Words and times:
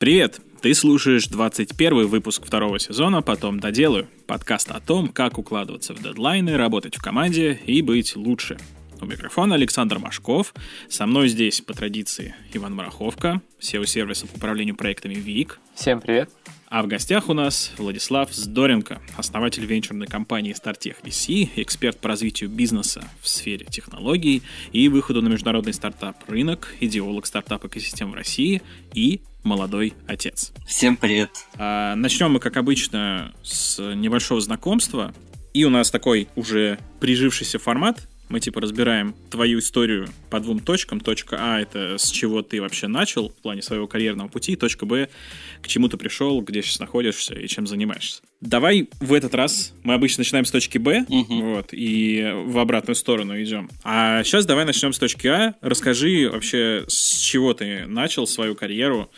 Привет! 0.00 0.40
Ты 0.62 0.72
слушаешь 0.72 1.26
21 1.26 2.06
выпуск 2.06 2.46
второго 2.46 2.78
сезона 2.78 3.20
«Потом 3.20 3.60
доделаю» 3.60 4.08
подкаст 4.26 4.70
о 4.70 4.80
том, 4.80 5.08
как 5.08 5.36
укладываться 5.36 5.92
в 5.92 6.02
дедлайны, 6.02 6.56
работать 6.56 6.96
в 6.96 7.02
команде 7.02 7.60
и 7.66 7.82
быть 7.82 8.16
лучше. 8.16 8.56
У 8.98 9.04
микрофона 9.04 9.56
Александр 9.56 9.98
Машков. 9.98 10.54
Со 10.88 11.04
мной 11.04 11.28
здесь, 11.28 11.60
по 11.60 11.74
традиции, 11.74 12.34
Иван 12.54 12.74
Мараховка, 12.76 13.42
SEO-сервиса 13.60 14.26
по 14.26 14.36
управлению 14.36 14.74
проектами 14.74 15.12
ВИК. 15.12 15.60
Всем 15.74 16.00
привет. 16.00 16.30
А 16.70 16.82
в 16.82 16.86
гостях 16.86 17.28
у 17.28 17.34
нас 17.34 17.72
Владислав 17.76 18.32
Здоренко, 18.32 19.02
основатель 19.18 19.66
венчурной 19.66 20.06
компании 20.06 20.54
StartTech 20.54 20.96
VC, 21.02 21.50
эксперт 21.56 21.98
по 21.98 22.08
развитию 22.08 22.48
бизнеса 22.48 23.04
в 23.20 23.28
сфере 23.28 23.66
технологий 23.66 24.42
и 24.72 24.88
выходу 24.88 25.20
на 25.20 25.28
международный 25.28 25.74
стартап-рынок, 25.74 26.74
идеолог 26.80 27.26
стартап-экосистем 27.26 28.12
в 28.12 28.14
России 28.14 28.62
и 28.94 29.20
молодой 29.42 29.94
отец. 30.06 30.52
Всем 30.66 30.96
привет. 30.96 31.30
А, 31.56 31.94
начнем 31.94 32.32
мы, 32.32 32.40
как 32.40 32.56
обычно, 32.56 33.32
с 33.42 33.78
небольшого 33.94 34.40
знакомства. 34.40 35.14
И 35.52 35.64
у 35.64 35.70
нас 35.70 35.90
такой 35.90 36.28
уже 36.36 36.78
прижившийся 37.00 37.58
формат, 37.58 38.08
мы 38.30 38.40
типа 38.40 38.60
разбираем 38.60 39.14
твою 39.28 39.58
историю 39.58 40.08
по 40.30 40.40
двум 40.40 40.60
точкам. 40.60 41.00
Точка 41.00 41.36
А— 41.38 41.60
это 41.60 41.98
с 41.98 42.10
чего 42.10 42.42
ты 42.42 42.62
вообще 42.62 42.86
начал 42.86 43.28
в 43.28 43.34
плане 43.34 43.60
своего 43.60 43.86
карьерного 43.86 44.28
пути. 44.28 44.56
Точка 44.56 44.86
Б— 44.86 45.08
к 45.62 45.68
чему 45.68 45.88
ты 45.88 45.96
пришел, 45.96 46.40
где 46.40 46.62
сейчас 46.62 46.78
находишься 46.78 47.34
и 47.34 47.46
чем 47.48 47.66
занимаешься. 47.66 48.22
Давай 48.40 48.88
в 49.00 49.12
этот 49.12 49.34
раз 49.34 49.74
мы 49.82 49.94
обычно 49.94 50.20
начинаем 50.22 50.44
с 50.44 50.50
точки 50.50 50.78
Б, 50.78 51.04
угу. 51.08 51.42
вот, 51.42 51.68
и 51.72 52.32
в 52.46 52.58
обратную 52.58 52.94
сторону 52.94 53.40
идем. 53.42 53.68
А 53.82 54.22
сейчас 54.22 54.46
давай 54.46 54.64
начнем 54.64 54.92
с 54.92 54.98
точки 54.98 55.26
А. 55.26 55.54
Расскажи 55.60 56.30
вообще, 56.30 56.84
с 56.86 57.18
чего 57.18 57.52
ты 57.52 57.86
начал 57.86 58.26
свою 58.26 58.54
карьеру, 58.54 59.10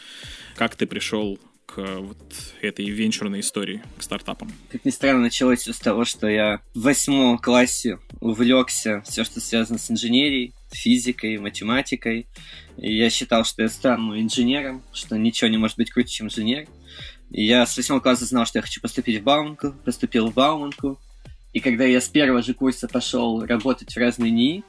как 0.57 0.75
ты 0.75 0.87
пришел 0.87 1.39
к 1.75 2.01
вот 2.01 2.19
этой 2.61 2.89
венчурной 2.91 3.41
истории, 3.41 3.83
к 3.97 4.03
стартапам? 4.03 4.53
Как 4.71 4.85
ни 4.85 4.91
странно, 4.91 5.21
началось 5.21 5.61
все 5.61 5.73
с 5.73 5.79
того, 5.79 6.05
что 6.05 6.29
я 6.29 6.61
в 6.75 6.83
восьмом 6.83 7.39
классе 7.39 7.99
увлекся 8.21 9.03
все, 9.07 9.25
что 9.25 9.41
связано 9.41 9.79
с 9.79 9.91
инженерией, 9.91 10.55
физикой, 10.71 11.39
математикой. 11.39 12.27
И 12.77 12.95
я 12.95 13.09
считал, 13.11 13.45
что 13.45 13.63
я 13.63 13.69
стану 13.69 14.21
инженером, 14.21 14.83
что 14.93 15.17
ничего 15.17 15.49
не 15.49 15.57
может 15.57 15.77
быть 15.79 15.91
круче, 15.91 16.11
чем 16.11 16.27
инженер. 16.27 16.67
И 17.31 17.45
я 17.45 17.65
с 17.65 17.77
восьмого 17.77 18.01
класса 18.01 18.27
знал, 18.27 18.45
что 18.45 18.59
я 18.59 18.63
хочу 18.63 18.81
поступить 18.81 19.21
в 19.21 19.25
Бауманку, 19.25 19.75
поступил 19.85 20.31
в 20.31 20.35
Бауманку. 20.35 21.01
И 21.55 21.61
когда 21.61 21.85
я 21.85 22.01
с 22.01 22.09
первого 22.09 22.43
же 22.43 22.53
курса 22.55 22.89
пошел 22.89 23.45
работать 23.45 23.95
в 23.95 23.97
разные 23.97 24.31
НИИ, 24.31 24.65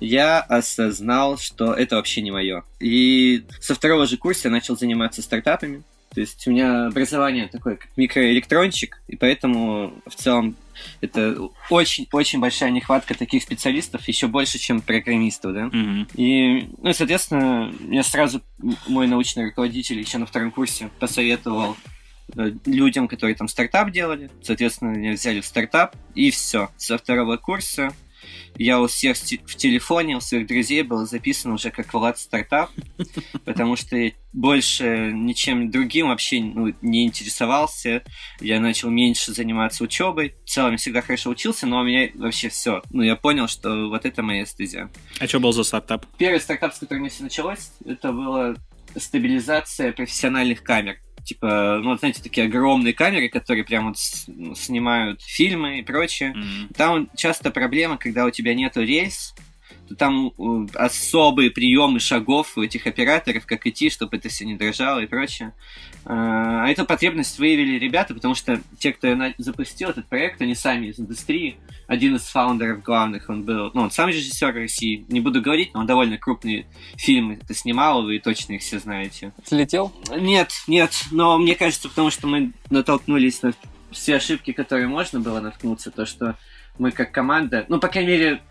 я 0.00 0.40
осознал, 0.40 1.38
что 1.38 1.72
это 1.72 1.96
вообще 1.96 2.20
не 2.20 2.30
мое. 2.30 2.64
И 2.80 3.44
со 3.60 3.74
второго 3.74 4.06
же 4.06 4.16
курса 4.16 4.48
я 4.48 4.50
начал 4.50 4.76
заниматься 4.76 5.22
стартапами. 5.22 5.82
То 6.16 6.20
есть 6.20 6.46
у 6.46 6.50
меня 6.50 6.86
образование 6.86 7.46
такое, 7.46 7.76
как 7.76 7.90
микроэлектрончик, 7.94 9.02
и 9.06 9.16
поэтому 9.16 9.92
в 10.06 10.14
целом 10.14 10.56
это 11.02 11.36
очень-очень 11.68 12.40
большая 12.40 12.70
нехватка 12.70 13.14
таких 13.14 13.42
специалистов, 13.42 14.08
еще 14.08 14.26
больше, 14.26 14.58
чем 14.58 14.80
программистов, 14.80 15.52
да. 15.52 15.64
Mm-hmm. 15.66 16.06
И, 16.14 16.70
ну, 16.80 16.94
соответственно, 16.94 17.70
мне 17.80 18.02
сразу 18.02 18.40
мой 18.88 19.06
научный 19.06 19.44
руководитель 19.44 19.98
еще 19.98 20.16
на 20.16 20.24
втором 20.24 20.52
курсе 20.52 20.88
посоветовал 21.00 21.76
э, 22.34 22.50
людям, 22.64 23.08
которые 23.08 23.34
там 23.34 23.46
стартап 23.46 23.90
делали. 23.90 24.30
Соответственно, 24.40 24.92
меня 24.92 25.12
взяли 25.12 25.42
в 25.42 25.44
стартап, 25.44 25.96
и 26.14 26.30
все. 26.30 26.70
Со 26.78 26.96
второго 26.96 27.36
курса 27.36 27.92
я 28.58 28.80
у 28.80 28.86
всех 28.86 29.16
в 29.16 29.56
телефоне, 29.56 30.16
у 30.16 30.20
своих 30.20 30.46
друзей 30.46 30.82
был 30.82 31.06
записан 31.06 31.52
уже 31.52 31.70
как 31.70 31.92
Влад 31.92 32.18
Стартап, 32.18 32.70
потому 33.44 33.76
что 33.76 33.96
больше 34.32 35.12
ничем 35.14 35.70
другим 35.70 36.08
вообще 36.08 36.40
ну, 36.40 36.74
не 36.82 37.06
интересовался. 37.06 38.02
Я 38.40 38.60
начал 38.60 38.90
меньше 38.90 39.32
заниматься 39.32 39.84
учебой. 39.84 40.34
В 40.44 40.50
целом 40.50 40.72
я 40.72 40.76
всегда 40.76 41.00
хорошо 41.00 41.30
учился, 41.30 41.66
но 41.66 41.80
у 41.80 41.84
меня 41.84 42.10
вообще 42.14 42.48
все. 42.48 42.82
Ну, 42.90 43.02
я 43.02 43.16
понял, 43.16 43.48
что 43.48 43.88
вот 43.88 44.04
это 44.04 44.22
моя 44.22 44.44
стезя. 44.44 44.90
А 45.18 45.26
что 45.26 45.40
был 45.40 45.52
за 45.52 45.64
стартап? 45.64 46.06
Первый 46.18 46.40
стартап, 46.40 46.74
с 46.74 46.78
которым 46.78 47.08
все 47.08 47.22
началось, 47.22 47.72
это 47.84 48.12
была 48.12 48.56
стабилизация 48.96 49.92
профессиональных 49.92 50.62
камер 50.62 50.98
типа, 51.26 51.80
ну, 51.82 51.96
знаете, 51.96 52.22
такие 52.22 52.46
огромные 52.46 52.94
камеры, 52.94 53.28
которые 53.28 53.64
прям 53.64 53.88
вот 53.88 53.96
ну, 54.28 54.54
снимают 54.54 55.20
фильмы 55.22 55.80
и 55.80 55.82
прочее. 55.82 56.34
Mm-hmm. 56.34 56.74
Там 56.76 57.10
часто 57.16 57.50
проблема, 57.50 57.98
когда 57.98 58.24
у 58.24 58.30
тебя 58.30 58.54
нету 58.54 58.82
рельс, 58.82 59.34
там 59.98 60.32
э, 60.38 60.66
особые 60.74 61.50
приемы 61.50 62.00
шагов 62.00 62.56
у 62.56 62.62
этих 62.62 62.86
операторов, 62.86 63.46
как 63.46 63.66
идти, 63.66 63.90
чтобы 63.90 64.16
это 64.16 64.28
все 64.28 64.44
не 64.44 64.54
дрожало 64.54 65.00
и 65.00 65.06
прочее. 65.06 65.52
А, 66.04 66.64
а 66.64 66.68
эту 66.68 66.84
потребность 66.84 67.38
выявили 67.38 67.78
ребята, 67.78 68.14
потому 68.14 68.34
что 68.34 68.60
те, 68.78 68.92
кто 68.92 69.08
запустил 69.38 69.90
этот 69.90 70.06
проект, 70.06 70.40
они 70.40 70.54
сами 70.54 70.86
из 70.86 71.00
индустрии. 71.00 71.56
Один 71.86 72.16
из 72.16 72.22
фаундеров 72.22 72.82
главных, 72.82 73.28
он 73.28 73.44
был, 73.44 73.70
ну, 73.74 73.82
он 73.82 73.90
сам 73.90 74.08
режиссер 74.08 74.54
России, 74.54 75.04
не 75.08 75.20
буду 75.20 75.40
говорить, 75.40 75.72
но 75.74 75.80
он 75.80 75.86
довольно 75.86 76.18
крупные 76.18 76.66
фильмы 76.96 77.38
это 77.40 77.54
снимал, 77.54 78.02
вы 78.02 78.18
точно 78.18 78.54
их 78.54 78.62
все 78.62 78.78
знаете. 78.78 79.32
Слетел? 79.44 79.92
Нет, 80.16 80.50
нет, 80.66 80.90
но 81.10 81.38
мне 81.38 81.54
кажется, 81.54 81.88
потому 81.88 82.10
что 82.10 82.26
мы 82.26 82.52
натолкнулись 82.70 83.42
на 83.42 83.52
все 83.92 84.16
ошибки, 84.16 84.52
которые 84.52 84.88
можно 84.88 85.20
было 85.20 85.40
наткнуться, 85.40 85.90
то, 85.90 86.06
что 86.06 86.36
мы 86.78 86.90
как 86.90 87.12
команда, 87.12 87.64
ну, 87.68 87.78
по 87.78 87.88
крайней 87.88 88.10
мере, 88.10 88.42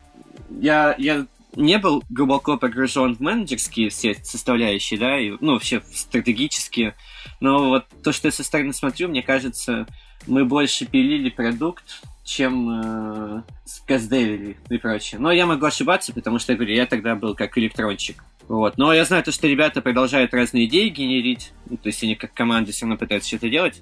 я, 0.50 0.96
я 0.98 1.26
не 1.56 1.78
был 1.78 2.04
глубоко 2.10 2.58
погружен 2.58 3.16
в 3.16 3.20
менеджерские 3.20 3.90
все 3.90 4.16
составляющие, 4.24 5.00
да, 5.00 5.20
и, 5.20 5.34
ну, 5.40 5.54
вообще 5.54 5.82
стратегические. 5.94 6.96
Но 7.40 7.70
вот 7.70 7.86
то, 8.04 8.12
что 8.12 8.28
я 8.28 8.32
со 8.32 8.44
стороны 8.44 8.74
смотрю, 8.74 9.10
мне 9.10 9.22
кажется, 9.22 9.88
мы 10.28 10.46
больше 10.46 10.86
пилили 10.86 11.30
продукт, 11.30 12.02
чем 12.24 12.70
э, 12.70 13.44
газдевили 13.88 14.58
и 14.70 14.78
прочее. 14.78 15.20
Но 15.20 15.32
я 15.32 15.46
могу 15.46 15.66
ошибаться, 15.66 16.12
потому 16.14 16.40
что, 16.40 16.54
я 16.54 16.58
говорю, 16.58 16.74
я 16.74 16.86
тогда 16.86 17.16
был 17.16 17.36
как 17.36 17.58
электрончик. 17.58 18.24
Вот. 18.48 18.78
Но 18.78 18.94
я 18.94 19.06
знаю 19.06 19.24
то, 19.24 19.32
что 19.32 19.48
ребята 19.48 19.82
продолжают 19.82 20.34
разные 20.34 20.66
идеи 20.66 20.90
генерить, 20.90 21.54
ну, 21.70 21.78
то 21.78 21.88
есть 21.88 22.04
они 22.04 22.16
как 22.16 22.34
команда 22.34 22.72
все 22.72 22.86
равно 22.86 22.98
пытаются 22.98 23.30
что-то 23.30 23.50
делать. 23.50 23.82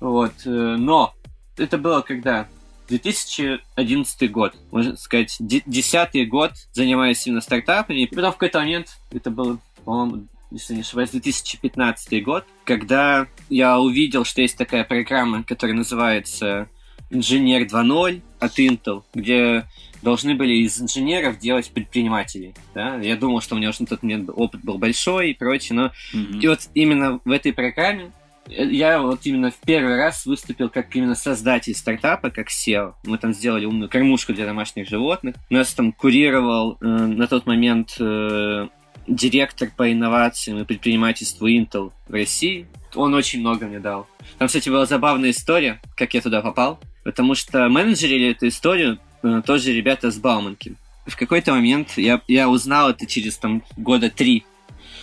Вот. 0.00 0.32
Э, 0.44 0.76
но 0.78 1.14
это 1.56 1.78
было 1.78 2.02
когда? 2.02 2.46
2011 2.88 4.30
год, 4.30 4.54
можно 4.70 4.96
сказать, 4.96 5.36
десятый 5.38 6.24
год 6.26 6.52
занимаюсь 6.72 7.26
именно 7.26 7.40
стартапами. 7.40 8.00
И 8.00 8.06
потом 8.06 8.30
в 8.30 8.34
какой-то 8.34 8.60
момент, 8.60 8.98
это 9.10 9.30
было, 9.30 9.58
по-моему, 9.84 10.26
если 10.50 10.74
не 10.74 10.80
ошибаюсь, 10.80 11.10
2015 11.10 12.24
год, 12.24 12.44
когда 12.64 13.26
я 13.50 13.78
увидел, 13.78 14.24
что 14.24 14.40
есть 14.40 14.56
такая 14.56 14.84
программа, 14.84 15.44
которая 15.44 15.76
называется 15.76 16.68
«Инженер 17.10 17.62
2.0» 17.62 18.22
от 18.40 18.58
Intel, 18.58 19.02
где 19.12 19.66
должны 20.02 20.34
были 20.34 20.54
из 20.54 20.80
инженеров 20.80 21.38
делать 21.38 21.70
предпринимателей. 21.70 22.54
Да? 22.74 22.96
Я 22.96 23.16
думал, 23.16 23.40
что 23.40 23.54
у 23.54 23.58
меня 23.58 23.70
уже 23.70 23.82
на 23.82 23.86
тот 23.86 24.02
момент 24.02 24.30
опыт 24.32 24.62
был 24.62 24.78
большой 24.78 25.30
и 25.30 25.34
прочее, 25.34 25.76
но 25.76 25.92
mm-hmm. 26.14 26.40
и 26.40 26.48
вот 26.48 26.60
именно 26.74 27.20
в 27.24 27.30
этой 27.30 27.52
программе 27.52 28.12
я 28.48 29.00
вот 29.00 29.20
именно 29.24 29.50
в 29.50 29.56
первый 29.56 29.96
раз 29.96 30.26
выступил 30.26 30.68
как 30.68 30.94
именно 30.96 31.14
создатель 31.14 31.74
стартапа, 31.74 32.30
как 32.30 32.48
SEO. 32.48 32.94
Мы 33.04 33.18
там 33.18 33.32
сделали 33.32 33.64
умную 33.64 33.88
кормушку 33.88 34.32
для 34.32 34.46
домашних 34.46 34.88
животных. 34.88 35.36
Нас 35.50 35.72
там 35.74 35.92
курировал 35.92 36.78
э, 36.80 36.86
на 36.86 37.26
тот 37.26 37.46
момент 37.46 37.96
э, 38.00 38.68
директор 39.06 39.70
по 39.76 39.92
инновациям 39.92 40.58
и 40.58 40.64
предпринимательству 40.64 41.48
Intel 41.48 41.92
в 42.08 42.12
России. 42.12 42.66
Он 42.94 43.14
очень 43.14 43.40
много 43.40 43.66
мне 43.66 43.80
дал. 43.80 44.06
Там, 44.38 44.48
кстати, 44.48 44.68
была 44.68 44.86
забавная 44.86 45.30
история, 45.30 45.80
как 45.96 46.14
я 46.14 46.20
туда 46.20 46.40
попал. 46.40 46.80
Потому 47.04 47.34
что 47.34 47.68
менеджерили 47.68 48.30
эту 48.30 48.48
историю 48.48 48.98
э, 49.22 49.42
тоже 49.44 49.72
ребята 49.72 50.10
с 50.10 50.18
Бауманки. 50.18 50.74
В 51.06 51.16
какой-то 51.16 51.52
момент 51.52 51.96
я, 51.96 52.20
я 52.28 52.48
узнал 52.50 52.90
это 52.90 53.06
через 53.06 53.38
там 53.38 53.62
года 53.76 54.10
три 54.10 54.44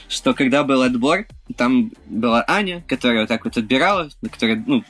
что 0.08 0.34
когда 0.34 0.64
был 0.64 0.82
отбор, 0.82 1.26
там 1.56 1.92
была 2.06 2.44
Аня, 2.48 2.84
которая 2.88 3.22
вот 3.22 3.30
так 3.30 3.46
вот 3.46 3.58
отбирала, 3.58 4.10
которая, 4.22 4.64
ну, 4.66 4.84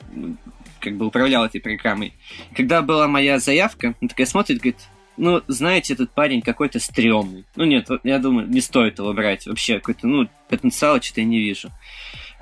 как 0.80 0.98
бы 0.98 1.08
управляла 1.08 1.46
этой 1.46 1.62
программой. 1.62 2.14
Когда 2.56 2.82
была 2.82 3.08
моя 3.08 3.40
заявка, 3.40 3.96
она 4.00 4.10
такая 4.10 4.28
смотрит, 4.28 4.58
говорит, 4.58 4.78
ну, 5.18 5.42
знаете, 5.48 5.94
этот 5.94 6.12
парень 6.12 6.42
какой-то 6.42 6.80
стрёмный. 6.80 7.46
Ну, 7.56 7.64
нет, 7.66 7.88
я 8.04 8.20
думаю, 8.20 8.48
не 8.48 8.62
стоит 8.62 9.00
его 9.00 9.14
брать. 9.14 9.48
Вообще, 9.48 9.80
какой-то, 9.80 10.08
ну, 10.08 10.28
потенциала 10.50 11.02
что-то 11.02 11.22
я 11.22 11.28
не 11.28 11.40
вижу. 11.40 11.72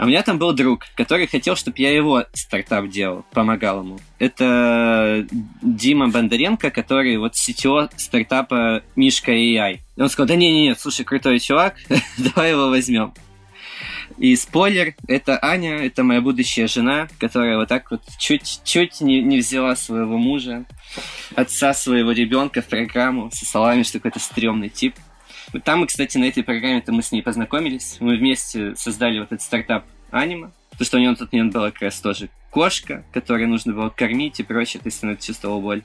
А 0.04 0.06
у 0.06 0.10
меня 0.10 0.22
там 0.22 0.38
был 0.38 0.52
друг, 0.52 0.86
который 0.96 1.28
хотел, 1.28 1.56
чтобы 1.56 1.78
я 1.80 1.96
его 1.96 2.26
стартап 2.34 2.90
делал, 2.90 3.24
помогал 3.32 3.84
ему. 3.84 4.00
Это 4.20 5.26
Дима 5.62 6.10
Бондаренко, 6.10 6.72
который 6.72 7.16
вот 7.16 7.36
CTO 7.36 7.90
стартапа 7.96 8.84
Мишка 8.98 9.32
AI. 9.32 9.80
И 9.96 10.02
он 10.02 10.10
сказал, 10.10 10.28
да 10.28 10.36
не-не-не, 10.36 10.76
слушай, 10.76 11.06
крутой 11.06 11.40
чувак, 11.40 11.78
давай 12.18 12.50
его 12.52 12.68
возьмем. 12.68 13.14
И 14.18 14.36
спойлер, 14.36 14.94
это 15.08 15.40
Аня, 15.42 15.78
это 15.78 16.04
моя 16.04 16.20
будущая 16.20 16.68
жена, 16.68 17.08
которая 17.18 17.56
вот 17.56 17.70
так 17.70 17.90
вот 17.90 18.02
чуть-чуть 18.20 19.00
не, 19.00 19.22
не 19.22 19.38
взяла 19.38 19.74
своего 19.78 20.18
мужа, 20.18 20.66
отца 21.34 21.74
своего 21.74 22.12
ребенка 22.12 22.62
в 22.62 22.68
программу 22.68 23.32
со 23.32 23.46
словами, 23.46 23.84
что 23.84 24.00
какой-то 24.00 24.20
стрёмный 24.20 24.68
тип. 24.68 24.96
Там 25.64 25.80
мы, 25.80 25.88
кстати, 25.88 26.18
на 26.18 26.26
этой 26.26 26.44
программе-то 26.44 26.92
мы 26.92 27.04
с 27.04 27.12
ней 27.12 27.22
познакомились. 27.22 27.98
Мы 28.00 28.18
вместе 28.18 28.76
создали 28.76 29.20
вот 29.20 29.32
этот 29.32 29.42
стартап 29.42 29.86
аниме, 30.14 30.52
потому 30.72 30.86
что 30.86 30.98
у 30.98 31.00
него 31.02 31.12
на 31.12 31.18
тот 31.18 31.32
момент 31.34 31.54
была 31.54 31.72
как 31.72 31.82
раз 31.82 32.00
тоже 32.00 32.30
кошка, 32.50 33.04
которую 33.12 33.50
нужно 33.50 33.74
было 33.74 33.90
кормить 33.90 34.40
и 34.40 34.44
прочее, 34.44 34.82
то 34.82 34.88
есть 34.88 35.04
она 35.04 35.16
чувствовала 35.16 35.60
боль. 35.60 35.84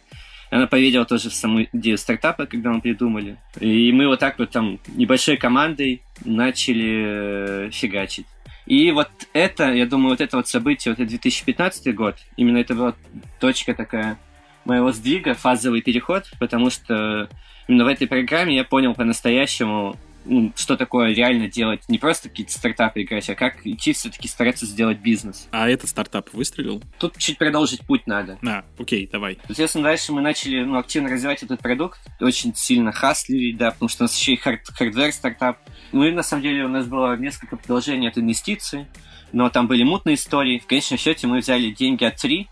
Она 0.50 0.66
поверила 0.66 1.04
тоже 1.04 1.28
в 1.28 1.34
саму 1.34 1.64
идею 1.72 1.98
стартапа, 1.98 2.46
когда 2.46 2.70
мы 2.70 2.80
придумали. 2.80 3.36
И 3.60 3.92
мы 3.92 4.06
вот 4.06 4.20
так 4.20 4.38
вот 4.38 4.50
там 4.50 4.78
небольшой 4.88 5.36
командой 5.36 6.02
начали 6.24 7.66
э, 7.66 7.70
фигачить. 7.70 8.26
И 8.64 8.90
вот 8.90 9.10
это, 9.32 9.72
я 9.72 9.86
думаю, 9.86 10.10
вот 10.10 10.20
это 10.20 10.36
вот 10.36 10.48
событие, 10.48 10.92
вот 10.92 11.00
это 11.00 11.08
2015 11.08 11.94
год, 11.94 12.16
именно 12.36 12.58
это 12.58 12.74
была 12.74 12.94
точка 13.40 13.74
такая 13.74 14.18
моего 14.64 14.92
сдвига, 14.92 15.34
фазовый 15.34 15.80
переход, 15.80 16.30
потому 16.38 16.70
что 16.70 17.28
именно 17.66 17.84
в 17.84 17.88
этой 17.88 18.06
программе 18.06 18.56
я 18.56 18.64
понял 18.64 18.94
по-настоящему, 18.94 19.96
ну, 20.28 20.52
что 20.56 20.76
такое 20.76 21.12
реально 21.12 21.48
делать, 21.48 21.88
не 21.88 21.98
просто 21.98 22.28
какие-то 22.28 22.52
стартапы 22.52 23.02
играть, 23.02 23.28
а 23.30 23.34
как 23.34 23.66
идти 23.66 23.92
все-таки 23.92 24.28
стараться 24.28 24.66
сделать 24.66 24.98
бизнес. 24.98 25.48
А 25.50 25.68
этот 25.68 25.88
стартап 25.90 26.32
выстрелил? 26.32 26.82
Тут 26.98 27.16
чуть 27.18 27.38
продолжить 27.38 27.80
путь 27.80 28.06
надо. 28.06 28.38
А, 28.46 28.64
окей, 28.78 29.08
давай. 29.10 29.38
Соответственно, 29.46 29.84
дальше 29.84 30.12
мы 30.12 30.20
начали 30.20 30.62
ну, 30.62 30.78
активно 30.78 31.08
развивать 31.08 31.42
этот 31.42 31.60
продукт, 31.60 31.98
очень 32.20 32.54
сильно 32.54 32.92
хаслили, 32.92 33.56
да, 33.56 33.70
потому 33.70 33.88
что 33.88 34.04
у 34.04 34.04
нас 34.04 34.16
еще 34.16 34.34
и 34.34 34.36
hard 34.36 34.66
hardware 34.68 35.12
стартап. 35.12 35.58
Мы, 35.92 36.12
на 36.12 36.22
самом 36.22 36.42
деле, 36.42 36.64
у 36.64 36.68
нас 36.68 36.86
было 36.86 37.16
несколько 37.16 37.56
предложений 37.56 38.08
от 38.08 38.18
инвестиций, 38.18 38.86
но 39.32 39.48
там 39.50 39.66
были 39.66 39.82
мутные 39.82 40.14
истории. 40.14 40.58
В 40.58 40.66
конечном 40.66 40.98
счете 40.98 41.26
мы 41.26 41.38
взяли 41.38 41.70
деньги 41.70 42.04
от 42.04 42.22
ФРИИ, 42.22 42.46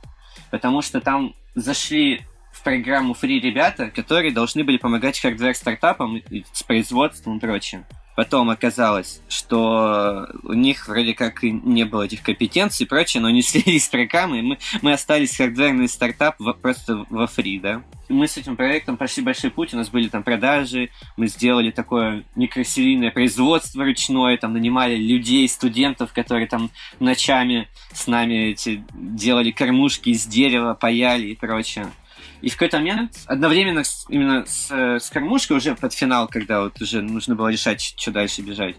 потому 0.51 0.83
что 0.83 1.01
там 1.01 1.35
зашли 1.55 2.23
программу 2.67 3.15
ФРИИ 3.15 3.39
ребята, 3.39 3.93
которые 3.93 4.33
должны 4.33 4.65
были 4.65 4.77
помогать 4.77 5.21
hardware-стартапам 5.21 6.21
с 6.53 6.65
производством 6.65 7.37
и 7.37 7.41
прочим. 7.41 7.85
Потом 8.17 8.51
оказалось, 8.51 9.21
что 9.29 10.27
у 10.43 10.53
них 10.53 10.89
вроде 10.89 11.15
как 11.15 11.45
и 11.45 11.53
не 11.53 11.85
было 11.85 12.03
этих 12.03 12.23
компетенций 12.23 12.85
и 12.85 12.89
прочее, 12.89 13.21
но 13.21 13.29
они 13.29 13.43
слились 13.43 13.85
с 13.85 13.89
программой, 13.89 14.43
мы, 14.43 14.59
мы 14.83 14.93
остались 14.93 15.37
хардверный 15.37 15.89
стартап 15.89 16.41
в, 16.41 16.53
просто 16.55 17.07
во 17.09 17.29
ФРИИ, 17.29 17.61
да. 17.61 17.83
Мы 18.09 18.27
с 18.27 18.37
этим 18.37 18.57
проектом 18.57 18.97
прошли 18.97 19.23
большой 19.23 19.53
путь, 19.53 19.73
у 19.73 19.77
нас 19.77 19.89
были 19.89 20.09
там 20.09 20.25
продажи, 20.25 20.91
мы 21.17 21.29
сделали 21.29 21.71
такое 21.71 22.25
микросерийное 22.35 23.13
производство 23.13 23.85
ручное, 23.85 24.37
там 24.39 24.55
нанимали 24.55 24.97
людей, 24.97 25.49
студентов, 25.49 26.13
которые 26.13 26.49
там 26.49 26.71
ночами 26.99 27.69
с 27.93 28.09
нами 28.09 28.51
эти, 28.51 28.83
делали 28.93 29.53
кормушки 29.53 30.09
из 30.09 30.27
дерева, 30.27 30.75
паяли 30.75 31.29
и 31.29 31.37
прочее. 31.37 31.87
И 32.43 32.49
в 32.49 32.53
какой-то 32.55 32.79
момент, 32.79 33.13
одновременно 33.27 33.85
с, 33.85 34.07
именно 34.09 34.45
с, 34.47 34.71
э, 34.71 34.99
с 34.99 35.11
кормушкой, 35.11 35.57
уже 35.57 35.75
под 35.75 35.93
финал, 35.95 36.29
когда 36.29 36.63
вот 36.63 36.81
уже 36.81 37.03
нужно 37.03 37.35
было 37.35 37.49
решать, 37.49 37.81
что 37.81 38.11
дальше 38.11 38.43
бежать, 38.43 38.77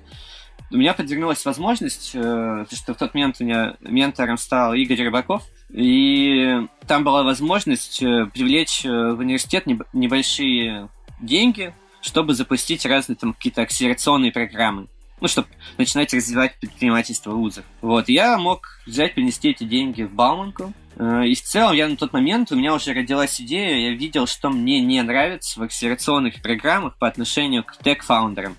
у 0.69 0.77
меня 0.77 0.93
подвернулась 0.93 1.45
возможность, 1.45 2.11
э, 2.13 2.65
что 2.71 2.93
в 2.93 2.97
тот 2.97 3.13
момент 3.13 3.37
у 3.39 3.43
меня 3.43 3.75
ментором 3.81 4.37
стал 4.37 4.73
Игорь 4.73 5.03
Рыбаков, 5.03 5.43
и 5.69 6.67
там 6.87 7.03
была 7.03 7.23
возможность 7.23 8.01
э, 8.03 8.25
привлечь 8.33 8.83
в 8.83 9.19
университет 9.19 9.65
небольшие 9.93 10.89
деньги, 11.19 11.73
чтобы 12.01 12.33
запустить 12.35 12.85
разные 12.85 13.15
там 13.15 13.33
какие-то 13.33 13.63
акселерационные 13.63 14.31
программы. 14.31 14.87
Ну, 15.19 15.27
чтобы 15.27 15.47
начинать 15.77 16.13
развивать 16.13 16.59
предпринимательство 16.59 17.31
вузов. 17.31 17.65
Вот, 17.81 18.07
я 18.07 18.37
мог 18.37 18.79
взять, 18.85 19.15
принести 19.15 19.49
эти 19.49 19.63
деньги 19.63 20.03
в 20.03 20.13
Бауманку, 20.13 20.73
Э, 20.86 20.86
и 20.99 21.35
в 21.35 21.41
целом 21.41 21.75
я 21.75 21.87
на 21.87 21.95
тот 21.95 22.13
момент, 22.13 22.51
у 22.51 22.55
меня 22.55 22.73
уже 22.73 22.93
родилась 22.93 23.39
идея, 23.39 23.89
я 23.89 23.95
видел, 23.95 24.25
что 24.25 24.49
мне 24.49 24.81
не 24.81 25.01
нравится 25.03 25.59
в 25.59 25.63
акселерационных 25.63 26.41
программах 26.41 26.97
по 26.97 27.07
отношению 27.07 27.63
к 27.63 27.77
тег-фаундерам. 27.77 28.55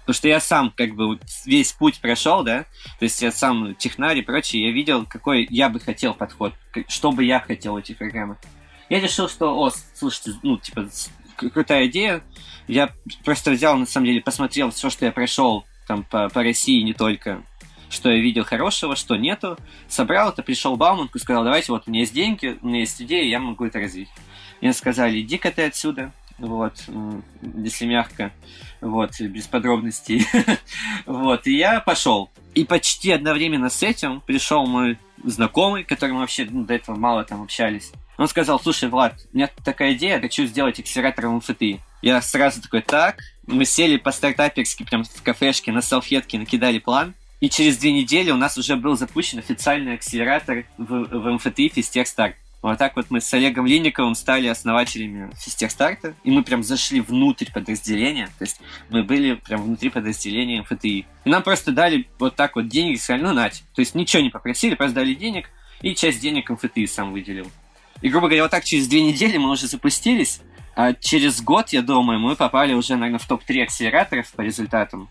Потому 0.00 0.14
что 0.14 0.28
я 0.28 0.40
сам 0.40 0.72
как 0.74 0.94
бы 0.94 1.18
весь 1.44 1.72
путь 1.72 2.00
прошел, 2.00 2.44
да, 2.44 2.62
то 2.98 3.02
есть 3.02 3.20
я 3.20 3.32
сам 3.32 3.74
технарь 3.74 4.18
и 4.18 4.22
прочее, 4.22 4.68
я 4.68 4.72
видел, 4.72 5.04
какой 5.04 5.46
я 5.50 5.68
бы 5.68 5.80
хотел 5.80 6.14
подход, 6.14 6.54
что 6.88 7.12
бы 7.12 7.24
я 7.24 7.40
хотел 7.40 7.74
в 7.74 7.78
этих 7.78 7.98
программах. 7.98 8.38
Я 8.88 9.00
решил, 9.00 9.28
что, 9.28 9.58
о, 9.58 9.70
слушайте, 9.94 10.38
ну, 10.44 10.58
типа, 10.58 10.88
крутая 11.36 11.86
идея. 11.86 12.22
Я 12.68 12.90
просто 13.24 13.50
взял, 13.50 13.76
на 13.76 13.86
самом 13.86 14.06
деле, 14.06 14.20
посмотрел 14.20 14.70
все, 14.70 14.90
что 14.90 15.04
я 15.04 15.12
прошел 15.12 15.64
там 15.86 16.04
по, 16.04 16.28
по 16.28 16.42
России, 16.42 16.82
не 16.82 16.94
только 16.94 17.42
что 17.88 18.10
я 18.10 18.20
видел 18.20 18.44
хорошего, 18.44 18.96
что 18.96 19.16
нету. 19.16 19.58
Собрал 19.88 20.30
это, 20.30 20.42
пришел 20.42 20.76
Бауманку 20.76 21.18
и 21.18 21.20
сказал, 21.20 21.44
давайте, 21.44 21.72
вот 21.72 21.84
у 21.86 21.90
меня 21.90 22.00
есть 22.00 22.14
деньги, 22.14 22.58
у 22.62 22.66
меня 22.66 22.80
есть 22.80 23.00
идея, 23.00 23.24
я 23.24 23.38
могу 23.38 23.64
это 23.64 23.78
развить. 23.78 24.08
Мне 24.60 24.72
сказали, 24.72 25.20
иди-ка 25.20 25.50
ты 25.50 25.64
отсюда, 25.64 26.12
вот, 26.38 26.74
если 27.56 27.86
мягко, 27.86 28.32
вот, 28.80 29.20
без 29.20 29.46
подробностей. 29.46 30.26
вот, 31.06 31.46
и 31.46 31.56
я 31.56 31.80
пошел. 31.80 32.30
И 32.54 32.64
почти 32.64 33.12
одновременно 33.12 33.70
с 33.70 33.82
этим 33.82 34.20
пришел 34.20 34.66
мой 34.66 34.98
знакомый, 35.22 35.84
которым 35.84 36.18
вообще 36.18 36.46
ну, 36.50 36.64
до 36.64 36.74
этого 36.74 36.96
мало 36.96 37.24
там 37.24 37.42
общались. 37.42 37.92
Он 38.18 38.28
сказал, 38.28 38.58
слушай, 38.58 38.88
Влад, 38.88 39.14
у 39.32 39.36
меня 39.36 39.50
такая 39.62 39.92
идея, 39.92 40.20
хочу 40.20 40.46
сделать 40.46 40.80
акселератор 40.80 41.28
МФТИ. 41.28 41.80
Я 42.00 42.22
сразу 42.22 42.62
такой, 42.62 42.80
так, 42.80 43.18
мы 43.46 43.66
сели 43.66 43.98
по 43.98 44.10
стартаперски 44.10 44.84
прям 44.84 45.04
в 45.04 45.22
кафешке 45.22 45.70
на 45.70 45.82
салфетке, 45.82 46.38
накидали 46.38 46.78
план– 46.78 47.14
и 47.40 47.48
через 47.50 47.76
две 47.76 47.92
недели 47.92 48.30
у 48.30 48.36
нас 48.36 48.56
уже 48.56 48.76
был 48.76 48.96
запущен 48.96 49.38
официальный 49.38 49.94
акселератор 49.94 50.64
в, 50.78 51.04
в 51.04 51.32
МФТИ 51.32 51.68
Физтехстарт. 51.68 52.36
Вот 52.62 52.78
так 52.78 52.96
вот 52.96 53.06
мы 53.10 53.20
с 53.20 53.32
Олегом 53.32 53.66
Линниковым 53.66 54.14
стали 54.14 54.48
основателями 54.48 55.30
Физтехстарта, 55.38 56.14
и 56.24 56.30
мы 56.30 56.42
прям 56.42 56.64
зашли 56.64 57.00
внутрь 57.00 57.52
подразделения, 57.52 58.26
то 58.38 58.44
есть 58.44 58.60
мы 58.88 59.04
были 59.04 59.34
прям 59.34 59.62
внутри 59.62 59.90
подразделения 59.90 60.62
МФТИ. 60.62 61.06
И 61.24 61.30
нам 61.30 61.42
просто 61.42 61.70
дали 61.70 62.08
вот 62.18 62.34
так 62.34 62.56
вот 62.56 62.68
деньги, 62.68 62.96
сказали, 62.96 63.22
ну, 63.22 63.34
нать. 63.34 63.62
То 63.74 63.80
есть 63.80 63.94
ничего 63.94 64.22
не 64.22 64.30
попросили, 64.30 64.74
просто 64.74 64.96
дали 64.96 65.14
денег, 65.14 65.50
и 65.82 65.94
часть 65.94 66.20
денег 66.20 66.50
МФТИ 66.50 66.86
сам 66.86 67.12
выделил. 67.12 67.46
И, 68.00 68.08
грубо 68.08 68.26
говоря, 68.26 68.42
вот 68.42 68.50
так 68.50 68.64
через 68.64 68.88
две 68.88 69.02
недели 69.02 69.36
мы 69.36 69.50
уже 69.50 69.66
запустились, 69.68 70.40
а 70.74 70.92
через 70.92 71.40
год, 71.42 71.70
я 71.70 71.82
думаю, 71.82 72.18
мы 72.18 72.36
попали 72.36 72.74
уже, 72.74 72.96
наверное, 72.96 73.18
в 73.18 73.26
топ-3 73.26 73.62
акселераторов 73.62 74.30
по 74.32 74.42
результатам. 74.42 75.08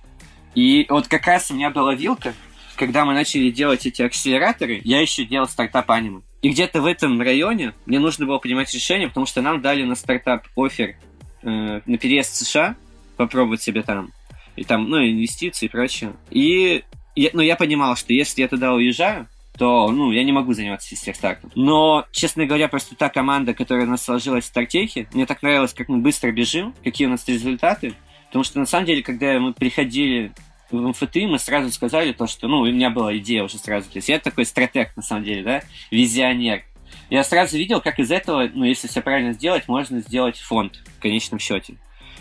И 0.55 0.85
вот 0.89 1.07
как 1.07 1.27
раз 1.27 1.51
у 1.51 1.53
меня 1.53 1.69
была 1.69 1.93
вилка, 1.93 2.33
когда 2.75 3.05
мы 3.05 3.13
начали 3.13 3.49
делать 3.49 3.85
эти 3.85 4.01
акселераторы, 4.01 4.81
я 4.83 5.01
еще 5.01 5.25
делал 5.25 5.47
стартап 5.47 5.89
аниме. 5.91 6.21
И 6.41 6.49
где-то 6.49 6.81
в 6.81 6.85
этом 6.85 7.19
районе 7.21 7.73
мне 7.85 7.99
нужно 7.99 8.25
было 8.25 8.37
принимать 8.37 8.73
решение, 8.73 9.07
потому 9.07 9.25
что 9.25 9.41
нам 9.41 9.61
дали 9.61 9.83
на 9.83 9.95
стартап 9.95 10.47
офер 10.55 10.95
э, 11.41 11.81
на 11.85 11.97
переезд 11.97 12.33
в 12.33 12.35
США, 12.37 12.75
попробовать 13.17 13.61
себя 13.61 13.81
там. 13.81 14.11
И 14.55 14.63
там, 14.63 14.89
ну, 14.89 14.97
инвестиции 14.97 15.65
и 15.65 15.69
прочее. 15.69 16.13
И 16.29 16.83
я, 17.15 17.29
ну, 17.33 17.41
я 17.41 17.55
понимал, 17.55 17.95
что 17.95 18.13
если 18.13 18.41
я 18.41 18.47
туда 18.47 18.73
уезжаю, 18.73 19.27
то, 19.57 19.89
ну, 19.91 20.11
я 20.11 20.23
не 20.23 20.31
могу 20.31 20.53
заниматься 20.53 20.95
стартом. 20.95 21.51
Но, 21.55 22.05
честно 22.11 22.45
говоря, 22.45 22.67
просто 22.67 22.95
та 22.95 23.09
команда, 23.09 23.53
которая 23.53 23.85
у 23.85 23.89
нас 23.89 24.03
сложилась 24.03 24.45
в 24.45 24.47
стартехе, 24.47 25.07
мне 25.13 25.25
так 25.25 25.41
нравилось, 25.41 25.73
как 25.73 25.87
мы 25.87 25.99
быстро 25.99 26.31
бежим, 26.31 26.73
какие 26.83 27.07
у 27.07 27.09
нас 27.09 27.27
результаты. 27.27 27.93
Потому 28.27 28.43
что, 28.43 28.59
на 28.59 28.65
самом 28.65 28.85
деле, 28.85 29.01
когда 29.01 29.39
мы 29.39 29.53
приходили 29.53 30.33
в 30.71 30.75
МФТ 30.75 31.15
мы 31.27 31.39
сразу 31.39 31.71
сказали 31.71 32.11
то, 32.11 32.27
что, 32.27 32.47
ну, 32.47 32.59
у 32.59 32.65
меня 32.65 32.89
была 32.89 33.15
идея 33.17 33.43
уже 33.43 33.57
сразу. 33.57 33.89
То 33.89 33.97
есть 33.97 34.09
я 34.09 34.19
такой 34.19 34.45
стратег, 34.45 34.95
на 34.95 35.01
самом 35.01 35.23
деле, 35.23 35.43
да, 35.43 35.61
визионер. 35.91 36.63
Я 37.09 37.23
сразу 37.23 37.57
видел, 37.57 37.81
как 37.81 37.99
из 37.99 38.11
этого, 38.11 38.49
ну, 38.53 38.65
если 38.65 38.87
все 38.87 39.01
правильно 39.01 39.33
сделать, 39.33 39.67
можно 39.67 39.99
сделать 39.99 40.39
фонд 40.39 40.81
в 40.97 41.01
конечном 41.01 41.39
счете. 41.39 41.75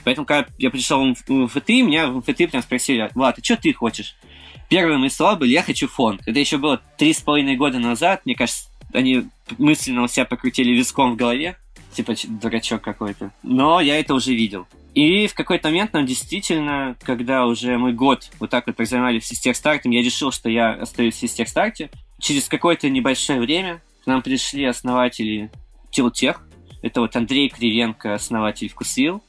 Поэтому, 0.05 0.27
когда 0.27 0.47
я 0.59 0.71
пришел 0.71 1.01
в 1.01 1.31
МФТ, 1.31 1.69
меня 1.71 2.09
в 2.09 2.19
МФТ 2.19 2.51
прям 2.51 2.63
спросили, 2.63 3.11
Влад, 3.15 3.39
а 3.39 3.45
что 3.45 3.57
ты 3.57 3.73
хочешь? 3.73 4.17
Первые 4.69 4.99
мои 4.99 5.09
слова 5.09 5.37
были, 5.37 5.53
я 5.53 5.63
хочу 5.63 5.89
фонд. 5.89 6.23
Это 6.27 6.39
еще 6.39 6.59
было 6.59 6.81
три 6.99 7.13
с 7.13 7.21
половиной 7.21 7.57
года 7.57 7.79
назад, 7.79 8.23
мне 8.25 8.35
кажется, 8.35 8.69
они 8.93 9.25
мысленно 9.59 10.03
у 10.03 10.09
себя 10.09 10.25
покрутили 10.25 10.71
виском 10.71 11.13
в 11.13 11.17
голове, 11.17 11.57
типа 11.95 12.15
дурачок 12.29 12.83
какой-то. 12.83 13.33
Но 13.43 13.81
я 13.81 13.99
это 13.99 14.15
уже 14.15 14.35
видел. 14.35 14.67
И 14.95 15.27
в 15.27 15.35
какой-то 15.35 15.69
момент 15.69 15.93
нам 15.93 16.07
действительно, 16.07 16.97
когда 17.03 17.47
уже 17.47 17.79
мы 17.79 17.93
год 17.93 18.31
вот 18.39 18.51
так 18.51 18.67
вот 18.67 18.77
занимались 18.87 19.25
Систехстартом, 19.27 19.91
я 19.91 20.03
решил, 20.03 20.31
что 20.31 20.49
я 20.49 20.73
остаюсь 20.73 21.15
в 21.15 21.19
Систехстарте. 21.19 21.91
Через 22.21 22.49
какое-то 22.49 22.89
небольшое 22.89 23.41
время 23.41 23.83
к 24.05 24.07
нам 24.07 24.23
пришли 24.23 24.65
основатели 24.65 25.51
Тилтех. 25.91 26.47
Это 26.83 27.01
вот 27.01 27.17
Андрей 27.17 27.49
Кривенко, 27.49 28.15
основатель 28.15 28.69
Вкусвилл, 28.69 29.23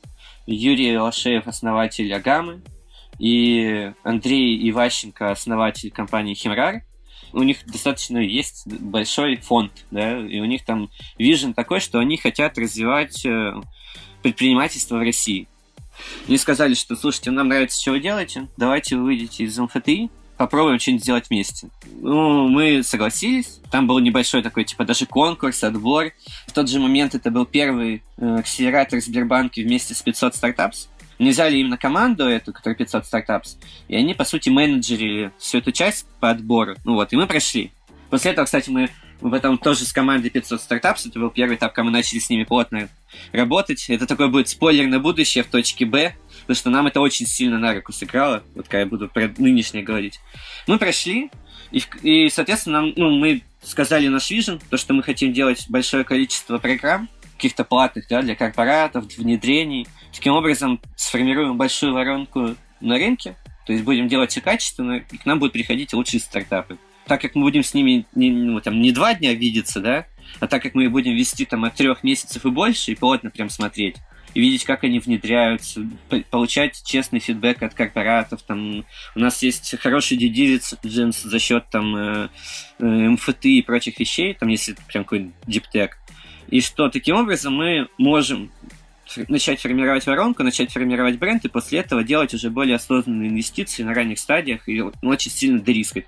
Юрий 0.46 0.98
Лашеев, 0.98 1.48
основатель 1.48 2.14
Агамы, 2.14 2.62
и 3.18 3.92
Андрей 4.04 4.70
Иващенко, 4.70 5.32
основатель 5.32 5.92
компании 5.92 6.34
Химрар. 6.34 6.84
У 7.36 7.44
них 7.44 7.66
достаточно 7.66 8.18
есть 8.18 8.66
большой 8.66 9.36
фонд, 9.36 9.72
да, 9.92 10.20
и 10.20 10.40
у 10.40 10.46
них 10.46 10.64
там 10.64 10.90
вижен 11.18 11.54
такой, 11.54 11.82
что 11.82 12.00
они 12.00 12.16
хотят 12.16 12.58
развивать 12.58 13.26
э, 13.26 13.54
предпринимательство 14.24 14.96
в 14.96 15.02
России. 15.02 15.48
Мне 16.28 16.38
сказали, 16.38 16.74
что, 16.74 16.96
слушайте, 16.96 17.32
нам 17.32 17.50
нравится, 17.50 17.80
что 17.80 17.92
вы 17.92 18.00
делаете, 18.00 18.48
давайте 18.56 18.96
вы 18.96 19.04
выйдете 19.04 19.44
из 19.44 19.58
МФТИ, 19.58 20.10
попробуем 20.38 20.80
что-нибудь 20.80 21.04
сделать 21.04 21.30
вместе. 21.30 21.70
Ну, 21.86 22.48
мы 22.48 22.84
согласились. 22.84 23.60
Там 23.72 23.88
был 23.88 24.00
небольшой 24.00 24.42
такой, 24.42 24.64
типа, 24.64 24.86
даже 24.86 25.06
конкурс, 25.06 25.64
отбор. 25.64 26.12
В 26.48 26.54
тот 26.54 26.70
же 26.70 26.80
момент 26.80 27.16
это 27.16 27.32
был 27.32 27.46
первый 27.46 28.04
э, 28.18 28.36
акселератор 28.40 29.00
Сбербанка 29.00 29.62
вместе 29.62 29.94
с 29.94 30.02
500 30.02 30.36
стартапс. 30.36 30.90
Они 31.20 31.32
взяли 31.32 31.58
именно 31.58 31.78
команду 31.78 32.26
эту, 32.26 32.52
которая 32.54 32.76
500 32.76 33.06
стартапс, 33.06 33.58
и 33.88 33.96
они, 33.96 34.14
по 34.14 34.26
сути, 34.26 34.50
менеджерили 34.50 35.32
всю 35.38 35.60
эту 35.60 35.72
часть 35.72 36.08
по 36.20 36.30
отбору. 36.30 36.76
Ну 36.84 36.96
вот, 36.96 37.14
и 37.14 37.16
мы 37.16 37.28
прошли. 37.28 37.72
После 38.10 38.32
этого, 38.32 38.46
кстати, 38.46 38.70
мы 38.70 38.90
в 39.22 39.34
этом 39.34 39.58
тоже 39.58 39.86
с 39.86 39.94
командой 39.94 40.30
500 40.30 40.62
стартапс, 40.62 41.06
это 41.06 41.20
был 41.20 41.30
первый 41.30 41.56
этап, 41.56 41.74
когда 41.74 41.86
мы 41.86 41.92
начали 41.92 42.20
с 42.20 42.30
ними 42.30 42.44
плотно 42.44 42.90
работать. 43.32 43.90
Это 43.90 44.06
такой 44.06 44.30
будет 44.30 44.50
спойлер 44.50 44.88
на 44.88 45.00
будущее 45.00 45.44
в 45.44 45.48
точке 45.48 45.86
Б, 45.86 46.16
потому 46.42 46.56
что 46.56 46.70
нам 46.70 46.88
это 46.88 47.00
очень 47.00 47.26
сильно 47.26 47.58
на 47.58 47.74
руку 47.74 47.92
сыграло, 47.94 48.44
вот 48.54 48.66
когда 48.66 48.80
я 48.80 48.86
буду 48.86 49.08
про 49.08 49.32
нынешнее 49.38 49.84
говорить. 49.84 50.20
Мы 50.68 50.78
прошли, 50.78 51.32
и, 51.72 51.84
и 52.04 52.30
соответственно, 52.30 52.82
нам, 52.82 52.94
ну, 52.96 53.12
мы 53.12 53.42
сказали 53.64 54.08
наш 54.08 54.30
вижен, 54.30 54.60
то, 54.70 54.78
что 54.78 54.94
мы 54.94 55.02
хотим 55.02 55.34
делать 55.34 55.66
большое 55.70 56.04
количество 56.04 56.58
программ, 56.58 57.10
каких-то 57.46 57.64
платных, 57.64 58.08
да, 58.10 58.24
для 58.24 58.36
корпоратов, 58.36 59.06
внедрений. 59.18 59.88
Таким 60.12 60.34
образом, 60.34 60.82
сформируем 60.96 61.58
большую 61.58 61.94
воронку 61.94 62.56
на 62.82 62.96
рынке, 62.96 63.36
то 63.68 63.74
есть 63.74 63.86
будем 63.86 64.08
делать 64.08 64.32
все 64.32 64.42
качественно, 64.42 65.04
и 65.12 65.18
к 65.18 65.26
нам 65.28 65.38
будут 65.38 65.54
приходить 65.54 65.94
лучшие 65.94 66.20
стартапы. 66.20 66.80
Так 67.06 67.22
как 67.22 67.36
мы 67.36 67.44
будем 67.44 67.64
с 67.64 67.76
ними 67.76 68.08
не, 68.16 68.32
ну, 68.32 68.60
там, 68.62 68.82
не 68.82 68.92
два 68.92 69.14
дня 69.14 69.36
видеться, 69.36 69.80
да, 69.80 70.08
а 70.40 70.48
так 70.48 70.64
как 70.64 70.74
мы 70.74 70.90
будем 70.90 71.14
вести 71.14 71.46
там 71.46 71.66
от 71.66 71.76
трех 71.76 72.04
месяцев 72.04 72.44
и 72.46 72.50
больше, 72.50 72.92
и 72.92 72.96
плотно 72.96 73.30
прям 73.30 73.52
смотреть, 73.52 73.98
и 74.34 74.42
видеть, 74.42 74.66
как 74.66 74.84
они 74.84 74.98
внедряются, 74.98 75.88
получать 76.32 76.82
честный 76.84 77.20
фидбэк 77.20 77.62
от 77.62 77.76
корпоратов. 77.76 78.42
Там, 78.42 78.86
у 79.16 79.20
нас 79.20 79.44
есть 79.44 79.78
хороший 79.80 80.18
diligence 80.18 81.16
за 81.24 81.40
счет 81.40 81.66
там, 81.70 81.96
э, 81.96 82.30
э, 82.80 82.86
МФТ 82.86 83.46
и 83.46 83.62
прочих 83.62 84.00
вещей, 84.00 84.34
там, 84.34 84.50
если 84.50 84.76
прям 84.88 85.04
какой-нибудь 85.04 85.36
диптек. 85.46 86.00
И 86.48 86.62
что 86.62 86.90
таким 86.90 87.16
образом 87.16 87.56
мы 87.56 87.88
можем 87.98 88.52
начать 89.28 89.62
формировать 89.62 90.06
воронку, 90.06 90.44
начать 90.44 90.72
формировать 90.72 91.18
бренд, 91.18 91.46
и 91.46 91.50
после 91.50 91.80
этого 91.80 92.04
делать 92.04 92.34
уже 92.34 92.50
более 92.50 92.76
осознанные 92.76 93.30
инвестиции 93.30 93.84
на 93.84 93.94
ранних 93.94 94.20
стадиях 94.20 94.68
и 94.68 94.82
очень 94.82 95.32
сильно 95.32 95.60
дерискать. 95.60 96.06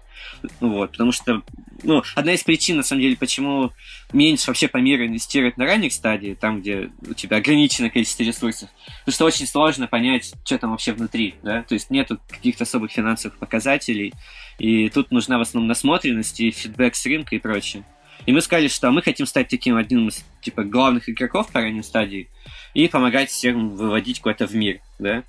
Вот, 0.60 0.92
потому 0.92 1.12
что, 1.12 1.44
ну, 1.84 2.04
одна 2.16 2.34
из 2.34 2.44
причин, 2.44 2.78
на 2.78 2.84
самом 2.84 3.02
деле, 3.02 3.16
почему 3.16 3.72
меньше 4.12 4.48
вообще 4.48 4.68
по 4.68 4.78
миру 4.78 5.06
инвестировать 5.06 5.58
на 5.58 5.66
ранних 5.66 5.94
стадиях, 5.94 6.40
там, 6.40 6.62
где 6.62 6.90
у 7.08 7.14
тебя 7.14 7.38
ограниченное 7.38 7.90
количество 7.90 8.24
ресурсов, 8.24 8.70
потому 9.06 9.14
что 9.14 9.26
очень 9.26 9.48
сложно 9.48 9.88
понять, 9.88 10.34
что 10.44 10.58
там 10.58 10.72
вообще 10.72 10.94
внутри, 10.94 11.36
да, 11.44 11.64
то 11.64 11.74
есть 11.76 11.90
нету 11.90 12.20
каких-то 12.30 12.64
особых 12.64 12.92
финансовых 12.92 13.38
показателей, 13.38 14.14
и 14.58 14.90
тут 14.90 15.12
нужна 15.12 15.38
в 15.38 15.42
основном 15.42 15.68
насмотренность 15.68 16.40
и 16.40 16.52
фидбэк 16.52 16.96
с 16.96 17.06
рынка 17.06 17.36
и 17.36 17.40
прочее. 17.40 17.84
И 18.26 18.34
мы 18.34 18.42
сказали, 18.42 18.68
что 18.68 18.92
мы 18.92 19.02
хотим 19.02 19.26
стать 19.26 19.48
таким 19.48 19.78
одним 19.78 20.10
из 20.10 20.26
типа 20.42 20.64
главных 20.64 21.10
игроков 21.10 21.52
по 21.52 21.62
ранней 21.62 21.84
стадии 21.84 22.30
и 22.74 22.88
помогать 22.88 23.30
всем 23.30 23.70
выводить 23.70 24.22
куда-то 24.22 24.48
в 24.48 24.56
мир, 24.56 24.80
да. 25.00 25.24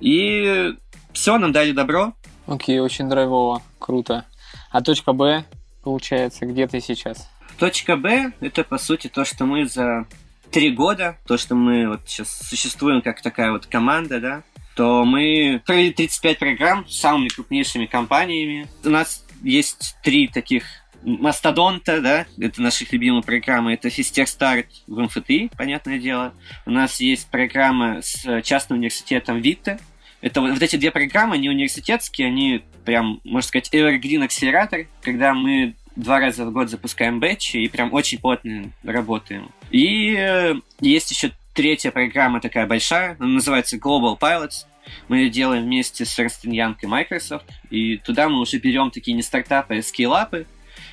И 0.00 0.74
все, 1.12 1.38
нам 1.38 1.52
дали 1.52 1.72
добро. 1.72 2.14
Окей, 2.46 2.78
okay, 2.78 2.82
очень 2.82 3.08
драйвово, 3.08 3.62
круто. 3.78 4.24
А 4.70 4.82
точка 4.82 5.12
Б, 5.12 5.44
получается, 5.82 6.46
где 6.46 6.66
ты 6.66 6.80
сейчас? 6.80 7.28
Точка 7.58 7.96
Б– 7.96 8.32
это, 8.40 8.64
по 8.64 8.78
сути, 8.78 9.08
то, 9.08 9.24
что 9.24 9.44
мы 9.44 9.66
за 9.66 10.06
три 10.50 10.70
года, 10.70 11.18
то, 11.26 11.36
что 11.36 11.54
мы 11.54 11.88
вот 11.88 12.00
сейчас 12.06 12.38
существуем 12.48 13.02
как 13.02 13.20
такая 13.20 13.52
вот 13.52 13.66
команда, 13.66 14.20
да, 14.20 14.42
то 14.76 15.04
мы 15.04 15.60
провели 15.66 15.92
35 15.92 16.38
программ 16.38 16.88
с 16.88 17.00
самыми 17.00 17.28
крупнейшими 17.28 17.86
компаниями. 17.86 18.68
У 18.84 18.90
нас 18.90 19.24
есть 19.42 19.96
три 20.02 20.28
таких 20.28 20.64
Мастодонта, 21.02 22.00
да, 22.00 22.26
это 22.38 22.60
наши 22.60 22.86
любимые 22.90 23.22
программы, 23.22 23.74
это 23.74 23.88
Фистер 23.90 24.26
Старт 24.26 24.66
в 24.86 25.00
МФТИ, 25.00 25.50
понятное 25.56 25.98
дело. 25.98 26.34
У 26.66 26.70
нас 26.70 27.00
есть 27.00 27.30
программа 27.30 28.02
с 28.02 28.42
частным 28.42 28.78
университетом 28.78 29.40
Витте. 29.40 29.78
Это 30.20 30.40
вот, 30.40 30.60
эти 30.60 30.76
две 30.76 30.90
программы, 30.90 31.36
они 31.36 31.48
университетские, 31.48 32.26
они 32.28 32.62
прям, 32.84 33.20
можно 33.22 33.46
сказать, 33.46 33.72
evergreen 33.72 34.24
акселератор, 34.24 34.86
когда 35.02 35.34
мы 35.34 35.74
два 35.94 36.20
раза 36.20 36.46
в 36.46 36.52
год 36.52 36.70
запускаем 36.70 37.20
бэтчи 37.20 37.58
и 37.58 37.68
прям 37.68 37.92
очень 37.92 38.18
плотно 38.18 38.72
работаем. 38.82 39.50
И 39.70 40.14
э, 40.16 40.54
есть 40.80 41.10
еще 41.10 41.32
третья 41.54 41.90
программа 41.90 42.40
такая 42.40 42.66
большая, 42.66 43.16
она 43.18 43.28
называется 43.28 43.76
Global 43.76 44.18
Pilots. 44.18 44.66
Мы 45.08 45.18
ее 45.18 45.30
делаем 45.30 45.64
вместе 45.64 46.04
с 46.04 46.18
Ernst 46.18 46.44
Young 46.44 46.76
и 46.80 46.86
Microsoft, 46.86 47.44
и 47.68 47.98
туда 47.98 48.28
мы 48.28 48.40
уже 48.40 48.58
берем 48.58 48.90
такие 48.90 49.14
не 49.14 49.22
стартапы, 49.22 49.76
а 49.76 49.82
скиллапы, 49.82 50.46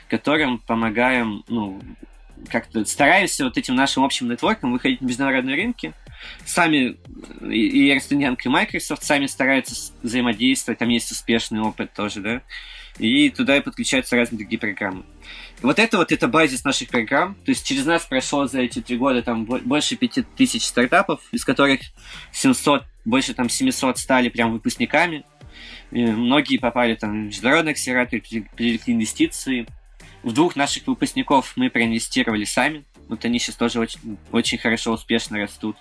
которым 0.10 0.60
помогаем, 0.60 1.44
ну, 1.48 1.82
как-то 2.50 2.86
стараемся 2.86 3.46
вот 3.46 3.58
этим 3.58 3.76
нашим 3.76 4.04
общим 4.04 4.30
нетворком 4.30 4.72
выходить 4.74 5.02
на 5.02 5.08
международные 5.08 5.56
рынки. 5.56 5.94
Сами 6.46 6.98
и 7.42 7.92
Ernst 7.92 8.42
и 8.44 8.50
Microsoft 8.50 9.04
сами 9.04 9.28
стараются 9.28 9.94
взаимодействовать, 10.02 10.80
там 10.80 10.90
есть 10.90 11.12
успешный 11.12 11.62
опыт 11.62 11.94
тоже, 11.94 12.22
да, 12.22 12.42
и 12.98 13.30
туда 13.30 13.58
и 13.58 13.62
подключаются 13.62 14.16
разные 14.16 14.40
другие 14.40 14.60
программы. 14.60 15.04
Вот 15.62 15.80
это 15.80 15.98
вот 15.98 16.12
это 16.12 16.28
базис 16.28 16.64
наших 16.64 16.90
программ. 16.90 17.36
То 17.46 17.52
есть 17.52 17.66
через 17.66 17.86
нас 17.86 18.06
прошло 18.06 18.46
за 18.46 18.62
эти 18.62 18.82
три 18.82 18.98
года 18.98 19.22
там 19.22 19.46
больше 19.46 19.96
5000 19.96 20.64
стартапов, 20.64 21.22
из 21.32 21.44
которых 21.44 21.82
700, 22.32 22.84
больше 23.04 23.34
там 23.34 23.50
700 23.50 23.98
стали 23.98 24.30
прям 24.30 24.52
выпускниками. 24.54 25.26
И 25.92 26.06
многие 26.06 26.58
попали 26.58 26.96
там 26.96 27.12
в 27.12 27.26
международные 27.28 27.72
акселераторы, 27.74 28.22
привлекли 28.22 28.94
инвестиции. 28.94 29.68
В 30.25 30.34
двух 30.34 30.55
наших 30.55 30.88
выпускников 30.88 31.53
мы 31.55 31.70
проинвестировали 31.70 32.46
сами. 32.46 32.84
Вот 33.10 33.24
они 33.25 33.38
сейчас 33.38 33.58
тоже 33.58 33.79
очень, 33.79 34.17
очень 34.32 34.58
хорошо, 34.58 34.94
успешно 34.94 35.38
растут. 35.38 35.77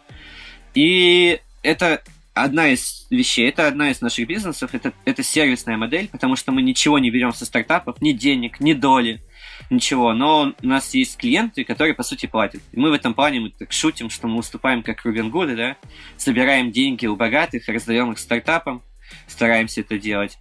И 0.74 1.40
это 1.62 2.02
одна 2.34 2.68
из 2.68 3.06
вещей, 3.08 3.48
это 3.48 3.66
одна 3.66 3.90
из 3.90 4.02
наших 4.02 4.28
бизнесов, 4.28 4.74
это, 4.74 4.92
это 5.06 5.22
сервисная 5.22 5.78
модель, 5.78 6.08
потому 6.08 6.36
что 6.36 6.52
мы 6.52 6.60
ничего 6.60 6.98
не 6.98 7.10
берем 7.10 7.32
со 7.32 7.46
стартапов, 7.46 8.02
ни 8.02 8.12
денег, 8.12 8.60
ни 8.60 8.74
доли, 8.74 9.22
ничего. 9.70 10.12
Но 10.12 10.52
у 10.62 10.66
нас 10.66 10.92
есть 10.92 11.16
клиенты, 11.16 11.64
которые, 11.64 11.94
по 11.94 12.02
сути, 12.02 12.26
платят. 12.26 12.60
И 12.72 12.78
мы 12.78 12.90
в 12.90 12.92
этом 12.92 13.14
плане 13.14 13.40
мы 13.40 13.48
так 13.48 13.72
шутим, 13.72 14.10
что 14.10 14.28
мы 14.28 14.36
выступаем 14.36 14.82
как 14.82 15.02
Рубин 15.06 15.30
Гуды, 15.30 15.56
да, 15.56 15.76
собираем 16.18 16.70
деньги 16.70 17.06
у 17.06 17.16
богатых, 17.16 17.66
раздаем 17.66 18.12
их 18.12 18.18
стартапам, 18.18 18.82
стараемся 19.26 19.80
это 19.80 19.98
делать. 19.98 20.36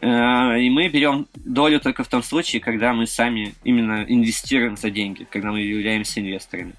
Э, 0.00 0.60
и 0.60 0.70
мы 0.70 0.88
берем 0.88 1.26
долю 1.34 1.80
только 1.80 2.04
в 2.04 2.08
том 2.08 2.22
случае, 2.22 2.60
когда 2.60 2.92
мы 2.92 3.06
сами 3.06 3.54
именно 3.64 4.04
инвестируем 4.06 4.76
за 4.76 4.90
деньги, 4.90 5.26
когда 5.30 5.50
мы 5.50 5.60
являемся 5.60 6.20
инвесторами. 6.20 6.74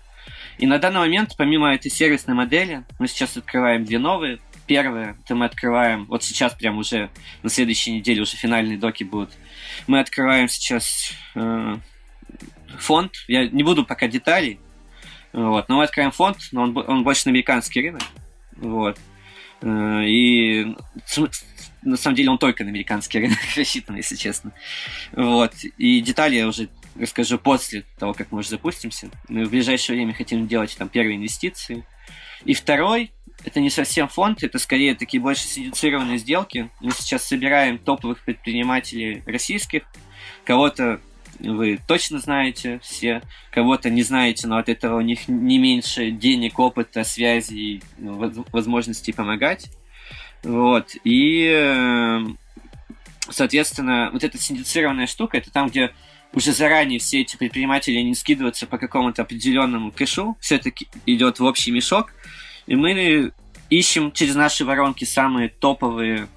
И 0.57 0.67
на 0.67 0.79
данный 0.79 0.99
момент, 0.99 1.35
помимо 1.37 1.73
этой 1.73 1.91
сервисной 1.91 2.35
модели, 2.35 2.83
мы 2.99 3.07
сейчас 3.07 3.35
открываем 3.35 3.83
две 3.83 3.99
новые. 3.99 4.39
Первое, 4.67 5.15
это 5.23 5.35
мы 5.35 5.45
открываем, 5.45 6.05
вот 6.05 6.23
сейчас 6.23 6.53
прям 6.55 6.79
уже 6.79 7.11
на 7.43 7.49
следующей 7.49 7.91
неделе 7.91 8.23
уже 8.23 8.35
финальные 8.35 8.79
доки 8.79 9.03
будут. 9.03 9.29
Мы 9.85 9.99
открываем 9.99 10.47
сейчас 10.47 11.13
э, 11.35 11.75
фонд, 12.79 13.11
я 13.27 13.47
не 13.47 13.61
буду 13.61 13.85
пока 13.85 14.07
деталей, 14.07 14.59
вот, 15.33 15.69
но 15.69 15.77
мы 15.77 15.83
открываем 15.83 16.11
фонд, 16.11 16.37
но 16.51 16.63
он, 16.63 16.75
он 16.75 17.03
больше 17.03 17.23
на 17.25 17.31
американский 17.31 17.81
рынок, 17.81 18.01
вот. 18.55 18.97
Э, 19.61 20.03
и 20.03 20.75
на 21.85 21.97
самом 21.97 22.15
деле 22.15 22.29
он 22.29 22.37
только 22.37 22.63
на 22.63 22.71
американский 22.71 23.19
рынок 23.19 23.37
рассчитан, 23.55 23.95
если 23.95 24.15
честно. 24.15 24.51
Вот. 25.13 25.53
И 25.77 26.01
детали 26.01 26.35
я 26.35 26.47
уже 26.47 26.69
расскажу 26.99 27.37
после 27.37 27.83
того, 27.97 28.13
как 28.13 28.31
мы 28.31 28.39
уже 28.39 28.49
запустимся. 28.49 29.09
Мы 29.29 29.45
в 29.45 29.49
ближайшее 29.49 29.95
время 29.95 30.13
хотим 30.13 30.47
делать 30.47 30.75
там 30.77 30.89
первые 30.89 31.17
инвестиции. 31.17 31.85
И 32.43 32.53
второй, 32.53 33.11
это 33.43 33.59
не 33.59 33.69
совсем 33.69 34.07
фонд, 34.07 34.43
это 34.43 34.59
скорее 34.59 34.95
такие 34.95 35.21
больше 35.21 35.43
синдицированные 35.43 36.17
сделки. 36.17 36.69
Мы 36.81 36.91
сейчас 36.91 37.23
собираем 37.23 37.77
топовых 37.77 38.23
предпринимателей 38.23 39.23
российских, 39.25 39.83
кого-то 40.43 40.99
вы 41.39 41.79
точно 41.85 42.19
знаете 42.19 42.79
все, 42.81 43.21
кого-то 43.51 43.89
не 43.89 44.03
знаете, 44.03 44.47
но 44.47 44.57
от 44.57 44.69
этого 44.69 44.97
у 44.97 45.01
них 45.01 45.27
не 45.27 45.57
меньше 45.57 46.11
денег, 46.11 46.59
опыта, 46.59 47.03
связей, 47.03 47.83
возможностей 47.97 49.11
помогать. 49.11 49.69
Вот. 50.45 50.95
И, 51.03 51.51
э, 51.51 52.19
соответственно, 53.29 54.11
вот 54.13 54.23
эта 54.23 54.37
синдицированная 54.37 55.07
штука, 55.07 55.37
это 55.37 55.51
там, 55.51 55.69
где 55.69 55.91
уже 56.33 56.51
заранее 56.53 56.99
все 56.99 57.21
эти 57.21 57.35
предприниматели 57.35 57.99
не 58.01 58.13
скидываются 58.13 58.67
по 58.67 58.77
какому-то 58.77 59.23
определенному 59.23 59.91
кэшу, 59.91 60.37
все 60.39 60.55
это 60.55 60.71
идет 61.07 61.39
в 61.39 61.43
общий 61.43 61.71
мешок, 61.71 62.13
и 62.67 62.75
мы 62.75 63.31
ищем 63.71 64.11
через 64.11 64.35
наши 64.35 64.65
воронки 64.65 65.03
самые 65.03 65.49
топовые 65.49 66.27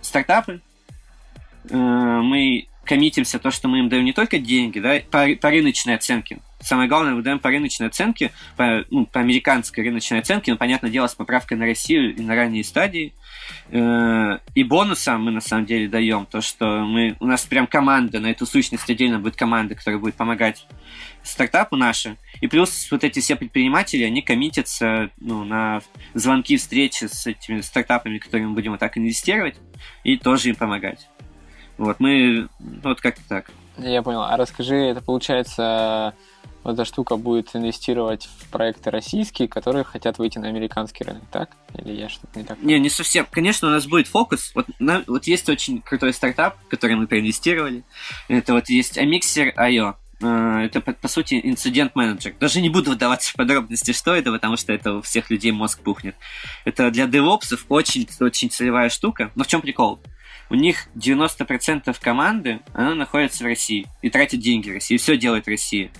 стартапы. 0.00 0.60
Э, 1.70 1.76
мы 1.76 2.68
коммитимся 2.84 3.40
то, 3.40 3.50
что 3.50 3.66
мы 3.66 3.80
им 3.80 3.88
даем 3.88 4.04
не 4.04 4.12
только 4.12 4.38
деньги, 4.38 4.78
да, 4.78 5.00
по, 5.10 5.34
по 5.34 5.50
рыночной 5.50 5.96
оценке 5.96 6.38
самое 6.64 6.88
главное, 6.88 7.14
выдаем 7.14 7.38
по 7.38 7.50
рыночной 7.50 7.88
оценке, 7.88 8.32
по, 8.56 8.84
ну, 8.90 9.06
по 9.06 9.20
американской 9.20 9.84
рыночной 9.84 10.20
оценке, 10.20 10.52
но, 10.52 10.56
понятное 10.56 10.90
дело, 10.90 11.06
с 11.06 11.14
поправкой 11.14 11.58
на 11.58 11.66
Россию 11.66 12.14
и 12.16 12.22
на 12.22 12.34
ранние 12.34 12.64
стадии. 12.64 13.14
Э, 13.68 14.38
и 14.54 14.64
бонусом 14.64 15.24
мы, 15.24 15.30
на 15.30 15.40
самом 15.40 15.66
деле, 15.66 15.88
даем 15.88 16.26
то, 16.26 16.40
что 16.40 16.84
мы, 16.84 17.16
у 17.20 17.26
нас 17.26 17.44
прям 17.44 17.66
команда, 17.66 18.20
на 18.20 18.30
эту 18.30 18.46
сущность 18.46 18.88
отдельно 18.88 19.18
будет 19.18 19.36
команда, 19.36 19.74
которая 19.74 20.00
будет 20.00 20.14
помогать 20.14 20.66
стартапу 21.22 21.76
наши. 21.76 22.16
И 22.40 22.46
плюс 22.46 22.90
вот 22.90 23.04
эти 23.04 23.20
все 23.20 23.36
предприниматели, 23.36 24.02
они 24.02 24.22
коммитятся 24.22 25.10
ну, 25.20 25.44
на 25.44 25.82
звонки, 26.14 26.56
встречи 26.56 27.04
с 27.04 27.26
этими 27.26 27.60
стартапами, 27.60 28.18
которыми 28.18 28.48
мы 28.48 28.54
будем 28.54 28.72
вот 28.72 28.80
так 28.80 28.96
инвестировать, 28.96 29.56
и 30.02 30.16
тоже 30.16 30.50
им 30.50 30.56
помогать. 30.56 31.08
Вот, 31.76 31.98
мы 31.98 32.48
вот 32.58 33.00
как-то 33.00 33.22
так. 33.28 33.50
Я 33.78 34.02
понял. 34.02 34.22
А 34.22 34.36
расскажи, 34.36 34.76
это 34.76 35.00
получается, 35.00 36.14
вот 36.64 36.72
эта 36.72 36.84
штука 36.84 37.16
будет 37.16 37.54
инвестировать 37.54 38.28
в 38.38 38.48
проекты 38.48 38.90
российские, 38.90 39.48
которые 39.48 39.84
хотят 39.84 40.18
выйти 40.18 40.38
на 40.38 40.48
американский 40.48 41.04
рынок, 41.04 41.22
так? 41.30 41.50
Или 41.74 41.92
я 41.92 42.08
что-то 42.08 42.38
не 42.38 42.44
так? 42.44 42.60
Не, 42.62 42.78
не 42.80 42.88
совсем. 42.88 43.26
Конечно, 43.30 43.68
у 43.68 43.70
нас 43.70 43.86
будет 43.86 44.08
фокус. 44.08 44.52
Вот, 44.54 44.66
на, 44.78 45.04
вот 45.06 45.26
есть 45.26 45.48
очень 45.48 45.82
крутой 45.82 46.14
стартап, 46.14 46.56
в 46.64 46.68
который 46.68 46.96
мы 46.96 47.06
проинвестировали. 47.06 47.84
Это 48.28 48.54
вот 48.54 48.68
есть 48.70 48.96
Amixer.io. 48.96 49.94
Э, 50.22 50.60
это, 50.64 50.80
по, 50.80 51.08
сути, 51.08 51.38
инцидент-менеджер. 51.44 52.34
Даже 52.40 52.62
не 52.62 52.70
буду 52.70 52.92
вдаваться 52.92 53.32
в 53.32 53.34
подробности, 53.34 53.92
что 53.92 54.14
это, 54.14 54.32
потому 54.32 54.56
что 54.56 54.72
это 54.72 54.94
у 54.94 55.02
всех 55.02 55.30
людей 55.30 55.52
мозг 55.52 55.80
пухнет. 55.80 56.16
Это 56.64 56.90
для 56.90 57.06
девопсов 57.06 57.66
очень-очень 57.68 58.50
целевая 58.50 58.88
штука. 58.88 59.30
Но 59.34 59.44
в 59.44 59.46
чем 59.46 59.60
прикол? 59.60 60.00
у 60.50 60.54
них 60.54 60.86
90% 60.94 61.96
команды, 62.00 62.60
она 62.72 62.94
находится 62.94 63.44
в 63.44 63.46
России 63.46 63.86
и 64.02 64.10
тратит 64.10 64.40
деньги 64.40 64.70
в 64.70 64.74
России, 64.74 64.94
и 64.94 64.98
все 64.98 65.16
делает 65.16 65.48
Россия. 65.48 65.90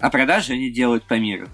А 0.00 0.10
продажи 0.10 0.52
они 0.52 0.70
делают 0.70 1.04
по 1.04 1.14
миру. 1.14 1.48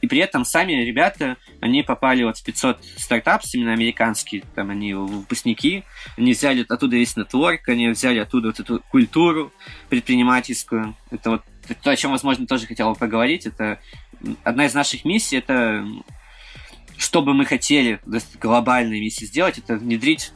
И 0.00 0.06
при 0.06 0.20
этом 0.20 0.44
сами 0.44 0.72
ребята, 0.72 1.36
они 1.60 1.82
попали 1.82 2.22
вот 2.22 2.38
в 2.38 2.44
500 2.44 2.78
стартапов, 2.96 3.52
именно 3.52 3.72
американские, 3.72 4.44
там 4.54 4.70
они 4.70 4.94
выпускники, 4.94 5.84
они 6.16 6.32
взяли 6.32 6.64
оттуда 6.68 6.96
весь 6.96 7.16
нетворк, 7.16 7.68
они 7.68 7.88
взяли 7.88 8.18
оттуда 8.18 8.48
вот 8.48 8.60
эту 8.60 8.80
культуру 8.90 9.52
предпринимательскую. 9.88 10.94
Это 11.10 11.30
вот 11.30 11.42
то, 11.82 11.90
о 11.90 11.96
чем, 11.96 12.12
возможно, 12.12 12.46
тоже 12.46 12.66
хотел 12.66 12.90
бы 12.90 12.96
поговорить. 12.96 13.46
Это 13.46 13.80
одна 14.44 14.66
из 14.66 14.74
наших 14.74 15.04
миссий, 15.04 15.36
это 15.36 15.84
что 16.96 17.22
бы 17.22 17.34
мы 17.34 17.44
хотели 17.46 18.00
глобальной 18.40 19.00
миссии 19.00 19.24
сделать, 19.24 19.58
это 19.58 19.76
внедрить 19.76 20.32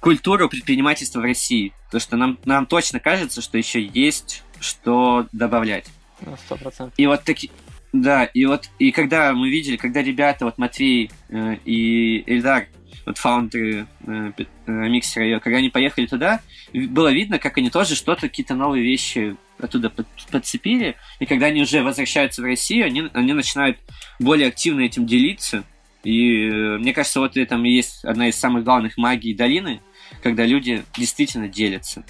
культуру 0.00 0.48
предпринимательства 0.48 1.20
в 1.20 1.24
России. 1.24 1.72
Потому 1.86 2.00
что 2.00 2.16
нам, 2.16 2.38
нам 2.44 2.66
точно 2.66 3.00
кажется, 3.00 3.40
что 3.40 3.58
еще 3.58 3.82
есть 3.82 4.44
что 4.60 5.26
добавлять. 5.32 5.86
Ну, 6.20 6.36
сто 6.36 6.56
процентов. 6.56 6.94
И 6.96 7.06
вот 7.06 7.24
такие... 7.24 7.52
Да, 7.92 8.24
и 8.24 8.44
вот, 8.44 8.68
и 8.78 8.90
когда 8.90 9.32
мы 9.32 9.48
видели, 9.48 9.76
когда 9.76 10.02
ребята, 10.02 10.44
вот 10.44 10.58
Матвей 10.58 11.10
э, 11.30 11.56
и 11.64 12.22
Эльдар, 12.26 12.66
вот 13.06 13.16
фаундеры 13.16 13.86
э, 14.06 14.32
э, 14.36 14.44
миксера, 14.66 15.40
когда 15.40 15.58
они 15.58 15.70
поехали 15.70 16.04
туда, 16.04 16.40
было 16.74 17.10
видно, 17.10 17.38
как 17.38 17.56
они 17.56 17.70
тоже 17.70 17.94
что-то, 17.94 18.22
какие-то 18.28 18.54
новые 18.54 18.84
вещи 18.84 19.36
оттуда 19.58 19.88
под, 19.88 20.06
подцепили, 20.30 20.96
и 21.18 21.24
когда 21.24 21.46
они 21.46 21.62
уже 21.62 21.82
возвращаются 21.82 22.42
в 22.42 22.44
Россию, 22.44 22.86
они, 22.86 23.08
они 23.14 23.32
начинают 23.32 23.78
более 24.18 24.48
активно 24.48 24.82
этим 24.82 25.06
делиться, 25.06 25.64
и 26.04 26.48
э, 26.48 26.78
мне 26.78 26.92
кажется, 26.92 27.20
вот 27.20 27.36
это 27.36 27.56
и 27.56 27.70
есть 27.70 28.04
одна 28.04 28.28
из 28.28 28.36
самых 28.36 28.64
главных 28.64 28.96
магий 28.96 29.34
долины, 29.34 29.80
когда 30.22 30.44
люди 30.44 30.84
действительно 30.96 31.48
делятся. 31.48 32.04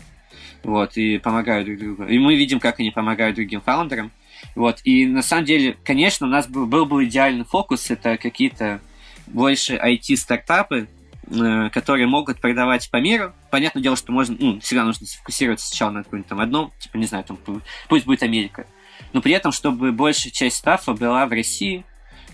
Вот, 0.65 0.97
и 0.97 1.19
помогают 1.19 1.67
друг 1.67 1.79
другу. 1.79 2.05
И 2.05 2.19
мы 2.19 2.35
видим, 2.37 2.61
как 2.61 2.81
они 2.81 2.91
помогают 2.91 3.37
другим 3.37 3.61
фаундерам. 3.61 4.11
Вот, 4.55 4.81
и 4.85 5.07
на 5.07 5.23
самом 5.23 5.45
деле, 5.45 5.77
конечно, 5.85 6.27
у 6.27 6.31
нас 6.31 6.47
был, 6.47 6.67
был 6.67 6.87
бы 6.87 7.05
идеальный 7.05 7.45
фокус, 7.45 7.91
это 7.91 8.17
какие-то 8.17 8.81
больше 9.27 9.75
IT-стартапы, 9.75 10.89
э, 11.31 11.71
которые 11.71 12.07
могут 12.07 12.41
продавать 12.41 12.91
по 12.91 12.99
миру. 12.99 13.33
Понятное 13.51 13.83
дело, 13.83 13.97
что 13.97 14.13
можно, 14.13 14.37
ну, 14.39 14.61
всегда 14.61 14.85
нужно 14.85 15.07
сфокусироваться 15.07 15.69
сначала 15.69 15.91
на 15.91 16.05
каком-нибудь 16.05 16.29
там 16.29 16.41
одном, 16.41 16.73
типа, 16.79 16.97
не 16.97 17.07
знаю, 17.07 17.25
там, 17.25 17.39
пусть 17.89 18.07
будет 18.07 18.23
Америка. 18.23 18.67
Но 19.13 19.23
при 19.23 19.33
этом, 19.33 19.53
чтобы 19.53 19.93
большая 19.93 20.33
часть 20.33 20.57
стафа 20.57 20.93
была 20.93 21.27
в 21.27 21.31
России, 21.31 21.85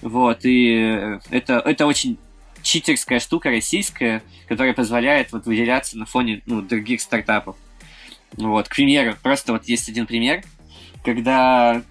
вот, 0.02 0.44
и 0.44 0.74
э, 0.74 1.20
это, 1.30 1.54
это 1.58 1.86
очень 1.86 2.18
читерская 2.62 3.20
штука 3.20 3.50
российская, 3.50 4.22
которая 4.48 4.72
позволяет 4.72 5.32
вот 5.32 5.46
выделяться 5.46 5.98
на 5.98 6.06
фоне 6.06 6.42
ну, 6.46 6.62
других 6.62 7.00
стартапов. 7.00 7.56
Вот, 8.36 8.68
к 8.68 8.74
примеру, 8.74 9.16
просто 9.22 9.52
вот 9.52 9.64
есть 9.66 9.88
один 9.88 10.06
пример, 10.06 10.42
когда 11.04 11.82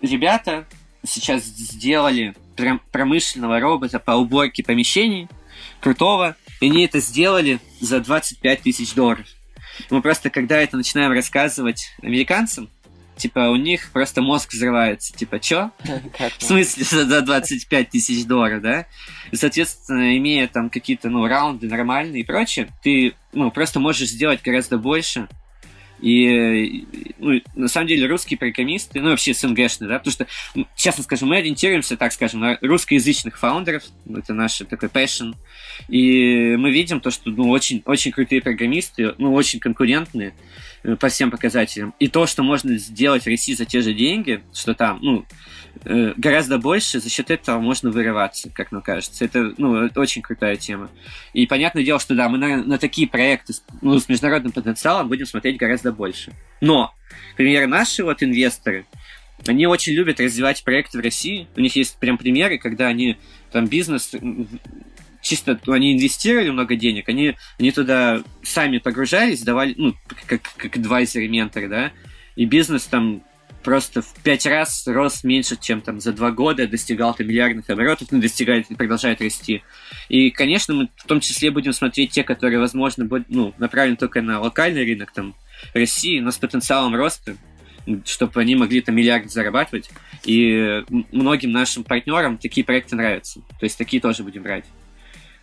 ребята 0.00 0.66
сейчас 1.04 1.44
сделали 1.44 2.34
промышленного 2.92 3.60
робота 3.60 3.98
по 3.98 4.12
уборке 4.12 4.62
помещений, 4.62 5.28
крутого, 5.80 6.36
и 6.60 6.66
они 6.66 6.84
это 6.84 7.00
сделали 7.00 7.58
за 7.80 8.00
25 8.00 8.62
тысяч 8.62 8.94
долларов. 8.94 9.26
Мы 9.88 10.02
просто, 10.02 10.30
когда 10.30 10.58
это 10.58 10.76
начинаем 10.76 11.12
рассказывать 11.12 11.90
американцам, 12.02 12.68
типа, 13.16 13.50
у 13.50 13.56
них 13.56 13.90
просто 13.92 14.22
мозг 14.22 14.52
взрывается. 14.52 15.12
Типа, 15.14 15.38
чё? 15.38 15.70
В 16.38 16.42
смысле, 16.42 16.84
за 16.84 17.20
25 17.22 17.90
тысяч 17.90 18.24
долларов, 18.24 18.62
да? 18.62 18.86
И, 19.30 19.36
соответственно, 19.36 20.16
имея 20.16 20.48
там 20.48 20.70
какие-то, 20.70 21.08
ну, 21.08 21.26
раунды 21.26 21.66
нормальные 21.66 22.22
и 22.22 22.24
прочее, 22.24 22.68
ты, 22.82 23.14
ну, 23.32 23.50
просто 23.50 23.80
можешь 23.80 24.08
сделать 24.08 24.42
гораздо 24.42 24.78
больше, 24.78 25.28
и, 26.02 26.86
ну, 27.18 27.40
на 27.54 27.68
самом 27.68 27.88
деле, 27.88 28.06
русские 28.06 28.38
программисты, 28.38 29.00
ну, 29.00 29.10
вообще 29.10 29.34
СНГшные, 29.34 29.88
да, 29.88 29.98
потому 29.98 30.12
что, 30.12 30.26
честно 30.76 31.04
скажу, 31.04 31.26
мы 31.26 31.36
ориентируемся, 31.36 31.96
так 31.96 32.12
скажем, 32.12 32.40
на 32.40 32.58
русскоязычных 32.60 33.38
фаундеров, 33.38 33.84
это 34.08 34.32
наш 34.32 34.58
такой 34.58 34.88
passion, 34.88 35.34
и 35.88 36.56
мы 36.56 36.70
видим 36.70 37.00
то, 37.00 37.10
что, 37.10 37.30
ну, 37.30 37.50
очень, 37.50 37.82
очень 37.84 38.12
крутые 38.12 38.40
программисты, 38.40 39.14
ну, 39.18 39.32
очень 39.34 39.60
конкурентные 39.60 40.34
по 40.98 41.08
всем 41.08 41.30
показателям, 41.30 41.94
и 41.98 42.08
то, 42.08 42.26
что 42.26 42.42
можно 42.42 42.76
сделать 42.78 43.24
в 43.24 43.26
России 43.26 43.54
за 43.54 43.64
те 43.64 43.80
же 43.82 43.92
деньги, 43.92 44.42
что 44.52 44.74
там, 44.74 44.98
ну, 45.02 45.26
Э, 45.84 46.12
гораздо 46.16 46.58
больше, 46.58 47.00
за 47.00 47.08
счет 47.08 47.30
этого 47.30 47.58
можно 47.58 47.90
вырываться, 47.90 48.50
как 48.50 48.70
мне 48.72 48.82
кажется. 48.82 49.24
Это, 49.24 49.54
ну, 49.56 49.88
очень 49.96 50.22
крутая 50.22 50.56
тема. 50.56 50.90
И 51.32 51.46
понятное 51.46 51.84
дело, 51.84 51.98
что 51.98 52.14
да, 52.14 52.28
мы 52.28 52.38
на, 52.38 52.62
на 52.62 52.78
такие 52.78 53.08
проекты 53.08 53.54
ну, 53.80 53.98
с 53.98 54.08
международным 54.08 54.52
потенциалом 54.52 55.08
будем 55.08 55.26
смотреть 55.26 55.56
гораздо 55.56 55.92
больше. 55.92 56.32
Но, 56.60 56.94
например, 57.32 57.66
наши 57.66 58.04
вот 58.04 58.22
инвесторы, 58.22 58.84
они 59.46 59.66
очень 59.66 59.94
любят 59.94 60.20
развивать 60.20 60.62
проекты 60.64 60.98
в 60.98 61.00
России. 61.00 61.48
У 61.56 61.60
них 61.60 61.74
есть 61.76 61.98
прям 61.98 62.18
примеры, 62.18 62.58
когда 62.58 62.86
они 62.88 63.16
там 63.50 63.66
бизнес 63.66 64.14
чисто 65.20 65.58
они 65.68 65.94
инвестировали 65.94 66.50
много 66.50 66.76
денег, 66.76 67.08
они, 67.08 67.36
они 67.58 67.70
туда 67.72 68.22
сами 68.42 68.78
погружались, 68.78 69.42
давали, 69.42 69.74
ну, 69.76 69.94
как, 70.26 70.42
как 70.56 70.76
адвайзеры, 70.76 71.28
менторы, 71.28 71.68
да, 71.68 71.92
и 72.36 72.44
бизнес 72.44 72.84
там 72.84 73.22
просто 73.62 74.02
в 74.02 74.14
пять 74.22 74.46
раз 74.46 74.86
рос 74.86 75.22
меньше, 75.24 75.56
чем 75.60 75.80
там 75.80 76.00
за 76.00 76.12
два 76.12 76.30
года, 76.30 76.66
достигал 76.66 77.14
там 77.14 77.26
миллиардных 77.26 77.68
оборотов, 77.68 78.08
ну, 78.10 78.20
достигает 78.20 78.70
и 78.70 78.74
продолжает 78.74 79.20
расти. 79.20 79.62
И, 80.08 80.30
конечно, 80.30 80.74
мы 80.74 80.88
в 80.96 81.04
том 81.06 81.20
числе 81.20 81.50
будем 81.50 81.72
смотреть 81.72 82.12
те, 82.12 82.24
которые, 82.24 82.58
возможно, 82.58 83.04
будут, 83.04 83.28
ну, 83.28 83.54
направлены 83.58 83.96
только 83.96 84.22
на 84.22 84.40
локальный 84.40 84.84
рынок, 84.84 85.12
там, 85.12 85.34
России, 85.74 86.20
но 86.20 86.30
с 86.30 86.38
потенциалом 86.38 86.94
роста, 86.94 87.36
чтобы 88.04 88.40
они 88.40 88.56
могли 88.56 88.80
там 88.80 88.94
миллиард 88.94 89.30
зарабатывать. 89.30 89.90
И 90.24 90.82
многим 91.12 91.52
нашим 91.52 91.84
партнерам 91.84 92.38
такие 92.38 92.64
проекты 92.64 92.96
нравятся. 92.96 93.40
То 93.58 93.64
есть 93.64 93.76
такие 93.78 94.00
тоже 94.00 94.22
будем 94.22 94.42
брать. 94.42 94.64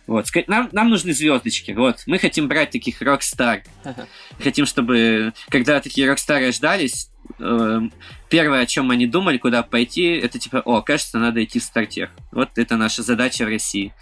Вот. 0.08 0.26
Нам, 0.46 0.70
нам 0.72 0.88
нужны 0.88 1.12
звездочки. 1.12 1.72
Вот. 1.72 2.02
Мы 2.06 2.18
хотим 2.18 2.48
брать 2.48 2.70
таких 2.70 3.00
рок-стар. 3.02 3.62
Хотим, 4.42 4.64
чтобы, 4.64 5.34
когда 5.50 5.80
такие 5.80 6.08
рок-стары 6.08 6.46
рождались, 6.46 7.10
э, 7.38 7.80
первое, 8.28 8.60
о 8.60 8.66
чем 8.66 8.90
они 8.90 9.06
думали, 9.06 9.38
куда 9.38 9.62
пойти, 9.62 10.04
это 10.04 10.38
типа, 10.38 10.62
о, 10.64 10.82
кажется, 10.82 11.18
надо 11.18 11.42
идти 11.42 11.58
в 11.58 11.64
стартех. 11.64 12.10
Вот 12.32 12.50
это 12.56 12.76
наша 12.76 13.02
задача 13.02 13.44
в 13.44 13.48
России. 13.48 13.92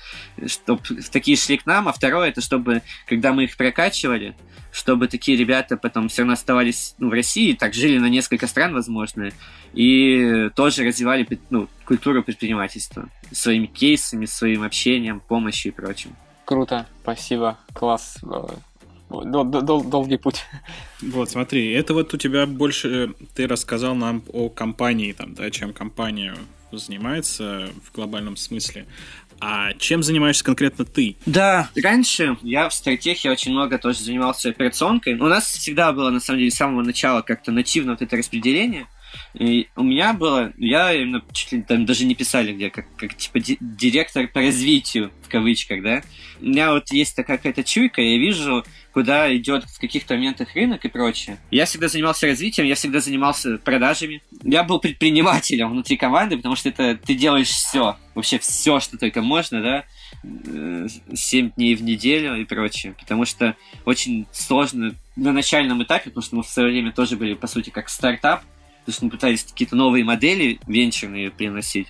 Чтобы 0.46 0.82
такие 1.10 1.36
шли 1.36 1.58
к 1.58 1.66
нам, 1.66 1.88
а 1.88 1.92
второе, 1.92 2.28
это 2.28 2.40
чтобы, 2.40 2.82
когда 3.06 3.32
мы 3.32 3.44
их 3.44 3.56
прокачивали, 3.56 4.34
чтобы 4.72 5.08
такие 5.08 5.38
ребята 5.38 5.76
потом 5.76 6.08
все 6.08 6.22
равно 6.22 6.34
оставались 6.34 6.94
ну, 6.98 7.08
в 7.08 7.12
России, 7.12 7.54
так 7.54 7.72
жили 7.72 7.98
на 7.98 8.10
несколько 8.10 8.46
стран, 8.46 8.74
возможно, 8.74 9.30
и 9.72 10.50
тоже 10.54 10.84
развивали 10.84 11.26
ну, 11.48 11.68
культуру 11.86 12.22
предпринимательства 12.22 13.08
своими 13.32 13.66
кейсами, 13.66 14.26
своим 14.26 14.62
общением, 14.62 15.20
помощью 15.20 15.72
и 15.72 15.74
прочим. 15.74 16.14
Круто, 16.44 16.86
спасибо, 17.02 17.58
класс. 17.72 18.18
Дол 19.08 19.44
дол 19.44 19.84
долгий 19.84 20.16
путь. 20.16 20.44
Вот, 21.00 21.30
смотри, 21.30 21.70
это 21.72 21.94
вот 21.94 22.12
у 22.12 22.16
тебя 22.16 22.46
больше 22.46 23.14
ты 23.34 23.46
рассказал 23.46 23.94
нам 23.94 24.22
о 24.32 24.48
компании, 24.48 25.12
там, 25.12 25.34
да, 25.34 25.50
чем 25.50 25.72
компания 25.72 26.34
занимается 26.72 27.68
в 27.84 27.94
глобальном 27.94 28.36
смысле. 28.36 28.86
А 29.38 29.74
чем 29.74 30.02
занимаешься 30.02 30.42
конкретно 30.42 30.84
ты? 30.84 31.16
Да, 31.26 31.70
раньше 31.76 32.38
я 32.42 32.68
в 32.68 32.74
стратегии 32.74 33.28
очень 33.28 33.52
много 33.52 33.78
тоже 33.78 34.00
занимался 34.00 34.48
операционкой. 34.48 35.14
У 35.14 35.26
нас 35.26 35.46
всегда 35.46 35.92
было, 35.92 36.10
на 36.10 36.20
самом 36.20 36.38
деле, 36.38 36.50
с 36.50 36.54
самого 36.54 36.82
начала 36.82 37.20
как-то 37.20 37.52
нативно 37.52 37.92
вот 37.92 38.02
это 38.02 38.16
распределение. 38.16 38.86
И 39.34 39.68
у 39.76 39.82
меня 39.82 40.12
было, 40.12 40.52
я 40.56 40.92
именно 40.92 41.22
чуть 41.32 41.52
ли 41.52 41.62
там 41.62 41.84
даже 41.86 42.04
не 42.04 42.14
писали 42.14 42.52
где, 42.52 42.70
как, 42.70 42.86
как 42.96 43.16
типа 43.16 43.40
ди- 43.40 43.58
директор 43.60 44.26
по 44.28 44.40
развитию, 44.40 45.12
в 45.22 45.28
кавычках, 45.28 45.82
да. 45.82 46.02
У 46.40 46.46
меня 46.46 46.72
вот 46.72 46.90
есть 46.90 47.16
такая 47.16 47.36
какая-то 47.36 47.64
чуйка, 47.64 48.00
я 48.00 48.18
вижу, 48.18 48.64
куда 48.92 49.34
идет 49.36 49.64
в 49.64 49.78
каких-то 49.78 50.14
моментах 50.14 50.54
рынок 50.54 50.84
и 50.84 50.88
прочее. 50.88 51.38
Я 51.50 51.66
всегда 51.66 51.88
занимался 51.88 52.26
развитием, 52.26 52.66
я 52.66 52.74
всегда 52.74 53.00
занимался 53.00 53.58
продажами. 53.58 54.22
Я 54.42 54.64
был 54.64 54.78
предпринимателем 54.78 55.70
внутри 55.70 55.96
команды, 55.96 56.36
потому 56.36 56.56
что 56.56 56.70
это 56.70 56.96
ты 56.96 57.14
делаешь 57.14 57.48
все, 57.48 57.96
вообще 58.14 58.38
все, 58.38 58.80
что 58.80 58.96
только 58.96 59.20
можно, 59.20 59.62
да, 59.62 59.84
7 61.14 61.50
дней 61.52 61.74
в 61.74 61.82
неделю 61.82 62.36
и 62.40 62.44
прочее, 62.44 62.94
потому 62.98 63.24
что 63.24 63.54
очень 63.84 64.26
сложно 64.32 64.94
на 65.14 65.32
начальном 65.32 65.82
этапе, 65.82 66.10
потому 66.10 66.22
что 66.22 66.36
мы 66.36 66.42
в 66.42 66.48
свое 66.48 66.70
время 66.70 66.92
тоже 66.92 67.16
были, 67.16 67.34
по 67.34 67.46
сути, 67.46 67.70
как 67.70 67.88
стартап, 67.88 68.42
потому 68.86 68.94
что 68.94 69.04
мы 69.06 69.10
пытались 69.10 69.42
какие-то 69.42 69.74
новые 69.74 70.04
модели 70.04 70.60
венчурные 70.68 71.32
приносить, 71.32 71.88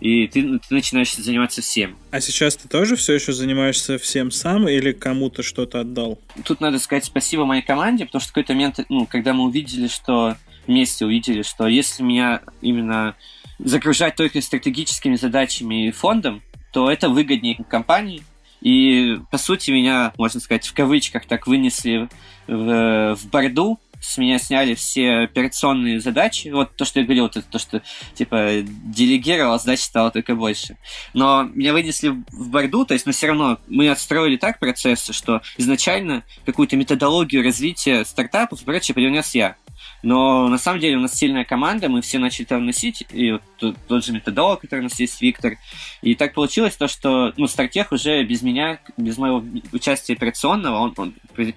и 0.00 0.26
ты, 0.26 0.58
ты 0.58 0.74
начинаешь 0.74 1.14
заниматься 1.14 1.62
всем. 1.62 1.96
А 2.10 2.20
сейчас 2.20 2.56
ты 2.56 2.68
тоже 2.68 2.96
все 2.96 3.12
еще 3.12 3.32
занимаешься 3.32 3.98
всем 3.98 4.32
сам 4.32 4.68
или 4.68 4.90
кому-то 4.90 5.44
что-то 5.44 5.80
отдал? 5.80 6.18
Тут 6.44 6.60
надо 6.60 6.80
сказать 6.80 7.04
спасибо 7.04 7.44
моей 7.44 7.62
команде, 7.62 8.04
потому 8.04 8.20
что 8.20 8.30
в 8.30 8.32
какой-то 8.32 8.54
момент, 8.54 8.80
ну, 8.88 9.06
когда 9.06 9.32
мы 9.32 9.44
увидели, 9.44 9.86
что 9.86 10.36
вместе 10.66 11.06
увидели, 11.06 11.42
что 11.42 11.68
если 11.68 12.02
меня 12.02 12.42
именно 12.60 13.14
загружать 13.60 14.16
только 14.16 14.40
стратегическими 14.40 15.14
задачами 15.14 15.86
и 15.86 15.92
фондом, 15.92 16.42
то 16.72 16.90
это 16.90 17.08
выгоднее 17.08 17.62
компании. 17.68 18.24
И, 18.60 19.18
по 19.30 19.38
сути, 19.38 19.70
меня, 19.70 20.12
можно 20.18 20.40
сказать, 20.40 20.66
в 20.66 20.72
кавычках 20.72 21.26
так 21.26 21.46
вынесли 21.46 22.08
в, 22.48 23.14
в 23.14 23.26
борду, 23.28 23.78
с 24.02 24.18
меня 24.18 24.38
сняли 24.38 24.74
все 24.74 25.20
операционные 25.20 26.00
задачи. 26.00 26.48
Вот 26.48 26.74
то, 26.76 26.84
что 26.84 27.00
я 27.00 27.06
говорил, 27.06 27.26
это 27.26 27.40
то, 27.40 27.58
что 27.58 27.82
типа 28.14 28.62
делегировал, 28.62 29.54
а 29.54 29.58
задач 29.58 29.80
стало 29.80 30.10
только 30.10 30.34
больше. 30.34 30.76
Но 31.14 31.44
меня 31.44 31.72
вынесли 31.72 32.08
в 32.08 32.50
борду, 32.50 32.84
то 32.84 32.94
есть, 32.94 33.06
но 33.06 33.12
все 33.12 33.28
равно 33.28 33.58
мы 33.68 33.88
отстроили 33.88 34.36
так 34.36 34.58
процессы, 34.58 35.12
что 35.12 35.40
изначально 35.56 36.24
какую-то 36.44 36.76
методологию 36.76 37.44
развития 37.44 38.04
стартапов 38.04 38.62
и 38.62 38.64
прочее 38.64 38.94
принес 38.94 39.34
я. 39.34 39.56
Но 40.02 40.48
на 40.48 40.58
самом 40.58 40.80
деле 40.80 40.96
у 40.96 41.00
нас 41.00 41.14
сильная 41.14 41.44
команда, 41.44 41.88
мы 41.88 42.02
все 42.02 42.18
начали 42.18 42.44
там 42.44 42.66
носить, 42.66 43.04
и 43.10 43.32
вот 43.32 43.42
тот, 43.56 43.76
тот 43.86 44.04
же 44.04 44.12
методолог, 44.12 44.60
который 44.60 44.80
у 44.80 44.84
нас 44.84 44.98
есть, 44.98 45.20
Виктор. 45.22 45.56
И 46.02 46.14
так 46.14 46.34
получилось 46.34 46.76
то, 46.76 46.88
что 46.88 47.32
ну, 47.36 47.46
Стартех 47.46 47.92
уже 47.92 48.24
без 48.24 48.42
меня, 48.42 48.80
без 48.96 49.16
моего 49.18 49.44
участия 49.72 50.14
операционного, 50.14 50.78
он, 50.78 50.94
он 50.96 51.14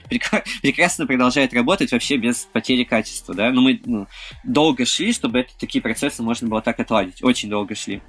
прекрасно 0.61 1.07
продолжает 1.07 1.53
работать 1.53 1.91
вообще 1.91 2.17
без 2.17 2.47
потери 2.51 2.83
качества, 2.83 3.33
да. 3.33 3.51
Но 3.51 3.61
мы 3.61 3.81
ну, 3.85 4.07
долго 4.43 4.85
шли, 4.85 5.11
чтобы 5.11 5.39
это, 5.39 5.51
такие 5.59 5.81
процессы 5.81 6.21
можно 6.21 6.47
было 6.47 6.61
так 6.61 6.79
отладить, 6.79 7.23
очень 7.23 7.49
долго 7.49 7.73
шли. 7.73 8.01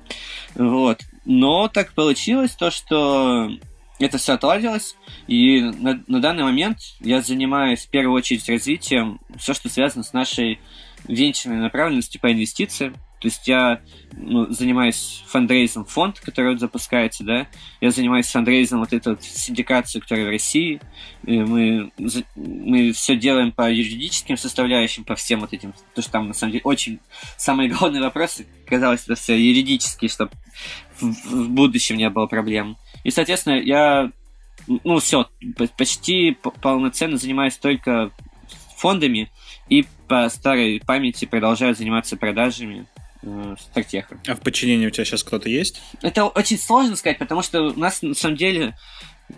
Вот. 0.55 1.01
Но 1.25 1.69
так 1.69 1.93
получилось 1.93 2.53
то, 2.53 2.71
что 2.71 3.51
это 3.99 4.19
все 4.19 4.35
отладилось, 4.35 4.97
и 5.27 5.61
на, 5.61 6.03
на 6.07 6.21
данный 6.21 6.45
момент 6.45 6.79
я 7.01 7.23
занимаюсь 7.23 7.87
в 7.87 7.91
первую 7.91 8.17
очередь 8.17 8.49
развитием 8.49 9.21
все, 9.39 9.55
что 9.55 9.69
связано 9.69 10.05
с 10.05 10.13
нашей 10.13 10.61
венчурной 11.09 11.59
направленностью 11.59 12.21
по 12.21 12.33
инвестициям. 12.33 12.95
То 13.19 13.29
есть 13.29 13.49
я 13.49 13.81
ну, 14.13 14.51
занимаюсь 14.53 15.25
фандрейзом 15.27 15.87
фонд, 15.87 16.21
который 16.21 16.51
вот 16.53 16.61
запускается, 16.61 17.25
да, 17.25 17.47
я 17.81 17.91
занимаюсь 17.91 18.27
фандрейзом 18.27 18.81
вот 18.81 18.93
этой 18.93 19.15
вот 19.15 19.23
синдикации, 19.23 20.01
которая 20.01 20.27
в 20.27 20.31
России, 20.31 20.81
и 21.25 21.39
мы, 21.39 21.91
мы 22.35 22.93
все 22.93 23.17
делаем 23.17 23.53
по 23.53 23.73
юридическим 23.73 24.37
составляющим, 24.37 25.05
по 25.05 25.15
всем 25.15 25.41
вот 25.41 25.55
этим, 25.55 25.73
потому 25.73 26.03
что 26.03 26.13
там 26.13 26.29
на 26.29 26.35
самом 26.35 26.53
деле 26.53 26.63
очень 26.65 27.01
самые 27.39 27.71
главные 27.71 28.03
вопросы, 28.03 28.47
казалось, 28.67 29.05
это 29.05 29.15
все 29.15 29.35
юридические, 29.35 30.11
чтобы 30.11 30.33
в, 31.01 31.07
в 31.07 31.49
будущем 31.49 31.97
не 31.97 32.11
было 32.11 32.27
проблем. 32.27 32.77
И, 33.07 33.13
соответственно, 33.13 33.55
я, 33.61 34.11
ну, 34.67 34.99
все, 34.99 35.29
почти 35.77 36.37
полноценно 36.61 37.17
занимаюсь 37.17 37.57
только 37.57 38.11
фондами 38.77 39.31
и 39.69 39.87
по 40.09 40.29
старой 40.29 40.83
памяти 40.85 41.25
продолжаю 41.25 41.77
заниматься 41.77 42.17
продажами 42.17 42.85
э, 43.23 43.55
стратеха. 43.61 44.19
А 44.27 44.35
в 44.35 44.41
подчинении 44.41 44.89
у 44.89 44.91
тебя 44.91 45.05
сейчас 45.05 45.23
кто-то 45.23 45.49
есть? 45.49 45.81
Это 46.03 46.25
очень 46.25 46.59
сложно 46.59 46.97
сказать, 46.97 47.19
потому 47.19 47.43
что 47.43 47.69
у 47.69 47.79
нас 47.79 48.03
на 48.03 48.15
самом 48.15 48.37
деле 48.37 48.77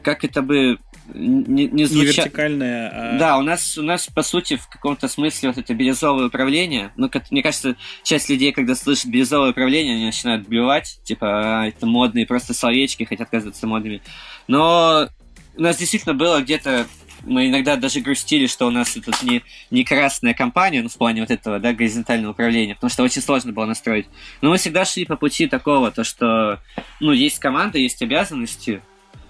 как 0.03 0.25
это 0.25 0.43
бы 0.43 0.79
не, 1.15 1.67
не 1.67 1.85
звучало... 1.87 2.05
Не 2.05 2.07
вертикальное, 2.07 2.89
а... 3.15 3.19
Да, 3.19 3.39
у 3.39 3.43
нас, 3.43 3.79
у 3.79 3.83
нас, 3.83 4.07
по 4.07 4.23
сути, 4.23 4.57
в 4.57 4.69
каком-то 4.69 5.09
смысле 5.09 5.51
вот 5.51 5.59
это 5.59 5.75
бирюзовое 5.75 6.27
управление. 6.27 6.93
Ну, 6.97 7.09
как, 7.09 7.31
мне 7.31 7.43
кажется, 7.43 7.77
часть 8.03 8.29
людей, 8.29 8.53
когда 8.53 8.75
слышат 8.75 9.07
бирюзовое 9.07 9.51
управление, 9.51 9.95
они 9.95 10.07
начинают 10.07 10.47
блевать, 10.47 11.01
типа, 11.05 11.63
а, 11.63 11.69
это 11.69 11.87
модные 11.87 12.27
просто 12.27 12.55
словечки, 12.55 13.05
хотят 13.05 13.31
казаться 13.31 13.67
модными. 13.67 14.03
Но 14.47 15.09
у 15.57 15.63
нас 15.63 15.79
действительно 15.79 16.15
было 16.15 16.41
где-то 16.41 16.87
мы 17.25 17.49
иногда 17.49 17.75
даже 17.75 18.01
грустили, 18.01 18.47
что 18.47 18.67
у 18.67 18.71
нас 18.71 18.93
тут 18.93 19.23
не, 19.25 19.43
не 19.71 19.85
красная 19.85 20.35
компания, 20.35 20.83
ну, 20.83 20.89
в 20.89 20.97
плане 20.97 21.23
вот 21.23 21.31
этого, 21.33 21.59
да, 21.59 21.73
горизонтального 21.73 22.31
управления, 22.31 22.75
потому 22.75 22.91
что 22.91 23.03
очень 23.03 23.23
сложно 23.23 23.53
было 23.53 23.65
настроить. 23.65 24.07
Но 24.41 24.51
мы 24.51 24.59
всегда 24.59 24.85
шли 24.85 25.05
по 25.05 25.17
пути 25.17 25.47
такого, 25.47 25.91
то, 25.91 26.05
что, 26.05 26.61
ну, 27.01 27.13
есть 27.13 27.41
команда, 27.41 27.79
есть 27.79 28.01
обязанности, 28.03 28.83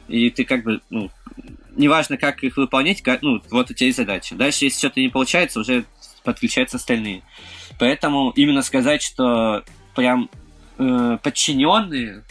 и 0.08 0.30
ты 0.30 0.44
как 0.44 0.64
бы, 0.64 0.80
ну, 0.90 1.10
неважно, 1.76 2.16
как 2.16 2.42
их 2.42 2.56
выполнять, 2.56 3.02
как, 3.02 3.22
ну, 3.22 3.40
вот 3.50 3.70
у 3.70 3.74
тебя 3.74 3.86
есть 3.86 3.98
задача. 3.98 4.34
Дальше, 4.34 4.64
если 4.64 4.78
что-то 4.78 5.00
не 5.00 5.08
получается, 5.08 5.60
уже 5.60 5.84
подключаются 6.24 6.76
остальные. 6.76 7.22
Поэтому 7.78 8.30
именно 8.30 8.62
сказать, 8.62 9.02
что 9.02 9.64
прям 9.94 10.28
э, 10.78 11.18
подчиненные, 11.22 12.24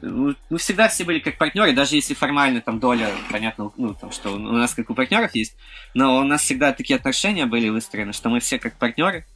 ну, 0.00 0.34
мы 0.50 0.58
всегда 0.58 0.88
все 0.88 1.04
были 1.04 1.18
как 1.18 1.38
партнеры, 1.38 1.72
даже 1.72 1.96
если 1.96 2.14
формально 2.14 2.60
там 2.60 2.78
доля, 2.78 3.10
понятно, 3.30 3.72
ну, 3.76 3.94
там, 3.94 4.12
что 4.12 4.30
у 4.30 4.38
нас 4.38 4.74
как 4.74 4.90
у 4.90 4.94
партнеров 4.94 5.34
есть, 5.34 5.56
но 5.94 6.18
у 6.18 6.24
нас 6.24 6.42
всегда 6.42 6.72
такие 6.72 6.96
отношения 6.96 7.46
были 7.46 7.68
выстроены, 7.68 8.12
что 8.12 8.28
мы 8.28 8.40
все 8.40 8.58
как 8.58 8.76
партнеры, 8.78 9.26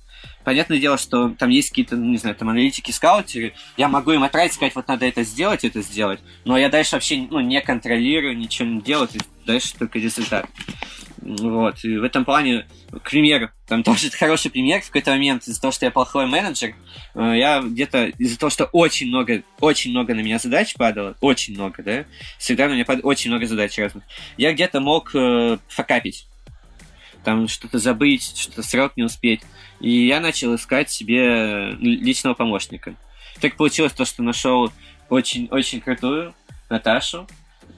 Понятное 0.44 0.79
дело, 0.79 0.96
что 0.96 1.31
там 1.31 1.50
есть 1.50 1.70
какие-то, 1.70 1.96
ну, 1.96 2.05
не 2.11 2.18
знаю, 2.18 2.37
там 2.37 2.48
аналитики, 2.48 2.92
скаутеры. 2.92 3.55
Я 3.76 3.88
могу 3.88 4.12
им 4.12 4.22
отправить, 4.22 4.52
сказать, 4.52 4.74
вот 4.76 4.87
надо 4.87 5.07
это 5.07 5.24
сделать, 5.24 5.64
это 5.64 5.83
сделать. 5.83 6.20
Но 6.44 6.57
я 6.57 6.68
дальше 6.68 6.94
вообще 6.94 7.26
ну, 7.29 7.40
не 7.40 7.61
контролирую, 7.61 8.37
ничего 8.37 8.68
не 8.68 8.81
делаю, 8.81 9.09
дальше 9.44 9.74
только 9.76 9.98
результат. 9.98 10.46
Вот. 11.26 11.85
И 11.85 11.96
в 11.96 12.05
этом 12.05 12.24
плане, 12.24 12.66
к 12.90 13.11
примеру, 13.11 13.50
там 13.66 13.83
тоже 13.83 14.11
хороший 14.11 14.50
пример. 14.50 14.83
В 14.83 14.87
какой-то 14.87 15.11
момент 15.11 15.48
из-за 15.48 15.61
того, 15.61 15.72
что 15.72 15.87
я 15.87 15.90
плохой 15.90 16.26
менеджер, 16.26 16.74
э, 17.14 17.33
я 17.37 17.61
где-то 17.61 18.07
из-за 18.18 18.38
того, 18.38 18.50
что 18.50 18.66
очень 18.66 19.09
много, 19.09 19.42
очень 19.59 19.90
много 19.90 20.14
на 20.14 20.20
меня 20.20 20.38
задач 20.38 20.74
падало, 20.74 21.16
очень 21.20 21.55
много, 21.55 21.83
да, 21.83 22.05
всегда 22.38 22.68
на 22.68 22.74
меня 22.74 22.85
падало 22.85 23.07
очень 23.09 23.31
много 23.31 23.46
задач 23.46 23.76
разных, 23.79 24.05
я 24.37 24.52
где-то 24.52 24.81
мог 24.81 25.11
э, 25.14 25.59
факапить 25.68 26.29
там 27.27 27.49
что-то 27.49 27.81
забыть, 27.81 28.39
что-то 28.39 28.62
срок 28.62 28.93
не 28.97 29.03
успеть. 29.03 29.41
И 29.81 30.07
я 30.07 30.21
начал 30.21 30.55
искать 30.55 30.93
себе 30.93 31.73
личного 31.73 32.35
помощника. 32.35 32.95
Так 33.41 33.57
получилось 33.57 33.93
то, 33.93 34.05
что 34.05 34.23
нашел 34.23 34.73
очень-очень 35.11 35.81
крутую 35.81 36.35
Наташу. 36.71 37.27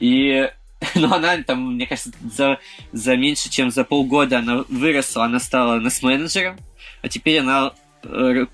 И 0.01 0.51
но 0.95 1.15
она 1.15 1.39
там, 1.39 1.77
мне 1.77 1.87
кажется, 1.87 2.13
за, 2.23 2.59
за 2.93 3.17
меньше, 3.17 3.49
чем 3.49 3.71
за 3.71 3.85
полгода 3.85 4.41
она 4.41 4.65
выросла, 4.69 5.25
она 5.25 5.41
стала 5.41 5.81
нас 5.81 6.03
менеджером, 6.03 6.59
а 7.01 7.09
теперь 7.09 7.39
она 7.39 7.73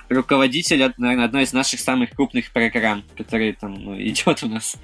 руководитель, 0.09 0.93
наверное, 0.99 1.27
одной 1.27 1.45
из 1.45 1.53
наших 1.53 1.81
самых 1.81 2.11
крупных 2.11 2.53
программ, 2.53 3.05
которые 3.17 3.53
там 3.55 3.75
ну, 3.75 4.01
идет 4.01 4.43
у 4.43 4.49
нас. 4.49 4.77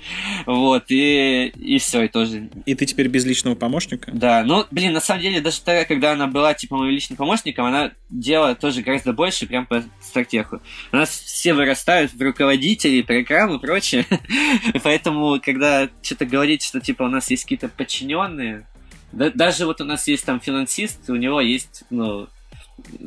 Вот, 0.47 0.85
и, 0.89 1.53
и 1.57 1.79
все, 1.79 2.03
и 2.03 2.09
тоже. 2.09 2.49
И 2.67 2.75
ты 2.75 2.87
теперь 2.87 3.09
без 3.09 3.25
личного 3.25 3.55
помощника? 3.55 4.11
Да, 4.13 4.45
ну, 4.45 4.67
блин, 4.71 4.93
на 4.93 5.01
самом 5.01 5.23
деле, 5.23 5.41
даже 5.41 5.61
тогда, 5.61 5.85
когда 5.85 6.13
она 6.13 6.27
была, 6.27 6.55
типа, 6.55 6.77
моим 6.77 6.93
личным 6.93 7.17
помощником, 7.17 7.67
она 7.67 7.93
делала 8.09 8.55
тоже 8.55 8.83
гораздо 8.83 9.13
больше, 9.13 9.47
прям 9.47 9.67
по 9.67 9.83
стратеху. 10.01 10.61
У 10.93 10.97
нас 10.97 11.11
все 11.11 11.55
вырастают 11.55 12.13
в 12.13 12.21
руководителей 12.21 13.03
программ 13.03 13.55
и 13.55 13.61
прочее. 13.61 14.07
Поэтому, 14.83 15.41
когда 15.41 15.89
что-то 16.03 16.27
говорить, 16.27 16.63
что, 16.63 16.81
типа, 16.81 17.05
у 17.05 17.09
нас 17.09 17.31
есть 17.31 17.45
какие-то 17.45 17.69
подчиненные, 17.69 18.67
даже 19.13 19.67
вот 19.67 19.81
у 19.81 19.85
нас 19.85 20.07
есть 20.07 20.25
там 20.25 20.41
финансист, 20.41 21.11
у 21.11 21.17
него 21.17 21.41
есть, 21.41 21.85
ну, 21.91 22.29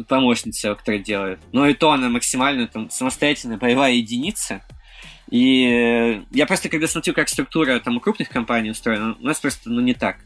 помощница, 0.08 0.76
которая 0.76 1.02
делает. 1.02 1.40
Но 1.52 1.68
и 1.68 1.74
то 1.74 1.92
она 1.92 2.10
максимально 2.10 2.68
там 2.68 2.90
самостоятельная 2.90 3.58
боевая 3.58 3.94
единица. 3.94 4.62
И 5.30 5.66
э, 5.66 6.22
я 6.32 6.46
просто, 6.46 6.70
когда 6.70 6.88
смотрю, 6.88 7.14
как 7.14 7.30
структура 7.30 7.80
там 7.80 7.98
у 7.98 8.00
крупных 8.00 8.30
компаний 8.30 8.72
устроена, 8.72 9.16
у 9.20 9.26
нас 9.26 9.40
просто, 9.40 9.70
ну, 9.70 9.82
не 9.82 9.94
так. 9.94 10.18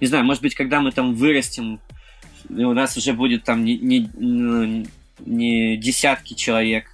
Не 0.00 0.06
знаю, 0.06 0.24
может 0.24 0.42
быть, 0.42 0.54
когда 0.54 0.80
мы 0.80 0.92
там 0.92 1.14
вырастем, 1.14 1.80
у 2.48 2.72
нас 2.72 2.96
уже 2.96 3.12
будет 3.12 3.44
там 3.44 3.64
не, 3.64 3.76
не, 3.78 4.10
ну, 4.14 4.86
не 5.20 5.76
десятки 5.76 6.34
человек, 6.34 6.86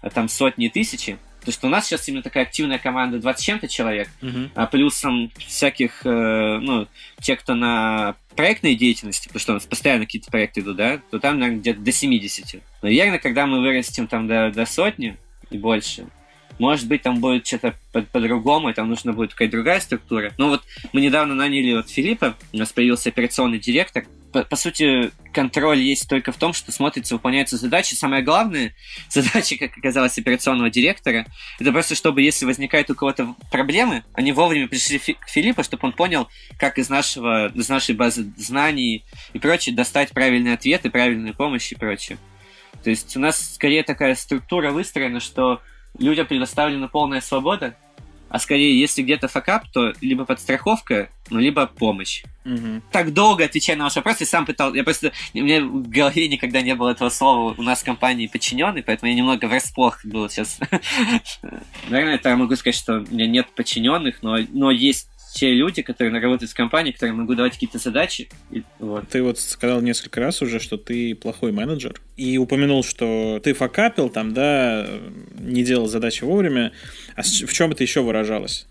а 0.00 0.10
там 0.10 0.28
сотни 0.28 0.68
тысячи, 0.68 1.18
Потому 1.40 1.52
что 1.52 1.66
у 1.66 1.70
нас 1.70 1.86
сейчас 1.86 2.06
именно 2.08 2.22
такая 2.22 2.44
активная 2.44 2.78
команда 2.78 3.18
20 3.18 3.44
чем-то 3.44 3.66
человек, 3.68 4.08
Мгм. 4.20 4.50
а 4.54 4.66
плюсом 4.66 5.30
всяких, 5.38 6.04
э, 6.06 6.58
ну, 6.60 6.86
те, 7.20 7.34
кто 7.36 7.54
на 7.54 8.14
проектной 8.36 8.74
деятельности, 8.74 9.26
потому 9.28 9.40
что 9.40 9.52
у 9.52 9.54
нас 9.54 9.66
постоянно 9.66 10.04
какие-то 10.04 10.30
проекты 10.30 10.60
идут, 10.60 10.76
да, 10.76 11.00
то 11.10 11.18
там, 11.18 11.38
наверное, 11.38 11.60
где-то 11.60 11.80
до 11.80 11.92
70. 11.92 12.62
Наверное, 12.82 13.18
когда 13.18 13.46
мы 13.46 13.60
вырастем 13.60 14.06
там 14.06 14.26
до, 14.28 14.50
до 14.50 14.66
сотни 14.66 15.16
и 15.50 15.58
больше, 15.58 16.06
может 16.58 16.86
быть, 16.88 17.00
там 17.02 17.20
будет 17.20 17.46
что-то 17.46 17.74
по- 17.92 18.02
по-другому, 18.02 18.68
и 18.68 18.74
там 18.74 18.88
нужна 18.90 19.12
будет 19.12 19.30
какая-то 19.32 19.52
другая 19.52 19.80
структура. 19.80 20.32
Но 20.36 20.48
вот 20.50 20.62
мы 20.92 21.00
недавно 21.00 21.34
наняли 21.34 21.74
вот 21.74 21.88
Филиппа, 21.88 22.36
у 22.52 22.56
нас 22.58 22.70
появился 22.72 23.08
операционный 23.08 23.58
директор. 23.58 24.04
По, 24.32 24.44
по 24.44 24.56
сути, 24.56 25.10
контроль 25.32 25.80
есть 25.80 26.08
только 26.08 26.32
в 26.32 26.36
том, 26.36 26.52
что 26.52 26.72
смотрится, 26.72 27.14
выполняются 27.14 27.56
задачи. 27.56 27.94
Самая 27.94 28.22
главная 28.22 28.74
задача, 29.08 29.56
как 29.56 29.76
оказалось, 29.76 30.18
операционного 30.18 30.70
директора, 30.70 31.26
это 31.58 31.72
просто, 31.72 31.94
чтобы, 31.94 32.22
если 32.22 32.44
возникают 32.44 32.90
у 32.90 32.94
кого-то 32.94 33.34
проблемы, 33.50 34.04
они 34.14 34.32
вовремя 34.32 34.68
пришли 34.68 34.98
к 34.98 35.28
Филиппу, 35.28 35.62
чтобы 35.62 35.88
он 35.88 35.92
понял, 35.92 36.28
как 36.58 36.78
из, 36.78 36.88
нашего, 36.88 37.48
из 37.48 37.68
нашей 37.68 37.94
базы 37.94 38.32
знаний 38.36 39.04
и 39.32 39.38
прочее 39.38 39.74
достать 39.74 40.10
правильные 40.10 40.54
ответы, 40.54 40.90
правильную 40.90 41.34
помощь 41.34 41.72
и 41.72 41.76
прочее. 41.76 42.18
То 42.84 42.90
есть 42.90 43.16
у 43.16 43.20
нас 43.20 43.54
скорее 43.54 43.82
такая 43.82 44.14
структура 44.14 44.70
выстроена, 44.70 45.20
что 45.20 45.60
людям 45.98 46.26
предоставлена 46.26 46.88
полная 46.88 47.20
свобода, 47.20 47.76
а 48.28 48.38
скорее, 48.38 48.78
если 48.78 49.02
где-то 49.02 49.26
факап, 49.26 49.64
то 49.72 49.92
либо 50.00 50.24
подстраховка, 50.24 51.10
ну, 51.30 51.38
либо 51.38 51.66
помощь. 51.66 52.22
Мгм. 52.44 52.82
Так 52.90 53.12
долго 53.12 53.44
отвечая 53.44 53.76
на 53.76 53.84
ваш 53.84 53.96
вопрос, 53.96 54.20
я 54.20 54.26
сам 54.26 54.46
пытал, 54.46 54.74
я 54.74 54.84
просто, 54.84 55.12
у 55.34 55.38
меня 55.38 55.62
в 55.62 55.88
голове 55.88 56.28
никогда 56.28 56.62
не 56.62 56.74
было 56.74 56.90
этого 56.90 57.10
слова 57.10 57.54
у 57.56 57.62
нас 57.62 57.82
в 57.82 57.84
компании 57.84 58.26
подчиненный, 58.26 58.82
поэтому 58.82 59.10
я 59.10 59.16
немного 59.16 59.46
врасплох 59.46 60.04
был 60.04 60.28
сейчас. 60.28 60.58
Наверное, 61.88 62.14
это 62.16 62.30
я 62.30 62.36
могу 62.36 62.56
сказать, 62.56 62.76
что 62.76 62.98
у 62.98 63.14
меня 63.14 63.26
нет 63.26 63.46
подчиненных, 63.54 64.22
но, 64.22 64.38
но 64.52 64.70
есть 64.70 65.08
те 65.32 65.52
люди, 65.52 65.82
которые 65.82 66.12
работают 66.20 66.50
в 66.50 66.54
компании, 66.54 66.92
которые 66.92 67.14
могу 67.14 67.34
давать 67.34 67.52
какие-то 67.52 67.78
задачи. 67.78 68.28
И, 68.50 68.62
вот. 68.78 69.08
Ты 69.08 69.22
вот 69.22 69.38
сказал 69.38 69.80
несколько 69.80 70.20
раз 70.20 70.42
уже, 70.42 70.58
что 70.58 70.76
ты 70.76 71.14
плохой 71.14 71.52
менеджер. 71.52 72.00
И 72.16 72.36
упомянул, 72.36 72.82
что 72.82 73.40
ты 73.42 73.54
факапил 73.54 74.08
там, 74.08 74.34
да, 74.34 74.86
не 75.38 75.62
делал 75.62 75.86
задачи 75.86 76.24
вовремя. 76.24 76.72
А 77.14 77.22
в 77.22 77.52
чем 77.52 77.70
это 77.70 77.82
еще 77.82 78.02
выражалось? 78.02 78.66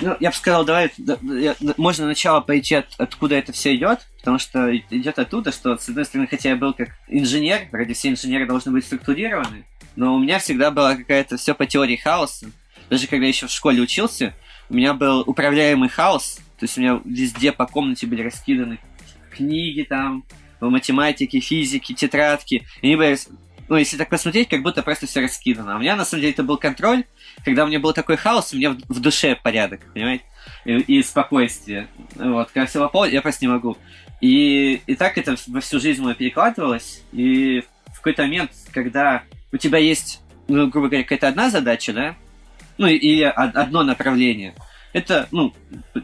Ну, 0.00 0.16
я 0.18 0.30
бы 0.30 0.36
сказал, 0.36 0.64
давай, 0.64 0.90
да, 0.96 1.16
я- 1.22 1.54
можно 1.76 2.06
сначала 2.06 2.40
пойти, 2.40 2.76
от, 2.76 2.86
откуда 2.98 3.36
это 3.36 3.52
все 3.52 3.74
идет, 3.76 4.00
потому 4.18 4.38
что 4.38 4.74
идет 4.76 5.18
оттуда, 5.18 5.52
что, 5.52 5.76
с 5.76 5.88
одной 5.88 6.04
стороны, 6.04 6.26
хотя 6.28 6.50
я 6.50 6.56
был 6.56 6.72
как 6.72 6.88
инженер, 7.08 7.68
вроде 7.70 7.94
все 7.94 8.08
инженеры 8.08 8.46
должны 8.46 8.72
быть 8.72 8.84
структурированы, 8.84 9.64
но 9.94 10.14
у 10.14 10.18
меня 10.18 10.38
всегда 10.38 10.70
была 10.70 10.96
какая-то 10.96 11.36
все 11.36 11.54
по 11.54 11.66
теории 11.66 11.96
хаоса. 11.96 12.50
Даже 12.90 13.06
когда 13.06 13.24
я 13.24 13.28
еще 13.28 13.46
в 13.46 13.50
школе 13.50 13.80
учился, 13.80 14.34
у 14.68 14.74
меня 14.74 14.94
был 14.94 15.20
управляемый 15.20 15.88
хаос, 15.88 16.40
то 16.58 16.64
есть 16.64 16.78
у 16.78 16.80
меня 16.80 17.00
везде 17.04 17.52
по 17.52 17.66
комнате 17.66 18.06
были 18.06 18.22
раскиданы 18.22 18.78
книги 19.30 19.82
там, 19.82 20.24
по 20.58 20.68
математике, 20.70 21.40
физике, 21.40 21.94
тетрадки. 21.94 22.66
И 22.82 22.86
они 22.86 22.96
были, 22.96 23.18
ну, 23.68 23.76
если 23.76 23.96
так 23.96 24.08
посмотреть, 24.08 24.48
как 24.48 24.62
будто 24.62 24.82
просто 24.82 25.06
все 25.06 25.20
раскидано. 25.20 25.74
А 25.74 25.76
у 25.76 25.80
меня, 25.80 25.96
на 25.96 26.04
самом 26.04 26.20
деле, 26.20 26.32
это 26.32 26.42
был 26.42 26.56
контроль, 26.56 27.04
когда 27.44 27.64
у 27.64 27.66
меня 27.68 27.80
был 27.80 27.92
такой 27.92 28.16
хаос, 28.16 28.52
у 28.52 28.56
меня 28.56 28.70
в, 28.70 28.78
в 28.88 29.00
душе 29.00 29.36
порядок, 29.36 29.80
понимаете? 29.92 30.24
И, 30.64 30.76
и 30.78 31.02
спокойствие. 31.02 31.88
Вот, 32.14 32.50
когда 32.50 32.66
все 32.66 32.80
попало, 32.80 33.04
я 33.04 33.22
просто 33.22 33.44
не 33.44 33.50
могу. 33.52 33.76
И, 34.20 34.80
и 34.86 34.94
так 34.94 35.18
это 35.18 35.36
во 35.48 35.60
всю 35.60 35.80
жизнь 35.80 36.02
мою 36.02 36.14
перекладывалось. 36.14 37.02
И 37.12 37.64
в 37.92 37.96
какой-то 37.96 38.22
момент, 38.22 38.52
когда 38.72 39.22
у 39.52 39.56
тебя 39.56 39.78
есть, 39.78 40.20
ну, 40.48 40.68
грубо 40.68 40.88
говоря, 40.88 41.02
какая-то 41.02 41.28
одна 41.28 41.50
задача, 41.50 41.92
да, 41.92 42.14
ну, 42.78 42.86
од- 42.86 43.56
одно 43.56 43.82
направление, 43.82 44.54
это, 44.92 45.26
ну, 45.30 45.54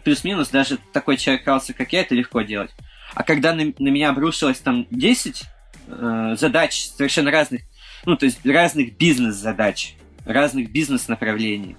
плюс-минус, 0.02 0.48
даже 0.48 0.78
такой 0.92 1.16
человек 1.16 1.44
хаоса, 1.44 1.72
как 1.72 1.92
я, 1.92 2.00
это 2.00 2.14
легко 2.14 2.42
делать. 2.42 2.70
А 3.14 3.22
когда 3.22 3.54
на, 3.54 3.64
на 3.78 3.88
меня 3.88 4.10
обрушилось 4.10 4.58
там 4.58 4.86
10 4.90 5.44
э, 5.86 6.36
задач 6.38 6.88
совершенно 6.88 7.30
разных, 7.30 7.62
ну, 8.04 8.16
то 8.16 8.26
есть 8.26 8.44
разных 8.44 8.96
бизнес-задач, 8.96 9.94
разных 10.28 10.70
бизнес-направлений, 10.70 11.76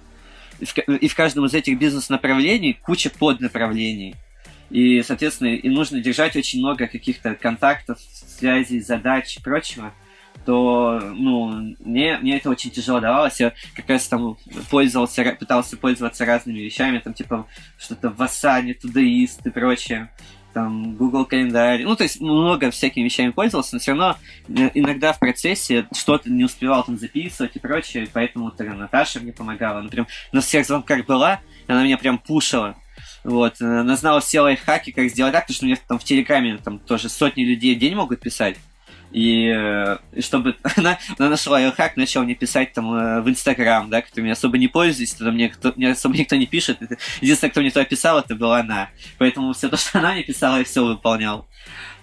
и 0.58 0.64
в, 0.64 0.76
и 0.78 1.08
в 1.08 1.14
каждом 1.14 1.46
из 1.46 1.54
этих 1.54 1.78
бизнес-направлений 1.78 2.74
куча 2.74 3.10
поднаправлений. 3.10 4.16
И, 4.68 5.02
соответственно, 5.02 5.48
и 5.48 5.68
нужно 5.68 6.00
держать 6.00 6.36
очень 6.36 6.60
много 6.60 6.86
каких-то 6.86 7.34
контактов, 7.34 7.98
связей, 8.00 8.80
задач 8.80 9.36
и 9.36 9.42
прочего 9.42 9.92
то, 10.44 11.00
ну, 11.14 11.76
мне, 11.80 12.18
мне 12.18 12.36
это 12.38 12.50
очень 12.50 12.70
тяжело 12.70 13.00
давалось. 13.00 13.40
Я 13.40 13.52
как 13.74 13.88
раз 13.88 14.08
там 14.08 14.36
пользовался, 14.70 15.36
пытался 15.38 15.76
пользоваться 15.76 16.24
разными 16.24 16.58
вещами, 16.58 16.98
там, 16.98 17.14
типа, 17.14 17.46
что-то 17.78 18.10
в 18.10 18.20
Asana, 18.20 18.74
Todoist 18.82 19.40
и 19.44 19.50
прочее, 19.50 20.10
там, 20.52 20.94
Google 20.96 21.24
календарь. 21.24 21.82
Ну, 21.84 21.96
то 21.96 22.02
есть 22.02 22.20
много 22.20 22.70
всякими 22.70 23.04
вещами 23.04 23.30
пользовался, 23.30 23.74
но 23.74 23.80
все 23.80 23.92
равно 23.92 24.16
э, 24.48 24.70
иногда 24.74 25.12
в 25.12 25.18
процессе 25.18 25.86
что-то 25.96 26.30
не 26.30 26.44
успевал 26.44 26.84
там 26.84 26.98
записывать 26.98 27.56
и 27.56 27.58
прочее, 27.58 28.08
поэтому 28.12 28.50
тогда 28.50 28.74
Наташа 28.74 29.20
мне 29.20 29.32
помогала. 29.32 29.80
Она 29.80 29.88
прям 29.88 30.06
на 30.32 30.40
всех 30.40 30.66
звонках 30.66 31.06
была, 31.06 31.40
она 31.66 31.84
меня 31.84 31.98
прям 31.98 32.18
пушила. 32.18 32.76
Вот, 33.24 33.60
э, 33.60 33.64
она 33.64 33.96
знала 33.96 34.20
все 34.20 34.40
лайфхаки, 34.40 34.92
как 34.92 35.08
сделать 35.08 35.32
так, 35.32 35.44
потому 35.44 35.54
что 35.54 35.64
у 35.64 35.68
меня 35.68 35.78
там 35.86 35.98
в 35.98 36.04
Телеграме 36.04 36.58
там 36.58 36.78
тоже 36.78 37.08
сотни 37.08 37.44
людей 37.44 37.74
в 37.74 37.78
день 37.78 37.94
могут 37.94 38.20
писать. 38.20 38.56
И, 39.12 39.52
э, 39.54 39.98
чтобы 40.20 40.56
она, 40.76 40.98
она 41.18 41.30
нашла 41.30 41.54
лайфхак, 41.54 41.96
начала 41.96 42.24
мне 42.24 42.34
писать 42.34 42.72
там 42.72 42.92
э, 42.94 43.20
в 43.20 43.28
Инстаграм, 43.28 43.90
да, 43.90 44.02
которым 44.02 44.26
я 44.26 44.32
особо 44.32 44.56
не 44.58 44.68
пользуюсь, 44.68 45.14
тогда 45.14 45.32
мне, 45.32 45.48
кто, 45.48 45.72
мне 45.76 45.90
особо 45.90 46.16
никто 46.16 46.36
не 46.36 46.46
пишет. 46.46 46.78
Единственное, 47.20 47.50
кто 47.50 47.60
мне 47.60 47.70
туда 47.70 47.84
писал, 47.84 48.20
это 48.20 48.34
была 48.34 48.60
она. 48.60 48.90
Поэтому 49.18 49.52
все 49.52 49.68
то, 49.68 49.76
что 49.76 49.98
она 49.98 50.12
мне 50.12 50.22
писала, 50.22 50.58
я 50.58 50.64
все 50.64 50.84
выполнял. 50.84 51.48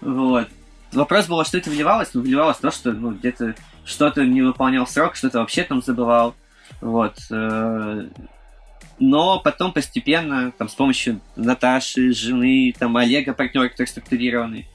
Вот. 0.01 0.49
Вопрос 0.91 1.27
был, 1.27 1.37
во 1.37 1.45
что 1.45 1.57
это 1.57 1.69
вливалось? 1.69 2.09
Ну, 2.13 2.21
вливалось 2.21 2.57
то, 2.57 2.71
что 2.71 2.91
ну, 2.91 3.11
где-то 3.11 3.55
что-то 3.85 4.25
не 4.25 4.41
выполнял 4.41 4.85
срок, 4.85 5.15
что-то 5.15 5.39
вообще 5.39 5.63
там 5.63 5.81
забывал. 5.81 6.35
Вот. 6.81 7.17
э, 7.31 8.07
Но 8.99 9.39
потом 9.39 9.71
постепенно, 9.71 10.51
там, 10.51 10.67
с 10.67 10.75
помощью 10.75 11.21
Наташи, 11.35 12.13
жены, 12.13 12.73
там, 12.77 12.97
Олега, 12.97 13.33
партнера, 13.33 13.69
который 13.69 13.87
структурированный, 13.87 14.67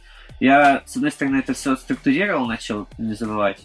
я, 0.43 0.83
с 0.87 0.97
одной 0.97 1.13
стороны, 1.13 1.37
это 1.37 1.55
все 1.55 1.77
структурировал, 1.77 2.47
начал 2.47 2.89
не 2.99 3.15
забывать. 3.15 3.61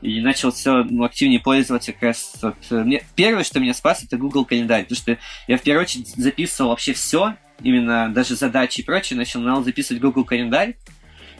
И 0.00 0.22
начал 0.22 0.52
все 0.52 0.82
ну, 0.82 1.04
активнее 1.04 1.38
пользоваться 1.38 1.92
как 1.92 2.02
раз 2.02 2.36
вот, 2.40 2.56
э, 2.70 2.82
мне, 2.82 3.02
Первое, 3.14 3.44
что 3.44 3.60
меня 3.60 3.74
спас, 3.74 4.02
это 4.02 4.16
Google 4.16 4.46
календарь. 4.46 4.84
Потому 4.84 4.96
что 4.96 5.18
я 5.48 5.58
в 5.58 5.62
первую 5.62 5.82
очередь 5.82 6.08
записывал 6.08 6.70
вообще 6.70 6.94
все, 6.94 7.36
именно 7.62 8.08
даже 8.08 8.36
задачи 8.36 8.80
и 8.80 8.84
прочее, 8.84 9.18
начал 9.18 9.62
записывать 9.62 10.02
Google 10.02 10.24
календарь. 10.24 10.76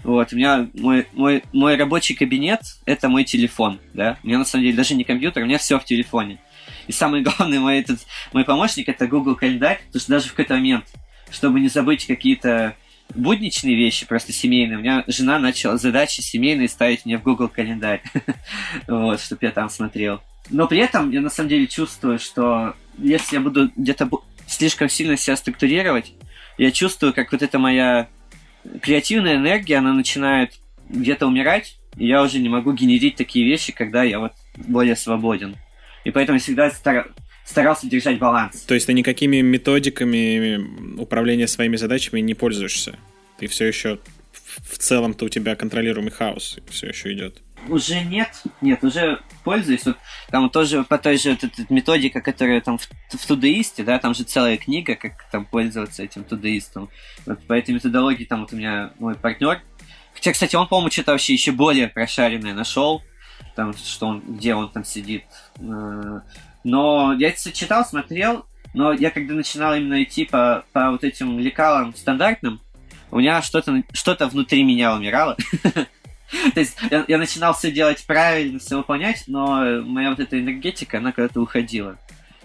Вот, 0.02 0.34
у 0.34 0.36
меня 0.36 0.68
мой, 0.74 1.06
мой, 1.14 1.42
мой 1.54 1.76
рабочий 1.76 2.14
кабинет 2.14 2.60
это 2.84 3.08
мой 3.08 3.24
телефон, 3.24 3.80
да. 3.94 4.18
У 4.22 4.26
меня 4.26 4.36
на 4.36 4.44
самом 4.44 4.64
деле 4.64 4.76
даже 4.76 4.94
не 4.94 5.04
компьютер, 5.04 5.44
у 5.44 5.46
меня 5.46 5.56
все 5.56 5.78
в 5.78 5.84
телефоне. 5.86 6.40
И 6.88 6.92
самый 6.92 7.22
главный 7.22 7.58
мой, 7.58 7.78
этот, 7.78 8.00
мой 8.34 8.44
помощник 8.44 8.90
это 8.90 9.06
Google 9.06 9.34
календарь, 9.34 9.78
потому 9.86 10.00
что 10.00 10.10
даже 10.10 10.26
в 10.26 10.32
какой-то 10.32 10.54
момент, 10.54 10.84
чтобы 11.30 11.60
не 11.60 11.68
забыть 11.68 12.06
какие-то 12.06 12.76
будничные 13.14 13.76
вещи, 13.76 14.06
просто 14.06 14.32
семейные, 14.32 14.78
у 14.78 14.80
меня 14.80 15.04
жена 15.06 15.38
начала 15.38 15.78
задачи 15.78 16.20
семейные 16.20 16.68
ставить 16.68 17.04
мне 17.04 17.18
в 17.18 17.22
Google 17.22 17.48
календарь. 17.48 18.02
Вот, 18.88 19.20
чтобы 19.20 19.46
я 19.46 19.50
там 19.50 19.70
смотрел. 19.70 20.20
Но 20.50 20.66
при 20.66 20.78
этом 20.78 21.10
я 21.10 21.20
на 21.20 21.30
самом 21.30 21.48
деле 21.48 21.66
чувствую, 21.66 22.18
что 22.18 22.74
если 22.98 23.36
я 23.36 23.40
буду 23.40 23.70
где-то 23.76 24.08
слишком 24.46 24.88
сильно 24.88 25.16
себя 25.16 25.36
структурировать, 25.36 26.12
я 26.58 26.70
чувствую, 26.70 27.14
как 27.14 27.32
вот 27.32 27.42
эта 27.42 27.58
моя 27.58 28.08
креативная 28.82 29.36
энергия, 29.36 29.76
она 29.76 29.92
начинает 29.92 30.52
где-то 30.88 31.26
умирать, 31.26 31.78
и 31.96 32.06
я 32.06 32.22
уже 32.22 32.38
не 32.38 32.48
могу 32.48 32.72
генерить 32.72 33.16
такие 33.16 33.46
вещи, 33.46 33.72
когда 33.72 34.02
я 34.02 34.18
вот 34.18 34.32
более 34.56 34.96
свободен. 34.96 35.56
И 36.04 36.10
поэтому 36.10 36.36
я 36.36 36.40
всегда 36.40 36.70
стара- 36.70 37.08
старался 37.44 37.88
держать 37.88 38.18
баланс. 38.18 38.62
То 38.62 38.74
есть 38.74 38.86
ты 38.86 38.92
никакими 38.92 39.40
методиками 39.40 40.98
управления 41.00 41.46
своими 41.46 41.76
задачами 41.76 42.20
не 42.20 42.34
пользуешься? 42.34 42.98
Ты 43.38 43.46
все 43.46 43.66
еще 43.66 43.98
в 44.62 44.78
целом-то 44.78 45.24
у 45.24 45.28
тебя 45.28 45.56
контролируемый 45.56 46.12
хаос 46.12 46.58
все 46.70 46.88
еще 46.88 47.12
идет. 47.12 47.42
Уже 47.68 48.02
нет, 48.02 48.42
нет, 48.60 48.84
уже 48.84 49.20
пользуюсь. 49.42 49.86
Вот 49.86 49.96
там 50.30 50.50
тоже 50.50 50.84
по 50.84 50.98
той 50.98 51.16
же 51.16 51.30
вот 51.30 51.44
этой 51.44 51.66
методике, 51.70 52.20
которая 52.20 52.60
там 52.60 52.76
в, 52.78 52.86
в 53.10 53.26
Тудеисте, 53.26 53.84
да, 53.84 53.98
там 53.98 54.14
же 54.14 54.24
целая 54.24 54.58
книга, 54.58 54.96
как 54.96 55.12
там 55.30 55.46
пользоваться 55.46 56.02
этим 56.02 56.24
Тудеистом. 56.24 56.90
Вот 57.24 57.42
по 57.46 57.54
этой 57.54 57.74
методологии 57.74 58.24
там 58.24 58.42
вот 58.42 58.52
у 58.52 58.56
меня 58.56 58.92
мой 58.98 59.14
партнер. 59.14 59.62
Хотя, 60.12 60.32
кстати, 60.32 60.56
он, 60.56 60.68
по-моему, 60.68 60.90
что-то 60.90 61.12
вообще 61.12 61.32
еще 61.32 61.52
более 61.52 61.88
прошаренное 61.88 62.54
нашел. 62.54 63.02
Там, 63.56 63.74
что 63.74 64.06
он, 64.06 64.20
где 64.36 64.54
он 64.54 64.70
там 64.70 64.84
сидит. 64.84 65.24
Э, 65.58 66.20
Но 66.64 67.14
я 67.18 67.28
это 67.28 67.52
читал, 67.52 67.84
смотрел, 67.84 68.46
но 68.72 68.92
я 68.92 69.10
когда 69.10 69.34
начинал 69.34 69.74
именно 69.74 70.02
идти 70.02 70.24
по, 70.24 70.64
по 70.72 70.90
вот 70.90 71.04
этим 71.04 71.38
лекалам 71.38 71.94
стандартным, 71.94 72.60
у 73.10 73.18
меня 73.20 73.42
что-то 73.42 73.82
что 73.92 74.16
внутри 74.28 74.64
меня 74.64 74.94
умирало. 74.94 75.36
То 76.54 76.60
есть 76.60 76.76
я, 76.90 77.04
я 77.06 77.18
начинал 77.18 77.54
все 77.54 77.70
делать 77.70 78.04
правильно, 78.06 78.58
все 78.58 78.78
выполнять, 78.78 79.24
но 79.28 79.82
моя 79.82 80.10
вот 80.10 80.18
эта 80.18 80.40
энергетика, 80.40 80.98
она 80.98 81.12
куда-то 81.12 81.40
уходила. 81.40 81.96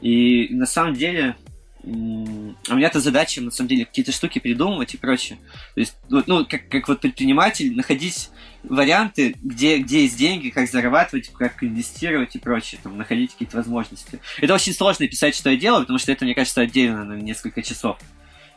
И 0.02 0.48
на 0.52 0.66
самом 0.66 0.94
деле 0.94 1.36
у 1.84 1.90
меня-то 1.90 3.00
задача, 3.00 3.42
на 3.42 3.52
самом 3.52 3.70
деле, 3.70 3.86
какие-то 3.86 4.12
штуки 4.12 4.40
придумывать 4.40 4.94
и 4.94 4.98
прочее. 4.98 5.40
То 5.76 5.80
есть, 5.80 5.96
ну, 6.10 6.46
как, 6.46 6.68
как 6.68 6.88
вот 6.88 7.00
предприниматель, 7.00 7.76
находить 7.76 8.30
варианты, 8.64 9.36
где, 9.42 9.78
где 9.78 10.04
есть 10.04 10.18
деньги, 10.18 10.50
как 10.50 10.70
зарабатывать, 10.70 11.30
как 11.30 11.64
инвестировать 11.64 12.36
и 12.36 12.40
прочее, 12.40 12.80
там, 12.84 12.98
находить 12.98 13.32
какие-то 13.32 13.58
возможности. 13.58 14.20
Это 14.40 14.54
очень 14.54 14.74
сложно 14.74 15.08
писать, 15.08 15.36
что 15.36 15.50
я 15.50 15.58
делаю, 15.58 15.82
потому 15.82 16.00
что 16.00 16.12
это, 16.12 16.26
мне 16.26 16.36
кажется, 16.36 16.62
отдельно 16.62 17.06
на 17.06 17.14
несколько 17.14 17.62
часов. 17.62 17.98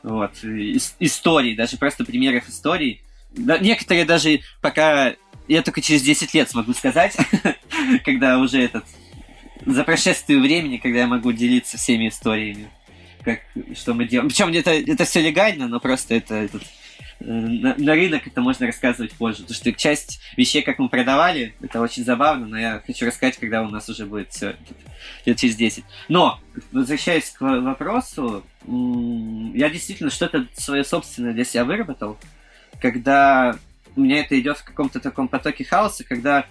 Вот. 0.03 0.33
Ис- 0.43 0.95
истории, 0.99 1.55
даже 1.55 1.77
просто 1.77 2.05
примеров 2.05 2.49
историй. 2.49 3.03
Да, 3.33 3.59
некоторые 3.59 4.05
даже 4.05 4.41
пока... 4.61 5.15
Я 5.49 5.63
только 5.63 5.81
через 5.81 6.03
10 6.03 6.35
лет 6.35 6.51
смогу 6.51 6.73
сказать, 6.73 7.17
когда 8.05 8.39
уже 8.39 8.63
этот... 8.63 8.85
За 9.65 9.85
прошествие 9.85 10.41
времени, 10.41 10.79
когда 10.79 11.01
я 11.01 11.07
могу 11.07 11.31
делиться 11.31 11.77
всеми 11.77 12.09
историями 12.09 12.69
как, 13.23 13.41
что 13.75 13.95
мы 13.95 14.07
делаем. 14.07 14.29
Причем 14.29 14.49
это, 14.49 14.71
это 14.71 15.05
все 15.05 15.23
легально, 15.23 15.69
но 15.69 15.81
просто 15.81 16.15
это, 16.15 16.35
это 16.35 16.59
на, 17.25 17.75
на 17.77 17.95
рынок 17.95 18.27
это 18.27 18.41
можно 18.41 18.67
рассказывать 18.67 19.13
позже. 19.13 19.43
Потому 19.43 19.55
что 19.55 19.73
часть 19.73 20.21
вещей, 20.37 20.63
как 20.63 20.79
мы 20.79 20.89
продавали, 20.89 21.55
это 21.61 21.81
очень 21.81 22.05
забавно, 22.05 22.47
но 22.47 22.59
я 22.59 22.83
хочу 22.85 23.07
рассказать, 23.07 23.39
когда 23.39 23.63
у 23.63 23.69
нас 23.69 23.89
уже 23.89 24.07
будет 24.07 24.31
все 24.31 24.57
лет 25.25 25.39
через 25.39 25.57
10. 25.57 25.85
Но, 26.09 26.41
возвращаясь 26.73 27.31
к 27.31 27.41
вопросу, 27.41 28.45
я 28.67 29.71
действительно 29.71 30.11
что-то 30.11 30.47
свое 30.55 30.85
собственное 30.85 31.33
для 31.33 31.45
себя 31.45 31.65
выработал, 31.65 32.19
когда 32.81 33.57
у 33.95 34.01
меня 34.01 34.21
это 34.21 34.39
идет 34.39 34.59
в 34.59 34.65
каком-то 34.65 35.01
таком 35.01 35.29
потоке 35.29 35.65
хаоса, 35.65 36.05
когда 36.05 36.47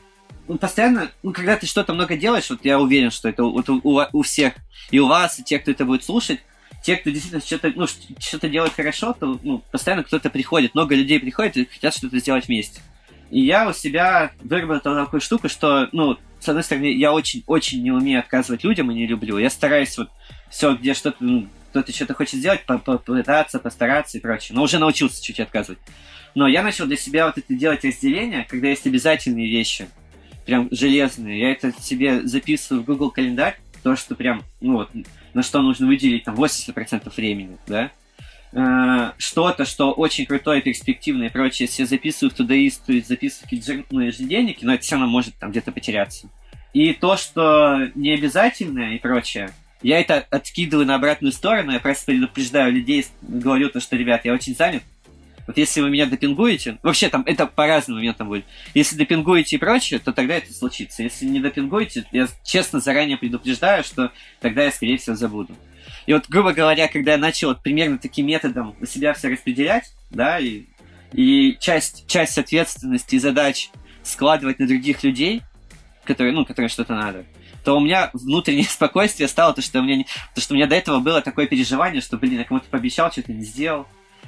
ну, 0.48 0.58
постоянно, 0.58 1.12
ну, 1.24 1.34
когда 1.34 1.56
ты 1.56 1.66
что-то 1.66 1.94
много 1.94 2.18
делаешь, 2.18 2.50
вот 2.50 2.66
я 2.66 2.80
уверен, 2.80 3.12
что 3.12 3.30
это 3.30 3.44
вот 3.44 3.70
у, 3.70 3.80
у, 3.84 4.02
у 4.12 4.22
всех, 4.22 4.54
и 4.90 5.00
у 5.00 5.08
вас, 5.08 5.40
и 5.40 5.44
те, 5.44 5.60
кто 5.60 5.72
это 5.72 5.86
будет 5.86 6.04
слушать, 6.04 6.40
те, 6.84 6.98
кто 6.98 7.10
действительно 7.10 7.42
что-то, 7.42 7.72
ну, 7.76 7.86
что-то 8.20 8.50
делает 8.50 8.74
хорошо, 8.74 9.14
то 9.14 9.40
ну, 9.44 9.64
постоянно 9.72 10.04
кто-то 10.04 10.30
приходит, 10.30 10.74
много 10.74 10.96
людей 10.96 11.20
приходит 11.20 11.58
и 11.58 11.66
хотят 11.66 11.94
что-то 11.94 12.20
сделать 12.20 12.48
вместе. 12.48 12.82
И 13.30 13.42
я 13.42 13.70
у 13.70 13.74
себя 13.74 14.32
выработал 14.42 14.96
такую 14.96 15.22
штуку, 15.22 15.48
что, 15.48 15.88
ну, 15.92 16.18
с 16.40 16.50
одной 16.50 16.64
стороны, 16.64 16.94
я 16.94 17.14
очень-очень 17.14 17.82
не 17.82 17.92
умею 17.92 18.20
отказывать 18.20 18.64
людям 18.64 18.92
и 18.92 18.96
не 18.96 19.08
люблю. 19.08 19.38
Я 19.38 19.50
стараюсь 19.50 19.98
вот 19.98 20.10
все, 20.50 20.76
где 20.76 20.94
что-то, 20.94 21.18
ну, 21.22 21.48
кто-то 21.70 21.94
что-то 21.94 22.14
хочет 22.14 22.40
сделать, 22.40 22.66
попытаться, 22.66 23.60
постараться 23.60 24.18
и 24.18 24.22
прочее. 24.22 24.56
Но 24.56 24.64
уже 24.64 24.80
научился 24.80 25.24
чуть 25.24 25.40
отказывать. 25.40 25.80
Но 26.36 26.48
я 26.48 26.64
начал 26.64 26.86
для 26.88 26.98
себя 26.98 27.28
вот 27.28 27.38
это 27.38 27.54
делать 27.54 27.86
разделение, 27.86 28.46
когда 28.50 28.68
есть 28.68 28.86
обязательные 28.86 29.50
вещи, 29.50 29.88
прям 30.46 30.68
железные. 30.72 31.40
Я 31.40 31.52
это 31.52 31.74
себе 31.80 32.28
записываю 32.28 32.84
в 32.84 32.86
Google 32.86 33.12
календарь, 33.12 33.60
то, 33.84 33.96
что 33.96 34.16
прям, 34.16 34.44
ну 34.60 34.74
вот, 34.74 34.90
на 35.34 35.44
что 35.44 35.62
нужно 35.62 35.88
выделить 35.88 36.24
там 36.24 36.36
80% 36.36 37.12
времени, 37.16 37.58
да, 37.68 37.92
э, 38.54 39.12
что-то, 39.18 39.66
что 39.66 39.92
очень 39.92 40.26
крутое, 40.26 40.62
перспективное 40.62 41.28
и 41.28 41.32
прочее, 41.32 41.68
все 41.68 41.86
записывают 41.86 42.36
туда 42.36 42.56
и 42.56 42.70
записывают 42.70 43.42
какие-то 43.44 43.84
ну, 43.92 44.02
ежедневники, 44.02 44.66
но 44.66 44.74
это 44.74 44.84
все 44.84 44.96
равно 44.96 45.08
может 45.08 45.36
там 45.36 45.52
где-то 45.52 45.72
потеряться. 45.72 46.30
И 46.74 46.94
то, 46.94 47.18
что 47.18 47.90
не 47.96 48.12
обязательное 48.12 48.96
и 48.96 49.00
прочее, 49.00 49.52
я 49.82 50.00
это 50.00 50.26
откидываю 50.30 50.86
на 50.86 50.96
обратную 50.96 51.32
сторону, 51.32 51.72
я 51.72 51.80
просто 51.80 52.06
предупреждаю 52.06 52.72
людей, 52.72 53.06
говорю 53.22 53.70
то, 53.70 53.80
что, 53.80 53.96
ребят, 53.96 54.26
я 54.26 54.34
очень 54.34 54.56
занят, 54.56 54.84
вот 55.52 55.58
если 55.58 55.82
вы 55.82 55.90
меня 55.90 56.06
допингуете, 56.06 56.78
вообще 56.82 57.10
там 57.10 57.24
это 57.26 57.46
по 57.46 57.68
разным 57.68 57.98
моментам 57.98 58.30
будет. 58.30 58.46
Если 58.74 58.96
допингуете 58.96 59.58
и 59.58 59.60
прочее, 59.60 60.00
то 60.00 60.14
тогда 60.14 60.36
это 60.36 60.54
случится. 60.54 61.04
Если 61.04 61.26
не 61.26 61.42
допингуете, 61.42 62.06
я 62.14 62.30
честно 62.46 62.80
заранее 62.80 63.18
предупреждаю, 63.18 63.84
что 63.84 64.14
тогда 64.40 64.64
я, 64.64 64.72
скорее 64.72 64.98
всего, 64.98 65.18
забуду. 65.18 65.54
И 66.06 66.14
вот, 66.14 66.30
грубо 66.30 66.54
говоря, 66.54 66.88
когда 66.88 67.12
я 67.12 67.18
начал 67.18 67.50
вот 67.50 67.62
примерно 67.62 67.98
таким 67.98 68.28
методом 68.28 68.78
у 68.80 68.86
себя 68.86 69.14
все 69.14 69.28
распределять, 69.28 69.92
да, 70.10 70.40
и, 70.40 70.64
и 71.12 71.58
часть, 71.60 72.08
часть 72.08 72.38
ответственности 72.38 73.16
и 73.16 73.20
задач 73.20 73.72
складывать 74.04 74.58
на 74.60 74.68
других 74.68 75.04
людей, 75.04 75.42
которые, 76.06 76.34
ну, 76.34 76.46
которые 76.46 76.70
что-то 76.70 76.96
надо, 76.96 77.26
то 77.66 77.76
у 77.76 77.82
меня 77.82 78.10
внутреннее 78.14 78.64
спокойствие 78.70 79.28
стало 79.28 79.54
то, 79.54 79.62
что 79.62 79.80
у 79.80 79.84
меня, 79.84 80.06
то, 80.34 80.40
что 80.40 80.54
у 80.54 80.56
меня 80.56 80.68
до 80.68 80.76
этого 80.76 81.00
было 81.00 81.22
такое 81.22 81.46
переживание, 81.46 82.02
что, 82.02 82.16
блин, 82.16 82.38
я 82.38 82.46
кому-то 82.46 82.70
пообещал, 82.70 83.12
что-то 83.12 83.34
не 83.34 83.44
сделал. 83.44 83.86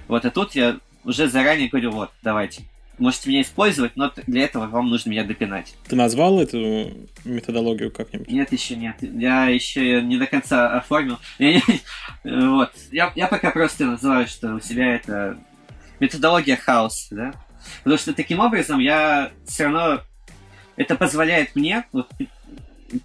Вот, 0.10 0.26
а 0.26 0.30
тут 0.30 0.54
я 0.54 0.80
уже 1.04 1.28
заранее 1.28 1.70
говорю, 1.70 1.92
вот, 1.92 2.12
давайте. 2.22 2.64
Можете 3.00 3.30
меня 3.30 3.42
использовать, 3.42 3.96
но 3.96 4.12
для 4.28 4.44
этого 4.44 4.68
вам 4.68 4.90
нужно 4.90 5.10
меня 5.10 5.24
допинать. 5.24 5.74
Ты 5.88 5.96
назвал 5.96 6.40
эту 6.40 6.92
методологию 7.26 7.92
как-нибудь? 7.92 8.30
Нет, 8.30 8.52
еще 8.52 8.76
нет. 8.76 8.98
Я 9.02 9.48
еще 9.48 10.02
не 10.04 10.18
до 10.18 10.28
конца 10.28 10.78
оформил. 10.78 11.18
вот. 12.24 12.72
Я, 12.92 13.12
я 13.16 13.28
пока 13.28 13.50
просто 13.50 13.86
называю, 13.86 14.28
что 14.28 14.54
у 14.54 14.60
себя 14.60 14.94
это 14.94 15.40
методология 16.00 16.56
хаос, 16.56 17.08
да? 17.10 17.34
Потому 17.80 17.98
что 17.98 18.14
таким 18.14 18.40
образом 18.40 18.80
я 18.80 19.32
все 19.48 19.66
равно... 19.66 20.02
Это 20.76 20.96
позволяет 20.96 21.56
мне, 21.56 21.86
вот, 21.92 22.10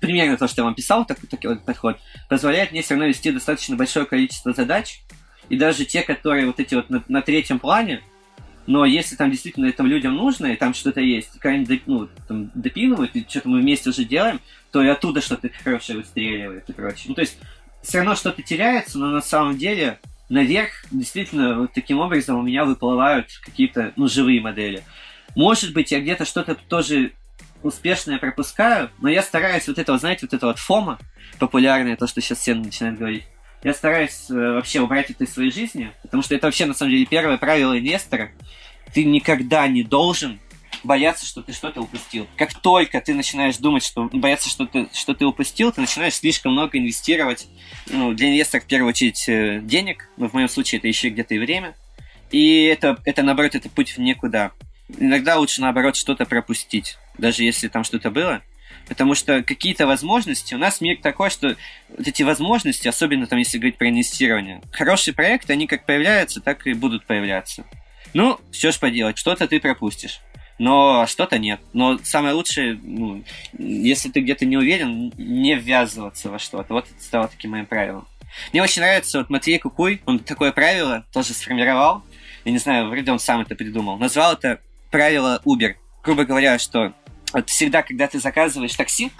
примерно 0.00 0.36
то, 0.36 0.48
что 0.48 0.62
я 0.62 0.64
вам 0.64 0.74
писал, 0.74 1.04
такой, 1.04 1.28
такой 1.28 1.56
подход, 1.58 1.98
позволяет 2.28 2.72
мне 2.72 2.82
все 2.82 2.94
равно 2.94 3.06
вести 3.06 3.30
достаточно 3.30 3.76
большое 3.76 4.06
количество 4.06 4.52
задач, 4.52 5.02
и 5.48 5.56
даже 5.56 5.84
те, 5.84 6.02
которые 6.02 6.46
вот 6.46 6.60
эти 6.60 6.74
вот 6.74 6.90
на, 6.90 7.02
на 7.08 7.22
третьем 7.22 7.58
плане, 7.58 8.02
но 8.66 8.84
если 8.84 9.16
там 9.16 9.30
действительно 9.30 9.66
это 9.66 9.82
людям 9.82 10.14
нужно, 10.14 10.46
и 10.46 10.56
там 10.56 10.74
что-то 10.74 11.00
есть, 11.00 11.32
какая-нибудь 11.32 11.82
ну, 11.86 12.08
там, 12.26 12.50
допинывают, 12.54 13.16
и 13.16 13.26
что-то 13.26 13.48
мы 13.48 13.60
вместе 13.60 13.88
уже 13.88 14.04
делаем, 14.04 14.40
то 14.70 14.82
и 14.82 14.88
оттуда 14.88 15.22
что-то 15.22 15.48
хорошее 15.64 15.98
выстреливает 15.98 16.68
и 16.68 16.72
прочее. 16.74 17.06
Ну, 17.08 17.14
то 17.14 17.22
есть, 17.22 17.38
все 17.82 17.98
равно 17.98 18.14
что-то 18.14 18.42
теряется, 18.42 18.98
но 18.98 19.06
на 19.06 19.22
самом 19.22 19.56
деле 19.56 19.98
наверх 20.28 20.84
действительно 20.90 21.60
вот 21.60 21.72
таким 21.72 21.98
образом 22.00 22.38
у 22.38 22.42
меня 22.42 22.66
выплывают 22.66 23.28
какие-то, 23.42 23.94
ну, 23.96 24.06
живые 24.06 24.42
модели. 24.42 24.84
Может 25.34 25.72
быть, 25.72 25.90
я 25.90 26.00
где-то 26.00 26.26
что-то 26.26 26.54
тоже 26.54 27.12
успешное 27.62 28.18
пропускаю, 28.18 28.90
но 29.00 29.08
я 29.08 29.22
стараюсь 29.22 29.66
вот 29.66 29.78
это, 29.78 29.92
вот, 29.92 30.00
знаете, 30.00 30.26
вот 30.26 30.34
это 30.34 30.46
вот 30.46 30.58
фома 30.58 30.98
популярное, 31.38 31.96
то, 31.96 32.06
что 32.06 32.20
сейчас 32.20 32.38
все 32.40 32.54
начинают 32.54 32.98
говорить, 32.98 33.24
я 33.62 33.74
стараюсь 33.74 34.30
э, 34.30 34.34
вообще 34.34 34.80
убрать 34.80 35.10
это 35.10 35.24
из 35.24 35.32
своей 35.32 35.50
жизни, 35.50 35.92
потому 36.02 36.22
что 36.22 36.34
это 36.34 36.46
вообще, 36.46 36.66
на 36.66 36.74
самом 36.74 36.92
деле, 36.92 37.06
первое 37.06 37.38
правило 37.38 37.78
инвестора. 37.78 38.30
Ты 38.94 39.04
никогда 39.04 39.66
не 39.68 39.82
должен 39.82 40.40
бояться, 40.84 41.26
что 41.26 41.42
ты 41.42 41.52
что-то 41.52 41.80
упустил. 41.80 42.26
Как 42.36 42.54
только 42.54 43.00
ты 43.00 43.14
начинаешь 43.14 43.56
думать, 43.56 43.84
что 43.84 44.08
бояться, 44.12 44.48
что 44.48 44.66
ты, 44.66 44.88
что 44.92 45.14
ты 45.14 45.24
упустил, 45.26 45.72
ты 45.72 45.80
начинаешь 45.80 46.14
слишком 46.14 46.52
много 46.52 46.78
инвестировать. 46.78 47.48
Ну, 47.86 48.14
для 48.14 48.28
инвестора, 48.28 48.60
в 48.60 48.66
первую 48.66 48.90
очередь, 48.90 49.28
э, 49.28 49.60
денег, 49.62 50.08
но 50.16 50.28
в 50.28 50.34
моем 50.34 50.48
случае 50.48 50.78
это 50.78 50.88
еще 50.88 51.08
где-то 51.08 51.34
и 51.34 51.38
время. 51.38 51.74
И 52.30 52.64
это, 52.64 52.98
это, 53.04 53.22
наоборот, 53.22 53.54
это 53.54 53.68
путь 53.68 53.96
в 53.96 53.98
никуда. 53.98 54.52
Иногда 54.98 55.36
лучше, 55.38 55.60
наоборот, 55.60 55.96
что-то 55.96 56.24
пропустить, 56.24 56.96
даже 57.18 57.42
если 57.42 57.68
там 57.68 57.84
что-то 57.84 58.10
было, 58.10 58.42
Потому 58.88 59.14
что 59.14 59.42
какие-то 59.42 59.86
возможности, 59.86 60.54
у 60.54 60.58
нас 60.58 60.80
мир 60.80 60.98
такой, 61.02 61.30
что 61.30 61.56
вот 61.88 62.06
эти 62.06 62.22
возможности, 62.22 62.88
особенно 62.88 63.26
там, 63.26 63.38
если 63.38 63.58
говорить 63.58 63.76
про 63.76 63.88
инвестирование, 63.88 64.62
хорошие 64.72 65.14
проекты, 65.14 65.52
они 65.52 65.66
как 65.66 65.84
появляются, 65.84 66.40
так 66.40 66.66
и 66.66 66.72
будут 66.72 67.06
появляться. 67.06 67.64
Ну, 68.14 68.40
все 68.50 68.72
ж 68.72 68.78
поделать, 68.78 69.18
что-то 69.18 69.46
ты 69.46 69.60
пропустишь 69.60 70.20
но 70.58 71.06
что-то 71.06 71.38
нет. 71.38 71.60
Но 71.72 71.98
самое 72.02 72.34
лучшее, 72.34 72.78
ну, 72.82 73.22
если 73.56 74.10
ты 74.10 74.20
где-то 74.20 74.44
не 74.44 74.56
уверен, 74.56 75.12
не 75.16 75.54
ввязываться 75.54 76.30
во 76.30 76.38
что-то. 76.38 76.74
Вот 76.74 76.86
это 76.90 77.02
стало 77.02 77.28
таким 77.28 77.52
моим 77.52 77.66
правилом. 77.66 78.06
Мне 78.52 78.62
очень 78.62 78.82
нравится 78.82 79.18
вот 79.18 79.30
Матвей 79.30 79.58
Кукуй, 79.58 80.02
он 80.04 80.18
такое 80.18 80.52
правило 80.52 81.06
тоже 81.12 81.32
сформировал. 81.32 82.02
Я 82.44 82.52
не 82.52 82.58
знаю, 82.58 82.88
вроде 82.88 83.10
он 83.10 83.18
сам 83.18 83.40
это 83.40 83.54
придумал. 83.54 83.98
Назвал 83.98 84.34
это 84.34 84.60
правило 84.90 85.40
Uber. 85.44 85.74
Грубо 86.02 86.24
говоря, 86.24 86.58
что 86.58 86.92
вот 87.32 87.48
всегда, 87.50 87.82
когда 87.82 88.06
ты 88.06 88.18
заказываешь 88.18 88.74
такси, 88.74 89.10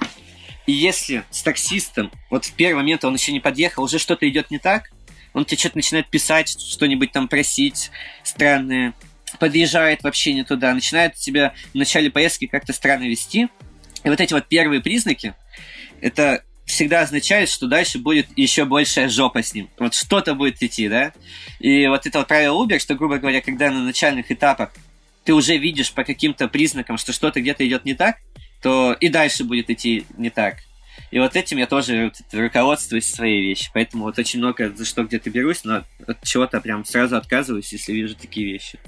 и 0.66 0.72
если 0.72 1.24
с 1.30 1.42
таксистом, 1.42 2.10
вот 2.30 2.44
в 2.44 2.52
первый 2.52 2.76
момент 2.80 3.04
он 3.04 3.14
еще 3.14 3.32
не 3.32 3.40
подъехал, 3.40 3.84
уже 3.84 3.98
что-то 3.98 4.28
идет 4.28 4.50
не 4.50 4.58
так, 4.58 4.90
он 5.32 5.44
тебе 5.44 5.58
что-то 5.58 5.76
начинает 5.76 6.08
писать, 6.08 6.48
что-нибудь 6.48 7.12
там 7.12 7.28
просить 7.28 7.90
странное, 8.22 8.94
подъезжает 9.38 10.02
вообще 10.02 10.32
не 10.32 10.44
туда, 10.44 10.74
начинает 10.74 11.14
тебя 11.14 11.54
в 11.72 11.74
начале 11.74 12.10
поездки 12.10 12.46
как-то 12.46 12.72
странно 12.72 13.04
вести. 13.04 13.48
И 14.04 14.08
вот 14.08 14.20
эти 14.20 14.32
вот 14.32 14.46
первые 14.48 14.80
признаки, 14.80 15.34
это 16.00 16.44
всегда 16.64 17.00
означает, 17.00 17.48
что 17.48 17.66
дальше 17.66 17.98
будет 17.98 18.26
еще 18.36 18.64
большая 18.64 19.08
жопа 19.08 19.42
с 19.42 19.54
ним. 19.54 19.70
Вот 19.78 19.94
что-то 19.94 20.34
будет 20.34 20.62
идти, 20.62 20.88
да? 20.88 21.12
И 21.58 21.86
вот 21.86 22.06
это 22.06 22.18
вот 22.18 22.28
правило 22.28 22.62
Uber, 22.62 22.78
что, 22.78 22.94
грубо 22.94 23.18
говоря, 23.18 23.40
когда 23.40 23.70
на 23.70 23.82
начальных 23.82 24.30
этапах 24.30 24.70
ты 25.28 25.34
уже 25.34 25.58
видишь 25.58 25.92
по 25.92 26.04
каким-то 26.04 26.48
признакам, 26.48 26.96
что 26.96 27.12
что-то 27.12 27.42
где-то 27.42 27.68
идет 27.68 27.84
не 27.84 27.92
так, 27.92 28.16
то 28.62 28.96
и 28.98 29.10
дальше 29.10 29.44
будет 29.44 29.68
идти 29.68 30.06
не 30.16 30.30
так. 30.30 30.56
И 31.10 31.18
вот 31.18 31.36
этим 31.36 31.58
я 31.58 31.66
тоже 31.66 32.10
руководствуюсь 32.32 33.12
своей 33.12 33.42
вещи. 33.42 33.70
Поэтому 33.74 34.04
вот 34.04 34.18
очень 34.18 34.38
много 34.38 34.70
за 34.74 34.86
что 34.86 35.04
где-то 35.04 35.28
берусь, 35.28 35.64
но 35.64 35.84
от 36.06 36.22
чего-то 36.24 36.62
прям 36.62 36.82
сразу 36.86 37.18
отказываюсь, 37.18 37.70
если 37.70 37.92
вижу 37.92 38.16
такие 38.16 38.50
вещи. 38.50 38.78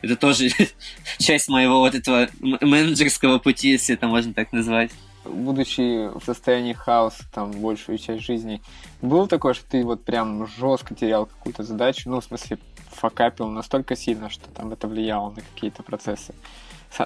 это 0.00 0.16
тоже 0.16 0.48
часть 1.18 1.48
моего 1.48 1.80
вот 1.80 1.94
этого 1.94 2.30
менеджерского 2.40 3.38
пути, 3.38 3.72
если 3.72 3.96
это 3.96 4.06
можно 4.06 4.32
так 4.32 4.52
назвать. 4.54 4.92
Будучи 5.26 6.08
в 6.08 6.24
состоянии 6.24 6.72
хаоса 6.72 7.22
там 7.34 7.50
большую 7.50 7.98
часть 7.98 8.24
жизни, 8.24 8.62
было 9.02 9.28
такое, 9.28 9.52
что 9.52 9.66
ты 9.68 9.84
вот 9.84 10.06
прям 10.06 10.46
жестко 10.46 10.94
терял 10.94 11.26
какую-то 11.26 11.64
задачу, 11.64 12.08
ну, 12.08 12.22
в 12.22 12.24
смысле, 12.24 12.56
факапил 12.96 13.48
настолько 13.48 13.94
сильно, 13.96 14.30
что 14.30 14.48
там 14.50 14.72
это 14.72 14.88
влияло 14.88 15.30
на 15.30 15.42
какие-то 15.42 15.82
процессы? 15.82 16.34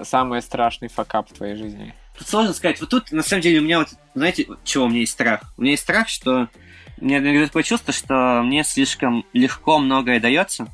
Самый 0.03 0.41
страшный 0.41 0.87
факап 0.87 1.29
в 1.29 1.33
твоей 1.33 1.55
жизни? 1.55 1.93
Тут 2.17 2.27
сложно 2.27 2.53
сказать. 2.53 2.79
Вот 2.79 2.89
тут, 2.89 3.11
на 3.11 3.23
самом 3.23 3.41
деле, 3.41 3.59
у 3.59 3.63
меня 3.63 3.79
вот, 3.79 3.89
знаете, 4.13 4.47
чего 4.63 4.85
у 4.85 4.89
меня 4.89 5.01
есть 5.01 5.13
страх? 5.13 5.41
У 5.57 5.61
меня 5.61 5.71
есть 5.71 5.83
страх, 5.83 6.07
что 6.07 6.49
у 6.99 7.05
меня 7.05 7.17
иногда 7.17 7.45
такое 7.45 7.63
чувство, 7.63 7.93
что 7.93 8.41
мне 8.43 8.63
слишком 8.63 9.25
легко 9.33 9.79
многое 9.79 10.19
дается, 10.19 10.67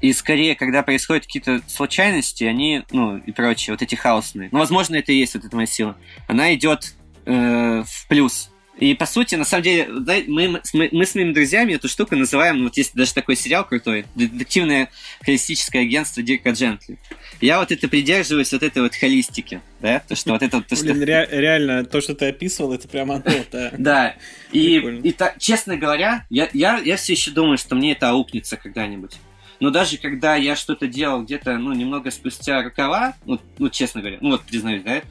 и 0.00 0.12
скорее, 0.12 0.54
когда 0.54 0.82
происходят 0.82 1.26
какие-то 1.26 1.60
случайности, 1.68 2.44
они, 2.44 2.84
ну, 2.90 3.18
и 3.18 3.30
прочее, 3.32 3.74
вот 3.74 3.82
эти 3.82 3.94
хаосные. 3.94 4.48
Ну, 4.52 4.58
возможно, 4.58 4.96
это 4.96 5.12
и 5.12 5.16
есть 5.16 5.34
вот 5.34 5.44
эта 5.44 5.54
моя 5.54 5.66
сила. 5.66 5.96
Она 6.26 6.54
идет 6.54 6.96
э, 7.24 7.82
в 7.84 8.08
плюс. 8.08 8.50
И, 8.78 8.94
по 8.94 9.06
сути, 9.06 9.34
на 9.34 9.44
самом 9.44 9.64
деле, 9.64 9.86
мы, 10.26 10.60
мы, 10.72 10.88
мы 10.92 11.06
с 11.06 11.14
моими 11.14 11.32
друзьями 11.32 11.74
эту 11.74 11.88
штуку 11.88 12.16
называем, 12.16 12.64
вот 12.64 12.76
есть 12.76 12.94
даже 12.94 13.12
такой 13.12 13.36
сериал 13.36 13.66
крутой, 13.66 14.06
детективное 14.14 14.90
холистическое 15.20 15.82
агентство 15.82 16.22
Дирка 16.22 16.50
Джентли. 16.50 16.98
Я 17.40 17.58
вот 17.58 17.70
это 17.70 17.86
придерживаюсь 17.86 18.50
вот 18.52 18.62
этой 18.62 18.82
вот 18.82 18.94
холистики, 18.94 19.60
да, 19.80 20.00
то, 20.00 20.16
что 20.16 20.32
вот 20.32 20.42
это... 20.42 20.62
То, 20.62 20.74
что... 20.74 20.86
Блин, 20.86 21.02
ре- 21.02 21.28
реально, 21.30 21.84
то, 21.84 22.00
что 22.00 22.14
ты 22.14 22.26
описывал, 22.26 22.72
это 22.72 22.88
прямо 22.88 23.16
оно, 23.16 23.24
да. 23.52 23.72
Да, 23.78 24.16
и, 24.52 24.78
и 24.78 25.12
та, 25.12 25.34
честно 25.38 25.76
говоря, 25.76 26.24
я, 26.30 26.48
я, 26.54 26.78
я 26.78 26.96
все 26.96 27.12
еще 27.12 27.30
думаю, 27.30 27.58
что 27.58 27.74
мне 27.74 27.92
это 27.92 28.10
аукнется 28.10 28.56
когда-нибудь. 28.56 29.16
Но 29.60 29.70
даже 29.70 29.96
когда 29.98 30.34
я 30.34 30.56
что-то 30.56 30.88
делал 30.88 31.22
где-то, 31.22 31.56
ну, 31.58 31.72
немного 31.72 32.10
спустя 32.10 32.62
рукава, 32.62 33.14
ну, 33.26 33.38
ну, 33.58 33.68
честно 33.68 34.00
говоря, 34.00 34.18
ну, 34.20 34.30
вот 34.30 34.42
признаюсь, 34.42 34.82
да, 34.82 35.02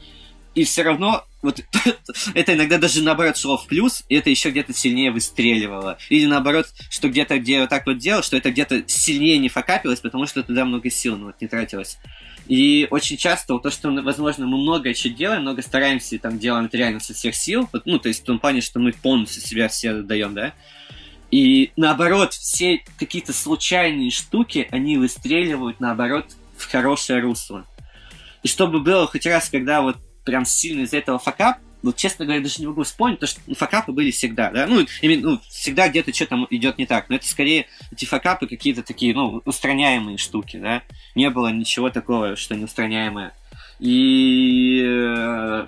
и 0.53 0.63
все 0.63 0.83
равно 0.83 1.23
вот 1.41 1.61
это 2.33 2.53
иногда 2.53 2.77
даже 2.77 3.01
наоборот 3.01 3.37
шло 3.37 3.57
в 3.57 3.65
плюс, 3.65 4.03
и 4.09 4.15
это 4.15 4.29
еще 4.29 4.51
где-то 4.51 4.73
сильнее 4.73 5.11
выстреливало. 5.11 5.97
Или 6.09 6.25
наоборот, 6.25 6.67
что 6.89 7.09
где-то, 7.09 7.39
где 7.39 7.61
вот 7.61 7.69
так 7.69 7.85
вот 7.85 7.97
делал, 7.97 8.21
что 8.21 8.37
это 8.37 8.51
где-то 8.51 8.83
сильнее 8.87 9.37
не 9.37 9.49
факапилось, 9.49 9.99
потому 9.99 10.27
что 10.27 10.43
туда 10.43 10.65
много 10.65 10.89
сил 10.89 11.17
ну, 11.17 11.27
вот, 11.27 11.41
не 11.41 11.47
тратилось. 11.47 11.97
И 12.47 12.87
очень 12.91 13.17
часто 13.17 13.53
вот 13.53 13.63
то, 13.63 13.71
что, 13.71 13.89
возможно, 13.89 14.45
мы 14.45 14.57
много 14.57 14.89
еще 14.89 15.09
делаем, 15.09 15.41
много 15.41 15.61
стараемся 15.61 16.15
и 16.15 16.19
там 16.19 16.37
делаем 16.37 16.65
это 16.65 16.77
реально 16.77 16.99
со 16.99 17.13
всех 17.13 17.35
сил, 17.35 17.69
вот, 17.71 17.85
ну, 17.85 17.97
то 17.97 18.09
есть 18.09 18.21
в 18.21 18.25
том 18.25 18.39
плане, 18.39 18.61
что 18.61 18.79
мы 18.79 18.91
полностью 18.93 19.41
себя 19.41 19.67
все 19.67 20.01
даем, 20.01 20.33
да, 20.33 20.53
и 21.31 21.71
наоборот, 21.77 22.33
все 22.33 22.83
какие-то 22.99 23.31
случайные 23.31 24.11
штуки, 24.11 24.67
они 24.69 24.97
выстреливают, 24.97 25.79
наоборот, 25.79 26.25
в 26.57 26.69
хорошее 26.69 27.21
русло. 27.21 27.65
И 28.43 28.47
чтобы 28.49 28.81
было 28.81 29.07
хоть 29.07 29.25
раз, 29.25 29.49
когда 29.49 29.81
вот 29.81 29.97
прям 30.23 30.45
сильно 30.45 30.81
из-за 30.81 30.97
этого 30.97 31.19
факап, 31.19 31.57
вот, 31.83 31.95
честно 31.95 32.25
говоря, 32.25 32.41
даже 32.41 32.61
не 32.61 32.67
могу 32.67 32.83
вспомнить, 32.83 33.19
потому 33.19 33.29
что 33.29 33.41
ну, 33.47 33.55
факапы 33.55 33.91
были 33.91 34.11
всегда, 34.11 34.51
да, 34.51 34.67
ну, 34.67 34.85
именно, 35.01 35.31
ну, 35.31 35.41
всегда 35.49 35.89
где-то 35.89 36.13
что-то 36.13 36.45
идет 36.51 36.77
не 36.77 36.85
так, 36.85 37.09
но 37.09 37.15
это 37.15 37.27
скорее 37.27 37.65
эти 37.91 38.05
факапы 38.05 38.47
какие-то 38.47 38.83
такие, 38.83 39.15
ну, 39.15 39.41
устраняемые 39.45 40.17
штуки, 40.17 40.57
да, 40.57 40.83
не 41.15 41.29
было 41.29 41.47
ничего 41.47 41.89
такого, 41.89 42.35
что 42.35 42.55
неустраняемое. 42.55 43.33
И, 43.79 44.83
э, 44.85 45.67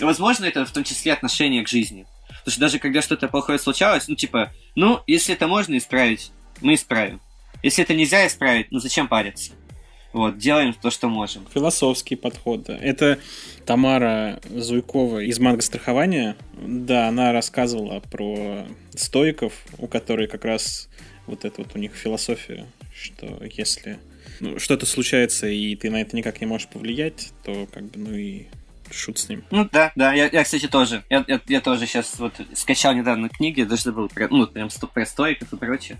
возможно, 0.00 0.44
это 0.44 0.64
в 0.64 0.70
том 0.70 0.84
числе 0.84 1.12
отношение 1.12 1.64
к 1.64 1.68
жизни. 1.68 2.06
Потому 2.28 2.52
что 2.52 2.60
даже 2.60 2.78
когда 2.78 3.02
что-то 3.02 3.26
плохое 3.26 3.58
случалось, 3.58 4.06
ну, 4.06 4.14
типа, 4.14 4.52
ну, 4.76 5.00
если 5.08 5.34
это 5.34 5.48
можно 5.48 5.76
исправить, 5.76 6.30
мы 6.60 6.74
исправим. 6.74 7.20
Если 7.62 7.82
это 7.82 7.94
нельзя 7.94 8.26
исправить, 8.26 8.70
ну, 8.70 8.78
зачем 8.78 9.08
париться? 9.08 9.52
Вот, 10.14 10.38
делаем 10.38 10.72
то, 10.72 10.90
что 10.90 11.08
можем. 11.08 11.44
Философский 11.52 12.14
подход. 12.14 12.68
Это 12.68 13.18
Тамара 13.66 14.40
Зуйкова 14.48 15.18
из 15.18 15.40
страхования. 15.64 16.36
Да, 16.52 17.08
она 17.08 17.32
рассказывала 17.32 17.98
про 17.98 18.64
стоиков, 18.94 19.52
у 19.76 19.88
которых 19.88 20.30
как 20.30 20.44
раз 20.44 20.88
вот 21.26 21.44
это 21.44 21.62
вот 21.62 21.74
у 21.74 21.78
них 21.78 21.94
философия, 21.94 22.66
что 22.94 23.42
если 23.44 23.98
ну, 24.38 24.60
что-то 24.60 24.86
случается, 24.86 25.48
и 25.48 25.74
ты 25.74 25.90
на 25.90 26.00
это 26.00 26.14
никак 26.14 26.40
не 26.40 26.46
можешь 26.46 26.68
повлиять, 26.68 27.32
то 27.42 27.66
как 27.72 27.82
бы, 27.82 27.98
ну 27.98 28.14
и 28.14 28.44
шут 28.92 29.18
с 29.18 29.28
ним. 29.28 29.42
Ну 29.50 29.68
да, 29.72 29.90
да, 29.96 30.12
я, 30.12 30.28
я 30.28 30.44
кстати, 30.44 30.68
тоже. 30.68 31.02
Я, 31.10 31.24
я, 31.26 31.40
я 31.48 31.60
тоже 31.60 31.86
сейчас 31.86 32.20
вот 32.20 32.34
скачал 32.52 32.94
недавно 32.94 33.28
книги, 33.30 33.64
даже 33.64 33.82
забыл 33.82 34.08
про, 34.08 34.28
ну, 34.28 34.46
прям 34.46 34.68
про 34.92 35.06
стоиков 35.06 35.52
и 35.52 35.56
прочее. 35.56 35.98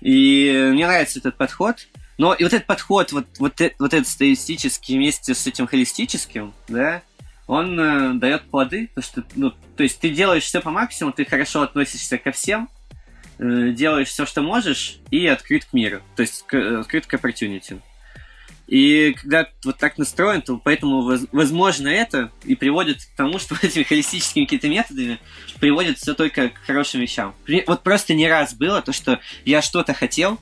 И 0.00 0.70
мне 0.72 0.88
нравится 0.88 1.20
этот 1.20 1.36
подход. 1.36 1.86
Но 2.18 2.32
и 2.34 2.44
вот 2.44 2.52
этот 2.52 2.66
подход, 2.66 3.12
вот, 3.12 3.26
вот, 3.38 3.60
э, 3.60 3.72
вот 3.78 3.92
этот 3.92 4.08
стилистический 4.08 4.96
вместе 4.96 5.34
с 5.34 5.46
этим 5.46 5.66
холистическим, 5.66 6.54
да, 6.68 7.02
он 7.46 7.78
э, 7.78 8.14
дает 8.14 8.42
плоды, 8.50 8.90
то 8.94 9.02
что, 9.02 9.24
ну, 9.34 9.52
то 9.76 9.82
есть 9.82 10.00
ты 10.00 10.10
делаешь 10.10 10.44
все 10.44 10.60
по 10.60 10.70
максимуму, 10.70 11.12
ты 11.12 11.24
хорошо 11.24 11.62
относишься 11.62 12.18
ко 12.18 12.32
всем, 12.32 12.68
э, 13.38 13.70
делаешь 13.70 14.08
все, 14.08 14.26
что 14.26 14.42
можешь, 14.42 14.98
и 15.10 15.26
открыт 15.26 15.64
к 15.64 15.72
миру, 15.72 16.00
то 16.16 16.22
есть 16.22 16.44
к, 16.46 16.54
э, 16.54 16.80
открыт 16.80 17.06
к 17.06 17.14
opportunity. 17.14 17.80
И 18.66 19.14
когда 19.20 19.46
вот 19.64 19.76
так 19.76 19.98
настроен, 19.98 20.40
то 20.40 20.56
поэтому, 20.56 21.02
возможно, 21.32 21.88
это 21.88 22.30
и 22.44 22.54
приводит 22.54 23.04
к 23.04 23.16
тому, 23.16 23.38
что 23.38 23.56
этими 23.60 23.82
холистическими 23.82 24.44
какими-то 24.44 24.68
методами 24.68 25.18
приводит 25.60 25.98
все 25.98 26.14
только 26.14 26.48
к 26.48 26.58
хорошим 26.66 27.00
вещам. 27.00 27.34
Вот 27.66 27.82
просто 27.82 28.14
не 28.14 28.28
раз 28.28 28.54
было 28.54 28.80
то, 28.80 28.92
что 28.92 29.20
я 29.44 29.60
что-то 29.60 29.92
хотел, 29.92 30.40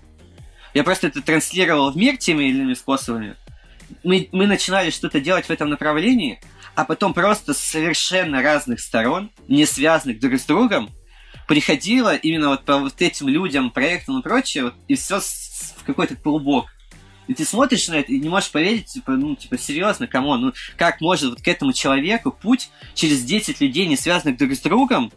я 0.75 0.85
просто 0.85 1.09
это 1.09 1.23
транслировал 1.23 1.91
в 1.91 1.97
мир 1.97 2.17
теми 2.17 2.45
или 2.45 2.57
иными 2.57 2.75
способами. 2.75 3.37
Мы, 4.05 4.29
мы 4.33 4.47
начинали 4.47 4.91
что-то 4.91 5.21
делать 5.21 5.47
в 5.47 5.51
этом 5.51 5.69
направлении, 5.69 6.41
а 6.75 6.85
потом 6.85 7.13
просто 7.13 7.53
с 7.53 7.59
совершенно 7.59 8.43
разных 8.43 8.81
сторон, 8.81 9.31
не 9.49 9.67
связанных 9.67 10.19
друг 10.19 10.41
с 10.41 10.45
другом, 10.45 10.91
приходило 11.47 12.15
именно 12.15 12.49
вот 12.49 12.65
по 12.65 12.79
вот 12.79 13.01
этим 13.03 13.29
людям, 13.29 13.71
проектам 13.71 14.21
и 14.21 14.23
прочее, 14.23 14.65
вот, 14.65 14.75
и 14.89 14.95
все 14.95 15.21
в 15.21 15.85
какой-то 15.85 16.17
клубок. 16.17 16.67
И 17.29 17.35
ты 17.35 17.45
смотришь 17.45 17.89
на 17.89 17.95
это 17.95 18.13
и 18.13 18.19
не 18.19 18.29
можешь 18.29 18.51
поверить, 18.51 18.87
типа, 18.87 19.13
ну, 19.13 19.37
типа, 19.37 19.57
серьезно, 19.57 20.07
кому? 20.07 20.37
Ну, 20.37 20.53
как 20.77 21.01
может 21.01 21.31
вот 21.31 21.43
к 21.43 21.49
этому 21.49 21.73
человеку 21.73 22.33
путь 22.33 22.71
через 22.95 23.23
10 23.23 23.61
людей, 23.61 23.87
не 23.87 23.97
связанных 23.97 24.39
друг 24.39 24.53
с 24.53 24.61
другом, 24.61 25.13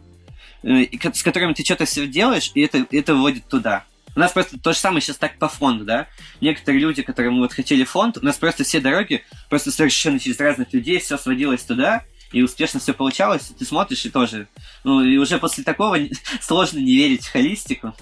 э, 0.62 0.86
с 1.12 1.22
которыми 1.22 1.54
ты 1.54 1.64
что-то 1.64 1.84
все 1.84 2.06
делаешь, 2.06 2.52
и 2.54 2.60
это, 2.60 2.86
это 2.90 3.14
вводит 3.14 3.48
туда. 3.48 3.84
У 4.16 4.18
нас 4.18 4.32
просто 4.32 4.58
то 4.58 4.72
же 4.72 4.78
самое 4.78 5.02
сейчас 5.02 5.18
так 5.18 5.38
по 5.38 5.46
фонду, 5.46 5.84
да? 5.84 6.08
Некоторые 6.40 6.80
люди, 6.80 7.02
которые 7.02 7.30
мы 7.30 7.40
вот 7.40 7.52
хотели 7.52 7.84
фонд, 7.84 8.16
у 8.16 8.24
нас 8.24 8.36
просто 8.36 8.64
все 8.64 8.80
дороги 8.80 9.22
просто 9.50 9.70
совершенно 9.70 10.18
через 10.18 10.40
разных 10.40 10.72
людей, 10.72 10.98
все 10.98 11.18
сводилось 11.18 11.62
туда, 11.62 12.02
и 12.32 12.42
успешно 12.42 12.80
все 12.80 12.94
получалось, 12.94 13.52
ты 13.58 13.64
смотришь 13.66 14.06
и 14.06 14.10
тоже. 14.10 14.48
Ну, 14.84 15.02
и 15.02 15.18
уже 15.18 15.38
после 15.38 15.64
такого 15.64 15.98
сложно 16.40 16.78
не 16.78 16.96
верить 16.96 17.26
в 17.26 17.30
холистику. 17.30 17.94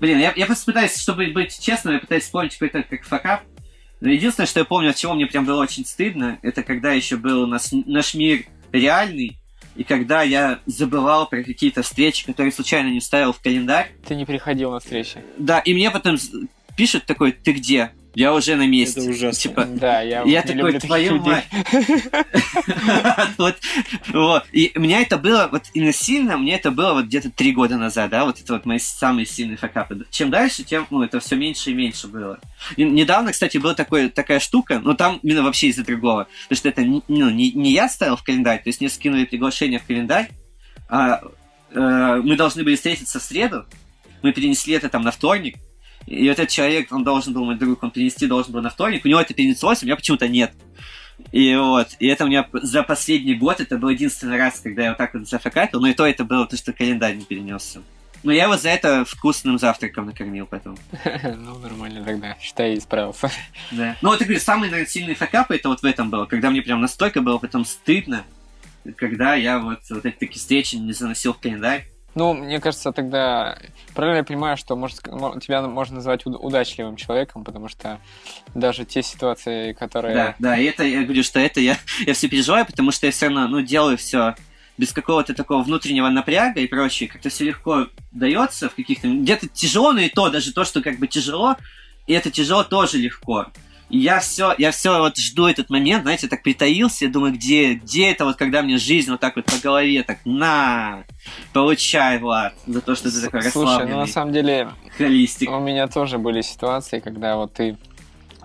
Блин, 0.00 0.18
я, 0.18 0.32
я 0.34 0.46
просто 0.46 0.64
пытаюсь, 0.66 0.96
чтобы 1.00 1.28
быть 1.28 1.58
честным, 1.60 1.94
я 1.94 2.00
пытаюсь 2.00 2.24
вспомнить 2.24 2.54
какой-то 2.54 2.82
как 2.82 3.04
факап. 3.04 3.42
Но 4.00 4.10
единственное, 4.10 4.48
что 4.48 4.60
я 4.60 4.64
помню, 4.64 4.90
от 4.90 4.96
чего 4.96 5.14
мне 5.14 5.26
прям 5.26 5.44
было 5.44 5.62
очень 5.62 5.86
стыдно, 5.86 6.40
это 6.42 6.64
когда 6.64 6.92
еще 6.92 7.16
был 7.16 7.42
у 7.42 7.46
нас 7.46 7.70
наш 7.70 8.14
мир 8.14 8.46
реальный, 8.72 9.39
и 9.80 9.84
когда 9.84 10.20
я 10.20 10.58
забывал 10.66 11.26
про 11.26 11.42
какие-то 11.42 11.80
встречи, 11.80 12.26
которые 12.26 12.52
случайно 12.52 12.88
не 12.88 13.00
вставил 13.00 13.32
в 13.32 13.40
календарь. 13.40 13.90
Ты 14.06 14.14
не 14.14 14.26
приходил 14.26 14.72
на 14.72 14.78
встречи. 14.78 15.24
Да, 15.38 15.60
и 15.60 15.72
мне 15.72 15.90
потом 15.90 16.18
пишут 16.76 17.06
такой, 17.06 17.32
ты 17.32 17.52
где? 17.52 17.90
Я 18.14 18.34
уже 18.34 18.56
на 18.56 18.66
месте. 18.66 19.00
Это 19.00 19.10
ужасно. 19.10 19.40
Типа, 19.40 19.64
да, 19.64 20.00
я, 20.00 20.22
я 20.24 20.42
такой, 20.42 20.78
твою 20.80 21.20
мать. 21.20 21.44
вот, 23.38 23.56
вот. 24.08 24.44
И 24.52 24.72
у 24.74 24.80
меня 24.80 25.00
это 25.00 25.16
было, 25.16 25.48
вот 25.50 25.62
именно 25.74 25.92
сильно, 25.92 26.36
мне 26.36 26.56
это 26.56 26.70
было 26.70 26.94
вот 26.94 27.04
где-то 27.06 27.30
три 27.30 27.52
года 27.52 27.76
назад, 27.76 28.10
да, 28.10 28.24
вот 28.24 28.40
это 28.40 28.54
вот 28.54 28.66
мои 28.66 28.78
самые 28.78 29.26
сильные 29.26 29.56
факапы. 29.56 30.06
Чем 30.10 30.30
дальше, 30.30 30.64
тем, 30.64 30.86
ну, 30.90 31.02
это 31.02 31.20
все 31.20 31.36
меньше 31.36 31.70
и 31.70 31.74
меньше 31.74 32.08
было. 32.08 32.40
И 32.76 32.82
недавно, 32.84 33.32
кстати, 33.32 33.58
была 33.58 33.74
такой, 33.74 34.08
такая 34.08 34.40
штука, 34.40 34.80
но 34.80 34.94
там 34.94 35.20
именно 35.22 35.42
вообще 35.42 35.68
из-за 35.68 35.84
другого. 35.84 36.26
Потому 36.48 36.56
что 36.56 36.68
это 36.68 36.82
ну, 36.82 37.30
не, 37.30 37.52
не 37.52 37.72
я 37.72 37.88
ставил 37.88 38.16
в 38.16 38.24
календарь, 38.24 38.62
то 38.62 38.68
есть 38.68 38.80
мне 38.80 38.90
скинули 38.90 39.24
приглашение 39.24 39.78
в 39.78 39.86
календарь, 39.86 40.30
а 40.88 41.20
э, 41.72 42.20
мы 42.24 42.36
должны 42.36 42.64
были 42.64 42.74
встретиться 42.74 43.20
в 43.20 43.22
среду, 43.22 43.66
мы 44.22 44.32
перенесли 44.32 44.74
это 44.74 44.88
там 44.88 45.02
на 45.02 45.12
вторник, 45.12 45.56
и 46.06 46.26
этот 46.26 46.48
человек, 46.48 46.92
он 46.92 47.04
должен 47.04 47.32
был, 47.32 47.44
мой 47.44 47.56
друг, 47.56 47.82
он 47.82 47.90
перенести 47.90 48.26
должен 48.26 48.52
был 48.52 48.62
на 48.62 48.70
вторник, 48.70 49.04
у 49.04 49.08
него 49.08 49.20
это 49.20 49.34
перенеслось, 49.34 49.82
у 49.82 49.86
меня 49.86 49.96
почему-то 49.96 50.28
нет. 50.28 50.52
И 51.32 51.54
вот, 51.54 51.88
и 51.98 52.06
это 52.06 52.24
у 52.24 52.28
меня 52.28 52.48
за 52.52 52.82
последний 52.82 53.34
год, 53.34 53.60
это 53.60 53.76
был 53.76 53.90
единственный 53.90 54.38
раз, 54.38 54.60
когда 54.60 54.82
я 54.82 54.88
вот 54.90 54.98
так 54.98 55.14
вот 55.14 55.28
зафакатил, 55.28 55.80
но 55.80 55.88
и 55.88 55.94
то 55.94 56.06
это 56.06 56.24
было 56.24 56.46
то, 56.46 56.56
что 56.56 56.72
календарь 56.72 57.16
не 57.16 57.24
перенесся. 57.24 57.82
Но 58.22 58.32
я 58.32 58.44
его 58.44 58.56
за 58.56 58.68
это 58.68 59.04
вкусным 59.06 59.58
завтраком 59.58 60.06
накормил 60.06 60.46
потом. 60.46 60.76
Ну, 61.36 61.58
нормально 61.58 62.04
тогда. 62.04 62.36
Считай, 62.40 62.76
исправился. 62.76 63.30
Да. 63.70 63.96
Ну, 64.02 64.10
вот 64.10 64.20
говорю, 64.20 64.40
самый, 64.40 64.70
наверное, 64.70 64.90
сильный 64.90 65.14
факап 65.14 65.50
это 65.50 65.68
вот 65.68 65.80
в 65.80 65.84
этом 65.84 66.10
было, 66.10 66.26
когда 66.26 66.50
мне 66.50 66.62
прям 66.62 66.80
настолько 66.80 67.22
было 67.22 67.38
потом 67.38 67.64
стыдно, 67.64 68.24
когда 68.96 69.34
я 69.34 69.58
вот, 69.58 69.80
вот 69.90 70.04
эти 70.04 70.16
такие 70.16 70.38
встречи 70.38 70.76
не 70.76 70.92
заносил 70.92 71.32
в 71.32 71.38
календарь. 71.38 71.86
Ну, 72.14 72.34
мне 72.34 72.60
кажется, 72.60 72.92
тогда 72.92 73.56
правильно 73.94 74.18
я 74.18 74.24
понимаю, 74.24 74.56
что 74.56 74.74
может, 74.76 74.98
тебя 74.98 75.62
можно 75.62 75.96
назвать 75.96 76.26
удачливым 76.26 76.96
человеком, 76.96 77.44
потому 77.44 77.68
что 77.68 78.00
даже 78.54 78.84
те 78.84 79.02
ситуации, 79.02 79.72
которые... 79.72 80.14
Да, 80.14 80.34
да, 80.38 80.58
и 80.58 80.64
это, 80.64 80.82
я 80.84 81.02
говорю, 81.02 81.22
что 81.22 81.38
это 81.38 81.60
я, 81.60 81.76
я 82.06 82.14
все 82.14 82.28
переживаю, 82.28 82.66
потому 82.66 82.90
что 82.90 83.06
я 83.06 83.12
все 83.12 83.26
равно, 83.26 83.46
ну, 83.48 83.60
делаю 83.60 83.96
все 83.96 84.34
без 84.76 84.92
какого-то 84.92 85.34
такого 85.34 85.62
внутреннего 85.62 86.08
напряга 86.08 86.60
и 86.60 86.66
прочее, 86.66 87.08
как-то 87.08 87.28
все 87.28 87.44
легко 87.44 87.88
дается 88.12 88.70
в 88.70 88.74
каких-то... 88.74 89.08
Где-то 89.08 89.46
тяжело, 89.48 89.92
но 89.92 90.00
и 90.00 90.08
то, 90.08 90.30
даже 90.30 90.52
то, 90.52 90.64
что 90.64 90.80
как 90.80 90.98
бы 90.98 91.06
тяжело, 91.06 91.56
и 92.06 92.14
это 92.14 92.30
тяжело 92.30 92.64
тоже 92.64 92.96
легко. 92.96 93.46
И 93.90 93.98
я 93.98 94.20
все, 94.20 94.54
я 94.56 94.70
все 94.70 94.98
вот 94.98 95.18
жду 95.18 95.46
этот 95.46 95.68
момент, 95.68 96.04
знаете, 96.04 96.28
так 96.28 96.44
притаился, 96.44 97.06
я 97.06 97.10
думаю, 97.10 97.32
где, 97.34 97.74
где 97.74 98.10
это 98.10 98.24
вот, 98.24 98.36
когда 98.36 98.62
мне 98.62 98.78
жизнь 98.78 99.10
вот 99.10 99.18
так 99.18 99.34
вот 99.34 99.46
по 99.46 99.56
голове, 99.60 100.04
так, 100.04 100.18
на, 100.24 101.04
получай, 101.52 102.18
Влад, 102.18 102.54
за 102.66 102.80
то, 102.80 102.94
что 102.94 103.10
ты 103.10 103.20
такой 103.20 103.42
Слушай, 103.42 103.86
ну 103.88 103.96
на 103.96 104.06
самом 104.06 104.32
деле, 104.32 104.70
холистик. 104.96 105.50
у 105.50 105.58
меня 105.58 105.88
тоже 105.88 106.18
были 106.18 106.40
ситуации, 106.40 107.00
когда 107.00 107.36
вот 107.36 107.52
ты 107.54 107.76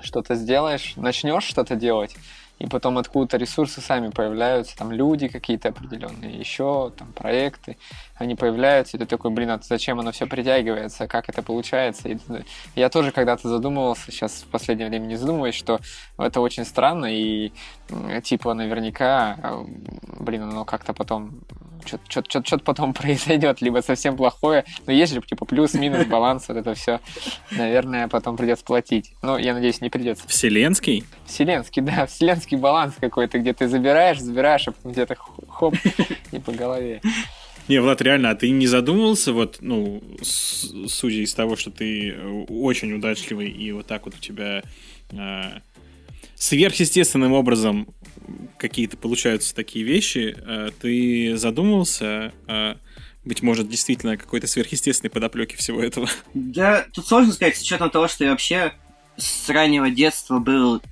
что-то 0.01 0.33
сделаешь, 0.33 0.93
начнешь 0.95 1.43
что-то 1.43 1.75
делать, 1.75 2.15
и 2.57 2.65
потом 2.65 2.97
откуда-то 2.97 3.37
ресурсы 3.37 3.81
сами 3.81 4.09
появляются, 4.09 4.75
там 4.75 4.91
люди 4.91 5.27
какие-то 5.27 5.69
определенные, 5.69 6.39
еще 6.39 6.91
там 6.97 7.11
проекты, 7.13 7.77
они 8.15 8.35
появляются, 8.35 8.97
и 8.97 8.99
ты 8.99 9.05
такой, 9.05 9.31
блин, 9.31 9.51
а 9.51 9.59
зачем 9.61 9.99
оно 9.99 10.11
все 10.11 10.25
притягивается, 10.25 11.07
как 11.07 11.29
это 11.29 11.41
получается? 11.41 12.09
И 12.09 12.17
я 12.75 12.89
тоже 12.89 13.11
когда-то 13.11 13.49
задумывался, 13.49 14.11
сейчас 14.11 14.43
в 14.43 14.47
последнее 14.47 14.89
время 14.89 15.05
не 15.05 15.15
задумываюсь, 15.15 15.55
что 15.55 15.79
это 16.17 16.41
очень 16.41 16.65
странно, 16.65 17.07
и 17.07 17.51
типа 18.23 18.53
наверняка, 18.53 19.37
а, 19.43 19.65
блин, 20.19 20.43
оно 20.43 20.65
как-то 20.65 20.93
потом 20.93 21.41
что-то 22.07 22.59
потом 22.59 22.93
произойдет, 22.95 23.61
либо 23.61 23.81
совсем 23.81 24.17
плохое. 24.17 24.65
Но 24.85 24.93
есть 24.93 25.13
же 25.13 25.21
типа 25.21 25.45
плюс-минус 25.45 26.05
баланс, 26.07 26.47
вот 26.47 26.57
это 26.57 26.73
все, 26.73 26.99
наверное, 27.51 28.07
потом 28.07 28.37
придется 28.37 28.65
платить. 28.65 29.13
Но 29.21 29.37
я 29.37 29.53
надеюсь, 29.53 29.81
не 29.81 29.89
придется. 29.89 30.27
Вселенский? 30.27 31.03
Вселенский, 31.25 31.81
да, 31.81 32.05
вселенский 32.07 32.57
баланс 32.57 32.95
какой-то, 32.99 33.39
где 33.39 33.53
ты 33.53 33.67
забираешь, 33.67 34.19
забираешь, 34.19 34.67
а 34.67 34.71
потом 34.71 34.91
где-то 34.91 35.15
хоп, 35.47 35.75
и 36.31 36.39
по 36.39 36.51
голове. 36.51 37.01
Не, 37.67 37.79
Влад, 37.79 38.01
реально, 38.01 38.29
а 38.29 38.35
ты 38.35 38.51
не 38.51 38.67
задумывался, 38.67 39.33
вот, 39.33 39.57
ну, 39.61 40.03
судя 40.21 41.17
из 41.17 41.33
того, 41.33 41.55
что 41.55 41.71
ты 41.71 42.15
очень 42.47 42.93
удачливый, 42.93 43.49
и 43.49 43.71
вот 43.71 43.87
так 43.87 44.05
вот 44.05 44.15
у 44.15 44.19
тебя 44.19 44.61
э, 45.11 45.59
сверхъестественным 46.35 47.33
образом 47.33 47.87
какие-то 48.57 48.97
получаются 48.97 49.55
такие 49.55 49.83
вещи, 49.83 50.35
э, 50.37 50.69
ты 50.79 51.35
задумывался, 51.37 52.33
э, 52.47 52.75
быть 53.23 53.41
может, 53.41 53.67
действительно 53.67 54.15
какой-то 54.15 54.45
сверхъестественной 54.45 55.09
подоплеки 55.09 55.55
всего 55.55 55.81
этого? 55.81 56.07
Да, 56.35 56.85
тут 56.93 57.07
сложно 57.07 57.33
сказать, 57.33 57.57
с 57.57 57.61
учетом 57.63 57.89
того, 57.89 58.07
что 58.07 58.23
я 58.23 58.29
вообще 58.29 58.73
с 59.17 59.49
раннего 59.49 59.89
детства 59.89 60.37
был, 60.37 60.83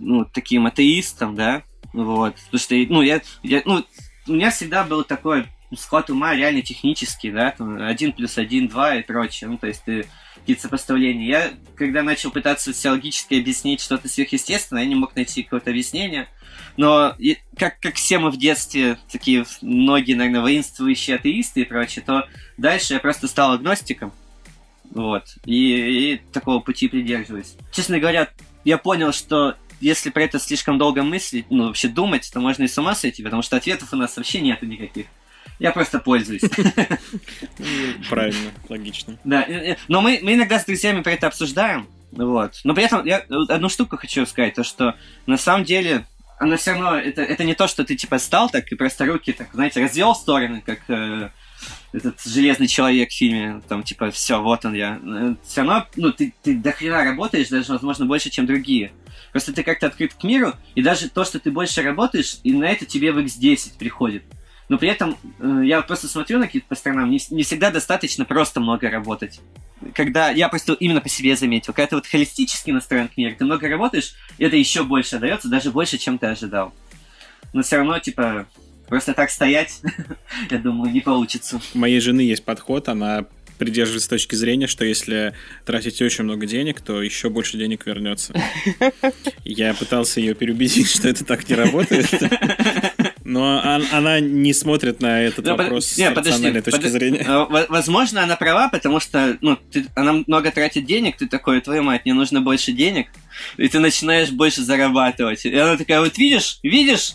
ну, 0.00 0.24
таким 0.24 0.66
атеистом, 0.66 1.36
да, 1.36 1.62
вот, 1.92 2.34
потому 2.34 2.58
что, 2.58 2.74
ну, 2.74 3.02
я, 3.02 3.22
я 3.44 3.62
ну, 3.64 3.84
у 4.26 4.32
меня 4.32 4.50
всегда 4.50 4.82
был 4.82 5.04
такой 5.04 5.46
склад 5.76 6.10
ума 6.10 6.34
реально 6.34 6.62
технический, 6.62 7.30
да, 7.30 7.50
там, 7.50 7.82
один 7.82 8.12
плюс 8.12 8.38
один, 8.38 8.68
два 8.68 8.96
и 8.96 9.02
прочее, 9.02 9.50
ну, 9.50 9.58
то 9.58 9.66
есть 9.66 9.84
ты 9.84 10.06
какие-то 10.36 10.62
сопоставления. 10.62 11.26
Я, 11.26 11.50
когда 11.76 12.02
начал 12.02 12.30
пытаться 12.30 12.72
теологически 12.72 13.34
объяснить 13.34 13.80
что-то 13.80 14.08
сверхъестественное, 14.08 14.82
я 14.82 14.88
не 14.88 14.94
мог 14.94 15.14
найти 15.14 15.42
какое-то 15.42 15.70
объяснение, 15.70 16.28
но 16.76 17.14
как, 17.56 17.78
как 17.80 17.94
все 17.96 18.18
мы 18.18 18.30
в 18.30 18.36
детстве, 18.36 18.98
такие 19.10 19.44
многие, 19.60 20.14
наверное, 20.14 20.40
воинствующие 20.40 21.16
атеисты 21.16 21.62
и 21.62 21.64
прочее, 21.64 22.04
то 22.06 22.26
дальше 22.56 22.94
я 22.94 23.00
просто 23.00 23.28
стал 23.28 23.52
агностиком, 23.52 24.12
вот, 24.90 25.36
и, 25.44 26.14
и 26.14 26.16
такого 26.32 26.60
пути 26.60 26.88
придерживаюсь. 26.88 27.54
Честно 27.72 27.98
говоря, 27.98 28.28
я 28.64 28.78
понял, 28.78 29.12
что 29.12 29.56
если 29.80 30.10
про 30.10 30.22
это 30.22 30.38
слишком 30.38 30.78
долго 30.78 31.02
мыслить, 31.02 31.46
ну, 31.50 31.66
вообще 31.66 31.88
думать, 31.88 32.30
то 32.32 32.40
можно 32.40 32.62
и 32.62 32.68
с 32.68 32.78
ума 32.78 32.94
сойти, 32.94 33.22
потому 33.22 33.42
что 33.42 33.56
ответов 33.56 33.92
у 33.92 33.96
нас 33.96 34.16
вообще 34.16 34.40
нету 34.40 34.64
никаких. 34.64 35.06
Я 35.58 35.72
просто 35.72 35.98
пользуюсь. 35.98 36.42
Правильно, 38.10 38.50
логично. 38.68 39.18
Да, 39.24 39.46
но 39.88 40.00
мы, 40.00 40.20
мы 40.22 40.34
иногда 40.34 40.58
с 40.58 40.64
друзьями 40.64 41.02
про 41.02 41.12
это 41.12 41.28
обсуждаем, 41.28 41.88
вот. 42.12 42.60
Но 42.64 42.74
при 42.74 42.84
этом 42.84 43.04
я 43.06 43.24
одну 43.48 43.68
штуку 43.68 43.96
хочу 43.96 44.26
сказать, 44.26 44.54
то 44.54 44.64
что 44.64 44.96
на 45.26 45.36
самом 45.36 45.64
деле 45.64 46.04
она 46.38 46.56
все 46.56 46.72
равно, 46.72 46.96
это, 46.96 47.22
это 47.22 47.44
не 47.44 47.54
то, 47.54 47.68
что 47.68 47.84
ты 47.84 47.94
типа 47.94 48.18
стал 48.18 48.50
так 48.50 48.70
и 48.72 48.74
просто 48.74 49.06
руки 49.06 49.32
так, 49.32 49.48
знаете, 49.52 49.80
развел 49.80 50.12
в 50.12 50.16
стороны, 50.16 50.60
как 50.66 50.80
э, 50.88 51.30
этот 51.92 52.20
железный 52.24 52.66
человек 52.66 53.10
в 53.10 53.16
фильме, 53.16 53.62
там 53.68 53.84
типа 53.84 54.10
все, 54.10 54.42
вот 54.42 54.64
он 54.64 54.74
я. 54.74 54.98
Э, 55.00 55.34
все 55.46 55.60
равно, 55.60 55.86
ну, 55.94 56.12
ты, 56.12 56.34
ты 56.42 56.56
до 56.56 56.72
хрена 56.72 57.04
работаешь, 57.04 57.48
даже, 57.48 57.72
возможно, 57.72 58.06
больше, 58.06 58.30
чем 58.30 58.46
другие. 58.46 58.92
Просто 59.30 59.52
ты 59.52 59.62
как-то 59.62 59.86
открыт 59.86 60.14
к 60.14 60.24
миру, 60.24 60.54
и 60.74 60.82
даже 60.82 61.08
то, 61.08 61.24
что 61.24 61.38
ты 61.38 61.50
больше 61.50 61.82
работаешь, 61.82 62.38
и 62.42 62.52
на 62.52 62.64
это 62.64 62.86
тебе 62.86 63.12
в 63.12 63.18
X10 63.18 63.78
приходит 63.78 64.24
но 64.68 64.78
при 64.78 64.88
этом 64.88 65.16
э, 65.38 65.62
я 65.64 65.82
просто 65.82 66.08
смотрю 66.08 66.38
на 66.38 66.46
какие-то 66.46 66.68
по 66.68 66.74
сторонам, 66.74 67.10
не, 67.10 67.20
не 67.30 67.42
всегда 67.42 67.70
достаточно 67.70 68.24
просто 68.24 68.60
много 68.60 68.90
работать. 68.90 69.40
Когда 69.94 70.30
я 70.30 70.48
просто 70.48 70.74
именно 70.74 71.00
по 71.00 71.08
себе 71.08 71.36
заметил, 71.36 71.72
когда 71.72 71.88
ты 71.88 71.94
вот 71.96 72.06
холистически 72.06 72.70
настроен 72.70 73.08
к 73.08 73.16
миру, 73.16 73.34
ты 73.36 73.44
много 73.44 73.68
работаешь, 73.68 74.14
это 74.38 74.56
еще 74.56 74.84
больше 74.84 75.18
дается, 75.18 75.48
даже 75.48 75.70
больше, 75.70 75.98
чем 75.98 76.18
ты 76.18 76.26
ожидал. 76.26 76.72
Но 77.52 77.62
все 77.62 77.76
равно, 77.76 77.98
типа, 77.98 78.46
просто 78.88 79.14
так 79.14 79.30
стоять, 79.30 79.80
я 80.50 80.58
думаю, 80.58 80.92
не 80.92 81.00
получится. 81.00 81.60
У 81.74 81.78
моей 81.78 82.00
жены 82.00 82.20
есть 82.20 82.44
подход, 82.44 82.88
она 82.88 83.26
придерживается 83.62 84.10
точки 84.10 84.34
зрения, 84.34 84.66
что 84.66 84.84
если 84.84 85.34
тратить 85.64 86.02
очень 86.02 86.24
много 86.24 86.46
денег, 86.46 86.80
то 86.80 87.00
еще 87.00 87.30
больше 87.30 87.56
денег 87.56 87.86
вернется. 87.86 88.34
Я 89.44 89.72
пытался 89.72 90.18
ее 90.18 90.34
переубедить, 90.34 90.90
что 90.90 91.08
это 91.08 91.24
так 91.24 91.48
не 91.48 91.54
работает. 91.54 92.10
Но 93.22 93.62
она 93.92 94.18
не 94.18 94.52
смотрит 94.52 95.00
на 95.00 95.22
этот 95.22 95.44
Но, 95.44 95.56
вопрос 95.56 95.96
не, 95.96 96.10
с 96.10 96.12
рациональной 96.12 96.60
точки 96.60 96.76
подожди. 96.76 96.98
зрения. 96.98 97.20
Э, 97.20 97.66
возможно, 97.68 98.24
она 98.24 98.34
права, 98.34 98.68
потому 98.68 98.98
что 98.98 99.38
ну, 99.40 99.56
ты, 99.70 99.86
она 99.94 100.24
много 100.26 100.50
тратит 100.50 100.84
денег, 100.84 101.16
ты 101.16 101.28
такой, 101.28 101.60
твою 101.60 101.84
мать, 101.84 102.04
мне 102.04 102.14
нужно 102.14 102.40
больше 102.40 102.72
денег, 102.72 103.06
и 103.58 103.68
ты 103.68 103.78
начинаешь 103.78 104.30
больше 104.30 104.62
зарабатывать. 104.62 105.46
И 105.46 105.54
она 105.54 105.76
такая, 105.76 106.00
вот 106.00 106.18
видишь, 106.18 106.58
видишь, 106.64 107.14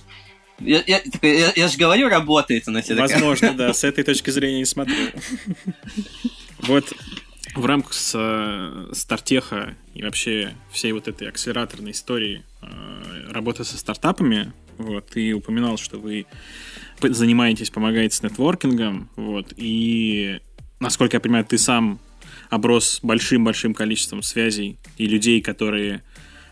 я, 0.60 0.84
я, 0.88 1.02
я, 1.22 1.54
я 1.56 1.68
же 1.68 1.78
говорю, 1.78 2.10
работает 2.10 2.68
она 2.68 2.82
тебе 2.82 2.96
Возможно, 2.96 3.50
такая. 3.50 3.68
да, 3.68 3.74
с 3.74 3.84
этой 3.84 4.04
точки 4.04 4.30
зрения 4.32 4.60
не 4.60 4.66
смотрю. 4.66 4.96
Вот 6.60 6.94
в 7.56 7.66
рамках 7.66 7.94
с, 7.94 8.14
э, 8.16 8.94
Стартеха 8.94 9.76
и 9.94 10.04
вообще 10.04 10.54
всей 10.72 10.92
вот 10.92 11.08
этой 11.08 11.28
акселераторной 11.28 11.92
истории 11.92 12.44
э, 12.62 13.32
работы 13.32 13.64
со 13.64 13.78
стартапами, 13.78 14.54
вот, 14.78 15.08
ты 15.08 15.34
упоминал, 15.34 15.78
что 15.78 15.98
вы 15.98 16.26
занимаетесь, 17.02 17.70
помогаете 17.70 18.16
с 18.16 18.24
нетворкингом, 18.24 19.10
вот, 19.16 19.54
и, 19.56 20.40
насколько 20.80 21.18
я 21.18 21.20
понимаю, 21.20 21.46
ты 21.46 21.58
сам 21.58 22.00
оброс 22.50 23.00
большим-большим 23.02 23.74
количеством 23.74 24.22
связей 24.22 24.78
и 24.98 25.08
людей, 25.08 25.42
которые 25.42 26.04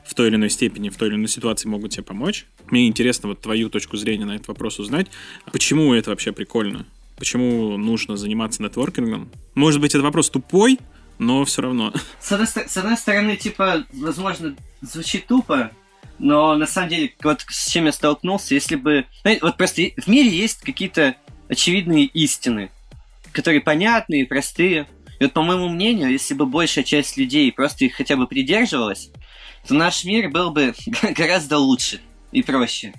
в 0.05 0.13
той 0.13 0.27
или 0.27 0.35
иной 0.35 0.49
степени, 0.49 0.89
в 0.89 0.97
той 0.97 1.09
или 1.09 1.15
иной 1.15 1.27
ситуации 1.27 1.67
могут 1.67 1.91
тебе 1.91 2.03
помочь. 2.03 2.45
Мне 2.69 2.87
интересно 2.87 3.29
вот 3.29 3.41
твою 3.41 3.69
точку 3.69 3.97
зрения 3.97 4.25
на 4.25 4.35
этот 4.35 4.47
вопрос 4.47 4.79
узнать. 4.79 5.07
Почему 5.51 5.93
это 5.93 6.11
вообще 6.11 6.31
прикольно? 6.31 6.85
Почему 7.17 7.77
нужно 7.77 8.17
заниматься 8.17 8.61
нетворкингом? 8.61 9.31
Может 9.53 9.81
быть, 9.81 9.95
это 9.95 10.03
вопрос 10.03 10.29
тупой, 10.29 10.79
но 11.17 11.45
все 11.45 11.61
равно. 11.61 11.93
С 12.19 12.31
одной, 12.31 12.47
с 12.47 12.77
одной 12.77 12.97
стороны, 12.97 13.35
типа, 13.37 13.85
возможно, 13.93 14.55
звучит 14.81 15.27
тупо, 15.27 15.71
но 16.19 16.55
на 16.55 16.65
самом 16.65 16.89
деле, 16.89 17.13
вот 17.23 17.45
с 17.49 17.69
чем 17.69 17.85
я 17.85 17.91
столкнулся, 17.91 18.53
если 18.53 18.75
бы... 18.75 19.05
Вот 19.41 19.57
просто 19.57 19.81
в 19.97 20.07
мире 20.07 20.29
есть 20.29 20.61
какие-то 20.61 21.15
очевидные 21.49 22.05
истины, 22.05 22.71
которые 23.31 23.61
понятные, 23.61 24.25
простые. 24.25 24.87
И 25.19 25.23
вот, 25.23 25.33
по 25.33 25.41
моему 25.41 25.69
мнению, 25.69 26.11
если 26.11 26.33
бы 26.33 26.45
большая 26.45 26.83
часть 26.83 27.17
людей 27.17 27.51
просто 27.51 27.85
их 27.85 27.95
хотя 27.95 28.15
бы 28.15 28.27
придерживалась, 28.27 29.11
то 29.67 29.73
наш 29.73 30.03
мир 30.03 30.29
был 30.29 30.51
бы 30.51 30.73
гораздо 31.15 31.57
лучше 31.57 32.01
и 32.31 32.41
проще. 32.41 32.93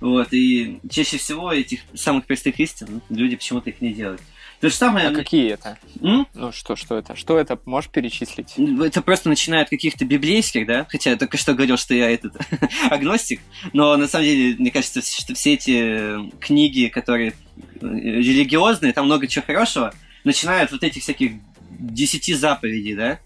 Вот, 0.00 0.32
и 0.32 0.80
чаще 0.90 1.18
всего 1.18 1.52
этих 1.52 1.80
самых 1.94 2.26
простых 2.26 2.60
истин 2.60 3.00
люди 3.08 3.36
почему-то 3.36 3.70
их 3.70 3.80
не 3.80 3.92
делают. 3.92 4.20
То 4.60 4.70
же 4.70 4.74
самое... 4.74 5.08
А 5.08 5.12
какие 5.12 5.52
это? 5.52 5.78
М? 6.00 6.26
Ну, 6.32 6.50
что, 6.50 6.76
что 6.76 6.96
это? 6.96 7.14
Что 7.14 7.38
это? 7.38 7.58
Можешь 7.66 7.90
перечислить? 7.90 8.54
Это 8.56 9.02
просто 9.02 9.28
начиная 9.28 9.62
от 9.62 9.68
каких-то 9.68 10.06
библейских, 10.06 10.66
да? 10.66 10.86
Хотя 10.88 11.10
я 11.10 11.16
только 11.16 11.36
что 11.36 11.52
говорил, 11.52 11.76
что 11.76 11.94
я 11.94 12.10
этот 12.10 12.36
агностик. 12.90 13.40
Но 13.74 13.96
на 13.96 14.08
самом 14.08 14.24
деле, 14.24 14.56
мне 14.58 14.70
кажется, 14.70 15.02
что 15.02 15.34
все 15.34 15.54
эти 15.54 16.30
книги, 16.40 16.88
которые 16.88 17.34
э, 17.80 17.86
религиозные, 17.86 18.94
там 18.94 19.06
много 19.06 19.26
чего 19.26 19.44
хорошего, 19.44 19.92
начинают 20.24 20.72
вот 20.72 20.82
этих 20.82 21.02
всяких 21.02 21.32
десяти 21.78 22.32
заповедей, 22.32 22.94
да? 22.94 23.20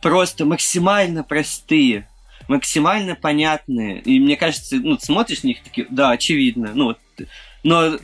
Просто 0.00 0.44
максимально 0.44 1.22
простые, 1.22 2.08
максимально 2.48 3.14
понятные. 3.14 4.00
И 4.00 4.18
мне 4.20 4.36
кажется, 4.36 4.76
ну, 4.76 4.98
смотришь 4.98 5.42
на 5.42 5.48
них 5.48 5.62
такие, 5.62 5.86
да, 5.90 6.10
очевидно. 6.10 6.72
Ну, 6.74 6.86
вот 6.86 6.98
Но 7.62 7.98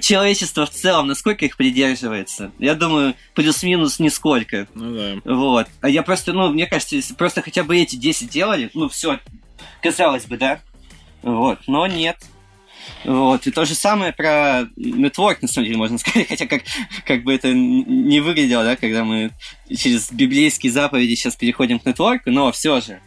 человечество 0.00 0.66
в 0.66 0.70
целом, 0.70 1.06
насколько 1.06 1.44
их 1.44 1.56
придерживается? 1.56 2.52
Я 2.58 2.74
думаю, 2.74 3.14
плюс-минус 3.34 3.98
нисколько. 3.98 4.66
Ну 4.74 4.94
да. 4.94 5.14
Вот. 5.24 5.68
А 5.80 5.88
я 5.88 6.02
просто, 6.02 6.32
ну, 6.32 6.50
мне 6.50 6.66
кажется, 6.66 6.96
если 6.96 7.14
просто 7.14 7.42
хотя 7.42 7.64
бы 7.64 7.76
эти 7.76 7.96
10 7.96 8.28
делали, 8.28 8.70
ну, 8.74 8.88
все, 8.88 9.20
казалось 9.82 10.26
бы, 10.26 10.36
да? 10.36 10.60
Вот. 11.22 11.60
Но 11.66 11.86
нет. 11.86 12.16
Вот. 13.04 13.46
И 13.46 13.50
то 13.50 13.64
же 13.64 13.74
самое 13.74 14.12
про 14.12 14.66
нетворк, 14.76 15.42
на 15.42 15.48
самом 15.48 15.66
деле, 15.66 15.78
можно 15.78 15.98
сказать, 15.98 16.28
хотя 16.28 16.46
как, 16.46 16.62
как 17.04 17.22
бы 17.22 17.34
это 17.34 17.52
не 17.52 18.20
выглядело, 18.20 18.64
да, 18.64 18.76
когда 18.76 19.04
мы 19.04 19.30
через 19.68 20.10
библейские 20.10 20.72
заповеди 20.72 21.14
сейчас 21.14 21.36
переходим 21.36 21.78
к 21.78 21.86
нетворку, 21.86 22.30
но 22.30 22.50
все 22.52 22.80
же. 22.80 23.00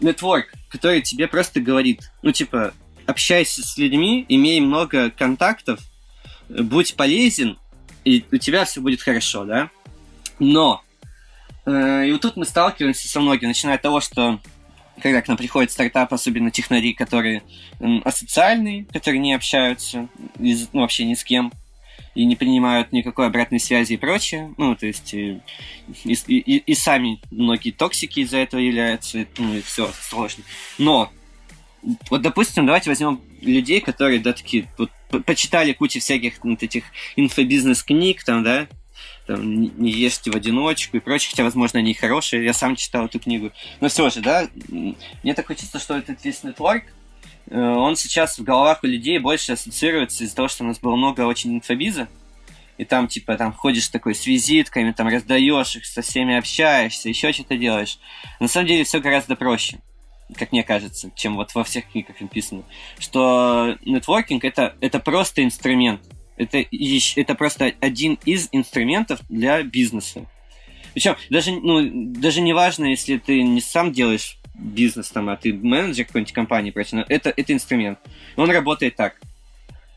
Нетворк, 0.00 0.46
э, 0.52 0.56
который 0.70 1.02
тебе 1.02 1.28
просто 1.28 1.60
говорит, 1.60 2.10
ну, 2.22 2.32
типа, 2.32 2.72
общайся 3.06 3.62
с 3.62 3.76
людьми, 3.76 4.24
имей 4.28 4.60
много 4.60 5.10
контактов, 5.10 5.80
будь 6.48 6.94
полезен, 6.94 7.58
и 8.04 8.24
у 8.30 8.36
тебя 8.36 8.64
все 8.64 8.80
будет 8.80 9.02
хорошо, 9.02 9.44
да? 9.44 9.70
Но, 10.38 10.82
э, 11.66 12.06
и 12.06 12.12
вот 12.12 12.22
тут 12.22 12.36
мы 12.36 12.44
сталкиваемся 12.44 13.08
со 13.08 13.20
многими, 13.20 13.48
начиная 13.48 13.76
от 13.76 13.82
того, 13.82 14.00
что 14.00 14.40
когда 15.02 15.20
к 15.22 15.28
нам 15.28 15.36
приходит 15.36 15.70
стартап, 15.70 16.12
особенно 16.12 16.50
технари, 16.50 16.92
которые 16.94 17.42
э, 17.80 17.84
асоциальные, 18.04 18.86
которые 18.86 19.20
не 19.20 19.34
общаются 19.34 20.08
из, 20.38 20.68
ну, 20.72 20.82
вообще 20.82 21.04
ни 21.04 21.14
с 21.14 21.24
кем, 21.24 21.52
и 22.14 22.24
не 22.24 22.36
принимают 22.36 22.92
никакой 22.92 23.26
обратной 23.26 23.60
связи 23.60 23.94
и 23.94 23.96
прочее. 23.96 24.54
Ну, 24.56 24.74
то 24.76 24.86
есть 24.86 25.12
и, 25.14 25.40
и, 26.04 26.14
и, 26.14 26.56
и 26.58 26.74
сами 26.74 27.20
многие 27.30 27.70
токсики 27.70 28.20
из-за 28.20 28.38
этого 28.38 28.60
являются, 28.60 29.26
ну, 29.38 29.54
и 29.54 29.62
все 29.62 29.90
сложно. 30.00 30.44
Но 30.78 31.10
вот, 32.10 32.22
допустим, 32.22 32.66
давайте 32.66 32.90
возьмем 32.90 33.20
людей, 33.40 33.80
которые, 33.80 34.20
да, 34.20 34.32
такие, 34.32 34.66
вот, 34.78 34.90
почитали 35.26 35.72
кучу 35.72 36.00
всяких 36.00 36.42
вот 36.42 36.62
этих 36.62 36.84
инфобизнес-книг, 37.16 38.24
там, 38.24 38.42
да, 38.42 38.66
там, 39.26 39.62
не 39.78 39.90
ешьте 39.90 40.30
в 40.30 40.36
одиночку 40.36 40.96
и 40.96 41.00
прочее, 41.00 41.30
хотя, 41.30 41.44
возможно, 41.44 41.78
они 41.78 41.94
хорошие, 41.94 42.44
я 42.44 42.52
сам 42.52 42.76
читал 42.76 43.06
эту 43.06 43.20
книгу. 43.20 43.52
Но 43.80 43.88
все 43.88 44.08
же, 44.10 44.20
да, 44.20 44.48
мне 44.68 45.34
такое 45.34 45.56
чувство, 45.56 45.80
что 45.80 45.96
этот 45.96 46.24
весь 46.24 46.42
нетворк, 46.42 46.84
он 47.50 47.96
сейчас 47.96 48.38
в 48.38 48.42
головах 48.42 48.80
у 48.82 48.86
людей 48.86 49.18
больше 49.18 49.52
ассоциируется 49.52 50.24
из-за 50.24 50.36
того, 50.36 50.48
что 50.48 50.64
у 50.64 50.66
нас 50.66 50.78
было 50.78 50.96
много 50.96 51.22
очень 51.22 51.54
инфобиза, 51.54 52.08
и 52.76 52.84
там, 52.84 53.06
типа, 53.06 53.36
там 53.36 53.52
ходишь 53.52 53.88
такой 53.88 54.14
с 54.14 54.26
визитками, 54.26 54.92
там 54.92 55.08
раздаешь 55.08 55.76
их, 55.76 55.86
со 55.86 56.02
всеми 56.02 56.36
общаешься, 56.36 57.08
еще 57.08 57.32
что-то 57.32 57.56
делаешь. 57.56 57.98
На 58.40 58.48
самом 58.48 58.66
деле 58.66 58.84
все 58.84 59.00
гораздо 59.00 59.36
проще 59.36 59.78
как 60.36 60.52
мне 60.52 60.62
кажется, 60.62 61.10
чем 61.14 61.36
вот 61.36 61.54
во 61.54 61.64
всех 61.64 61.90
книгах 61.90 62.20
написано, 62.20 62.62
что 62.98 63.76
нетворкинг 63.84 64.44
это, 64.44 64.74
это 64.80 64.98
просто 64.98 65.44
инструмент. 65.44 66.00
Это, 66.36 66.64
это 67.16 67.34
просто 67.36 67.74
один 67.80 68.18
из 68.24 68.48
инструментов 68.50 69.20
для 69.28 69.62
бизнеса. 69.62 70.26
Причем 70.92 71.16
даже, 71.30 71.52
ну, 71.52 71.80
даже 72.12 72.40
не 72.40 72.52
важно, 72.52 72.86
если 72.86 73.18
ты 73.18 73.42
не 73.42 73.60
сам 73.60 73.92
делаешь 73.92 74.38
бизнес, 74.54 75.10
там, 75.10 75.28
а 75.28 75.36
ты 75.36 75.52
менеджер 75.52 76.06
какой-нибудь 76.06 76.32
компании, 76.32 76.70
прочее, 76.70 77.04
это, 77.08 77.32
это 77.36 77.52
инструмент. 77.52 77.98
Он 78.36 78.50
работает 78.50 78.96
так. 78.96 79.20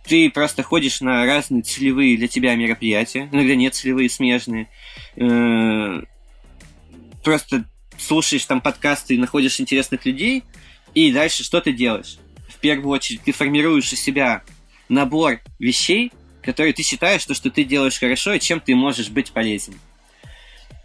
Ты 0.05 0.29
просто 0.29 0.63
ходишь 0.63 1.01
на 1.01 1.25
разные 1.25 1.63
целевые 1.63 2.17
для 2.17 2.27
тебя 2.27 2.55
мероприятия, 2.55 3.29
иногда 3.31 3.55
нет 3.55 3.75
целевые, 3.75 4.09
смежные. 4.09 4.69
Э, 5.17 6.01
просто 7.23 7.65
слушаешь 7.97 8.45
там 8.45 8.61
подкасты 8.61 9.15
и 9.15 9.17
находишь 9.17 9.59
интересных 9.59 10.05
людей, 10.05 10.43
и 10.93 11.11
дальше 11.11 11.43
что 11.43 11.61
ты 11.61 11.73
делаешь? 11.73 12.17
В 12.47 12.57
первую 12.59 12.89
очередь 12.89 13.21
ты 13.23 13.31
формируешь 13.31 13.91
из 13.91 14.01
себя 14.01 14.43
набор 14.89 15.41
вещей, 15.59 16.11
которые 16.41 16.73
ты 16.73 16.83
считаешь, 16.83 17.25
то, 17.25 17.33
что 17.33 17.51
ты 17.51 17.65
делаешь 17.65 17.99
хорошо 17.99 18.33
и 18.33 18.39
чем 18.39 18.61
ты 18.61 18.73
можешь 18.75 19.09
быть 19.09 19.31
полезен. 19.31 19.75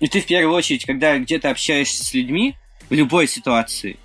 И 0.00 0.08
ты 0.08 0.20
в 0.20 0.26
первую 0.26 0.56
очередь, 0.56 0.84
когда 0.84 1.16
где-то 1.16 1.48
общаешься 1.50 2.04
с 2.04 2.12
людьми, 2.12 2.56
в 2.92 2.94
любой 2.94 3.26
ситуации, 3.26 3.96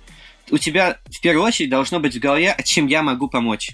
у 0.50 0.56
тебя 0.56 0.96
в 1.04 1.20
первую 1.20 1.44
очередь 1.44 1.68
должно 1.68 2.00
быть 2.00 2.16
в 2.16 2.20
голове, 2.20 2.52
а 2.52 2.62
чем 2.62 2.86
я 2.86 3.02
могу 3.02 3.28
помочь. 3.28 3.72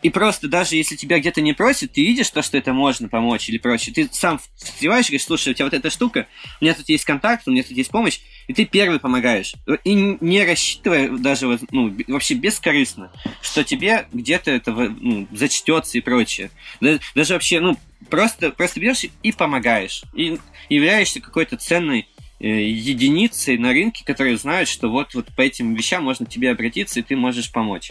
И 0.00 0.08
просто 0.08 0.48
даже 0.48 0.76
если 0.76 0.96
тебя 0.96 1.18
где-то 1.18 1.42
не 1.42 1.52
просят, 1.52 1.92
ты 1.92 2.00
видишь 2.00 2.30
то, 2.30 2.40
что 2.40 2.56
это 2.56 2.72
можно 2.72 3.10
помочь 3.10 3.50
или 3.50 3.58
прочее. 3.58 3.94
Ты 3.94 4.08
сам 4.12 4.40
встреваешь 4.56 5.06
и 5.06 5.08
говоришь, 5.08 5.26
слушай, 5.26 5.50
у 5.50 5.54
тебя 5.54 5.66
вот 5.66 5.74
эта 5.74 5.90
штука, 5.90 6.26
у 6.58 6.64
меня 6.64 6.72
тут 6.72 6.88
есть 6.88 7.04
контакт, 7.04 7.46
у 7.46 7.50
меня 7.50 7.62
тут 7.64 7.72
есть 7.72 7.90
помощь, 7.90 8.20
и 8.46 8.54
ты 8.54 8.64
первый 8.64 8.98
помогаешь. 8.98 9.56
И 9.84 9.92
не 9.94 10.42
рассчитывая 10.44 11.10
даже 11.10 11.58
ну, 11.70 11.94
вообще 12.08 12.32
бескорыстно, 12.32 13.12
что 13.42 13.62
тебе 13.62 14.06
где-то 14.10 14.50
это 14.50 14.72
ну, 14.72 15.28
зачтется 15.32 15.98
и 15.98 16.00
прочее. 16.00 16.50
Даже 16.80 17.34
вообще, 17.34 17.60
ну, 17.60 17.76
просто, 18.08 18.52
просто 18.52 18.80
берешь 18.80 19.04
и 19.22 19.32
помогаешь. 19.32 20.02
И 20.14 20.38
являешься 20.70 21.20
какой-то 21.20 21.58
ценной 21.58 22.08
э, 22.44 22.68
единицей 22.68 23.56
на 23.56 23.72
рынке, 23.72 24.04
которые 24.04 24.36
знают, 24.36 24.68
что 24.68 24.88
вот, 24.88 25.14
вот 25.14 25.28
по 25.34 25.40
этим 25.40 25.74
вещам 25.74 26.04
можно 26.04 26.26
тебе 26.26 26.50
обратиться, 26.50 27.00
и 27.00 27.02
ты 27.02 27.16
можешь 27.16 27.50
помочь. 27.50 27.90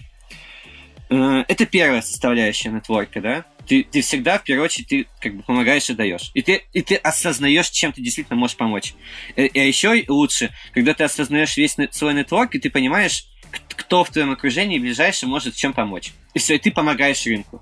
Э, 1.10 1.44
это 1.48 1.66
первая 1.66 2.02
составляющая 2.02 2.70
нетворка, 2.70 3.20
да? 3.20 3.46
Ты, 3.68 3.84
ты 3.84 4.02
всегда, 4.02 4.38
в 4.38 4.44
первую 4.44 4.66
очередь, 4.66 4.88
ты 4.88 5.08
как 5.20 5.36
бы 5.36 5.42
помогаешь 5.42 5.90
и 5.90 5.94
даешь. 5.94 6.30
И 6.34 6.42
ты, 6.42 6.64
и 6.74 6.82
ты 6.82 6.96
осознаешь, 6.96 7.70
чем 7.70 7.94
ты 7.94 8.02
действительно 8.02 8.38
можешь 8.38 8.58
помочь. 8.58 8.94
И, 9.36 9.50
а 9.54 9.64
еще 9.64 10.04
лучше, 10.08 10.52
когда 10.74 10.94
ты 10.94 11.04
осознаешь 11.06 11.58
весь 11.58 11.76
свой 11.92 12.14
нетворк, 12.14 12.54
и 12.56 12.60
ты 12.60 12.70
понимаешь, 12.70 13.26
кто 13.70 14.04
в 14.04 14.10
твоем 14.12 14.32
окружении 14.32 14.80
ближайший 14.80 15.26
может 15.26 15.56
чем 15.56 15.74
помочь. 15.74 16.12
И 16.34 16.40
все, 16.40 16.56
и 16.56 16.60
ты 16.60 16.72
помогаешь 16.72 17.26
рынку. 17.26 17.62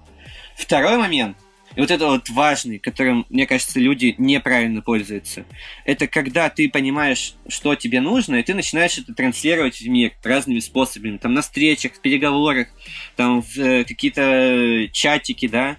Второй 0.56 0.98
момент– 0.98 1.38
и 1.76 1.80
вот 1.80 1.90
это 1.90 2.08
вот 2.08 2.30
важный, 2.30 2.80
которым, 2.80 3.26
мне 3.30 3.48
кажется, 3.48 3.80
люди 3.80 4.16
неправильно 4.18 4.82
пользуются. 4.82 5.46
Это 5.86 6.08
когда 6.08 6.50
ты 6.50 6.70
понимаешь, 6.70 7.36
что 7.48 7.76
тебе 7.76 8.02
нужно, 8.02 8.36
и 8.36 8.44
ты 8.44 8.54
начинаешь 8.54 8.98
это 8.98 9.14
транслировать 9.14 9.80
в 9.80 9.88
мир 9.88 10.12
разными 10.24 10.60
способами. 10.60 11.18
Там 11.18 11.34
на 11.34 11.42
встречах, 11.42 11.94
в 11.94 12.02
переговорах, 12.02 12.68
там 13.16 13.42
в 13.42 13.58
э, 13.58 13.84
какие-то 13.86 14.90
чатики, 14.92 15.48
да. 15.48 15.78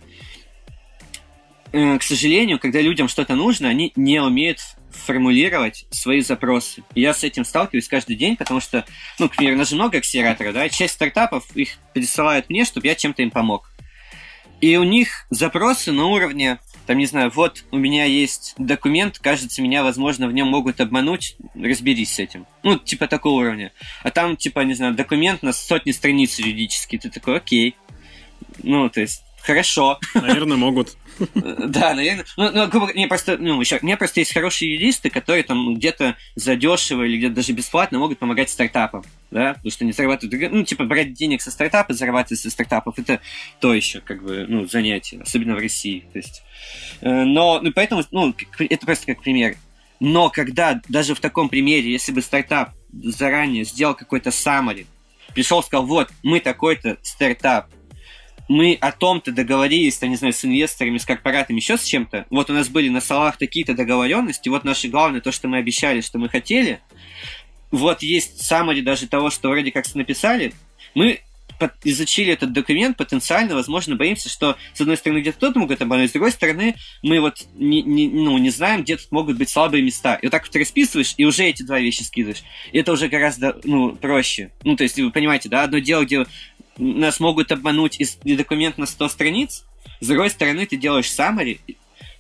Э, 1.73 1.99
к 1.99 2.03
сожалению, 2.03 2.59
когда 2.59 2.81
людям 2.81 3.09
что-то 3.09 3.35
нужно, 3.35 3.69
они 3.69 3.93
не 3.95 4.21
умеют 4.21 4.61
формулировать 4.91 5.87
свои 5.91 6.21
запросы. 6.21 6.85
И 6.95 7.01
я 7.01 7.13
с 7.13 7.25
этим 7.25 7.45
сталкиваюсь 7.45 7.89
каждый 7.89 8.17
день, 8.17 8.37
потому 8.37 8.61
что, 8.61 8.85
ну, 9.19 9.29
к 9.29 9.37
примеру, 9.37 9.57
у 9.57 9.59
нас 9.59 9.71
же 9.71 9.75
много 9.75 9.99
акселераторов, 9.99 10.55
да, 10.55 10.69
часть 10.69 10.95
стартапов 10.95 11.45
их 11.57 11.79
присылают 11.93 12.49
мне, 12.51 12.65
чтобы 12.65 12.87
я 12.87 12.95
чем-то 12.95 13.23
им 13.23 13.31
помог. 13.31 13.72
И 14.63 14.77
у 14.77 14.85
них 14.85 15.27
запросы 15.29 15.91
на 15.91 16.07
уровне, 16.07 16.61
там, 16.87 16.97
не 16.97 17.07
знаю, 17.07 17.33
вот 17.35 17.65
у 17.73 17.77
меня 17.77 18.05
есть 18.05 18.55
документ, 18.59 19.19
кажется, 19.19 19.61
меня, 19.61 19.83
возможно, 19.83 20.29
в 20.29 20.33
нем 20.33 20.47
могут 20.47 20.81
обмануть, 20.81 21.37
разберись 21.55 22.15
с 22.15 22.21
этим. 22.21 22.47
Ну, 22.63 22.79
типа 22.79 23.09
такого 23.09 23.41
уровня. 23.41 23.73
А 24.05 24.13
там, 24.13 24.37
типа, 24.37 24.61
не 24.61 24.75
знаю, 24.75 24.95
документ 24.95 25.43
на 25.43 25.53
сотни 25.53 25.91
страниц 25.91 26.39
юридический. 26.39 26.97
Ты 26.97 27.11
такой, 27.11 27.39
окей. 27.39 27.75
Ну, 28.63 28.89
то 28.89 29.01
есть, 29.01 29.25
хорошо. 29.43 29.99
Наверное, 30.15 30.57
могут. 30.57 30.97
Да, 31.35 31.95
наверное. 31.95 32.25
Ну, 32.37 32.51
ну, 32.53 32.69
грубо 32.69 32.93
не 32.93 33.07
просто, 33.07 33.37
ну, 33.39 33.61
еще, 33.61 33.79
меня 33.83 33.97
просто 33.97 34.21
есть 34.21 34.33
хорошие 34.33 34.75
юристы, 34.75 35.11
которые 35.11 35.43
там 35.43 35.75
где-то 35.75 36.17
задешево 36.35 37.03
или 37.03 37.19
где-то 37.19 37.35
даже 37.35 37.53
бесплатно 37.53 37.99
могут 37.99 38.19
помогать 38.19 38.51
стартапам, 38.51 39.05
да, 39.31 39.55
потому 39.55 39.71
что 39.71 39.85
они 39.85 39.93
зарабатывают, 39.93 40.53
ну, 40.53 40.65
типа, 40.65 40.85
брать 40.85 41.13
денег 41.13 41.43
со 41.43 41.51
стартапа, 41.51 41.93
зарабатывать 41.93 42.41
со 42.41 42.51
стартапов, 42.51 42.99
это 42.99 43.21
то 43.61 43.75
еще, 43.75 44.01
как 44.01 44.23
бы, 44.23 44.47
ну, 44.49 44.67
занятие, 44.67 45.21
особенно 45.21 45.55
в 45.55 45.59
России, 45.59 46.05
то 46.13 46.19
есть. 46.19 46.43
Э, 47.01 47.25
но, 47.25 47.61
ну, 47.61 47.73
поэтому, 47.73 48.03
ну, 48.11 48.35
это 48.59 48.87
просто 48.87 49.07
как 49.07 49.23
пример. 49.23 49.57
Но 50.01 50.31
когда, 50.31 50.81
даже 50.89 51.15
в 51.15 51.21
таком 51.21 51.49
примере, 51.49 51.93
если 51.93 52.11
бы 52.11 52.23
стартап 52.23 52.71
заранее 52.93 53.65
сделал 53.65 53.95
какой-то 53.95 54.31
summary, 54.31 54.87
пришел, 55.35 55.63
сказал, 55.63 55.87
вот, 55.87 56.11
мы 56.23 56.41
такой-то 56.41 56.99
стартап, 57.03 57.71
мы 58.53 58.77
о 58.81 58.93
том-то 58.93 59.33
договорились, 59.33 59.97
там, 59.97 60.11
не 60.11 60.17
знаю, 60.17 60.35
с 60.35 60.45
инвесторами, 60.45 60.99
с 60.99 61.07
корпоратами, 61.07 61.57
еще 61.57 61.79
с 61.79 61.85
чем-то. 61.85 62.27
Вот 62.31 62.51
у 62.51 62.53
нас 62.53 62.69
были 62.69 62.89
на 62.91 63.01
столах 63.01 63.39
такие-то 63.39 63.75
договоренности, 63.75 64.49
вот 64.49 64.65
наше 64.65 64.89
главное, 64.89 65.21
то, 65.21 65.33
что 65.33 65.49
мы 65.49 65.57
обещали, 65.57 66.03
что 66.03 66.19
мы 66.19 66.29
хотели. 66.29 66.81
Вот 67.71 68.03
есть 68.03 68.41
summary 68.41 68.83
даже 68.83 69.09
того, 69.09 69.31
что 69.31 69.49
вроде 69.49 69.73
как 69.73 69.93
написали. 69.95 70.53
Мы 70.95 71.21
изучили 71.85 72.33
этот 72.33 72.53
документ, 72.53 72.97
потенциально, 72.97 73.55
возможно, 73.55 73.97
боимся, 73.97 74.29
что, 74.29 74.57
с 74.75 74.81
одной 74.81 74.97
стороны, 74.97 75.21
где-то 75.21 75.37
кто-то 75.37 75.59
могут 75.59 75.81
обмануть, 75.83 76.11
с 76.11 76.13
другой 76.13 76.33
стороны, 76.33 76.75
мы 77.03 77.21
вот 77.21 77.47
не, 77.55 77.83
не, 77.83 78.09
ну, 78.09 78.37
не 78.39 78.51
знаем, 78.51 78.83
где 78.83 78.97
тут 78.97 79.11
могут 79.13 79.39
быть 79.39 79.49
слабые 79.49 79.83
места. 79.83 80.15
И 80.17 80.27
вот 80.27 80.33
так 80.33 80.47
вот 80.47 80.57
расписываешь, 80.57 81.15
и 81.17 81.25
уже 81.25 81.45
эти 81.45 81.63
два 81.63 81.79
вещи 81.79 82.03
скидываешь. 82.03 82.43
И 82.73 82.79
это 82.79 82.93
уже 82.93 83.09
гораздо, 83.09 83.59
ну, 83.65 83.95
проще. 83.95 84.51
Ну, 84.65 84.77
то 84.77 84.83
есть, 84.83 84.99
вы 84.99 85.11
понимаете, 85.11 85.49
да, 85.49 85.65
одно 85.65 85.79
дело, 85.79 86.05
где 86.05 86.27
нас 86.79 87.21
могут 87.21 87.53
обмануть 87.53 88.01
из 88.01 88.17
документ 88.25 88.79
на 88.79 88.87
100 88.87 89.09
страниц, 89.09 89.65
с 90.01 90.07
другой 90.07 90.31
стороны, 90.31 90.67
ты 90.67 90.77
делаешь 90.77 91.07
summary, 91.07 91.59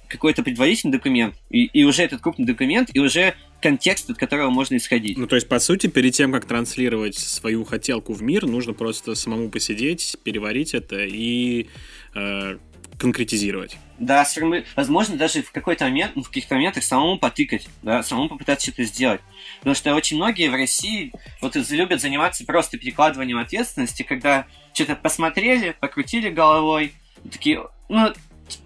какой-то 0.08 0.42
предварительный 0.42 0.92
документ, 0.92 1.34
и, 1.50 1.64
и 1.64 1.84
уже 1.84 2.02
этот 2.02 2.20
крупный 2.20 2.44
документ, 2.44 2.90
и 2.92 2.98
уже 2.98 3.34
контекст, 3.62 4.10
от 4.10 4.18
которого 4.18 4.50
можно 4.50 4.76
исходить. 4.76 5.16
Ну, 5.16 5.26
то 5.26 5.36
есть, 5.36 5.48
по 5.48 5.58
сути, 5.58 5.86
перед 5.86 6.12
тем, 6.12 6.32
как 6.32 6.44
транслировать 6.44 7.14
свою 7.14 7.64
хотелку 7.64 8.12
в 8.12 8.22
мир, 8.22 8.46
нужно 8.46 8.74
просто 8.74 9.14
самому 9.14 9.48
посидеть, 9.48 10.16
переварить 10.22 10.74
это 10.74 11.04
и 11.04 11.68
э, 12.14 12.58
конкретизировать. 12.98 13.76
Да, 13.98 14.24
сформи... 14.24 14.64
возможно, 14.76 15.16
даже 15.16 15.42
в 15.42 15.52
какой-то 15.52 15.84
момент, 15.84 16.12
ну, 16.16 16.22
в 16.22 16.28
каких-то 16.28 16.54
моментах 16.54 16.84
самому 16.84 17.18
потыкать, 17.18 17.68
да, 17.82 18.02
самому 18.02 18.28
попытаться 18.28 18.66
что-то 18.66 18.84
сделать. 18.84 19.20
Потому 19.58 19.74
что 19.74 19.94
очень 19.94 20.16
многие 20.16 20.48
в 20.48 20.54
России 20.54 21.12
вот 21.40 21.56
любят 21.70 22.00
заниматься 22.00 22.44
просто 22.44 22.78
перекладыванием 22.78 23.38
ответственности, 23.38 24.02
когда 24.02 24.46
что-то 24.72 24.96
посмотрели, 24.96 25.76
покрутили 25.78 26.30
головой, 26.30 26.92
такие, 27.30 27.62
ну, 27.88 28.12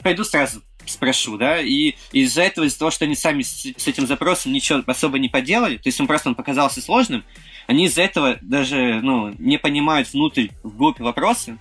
пойду 0.03 0.25
сразу 0.25 0.63
спрошу, 0.87 1.37
да, 1.37 1.61
и 1.61 1.95
из-за 2.13 2.43
этого, 2.43 2.65
из-за 2.65 2.79
того, 2.79 2.91
что 2.91 3.05
они 3.05 3.17
сами 3.17 3.43
с, 3.43 3.67
с 3.77 3.89
этим 3.89 4.07
запросом 4.07 4.53
ничего 4.53 4.83
особо 4.87 5.19
не 5.19 5.29
поделали, 5.29 5.77
то 5.77 5.89
есть 5.89 6.01
он 6.01 6.07
просто 6.07 6.29
он 6.29 6.35
показался 6.35 6.81
сложным, 6.81 7.25
они 7.67 7.87
из-за 7.87 8.03
этого 8.03 8.39
даже, 8.41 9.01
ну, 9.03 9.35
не 9.39 9.59
понимают 9.59 10.13
внутрь, 10.13 10.49
вглубь 10.63 11.01
вопроса, 11.01 11.59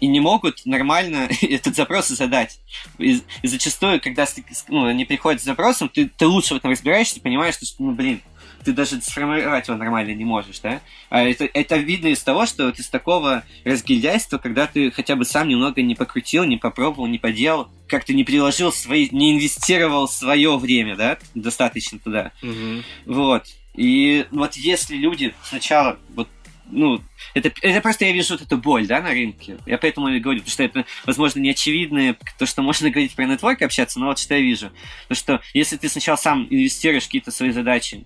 и 0.00 0.06
не 0.06 0.20
могут 0.20 0.64
нормально 0.64 1.28
этот 1.42 1.76
запрос 1.76 2.08
задать. 2.08 2.60
И, 2.98 3.20
и 3.42 3.48
зачастую, 3.48 4.00
когда 4.00 4.26
ну, 4.68 4.86
они 4.86 5.04
приходят 5.04 5.40
с 5.40 5.44
запросом, 5.44 5.88
ты, 5.88 6.08
ты 6.08 6.26
лучше 6.26 6.54
в 6.54 6.56
этом 6.58 6.70
разбираешься, 6.70 7.20
понимаешь, 7.20 7.54
что, 7.56 7.66
ну, 7.78 7.92
блин, 7.92 8.20
ты 8.64 8.72
даже 8.72 9.00
сформировать 9.00 9.68
его 9.68 9.76
нормально 9.76 10.12
не 10.12 10.24
можешь, 10.24 10.58
да? 10.60 10.80
А 11.10 11.22
это, 11.22 11.44
это 11.44 11.76
видно 11.76 12.08
из 12.08 12.22
того, 12.22 12.46
что 12.46 12.66
вот 12.66 12.78
из 12.78 12.88
такого 12.88 13.44
разгильдяйства, 13.64 14.38
когда 14.38 14.66
ты 14.66 14.90
хотя 14.90 15.16
бы 15.16 15.24
сам 15.24 15.48
немного 15.48 15.80
не 15.82 15.94
покрутил, 15.94 16.44
не 16.44 16.56
попробовал, 16.56 17.06
не 17.06 17.18
поделал, 17.18 17.68
как-то 17.86 18.12
не 18.12 18.24
приложил 18.24 18.72
свои, 18.72 19.08
не 19.10 19.34
инвестировал 19.34 20.08
свое 20.08 20.56
время, 20.58 20.96
да, 20.96 21.18
достаточно 21.34 21.98
туда. 21.98 22.32
Угу. 22.42 23.14
Вот. 23.14 23.44
И 23.74 24.26
вот 24.32 24.54
если 24.54 24.96
люди 24.96 25.34
сначала 25.44 25.98
вот 26.14 26.28
ну, 26.70 27.00
это, 27.34 27.52
это 27.62 27.80
просто 27.80 28.04
я 28.04 28.12
вижу 28.12 28.34
вот 28.34 28.42
эту 28.42 28.56
боль, 28.58 28.86
да, 28.86 29.00
на 29.00 29.10
рынке. 29.10 29.58
Я 29.66 29.78
поэтому 29.78 30.08
и 30.08 30.20
говорю, 30.20 30.40
потому 30.40 30.52
что 30.52 30.62
это, 30.62 30.84
возможно, 31.04 31.40
не 31.40 31.50
очевидно, 31.50 32.16
то, 32.38 32.46
что 32.46 32.62
можно 32.62 32.90
говорить 32.90 33.14
про 33.14 33.24
нетворк 33.24 33.62
общаться, 33.62 33.98
но 33.98 34.06
вот 34.06 34.18
что 34.18 34.34
я 34.34 34.40
вижу. 34.40 34.70
То, 35.08 35.14
что 35.14 35.40
если 35.54 35.76
ты 35.76 35.88
сначала 35.88 36.16
сам 36.16 36.46
инвестируешь 36.50 37.04
какие-то 37.04 37.30
свои 37.30 37.50
задачи, 37.50 38.04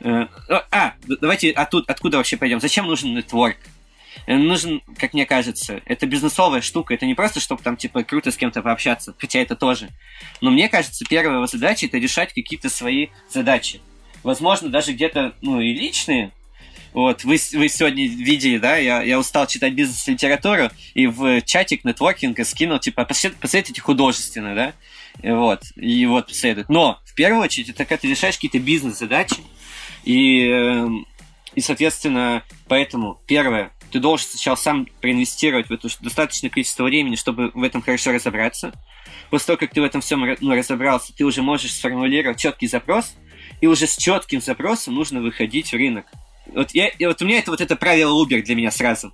э, 0.00 0.26
а, 0.70 0.94
давайте 1.20 1.50
оттуда, 1.50 1.84
откуда 1.88 2.18
вообще 2.18 2.36
пойдем? 2.36 2.60
Зачем 2.60 2.86
нужен 2.86 3.14
нетворк? 3.14 3.56
Э, 4.26 4.36
нужен, 4.36 4.80
как 4.98 5.14
мне 5.14 5.26
кажется, 5.26 5.82
это 5.84 6.06
бизнесовая 6.06 6.60
штука, 6.60 6.94
это 6.94 7.06
не 7.06 7.14
просто, 7.14 7.40
чтобы 7.40 7.62
там, 7.62 7.76
типа, 7.76 8.04
круто 8.04 8.30
с 8.30 8.36
кем-то 8.36 8.62
пообщаться, 8.62 9.14
хотя 9.18 9.40
это 9.40 9.56
тоже. 9.56 9.90
Но 10.40 10.50
мне 10.50 10.68
кажется, 10.68 11.04
первая 11.08 11.36
его 11.36 11.46
задача– 11.46 11.86
это 11.86 11.98
решать 11.98 12.32
какие-то 12.32 12.68
свои 12.68 13.08
задачи. 13.28 13.80
Возможно, 14.22 14.68
даже 14.68 14.92
где-то, 14.92 15.34
ну, 15.42 15.60
и 15.60 15.74
личные, 15.74 16.32
вот, 16.94 17.24
вы, 17.24 17.38
вы 17.52 17.68
сегодня 17.68 18.08
видели, 18.08 18.56
да, 18.58 18.76
я, 18.76 19.02
я 19.02 19.18
устал 19.18 19.48
читать 19.48 19.74
бизнес-литературу, 19.74 20.70
и 20.94 21.08
в 21.08 21.42
чатик 21.42 21.84
нетворкинга 21.84 22.44
скинул, 22.44 22.78
типа, 22.78 23.04
посоветуйте 23.04 23.80
художественно, 23.80 24.54
да, 24.54 24.72
вот, 25.22 25.62
и 25.74 26.06
вот 26.06 26.28
посоветуют. 26.28 26.68
Но, 26.68 27.00
в 27.04 27.14
первую 27.14 27.42
очередь, 27.42 27.68
это 27.68 27.84
когда 27.84 27.96
ты 27.96 28.08
решаешь 28.08 28.36
какие-то 28.36 28.60
бизнес-задачи, 28.60 29.38
и, 30.04 30.46
эм, 30.46 31.06
и, 31.56 31.60
соответственно, 31.60 32.44
поэтому, 32.68 33.20
первое, 33.26 33.72
ты 33.90 33.98
должен 33.98 34.28
сначала 34.28 34.54
сам 34.54 34.86
проинвестировать 35.00 35.68
в 35.68 35.72
это 35.72 35.88
достаточное 36.00 36.50
количество 36.50 36.84
времени, 36.84 37.16
чтобы 37.16 37.50
в 37.54 37.62
этом 37.64 37.82
хорошо 37.82 38.12
разобраться. 38.12 38.72
После 39.30 39.46
того, 39.46 39.56
как 39.56 39.72
ты 39.72 39.80
в 39.80 39.84
этом 39.84 40.00
всем 40.00 40.24
ну, 40.40 40.54
разобрался, 40.54 41.12
ты 41.12 41.24
уже 41.24 41.42
можешь 41.42 41.72
сформулировать 41.72 42.40
четкий 42.40 42.68
запрос, 42.68 43.14
и 43.60 43.66
уже 43.66 43.88
с 43.88 43.96
четким 43.96 44.40
запросом 44.40 44.94
нужно 44.94 45.20
выходить 45.20 45.70
в 45.70 45.74
рынок. 45.74 46.06
Вот, 46.54 46.70
я, 46.72 46.90
вот 47.00 47.20
у 47.20 47.24
меня 47.24 47.38
это 47.38 47.50
вот 47.50 47.60
это 47.60 47.76
правило 47.76 48.24
Uber 48.24 48.42
для 48.42 48.54
меня 48.54 48.70
сразу. 48.70 49.12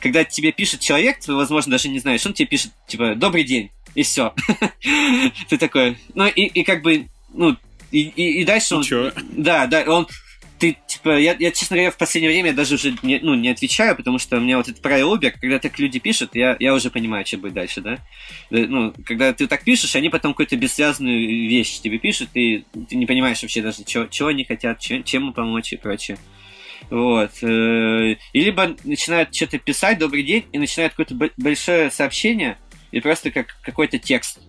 Когда 0.00 0.24
тебе 0.24 0.52
пишет 0.52 0.80
человек, 0.80 1.20
ты, 1.20 1.32
возможно, 1.32 1.72
даже 1.72 1.88
не 1.88 1.98
знаешь, 1.98 2.24
он 2.26 2.32
тебе 2.34 2.48
пишет, 2.48 2.72
типа, 2.86 3.14
добрый 3.14 3.44
день, 3.44 3.70
и 3.94 4.02
все. 4.02 4.34
Ты 5.48 5.58
такой, 5.58 5.98
ну, 6.14 6.26
и, 6.26 6.42
и 6.42 6.64
как 6.64 6.82
бы, 6.82 7.08
ну, 7.32 7.56
и, 7.90 8.00
и, 8.00 8.40
и 8.40 8.44
дальше 8.44 8.76
он... 8.76 8.84
Да, 9.32 9.66
да, 9.66 9.84
он... 9.86 10.06
Ты, 10.58 10.76
типа, 10.86 11.18
я, 11.18 11.34
я, 11.40 11.50
честно 11.50 11.76
говоря, 11.76 11.90
в 11.90 11.96
последнее 11.96 12.30
время 12.30 12.52
даже 12.52 12.76
уже 12.76 12.94
не, 13.02 13.18
ну, 13.18 13.34
не 13.34 13.48
отвечаю, 13.48 13.96
потому 13.96 14.20
что 14.20 14.36
у 14.36 14.40
меня 14.40 14.58
вот 14.58 14.68
это 14.68 14.80
правило 14.80 15.16
Uber, 15.16 15.32
когда 15.32 15.58
так 15.58 15.76
люди 15.80 15.98
пишут, 15.98 16.36
я, 16.36 16.56
я 16.60 16.72
уже 16.72 16.88
понимаю, 16.88 17.26
что 17.26 17.38
будет 17.38 17.54
дальше, 17.54 17.80
да? 17.80 17.98
Ну, 18.50 18.94
когда 19.04 19.32
ты 19.32 19.48
так 19.48 19.64
пишешь, 19.64 19.96
они 19.96 20.08
потом 20.08 20.34
какую-то 20.34 20.56
бессвязную 20.56 21.18
вещь 21.48 21.80
тебе 21.80 21.98
пишут, 21.98 22.28
и 22.34 22.64
ты 22.88 22.94
не 22.94 23.06
понимаешь 23.06 23.42
вообще 23.42 23.60
даже, 23.60 23.82
чего, 23.82 24.06
чего 24.06 24.28
они 24.28 24.44
хотят, 24.44 24.78
чем, 24.78 25.02
чем 25.02 25.32
помочь 25.32 25.72
и 25.72 25.76
прочее. 25.76 26.16
Вот. 26.90 27.30
Э, 27.42 28.16
и 28.32 28.40
либо 28.40 28.76
начинают 28.84 29.34
что-то 29.34 29.58
писать, 29.58 29.98
добрый 29.98 30.22
день, 30.22 30.44
и 30.52 30.58
начинают 30.58 30.94
какое-то 30.94 31.30
большое 31.36 31.90
сообщение, 31.90 32.58
и 32.90 33.00
просто 33.00 33.30
как 33.30 33.56
какой-то 33.62 33.98
текст, 33.98 34.40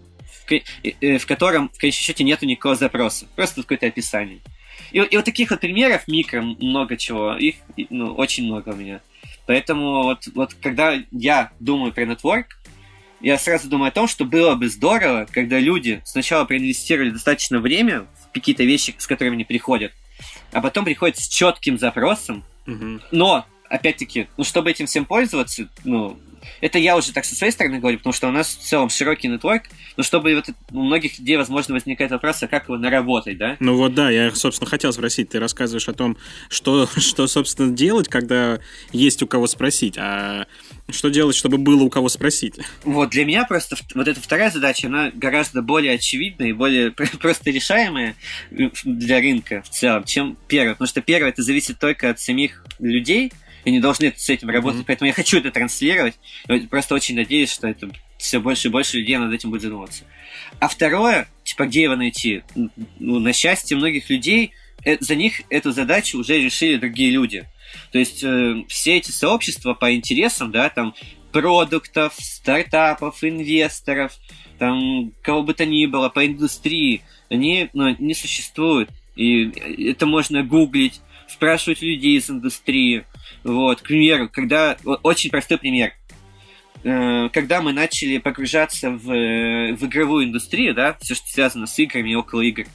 в, 0.48 0.52
э, 0.52 1.18
в 1.18 1.26
котором 1.26 1.70
в 1.70 1.78
конечном 1.78 2.04
счете 2.04 2.24
нету 2.24 2.46
никакого 2.46 2.76
запроса, 2.76 3.28
просто 3.36 3.62
какое-то 3.62 3.88
описание. 3.88 4.40
И, 4.92 5.00
и 5.00 5.16
вот 5.16 5.26
таких 5.26 5.52
вот 5.52 5.60
примеров 5.60 6.08
микро 6.08 6.42
много 6.42 6.98
чего, 6.98 7.36
их 7.36 7.56
ну, 7.90 8.14
очень 8.14 8.46
много 8.46 8.70
у 8.70 8.76
меня. 8.76 9.02
Поэтому 9.46 10.04
вот, 10.04 10.28
вот 10.36 10.54
когда 10.56 11.02
я 11.12 11.52
думаю 11.60 11.94
про 11.94 12.06
нетворк, 12.06 12.58
я 13.22 13.38
сразу 13.38 13.70
думаю 13.70 13.88
о 13.88 13.92
том, 13.92 14.08
что 14.08 14.26
было 14.26 14.56
бы 14.56 14.68
здорово, 14.68 15.28
когда 15.32 15.60
люди 15.60 16.02
сначала 16.04 16.44
проинвестировали 16.44 17.10
достаточно 17.10 17.60
время 17.60 18.06
в 18.22 18.34
какие-то 18.34 18.64
вещи, 18.64 18.94
с 18.98 19.08
которыми 19.08 19.36
они 19.36 19.46
приходят, 19.46 19.94
а 20.54 20.62
потом 20.62 20.86
приходит 20.86 21.18
с 21.18 21.28
четким 21.28 21.78
запросом. 21.78 22.44
Угу. 22.68 23.00
Но, 23.12 23.46
опять-таки, 23.70 24.28
ну, 24.38 24.44
чтобы 24.44 24.72
этим 24.72 24.86
всем 24.86 25.06
пользоваться, 25.06 25.68
ну, 25.84 26.18
это 26.62 26.78
я 26.78 26.96
уже 26.98 27.12
так 27.14 27.26
со 27.26 27.36
своей 27.36 27.52
стороны 27.52 27.80
говорю, 27.80 27.98
потому 27.98 28.14
что 28.14 28.28
у 28.28 28.32
нас 28.32 28.56
в 28.56 28.62
целом 28.62 28.90
широкий 28.90 29.28
нетворк, 29.28 29.64
но 29.98 30.04
чтобы 30.04 30.36
вот 30.36 30.50
у 30.72 30.84
многих 30.84 31.20
людей, 31.20 31.38
возможно, 31.38 31.74
возникает 31.74 32.12
вопрос, 32.12 32.42
а 32.44 32.48
как 32.48 32.64
его 32.64 32.78
наработать, 32.78 33.38
да? 33.38 33.58
Ну 33.60 33.76
вот 33.76 33.94
да, 33.94 34.10
я, 34.10 34.34
собственно, 34.36 34.70
хотел 34.70 34.94
спросить, 34.94 35.30
ты 35.30 35.40
рассказываешь 35.40 35.88
о 35.88 35.94
том, 35.94 36.18
что, 36.50 36.88
что 36.98 37.28
собственно, 37.28 37.74
делать, 37.74 38.08
когда 38.08 38.60
есть 38.92 39.22
у 39.24 39.28
кого 39.28 39.48
спросить, 39.48 39.98
а 39.98 40.46
что 40.90 41.10
делать, 41.10 41.36
чтобы 41.36 41.58
было 41.58 41.84
у 41.84 41.90
кого 41.90 42.10
спросить? 42.10 42.56
Вот, 42.84 43.10
для 43.10 43.26
меня 43.26 43.46
просто 43.46 43.76
вот 43.96 44.08
эта 44.08 44.20
вторая 44.20 44.52
задача, 44.52 44.88
она 44.88 45.12
гораздо 45.14 45.62
более 45.62 45.94
очевидная 45.94 46.50
и 46.50 46.54
более 46.54 46.92
просто 47.22 47.52
решаемая 47.52 48.16
для 48.52 49.20
рынка 49.20 49.62
в 49.64 49.70
целом, 49.70 50.04
чем 50.04 50.38
первая. 50.48 50.74
Потому 50.74 50.88
что 50.88 51.02
первая, 51.02 51.32
это 51.32 51.42
зависит 51.42 51.80
только 51.80 52.10
от 52.10 52.20
самих 52.20 52.66
людей, 52.80 53.32
и 53.66 53.72
не 53.72 53.80
должны 53.80 54.14
с 54.16 54.30
этим 54.30 54.50
работать, 54.50 54.82
mm-hmm. 54.82 54.86
поэтому 54.88 55.08
я 55.08 55.14
хочу 55.14 55.38
это 55.38 55.52
транслировать. 55.52 56.16
Просто 56.70 56.96
очень 56.96 57.16
надеюсь, 57.16 57.52
что 57.52 57.68
это 57.68 57.90
все 58.18 58.40
больше 58.40 58.68
и 58.68 58.72
больше 58.72 58.98
людей 58.98 59.18
над 59.18 59.34
этим 59.34 59.52
будет 59.52 59.64
задумываться. 59.64 60.04
А 60.60 60.68
второе, 60.68 61.28
типа, 61.44 61.66
где 61.66 61.84
его 61.84 61.96
найти? 61.96 62.44
Ну, 63.00 63.20
на 63.20 63.34
счастье 63.34 63.78
многих 63.78 64.10
людей, 64.10 64.52
э, 64.86 64.98
за 65.00 65.16
них 65.16 65.42
эту 65.50 65.72
задачу 65.72 66.20
уже 66.20 66.40
решили 66.40 66.78
другие 66.78 67.12
люди. 67.12 67.46
То 67.92 68.00
есть 68.00 68.24
э, 68.24 68.64
все 68.68 68.98
эти 68.98 69.12
сообщества 69.12 69.74
по 69.74 69.94
интересам, 69.94 70.52
да, 70.52 70.70
там 70.70 70.94
продуктов, 71.32 72.14
стартапов, 72.18 73.24
инвесторов, 73.24 74.14
там 74.60 75.12
кого 75.22 75.44
бы 75.44 75.54
то 75.54 75.66
ни 75.66 75.86
было 75.86 76.10
по 76.10 76.26
индустрии, 76.26 77.02
они 77.30 77.70
ну, 77.74 77.96
не 77.98 78.14
существуют. 78.14 78.90
И 79.16 79.52
это 79.90 80.06
можно 80.06 80.44
гуглить, 80.44 81.02
спрашивать 81.28 81.82
людей 81.82 82.18
из 82.18 82.30
индустрии. 82.30 83.06
Вот, 83.44 83.82
к 83.82 83.88
примеру, 83.88 84.30
когда... 84.32 84.78
Очень 85.04 85.30
простой 85.30 85.58
пример. 85.58 85.94
Э, 86.84 87.30
когда 87.30 87.62
мы 87.62 87.74
начали 87.74 88.18
погружаться 88.18 88.92
в, 88.92 89.06
в 89.06 89.86
игровую 89.86 90.26
индустрию, 90.26 90.74
да, 90.74 90.98
все, 91.02 91.16
что 91.16 91.28
связано 91.28 91.68
с 91.68 91.78
играми 91.80 92.12
и 92.12 92.16
около 92.16 92.42
игр, 92.42 92.66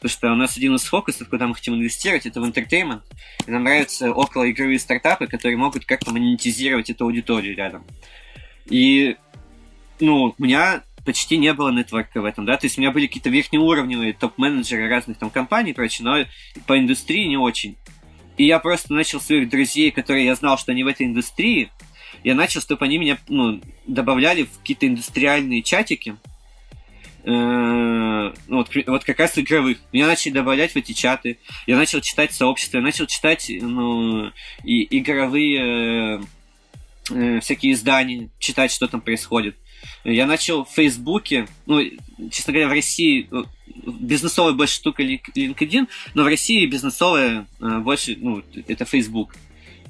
Потому 0.00 0.10
что 0.10 0.32
у 0.32 0.36
нас 0.36 0.56
один 0.56 0.76
из 0.76 0.84
фокусов, 0.84 1.28
куда 1.28 1.48
мы 1.48 1.54
хотим 1.56 1.74
инвестировать, 1.74 2.24
это 2.24 2.40
в 2.40 2.46
интертеймент. 2.46 3.02
И 3.46 3.50
нам 3.50 3.64
нравятся 3.64 4.12
около 4.12 4.48
игровые 4.48 4.78
стартапы, 4.78 5.26
которые 5.26 5.56
могут 5.56 5.84
как-то 5.86 6.12
монетизировать 6.12 6.88
эту 6.88 7.04
аудиторию 7.04 7.56
рядом. 7.56 7.84
И, 8.66 9.16
ну, 9.98 10.34
у 10.38 10.42
меня 10.42 10.82
почти 11.04 11.36
не 11.36 11.52
было 11.52 11.70
нетворка 11.70 12.20
в 12.20 12.24
этом, 12.26 12.44
да, 12.44 12.56
то 12.58 12.66
есть 12.66 12.76
у 12.76 12.82
меня 12.82 12.90
были 12.90 13.06
какие-то 13.06 13.30
верхнеуровневые 13.30 14.12
топ-менеджеры 14.12 14.88
разных 14.88 15.18
там 15.18 15.30
компаний 15.30 15.70
и 15.70 15.74
прочее, 15.74 16.04
но 16.04 16.62
по 16.66 16.78
индустрии 16.78 17.24
не 17.24 17.38
очень. 17.38 17.76
И 18.38 18.46
я 18.46 18.60
просто 18.60 18.94
начал 18.94 19.20
своих 19.20 19.48
друзей, 19.48 19.90
которые 19.90 20.24
я 20.24 20.34
знал, 20.36 20.56
что 20.56 20.72
они 20.72 20.84
в 20.84 20.86
этой 20.86 21.06
индустрии, 21.06 21.70
я 22.24 22.34
начал, 22.34 22.60
чтобы 22.60 22.84
они 22.84 22.98
меня 22.98 23.18
ну, 23.28 23.60
добавляли 23.86 24.44
в 24.44 24.58
какие-то 24.60 24.86
индустриальные 24.86 25.62
чатики, 25.62 26.16
э, 27.24 27.30
ну, 27.30 28.32
вот, 28.48 28.70
вот 28.86 29.04
как 29.04 29.18
раз 29.18 29.38
игровых. 29.38 29.78
Меня 29.92 30.06
начали 30.06 30.32
добавлять 30.32 30.72
в 30.72 30.76
эти 30.76 30.92
чаты. 30.92 31.38
Я 31.66 31.76
начал 31.76 32.00
читать 32.00 32.32
сообщества, 32.32 32.78
я 32.78 32.82
начал 32.82 33.06
читать 33.06 33.50
ну, 33.60 34.30
и 34.64 34.98
игровые 34.98 36.20
э, 36.20 36.20
э, 37.10 37.40
всякие 37.40 37.72
издания, 37.72 38.30
читать, 38.38 38.72
что 38.72 38.86
там 38.86 39.00
происходит. 39.00 39.56
Я 40.04 40.26
начал 40.26 40.64
в 40.64 40.70
Фейсбуке, 40.70 41.46
ну, 41.66 41.80
честно 42.30 42.52
говоря, 42.52 42.68
в 42.68 42.72
России 42.72 43.28
э, 43.30 43.42
бизнесовая 43.86 44.52
больше 44.52 44.74
штука 44.74 45.02
LinkedIn, 45.02 45.88
но 46.14 46.22
в 46.22 46.26
России 46.26 46.66
бизнесовая 46.66 47.46
э, 47.60 47.78
больше, 47.78 48.16
ну, 48.18 48.42
это 48.66 48.84
Facebook. 48.84 49.34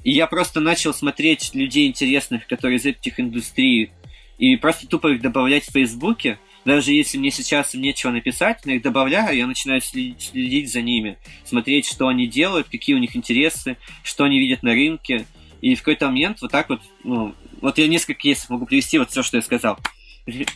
И 0.03 0.11
я 0.11 0.27
просто 0.27 0.59
начал 0.59 0.93
смотреть 0.93 1.53
людей 1.53 1.87
интересных, 1.87 2.47
которые 2.47 2.77
из 2.77 2.85
этих 2.85 3.19
индустрий, 3.19 3.91
и 4.37 4.55
просто 4.55 4.87
тупо 4.87 5.11
их 5.11 5.21
добавлять 5.21 5.65
в 5.65 5.71
Фейсбуке. 5.71 6.39
Даже 6.65 6.93
если 6.93 7.17
мне 7.17 7.31
сейчас 7.31 7.73
нечего 7.73 8.11
написать, 8.11 8.59
я 8.65 8.75
их 8.75 8.81
добавляю, 8.81 9.37
я 9.37 9.47
начинаю 9.47 9.81
следить 9.81 10.71
за 10.71 10.81
ними, 10.81 11.17
смотреть, 11.45 11.85
что 11.87 12.07
они 12.07 12.27
делают, 12.27 12.67
какие 12.69 12.95
у 12.95 12.99
них 12.99 13.15
интересы, 13.15 13.77
что 14.03 14.23
они 14.23 14.39
видят 14.39 14.63
на 14.63 14.71
рынке. 14.71 15.25
И 15.61 15.75
в 15.75 15.79
какой-то 15.79 16.07
момент 16.07 16.41
вот 16.41 16.51
так 16.51 16.69
вот, 16.69 16.81
ну, 17.03 17.35
вот 17.61 17.77
я 17.77 17.87
несколько 17.87 18.13
кейсов 18.13 18.49
могу 18.49 18.65
привести, 18.65 18.97
вот 18.97 19.11
все, 19.11 19.23
что 19.23 19.37
я 19.37 19.41
сказал. 19.41 19.77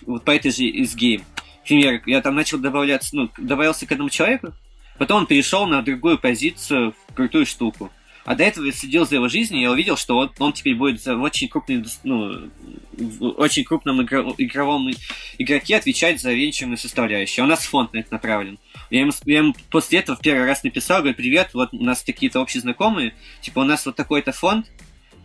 Вот 0.06 0.24
по 0.24 0.32
этой 0.32 0.52
же 0.52 0.64
из 0.64 0.96
гейм. 0.96 1.24
Например, 1.64 2.02
я 2.06 2.22
там 2.22 2.36
начал 2.36 2.58
добавляться, 2.60 3.16
ну, 3.16 3.30
добавился 3.38 3.86
к 3.86 3.92
одному 3.92 4.10
человеку, 4.10 4.54
потом 4.98 5.20
он 5.20 5.26
перешел 5.26 5.66
на 5.66 5.82
другую 5.82 6.20
позицию, 6.20 6.94
в 7.08 7.14
крутую 7.14 7.46
штуку. 7.46 7.90
А 8.26 8.36
до 8.36 8.44
этого 8.44 8.66
я 8.66 8.72
следил 8.72 9.06
за 9.06 9.16
его 9.16 9.28
жизнью, 9.28 9.60
и 9.60 9.64
я 9.64 9.72
увидел, 9.72 9.98
что 9.98 10.18
он, 10.18 10.32
он 10.40 10.54
теперь 10.54 10.76
будет 10.76 11.06
в 11.06 11.22
очень 11.22 11.50
крупной, 11.50 11.84
ну, 12.04 12.50
в 12.94 13.26
очень 13.38 13.66
крупном 13.66 14.02
игро, 14.02 14.34
игровом 14.38 14.90
игроке 15.38 15.76
отвечать 15.76 16.22
за 16.22 16.32
венчурную 16.32 16.78
составляющую. 16.78 17.44
У 17.44 17.48
нас 17.48 17.66
фонд 17.66 17.94
на 17.94 18.00
это 18.00 18.14
направлен. 18.14 18.60
Я 18.90 19.02
ему, 19.02 19.12
я 19.26 19.40
ему 19.40 19.54
после 19.70 20.00
этого 20.00 20.16
в 20.16 20.22
первый 20.22 20.46
раз 20.46 20.64
написал, 20.64 21.00
говорю, 21.00 21.16
привет, 21.16 21.50
вот 21.54 21.74
у 21.74 21.84
нас 21.84 22.02
такие-то 22.02 22.40
общие 22.40 22.62
знакомые, 22.62 23.14
типа 23.42 23.60
у 23.60 23.64
нас 23.64 23.86
вот 23.86 23.96
такой-то 23.98 24.32
фонд, 24.32 24.68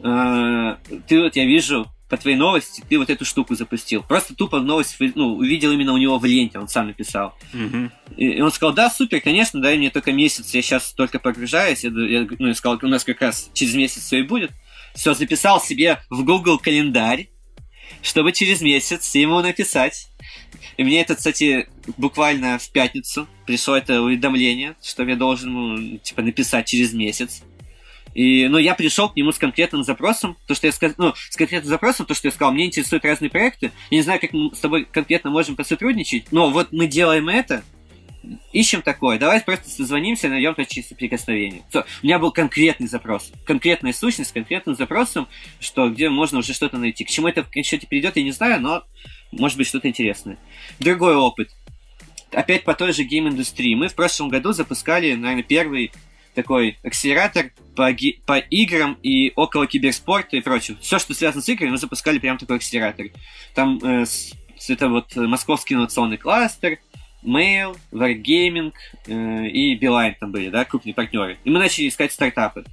э, 0.02 0.76
ты 1.06 1.22
вот, 1.22 1.36
я 1.36 1.44
вижу, 1.44 1.86
по 2.08 2.16
твоей 2.16 2.36
новости 2.36 2.82
ты 2.88 2.98
вот 2.98 3.10
эту 3.10 3.24
штуку 3.24 3.54
запустил. 3.54 4.02
Просто 4.02 4.34
тупо 4.34 4.60
новость 4.60 4.96
ну, 5.14 5.36
увидел 5.36 5.72
именно 5.72 5.92
у 5.92 5.98
него 5.98 6.18
в 6.18 6.24
ленте, 6.24 6.58
он 6.58 6.68
сам 6.68 6.86
написал. 6.88 7.34
Угу. 7.52 7.90
И 8.16 8.40
он 8.40 8.50
сказал, 8.50 8.74
да, 8.74 8.90
супер, 8.90 9.20
конечно, 9.20 9.60
дай 9.60 9.76
мне 9.76 9.90
только 9.90 10.12
месяц, 10.12 10.54
я 10.54 10.62
сейчас 10.62 10.92
только 10.92 11.18
погружаюсь. 11.18 11.84
Я, 11.84 11.90
я, 11.90 12.26
ну, 12.38 12.48
я 12.48 12.54
сказал, 12.54 12.78
у 12.82 12.88
нас 12.88 13.04
как 13.04 13.20
раз 13.20 13.50
через 13.52 13.74
месяц 13.74 14.02
все 14.04 14.20
и 14.20 14.22
будет. 14.22 14.50
Все, 14.94 15.14
записал 15.14 15.60
себе 15.60 16.00
в 16.08 16.24
Google 16.24 16.58
календарь, 16.58 17.28
чтобы 18.02 18.32
через 18.32 18.62
месяц 18.62 19.14
ему 19.14 19.40
написать. 19.40 20.08
И 20.76 20.84
мне 20.84 21.02
это, 21.02 21.14
кстати, 21.14 21.68
буквально 21.96 22.58
в 22.58 22.70
пятницу 22.70 23.28
пришло 23.46 23.76
это 23.76 24.00
уведомление, 24.00 24.76
что 24.82 25.02
я 25.04 25.16
должен 25.16 25.50
ему, 25.50 25.98
типа, 25.98 26.22
написать 26.22 26.66
через 26.66 26.92
месяц. 26.92 27.42
И, 28.18 28.48
ну, 28.48 28.58
я 28.58 28.74
пришел 28.74 29.08
к 29.08 29.14
нему 29.14 29.30
с 29.30 29.38
конкретным 29.38 29.84
запросом, 29.84 30.36
то, 30.48 30.54
что 30.56 30.66
я 30.66 30.72
сказал, 30.72 30.96
ну, 30.98 31.14
с 31.30 31.36
конкретным 31.36 31.68
запросом, 31.68 32.04
то, 32.04 32.14
что 32.14 32.26
я 32.26 32.32
сказал, 32.32 32.52
мне 32.52 32.66
интересуют 32.66 33.04
разные 33.04 33.30
проекты, 33.30 33.70
я 33.90 33.96
не 33.96 34.02
знаю, 34.02 34.18
как 34.18 34.32
мы 34.32 34.52
с 34.52 34.58
тобой 34.58 34.86
конкретно 34.86 35.30
можем 35.30 35.54
посотрудничать, 35.54 36.32
но 36.32 36.50
вот 36.50 36.72
мы 36.72 36.88
делаем 36.88 37.28
это, 37.28 37.62
ищем 38.52 38.82
такое, 38.82 39.20
давай 39.20 39.40
просто 39.40 39.70
созвонимся, 39.70 40.28
найдем 40.28 40.56
точки 40.56 40.82
соприкосновения. 40.82 41.62
Все, 41.68 41.84
у 42.02 42.06
меня 42.06 42.18
был 42.18 42.32
конкретный 42.32 42.88
запрос, 42.88 43.30
конкретная 43.44 43.92
сущность 43.92 44.32
конкретным 44.32 44.74
запросом, 44.74 45.28
что 45.60 45.88
где 45.88 46.08
можно 46.08 46.40
уже 46.40 46.54
что-то 46.54 46.76
найти. 46.76 47.04
К 47.04 47.10
чему 47.10 47.28
это 47.28 47.44
в 47.44 47.62
счете 47.62 47.86
придет, 47.86 48.16
я 48.16 48.24
не 48.24 48.32
знаю, 48.32 48.60
но 48.60 48.82
может 49.30 49.56
быть 49.56 49.68
что-то 49.68 49.86
интересное. 49.86 50.38
Другой 50.80 51.14
опыт. 51.14 51.50
Опять 52.32 52.64
по 52.64 52.74
той 52.74 52.92
же 52.92 53.04
гейм-индустрии. 53.04 53.76
Мы 53.76 53.86
в 53.86 53.94
прошлом 53.94 54.28
году 54.28 54.50
запускали, 54.50 55.14
наверное, 55.14 55.44
первый 55.44 55.92
такой 56.38 56.78
акселератор 56.84 57.50
по, 57.74 57.90
по 58.24 58.38
играм 58.38 58.96
и 59.02 59.32
около 59.34 59.66
киберспорта 59.66 60.36
и 60.36 60.40
прочего. 60.40 60.78
Все, 60.80 61.00
что 61.00 61.12
связано 61.12 61.42
с 61.42 61.48
играми, 61.48 61.72
мы 61.72 61.78
запускали 61.78 62.20
прям 62.20 62.38
такой 62.38 62.56
акселератор. 62.56 63.06
Там 63.54 63.78
э, 63.78 64.06
с, 64.06 64.32
это 64.68 64.88
вот 64.88 65.16
московский 65.16 65.74
инновационный 65.74 66.16
кластер, 66.16 66.78
Mail, 67.24 67.76
Wargaming 67.90 68.72
э, 69.08 69.48
и 69.48 69.76
Beeline 69.76 70.14
там 70.20 70.30
были, 70.30 70.48
да, 70.48 70.64
крупные 70.64 70.94
партнеры. 70.94 71.38
И 71.42 71.50
мы 71.50 71.58
начали 71.58 71.88
искать 71.88 72.12
стартапы. 72.12 72.64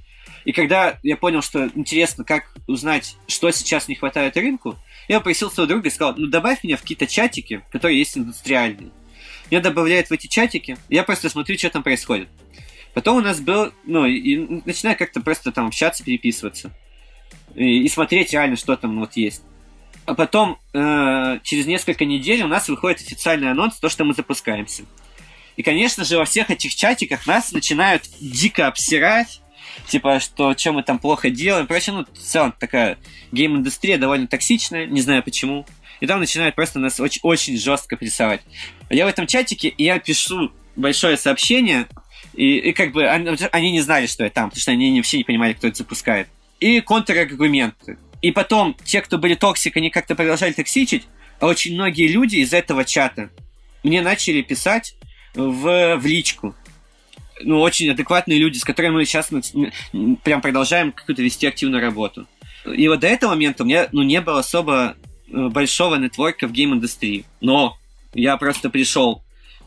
И 0.44 0.52
когда 0.52 1.00
я 1.02 1.16
понял, 1.16 1.42
что 1.42 1.68
интересно, 1.74 2.22
как 2.22 2.54
узнать, 2.68 3.16
что 3.26 3.50
сейчас 3.50 3.88
не 3.88 3.96
хватает 3.96 4.36
рынку, 4.36 4.76
я 5.08 5.18
попросил 5.18 5.50
своего 5.50 5.68
друга 5.68 5.88
и 5.88 5.90
сказал, 5.90 6.14
ну 6.16 6.28
добавь 6.28 6.62
меня 6.62 6.76
в 6.76 6.82
какие-то 6.82 7.08
чатики, 7.08 7.62
которые 7.72 7.98
есть 7.98 8.16
индустриальные. 8.16 8.90
Меня 9.50 9.60
добавляют 9.60 10.08
в 10.08 10.12
эти 10.12 10.28
чатики, 10.28 10.76
я 10.88 11.02
просто 11.02 11.28
смотрю, 11.28 11.58
что 11.58 11.70
там 11.70 11.82
происходит. 11.82 12.28
Потом 12.96 13.18
у 13.18 13.20
нас 13.20 13.40
был, 13.40 13.74
ну, 13.84 14.06
и 14.06 14.62
начинаю 14.64 14.96
как-то 14.96 15.20
просто 15.20 15.52
там 15.52 15.66
общаться, 15.66 16.02
переписываться. 16.02 16.72
И, 17.54 17.82
и 17.82 17.88
смотреть 17.90 18.32
реально, 18.32 18.56
что 18.56 18.74
там 18.74 18.98
вот 19.00 19.18
есть. 19.18 19.42
А 20.06 20.14
потом, 20.14 20.58
э, 20.72 21.38
через 21.42 21.66
несколько 21.66 22.06
недель 22.06 22.42
у 22.42 22.48
нас 22.48 22.70
выходит 22.70 23.02
официальный 23.02 23.50
анонс, 23.50 23.78
то, 23.78 23.90
что 23.90 24.04
мы 24.04 24.14
запускаемся. 24.14 24.84
И, 25.58 25.62
конечно 25.62 26.04
же, 26.04 26.16
во 26.16 26.24
всех 26.24 26.48
этих 26.48 26.74
чатиках 26.74 27.26
нас 27.26 27.52
начинают 27.52 28.04
дико 28.18 28.66
обсирать, 28.66 29.42
типа, 29.88 30.18
что 30.18 30.56
что 30.56 30.72
мы 30.72 30.82
там 30.82 30.98
плохо 30.98 31.28
делаем. 31.28 31.66
Короче, 31.66 31.92
ну, 31.92 32.06
в 32.10 32.18
целом 32.18 32.54
такая 32.58 32.96
гейм-индустрия 33.30 33.98
довольно 33.98 34.26
токсичная, 34.26 34.86
не 34.86 35.02
знаю 35.02 35.22
почему. 35.22 35.66
И 36.00 36.06
там 36.06 36.18
начинают 36.18 36.54
просто 36.54 36.78
нас 36.78 36.98
очень, 36.98 37.20
очень 37.24 37.58
жестко 37.58 37.98
прессовать. 37.98 38.40
Я 38.88 39.04
в 39.04 39.08
этом 39.10 39.26
чатике, 39.26 39.68
и 39.68 39.84
я 39.84 39.98
пишу 39.98 40.50
большое 40.76 41.18
сообщение, 41.18 41.88
и, 42.34 42.58
и 42.58 42.72
как 42.72 42.92
бы 42.92 43.06
они, 43.08 43.36
они 43.52 43.72
не 43.72 43.80
знали, 43.80 44.06
что 44.06 44.24
я 44.24 44.30
там, 44.30 44.50
потому 44.50 44.60
что 44.60 44.72
они 44.72 44.96
вообще 44.96 45.18
не 45.18 45.24
понимали, 45.24 45.54
кто 45.54 45.68
это 45.68 45.78
запускает. 45.78 46.28
И 46.60 46.80
контраргументы. 46.80 47.98
И 48.22 48.32
потом 48.32 48.76
те, 48.84 49.02
кто 49.02 49.18
были 49.18 49.34
toxic, 49.34 49.76
они 49.76 49.90
как-то 49.90 50.14
продолжали 50.14 50.52
токсичить, 50.52 51.06
а 51.40 51.46
очень 51.46 51.74
многие 51.74 52.08
люди 52.08 52.36
из 52.36 52.52
этого 52.52 52.84
чата 52.84 53.30
мне 53.82 54.02
начали 54.02 54.42
писать 54.42 54.96
в, 55.34 55.96
в 55.96 56.06
личку. 56.06 56.54
Ну, 57.42 57.60
очень 57.60 57.90
адекватные 57.90 58.38
люди, 58.38 58.58
с 58.58 58.64
которыми 58.64 58.94
мы 58.94 59.04
сейчас 59.04 59.30
прям 60.24 60.40
продолжаем 60.40 60.92
какую-то 60.92 61.22
вести 61.22 61.46
активную 61.46 61.82
работу. 61.82 62.26
И 62.64 62.88
вот 62.88 63.00
до 63.00 63.06
этого 63.06 63.30
момента 63.30 63.62
у 63.62 63.66
меня 63.66 63.88
ну, 63.92 64.02
не 64.02 64.20
было 64.20 64.40
особо 64.40 64.96
э, 65.28 65.48
большого 65.48 65.96
нетворка 65.96 66.48
в 66.48 66.52
гейм-индустрии. 66.52 67.24
Но 67.40 67.76
я 68.14 68.36
просто 68.38 68.70
пришел 68.70 69.22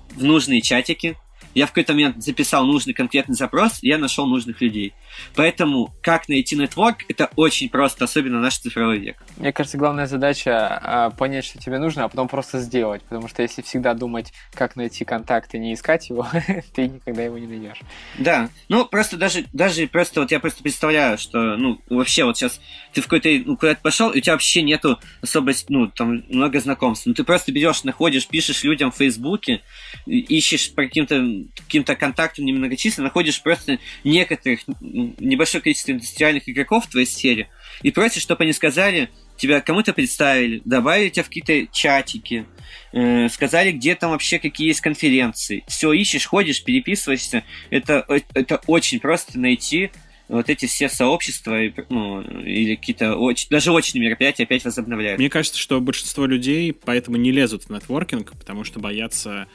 в 0.10 0.24
нужные 0.24 0.62
чатики, 0.62 1.16
я 1.56 1.66
в 1.66 1.70
какой-то 1.70 1.94
момент 1.94 2.24
записал 2.24 2.66
нужный 2.66 2.94
конкретный 2.94 3.36
запрос, 3.36 3.82
и 3.82 3.88
я 3.88 3.98
нашел 3.98 4.28
нужных 4.28 4.62
людей. 4.62 4.94
Поэтому 5.36 5.94
как 6.02 6.30
найти 6.30 6.56
нетворк, 6.56 6.98
это 7.08 7.30
очень 7.36 7.70
просто, 7.70 8.06
особенно 8.06 8.40
наш 8.40 8.58
цифровой 8.58 9.00
век. 9.00 9.24
Мне 9.38 9.52
кажется, 9.52 9.78
главная 9.78 10.06
задача 10.06 10.68
а, 10.68 11.10
понять, 11.10 11.46
что 11.46 11.60
тебе 11.60 11.80
нужно, 11.80 12.06
а 12.06 12.10
потом 12.10 12.28
просто 12.28 12.60
сделать. 12.60 13.02
Потому 13.04 13.28
что 13.28 13.42
если 13.42 13.62
всегда 13.62 13.94
думать, 13.94 14.32
как 14.54 14.76
найти 14.76 15.06
контакт 15.06 15.54
и 15.56 15.60
не 15.60 15.74
искать 15.74 16.10
его, 16.10 16.28
ты 16.76 16.88
никогда 16.88 17.24
его 17.24 17.38
не 17.38 17.48
найдешь. 17.48 17.80
Да. 18.18 18.50
Ну, 18.68 18.86
просто 18.86 19.18
даже, 19.18 19.46
даже 19.54 19.88
просто 19.88 20.22
вот 20.22 20.32
я 20.32 20.40
просто 20.40 20.62
представляю, 20.62 21.18
что, 21.18 21.58
ну, 21.58 21.82
вообще 21.90 22.24
вот 22.26 22.38
сейчас 22.38 22.60
ты 22.94 23.02
в 23.02 23.06
какой-то, 23.06 23.30
ну, 23.46 23.58
куда-то 23.58 23.82
пошел, 23.82 24.10
и 24.12 24.20
у 24.20 24.22
тебя 24.22 24.34
вообще 24.34 24.62
нету 24.62 25.00
особо, 25.22 25.52
ну, 25.70 25.88
там, 25.88 26.24
много 26.30 26.60
знакомств. 26.60 27.06
Ну, 27.06 27.14
ты 27.14 27.24
просто 27.24 27.52
берешь, 27.52 27.84
находишь, 27.84 28.28
пишешь 28.28 28.64
людям 28.64 28.92
в 28.92 28.98
Фейсбуке, 28.98 29.62
ищешь 30.06 30.74
по 30.74 30.84
каким-то 30.84 31.39
каким-то 31.56 31.96
контактам 31.96 32.46
немногочисленным, 32.46 33.08
находишь 33.08 33.42
просто 33.42 33.80
некоторых, 34.04 34.62
небольшое 34.80 35.62
количество 35.62 35.92
индустриальных 35.92 36.48
игроков 36.48 36.86
в 36.86 36.90
твоей 36.90 37.06
сфере 37.06 37.50
и 37.82 37.92
просишь, 37.92 38.24
чтобы 38.24 38.44
они 38.44 38.54
сказали, 38.54 39.10
тебя 39.38 39.62
кому-то 39.62 39.94
представили, 39.94 40.62
добавили 40.66 41.10
тебя 41.10 41.24
в 41.24 41.28
какие-то 41.28 41.68
чатики, 41.72 42.46
э, 42.92 43.30
сказали, 43.30 43.72
где 43.72 43.96
там 43.96 44.12
вообще 44.12 44.40
какие 44.40 44.68
есть 44.68 44.82
конференции. 44.82 45.64
Все, 45.68 45.94
ищешь, 45.94 46.26
ходишь, 46.26 46.64
переписываешься. 46.64 47.44
Это, 47.70 48.06
это 48.34 48.62
очень 48.68 49.00
просто 49.00 49.40
найти 49.40 49.92
вот 50.28 50.48
эти 50.50 50.68
все 50.68 50.90
сообщества, 50.90 51.58
ну, 51.90 52.22
или 52.22 52.76
какие-то 52.76 53.16
очень, 53.16 53.50
даже 53.50 53.72
очные 53.72 54.02
мероприятия 54.02 54.44
опять 54.44 54.64
возобновляют. 54.64 55.20
Мне 55.20 55.30
кажется, 55.30 55.60
что 55.60 55.82
большинство 55.82 56.26
людей 56.28 56.72
поэтому 56.72 57.18
не 57.18 57.32
лезут 57.32 57.64
в 57.64 57.70
нетворкинг, 57.72 58.38
потому 58.38 58.64
что 58.64 58.80
боятся 58.80 59.48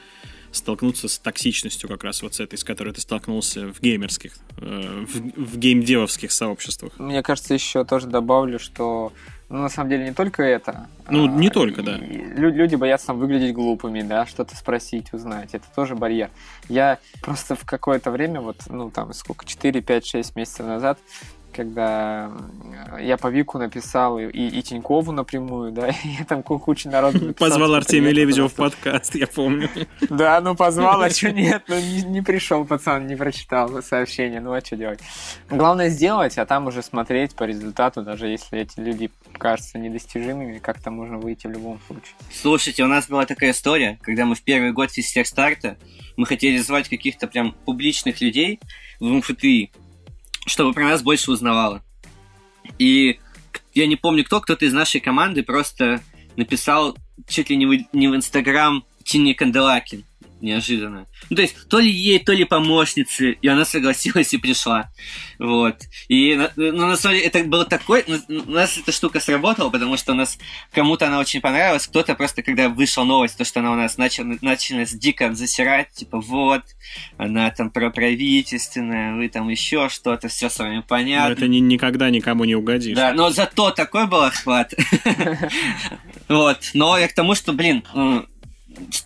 столкнуться 0.55 1.07
с 1.07 1.17
токсичностью 1.17 1.89
как 1.89 2.03
раз 2.03 2.21
вот 2.21 2.35
с 2.35 2.39
этой, 2.39 2.57
с 2.57 2.63
которой 2.63 2.93
ты 2.93 3.01
столкнулся 3.01 3.71
в 3.73 3.81
геймерских, 3.81 4.33
э, 4.57 5.05
в, 5.07 5.41
в 5.41 5.57
геймдевовских 5.57 6.31
сообществах. 6.31 6.97
Мне 6.97 7.21
кажется, 7.23 7.53
еще 7.53 7.83
тоже 7.85 8.07
добавлю, 8.07 8.59
что 8.59 9.13
ну, 9.47 9.59
на 9.59 9.69
самом 9.69 9.89
деле 9.89 10.05
не 10.05 10.13
только 10.13 10.41
это. 10.41 10.87
Ну, 11.07 11.27
не 11.27 11.49
а, 11.49 11.51
только, 11.51 11.83
да. 11.83 11.97
Люди 11.97 12.75
боятся 12.75 13.07
там 13.07 13.19
выглядеть 13.19 13.53
глупыми, 13.53 14.01
да, 14.01 14.25
что-то 14.25 14.55
спросить, 14.55 15.13
узнать. 15.13 15.53
Это 15.53 15.65
тоже 15.75 15.95
барьер. 15.95 16.31
Я 16.67 16.97
просто 17.21 17.55
в 17.55 17.63
какое-то 17.63 18.09
время, 18.09 18.41
вот, 18.41 18.57
ну, 18.67 18.89
там, 18.89 19.13
сколько, 19.13 19.45
4, 19.45 19.81
5, 19.81 20.05
6 20.05 20.35
месяцев 20.35 20.65
назад 20.65 20.97
когда 21.55 22.31
я 22.99 23.17
по 23.17 23.27
Вику 23.27 23.57
написал 23.57 24.19
и, 24.19 24.25
и 24.27 24.61
Тинькову 24.61 25.11
напрямую, 25.11 25.71
да, 25.71 25.89
и 26.03 26.23
там 26.27 26.43
куча 26.43 26.89
народу 26.89 27.33
Позвал 27.33 27.73
Артемия 27.75 28.11
Лебедева 28.11 28.49
в 28.49 28.53
подкаст, 28.53 29.15
я 29.15 29.27
помню. 29.27 29.69
Да, 30.09 30.39
ну 30.41 30.55
позвал, 30.55 31.01
а 31.01 31.09
что 31.09 31.31
нет, 31.31 31.63
ну 31.67 31.79
не, 31.79 32.01
не 32.03 32.21
пришел 32.21 32.65
пацан, 32.65 33.07
не 33.07 33.15
прочитал 33.15 33.81
сообщение, 33.81 34.41
ну 34.41 34.53
а 34.53 34.61
что 34.61 34.75
делать? 34.75 34.99
Главное 35.49 35.89
сделать, 35.89 36.37
а 36.37 36.45
там 36.45 36.67
уже 36.67 36.81
смотреть 36.83 37.35
по 37.35 37.43
результату, 37.43 38.01
даже 38.01 38.27
если 38.27 38.59
эти 38.59 38.79
люди 38.79 39.09
кажутся 39.33 39.77
недостижимыми, 39.77 40.59
как-то 40.59 40.91
можно 40.91 41.17
выйти 41.17 41.47
в 41.47 41.51
любом 41.51 41.79
случае. 41.87 42.15
Слушайте, 42.31 42.83
у 42.83 42.87
нас 42.87 43.07
была 43.07 43.25
такая 43.25 43.51
история, 43.51 43.97
когда 44.01 44.25
мы 44.25 44.35
в 44.35 44.41
первый 44.41 44.71
год 44.71 44.91
физтех 44.91 45.27
старта, 45.27 45.77
мы 46.17 46.25
хотели 46.25 46.57
звать 46.57 46.89
каких-то 46.89 47.27
прям 47.27 47.53
публичных 47.65 48.21
людей 48.21 48.59
в 48.99 49.05
МФТИ, 49.05 49.71
чтобы 50.45 50.73
про 50.73 50.85
нас 50.85 51.01
больше 51.01 51.31
узнавало. 51.31 51.83
И 52.79 53.19
я 53.73 53.87
не 53.87 53.95
помню 53.95 54.23
кто, 54.23 54.41
кто-то 54.41 54.65
из 54.65 54.73
нашей 54.73 55.01
команды 55.01 55.43
просто 55.43 56.01
написал 56.35 56.97
чуть 57.27 57.49
ли 57.49 57.57
не 57.57 57.65
в, 57.65 57.85
не 57.93 58.07
в 58.07 58.15
Инстаграм 58.15 58.83
Тине 59.03 59.35
Канделакин 59.35 60.03
неожиданно. 60.41 61.07
Ну, 61.29 61.35
то 61.35 61.41
есть, 61.41 61.55
то 61.69 61.79
ли 61.79 61.89
ей, 61.89 62.19
то 62.19 62.33
ли 62.33 62.43
помощнице, 62.43 63.31
и 63.41 63.47
она 63.47 63.65
согласилась 63.65 64.33
и 64.33 64.37
пришла. 64.37 64.91
Вот. 65.39 65.75
И, 66.07 66.35
ну, 66.55 66.87
на 66.87 66.95
самом 66.95 67.15
деле, 67.15 67.27
это 67.27 67.43
было 67.43 67.65
такой... 67.65 68.03
Ну, 68.07 68.43
у 68.47 68.51
нас 68.51 68.77
эта 68.77 68.91
штука 68.91 69.19
сработала, 69.19 69.69
потому 69.69 69.97
что 69.97 70.11
у 70.13 70.15
нас 70.15 70.37
кому-то 70.71 71.07
она 71.07 71.19
очень 71.19 71.41
понравилась, 71.41 71.87
кто-то 71.87 72.15
просто, 72.15 72.43
когда 72.43 72.69
вышла 72.69 73.03
новость, 73.03 73.37
то, 73.37 73.45
что 73.45 73.59
она 73.59 73.71
у 73.71 73.75
нас 73.75 73.97
начала, 73.97 74.35
начала 74.41 74.85
дико 74.85 75.33
засирать, 75.33 75.91
типа, 75.91 76.19
вот, 76.19 76.63
она 77.17 77.49
там 77.51 77.69
проправительственная, 77.69 79.15
вы 79.15 79.29
там 79.29 79.49
еще 79.49 79.89
что-то, 79.89 80.27
все 80.27 80.49
с 80.49 80.59
вами 80.59 80.83
понятно. 80.87 81.29
Но 81.29 81.33
это 81.33 81.47
ни, 81.47 81.59
никогда 81.59 82.09
никому 82.09 82.45
не 82.45 82.55
угодишь. 82.55 82.95
Да, 82.95 83.13
но 83.13 83.29
зато 83.29 83.71
такой 83.71 84.07
был 84.07 84.21
охват. 84.21 84.73
Вот. 86.27 86.71
Но 86.73 86.97
я 86.97 87.07
к 87.07 87.13
тому, 87.13 87.35
что, 87.35 87.53
блин, 87.53 87.83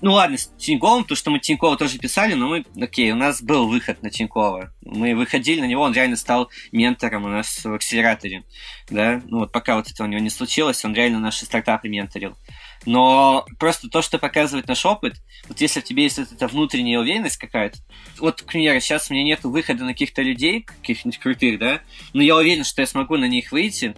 ну 0.02 0.14
ладно, 0.14 0.38
с 0.38 0.48
Тиньковым, 0.58 1.04
то, 1.04 1.16
что 1.16 1.32
мы 1.32 1.40
Тинькова 1.40 1.78
тоже 1.78 1.98
писали, 1.98 2.34
но 2.34 2.48
мы, 2.48 2.66
окей, 2.82 3.12
у 3.12 3.16
нас 3.16 3.42
был 3.42 3.68
выход 3.68 4.02
на 4.02 4.10
Тинькова. 4.10 4.74
Мы 4.82 5.16
выходили 5.16 5.62
на 5.62 5.66
него, 5.66 5.84
он 5.84 5.94
реально 5.94 6.16
стал 6.16 6.50
ментором 6.72 7.26
у 7.26 7.28
нас 7.28 7.64
в 7.64 7.74
акселераторе. 7.74 8.44
Да? 8.90 9.22
Ну 9.28 9.40
вот 9.40 9.52
пока 9.52 9.76
вот 9.76 9.90
это 9.90 10.04
у 10.04 10.08
него 10.08 10.22
не 10.22 10.30
случилось, 10.30 10.84
он 10.86 10.94
реально 10.94 11.20
наши 11.20 11.46
стартапы 11.46 11.90
менторил. 11.90 12.38
Но 12.86 13.46
просто 13.60 13.90
то, 13.90 14.02
что 14.02 14.20
показывает 14.20 14.68
наш 14.68 14.86
опыт, 14.86 15.16
вот 15.48 15.60
если 15.60 15.82
в 15.82 15.84
тебе 15.84 16.04
есть 16.04 16.18
вот 16.18 16.32
эта 16.32 16.48
внутренняя 16.48 17.00
уверенность 17.00 17.38
какая-то, 17.38 17.78
вот, 18.20 18.42
к 18.42 18.46
примеру, 18.46 18.80
сейчас 18.80 19.10
у 19.10 19.14
меня 19.14 19.24
нет 19.24 19.44
выхода 19.44 19.84
на 19.84 19.92
каких-то 19.92 20.22
людей, 20.22 20.62
каких-нибудь 20.62 21.20
крутых, 21.20 21.60
да, 21.60 21.82
но 22.14 22.22
я 22.22 22.36
уверен, 22.36 22.64
что 22.64 22.82
я 22.82 22.88
смогу 22.88 23.18
на 23.18 23.28
них 23.28 23.52
выйти, 23.52 23.96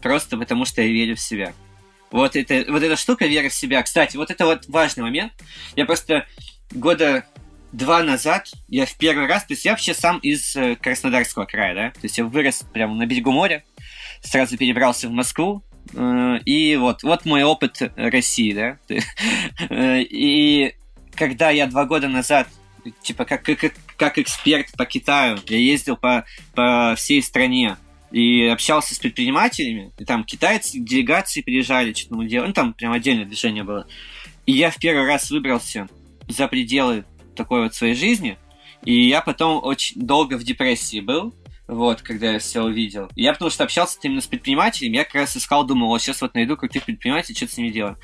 просто 0.00 0.36
потому 0.36 0.64
что 0.64 0.82
я 0.82 0.88
верю 0.88 1.16
в 1.16 1.20
себя. 1.20 1.52
Вот, 2.12 2.36
это, 2.36 2.70
вот 2.70 2.82
эта 2.82 2.94
штука 2.96 3.26
веры 3.26 3.48
в 3.48 3.54
себя. 3.54 3.82
Кстати, 3.82 4.16
вот 4.16 4.30
это 4.30 4.44
вот 4.44 4.68
важный 4.68 5.02
момент. 5.02 5.32
Я 5.74 5.86
просто 5.86 6.26
года 6.70 7.24
два 7.72 8.02
назад 8.02 8.48
я 8.68 8.86
в 8.86 8.94
первый 8.96 9.26
раз, 9.26 9.44
то 9.44 9.54
есть 9.54 9.64
я 9.64 9.72
вообще 9.72 9.94
сам 9.94 10.18
из 10.18 10.54
э, 10.56 10.76
Краснодарского 10.76 11.46
края, 11.46 11.74
да, 11.74 11.90
то 11.90 12.00
есть 12.02 12.18
я 12.18 12.24
вырос 12.24 12.64
прямо 12.72 12.94
на 12.94 13.06
берегу 13.06 13.32
моря, 13.32 13.64
сразу 14.20 14.58
перебрался 14.58 15.08
в 15.08 15.12
Москву, 15.12 15.64
э, 15.94 16.38
и 16.44 16.76
вот, 16.76 17.02
вот 17.02 17.24
мой 17.24 17.42
опыт 17.42 17.80
России, 17.96 18.52
да, 18.52 18.78
и 20.00 20.74
когда 21.14 21.50
я 21.50 21.66
два 21.66 21.86
года 21.86 22.08
назад, 22.08 22.48
типа, 23.02 23.24
как, 23.24 23.42
как, 23.42 23.72
как 23.96 24.18
эксперт 24.18 24.70
по 24.76 24.84
Китаю, 24.84 25.38
я 25.46 25.58
ездил 25.58 25.96
по, 25.96 26.24
по 26.54 26.94
всей 26.96 27.22
стране, 27.22 27.76
и 28.12 28.44
общался 28.44 28.94
с 28.94 28.98
предпринимателями, 28.98 29.92
и 29.98 30.04
там 30.04 30.24
китайцы, 30.24 30.78
делегации 30.78 31.40
приезжали, 31.40 31.94
что-то 31.94 32.16
мы 32.16 32.26
делали, 32.26 32.48
ну 32.48 32.52
там 32.52 32.74
прям 32.74 32.92
отдельное 32.92 33.24
движение 33.24 33.64
было. 33.64 33.86
И 34.46 34.52
я 34.52 34.70
в 34.70 34.76
первый 34.76 35.06
раз 35.06 35.30
выбрался 35.30 35.88
за 36.28 36.46
пределы 36.46 37.04
такой 37.34 37.62
вот 37.62 37.74
своей 37.74 37.94
жизни, 37.94 38.36
и 38.84 39.08
я 39.08 39.22
потом 39.22 39.64
очень 39.64 40.00
долго 40.00 40.36
в 40.36 40.44
депрессии 40.44 41.00
был, 41.00 41.34
вот, 41.66 42.02
когда 42.02 42.32
я 42.32 42.38
все 42.38 42.62
увидел. 42.62 43.08
Я 43.16 43.32
потому 43.32 43.50
что 43.50 43.64
общался 43.64 43.98
именно 44.02 44.20
с 44.20 44.26
предпринимателями, 44.26 44.96
я 44.96 45.04
как 45.04 45.14
раз 45.14 45.36
искал, 45.36 45.64
думал, 45.64 45.88
вот 45.88 46.02
сейчас 46.02 46.20
вот 46.20 46.34
найду 46.34 46.56
крутых 46.56 46.84
предпринимателей, 46.84 47.34
что-то 47.34 47.54
с 47.54 47.56
ними 47.56 47.70
делаю. 47.70 47.96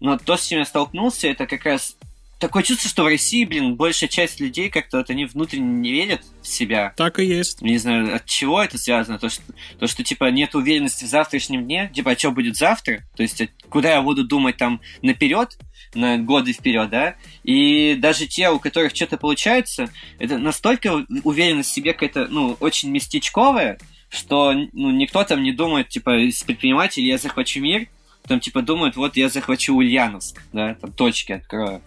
Но 0.00 0.18
то, 0.18 0.36
с 0.36 0.46
чем 0.46 0.58
я 0.58 0.64
столкнулся, 0.66 1.28
это 1.28 1.46
как 1.46 1.64
раз 1.64 1.96
такое 2.38 2.62
чувство, 2.62 2.88
что 2.88 3.04
в 3.04 3.06
России, 3.06 3.44
блин, 3.44 3.76
большая 3.76 4.08
часть 4.08 4.40
людей 4.40 4.68
как-то 4.68 4.98
вот 4.98 5.10
они 5.10 5.24
внутренне 5.24 5.80
не 5.80 5.92
верят 5.92 6.22
в 6.42 6.46
себя. 6.46 6.92
Так 6.96 7.18
и 7.18 7.24
есть. 7.24 7.62
Не 7.62 7.78
знаю, 7.78 8.14
от 8.14 8.26
чего 8.26 8.62
это 8.62 8.78
связано. 8.78 9.18
То, 9.18 9.28
что, 9.28 9.42
то, 9.78 9.86
что 9.86 10.02
типа, 10.04 10.30
нет 10.30 10.54
уверенности 10.54 11.04
в 11.04 11.08
завтрашнем 11.08 11.64
дне, 11.64 11.90
типа, 11.94 12.12
а 12.12 12.18
что 12.18 12.30
будет 12.30 12.56
завтра? 12.56 13.02
То 13.16 13.22
есть, 13.22 13.42
куда 13.68 13.92
я 13.92 14.02
буду 14.02 14.24
думать 14.24 14.56
там 14.56 14.80
наперед, 15.02 15.56
на 15.94 16.18
годы 16.18 16.52
вперед, 16.52 16.90
да? 16.90 17.16
И 17.42 17.94
даже 17.98 18.26
те, 18.26 18.50
у 18.50 18.58
которых 18.58 18.94
что-то 18.94 19.16
получается, 19.16 19.90
это 20.18 20.38
настолько 20.38 21.04
уверенность 21.22 21.70
в 21.70 21.74
себе 21.74 21.92
какая-то, 21.92 22.26
ну, 22.28 22.56
очень 22.60 22.90
местечковая, 22.90 23.78
что 24.08 24.52
ну, 24.52 24.90
никто 24.90 25.24
там 25.24 25.42
не 25.42 25.52
думает, 25.52 25.88
типа, 25.88 26.18
из 26.18 26.42
предпринимателей 26.42 27.08
я 27.08 27.18
захвачу 27.18 27.60
мир, 27.60 27.88
там, 28.26 28.40
типа, 28.40 28.62
думают, 28.62 28.96
вот 28.96 29.16
я 29.16 29.28
захвачу 29.28 29.74
Ульяновск, 29.74 30.42
да, 30.52 30.74
там 30.74 30.92
точки 30.92 31.32
открою. 31.32 31.82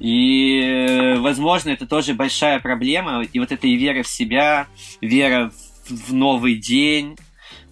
И, 0.00 1.14
возможно, 1.18 1.70
это 1.70 1.86
тоже 1.86 2.14
большая 2.14 2.60
проблема. 2.60 3.22
И 3.22 3.38
вот 3.38 3.52
эта 3.52 3.66
и 3.66 3.76
вера 3.76 4.02
в 4.02 4.08
себя, 4.08 4.68
вера 5.00 5.52
в, 5.88 6.12
новый 6.12 6.54
день. 6.56 7.16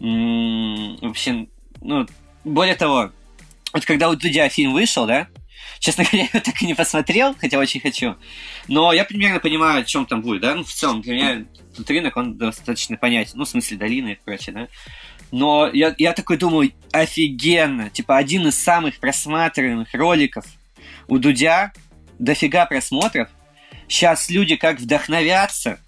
Вообще, 0.01 1.47
ну, 1.81 2.07
более 2.45 2.75
того, 2.75 3.13
вот 3.73 3.85
когда 3.85 4.09
у 4.11 4.17
Дудя 4.17 4.49
фильм 4.49 4.73
вышел, 4.73 5.07
да, 5.07 5.29
честно 5.79 6.05
говоря, 6.11 6.29
я 6.33 6.41
так 6.41 6.61
и 6.63 6.67
не 6.67 6.75
посмотрел, 6.75 7.35
хотя 7.39 7.59
очень 7.59 7.81
хочу. 7.81 8.17
Но 8.69 8.93
я 8.93 9.05
примерно 9.05 9.41
понимаю, 9.41 9.81
о 9.81 9.85
чем 9.85 10.07
там 10.07 10.23
будет, 10.23 10.43
да. 10.43 10.55
Ну, 10.55 10.65
в 10.65 10.73
целом, 10.73 11.03
для 11.03 11.15
меня 11.15 11.45
этот 11.73 11.89
рынок, 11.91 12.17
он 12.17 12.37
достаточно 12.37 12.97
понятен. 12.97 13.33
Ну, 13.37 13.45
в 13.45 13.49
смысле, 13.49 13.77
долины 13.77 14.13
и 14.13 14.19
прочее, 14.25 14.55
да. 14.55 14.69
Но 15.33 15.69
я, 15.73 15.95
я 15.99 16.13
такой 16.13 16.39
думаю, 16.39 16.73
офигенно. 16.93 17.91
Типа, 17.91 18.17
один 18.17 18.47
из 18.47 18.63
самых 18.63 18.99
просматриваемых 18.99 19.93
роликов 19.95 20.45
у 21.09 21.19
Дудя 21.19 21.73
дофига 22.19 22.67
просмотров. 22.67 23.29
Сейчас 23.89 24.31
люди 24.31 24.57
как 24.57 24.81
вдохновятся, 24.81 25.79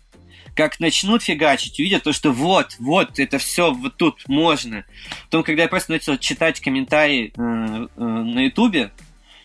как 0.55 0.81
начнут 0.81 1.23
фигачить, 1.23 1.79
увидят 1.79 2.03
то, 2.03 2.13
что 2.13 2.33
вот, 2.33 2.77
вот, 2.79 3.19
это 3.19 3.39
все 3.39 3.73
вот 3.73 3.97
тут 3.97 4.29
можно. 4.29 4.85
Потом, 5.25 5.43
когда 5.43 5.63
я 5.63 5.69
просто 5.69 5.93
начал 5.93 6.17
читать 6.17 6.61
комментарии 6.61 7.33
э, 7.37 7.87
э, 7.97 8.03
на 8.03 8.41
Ютубе, 8.41 8.91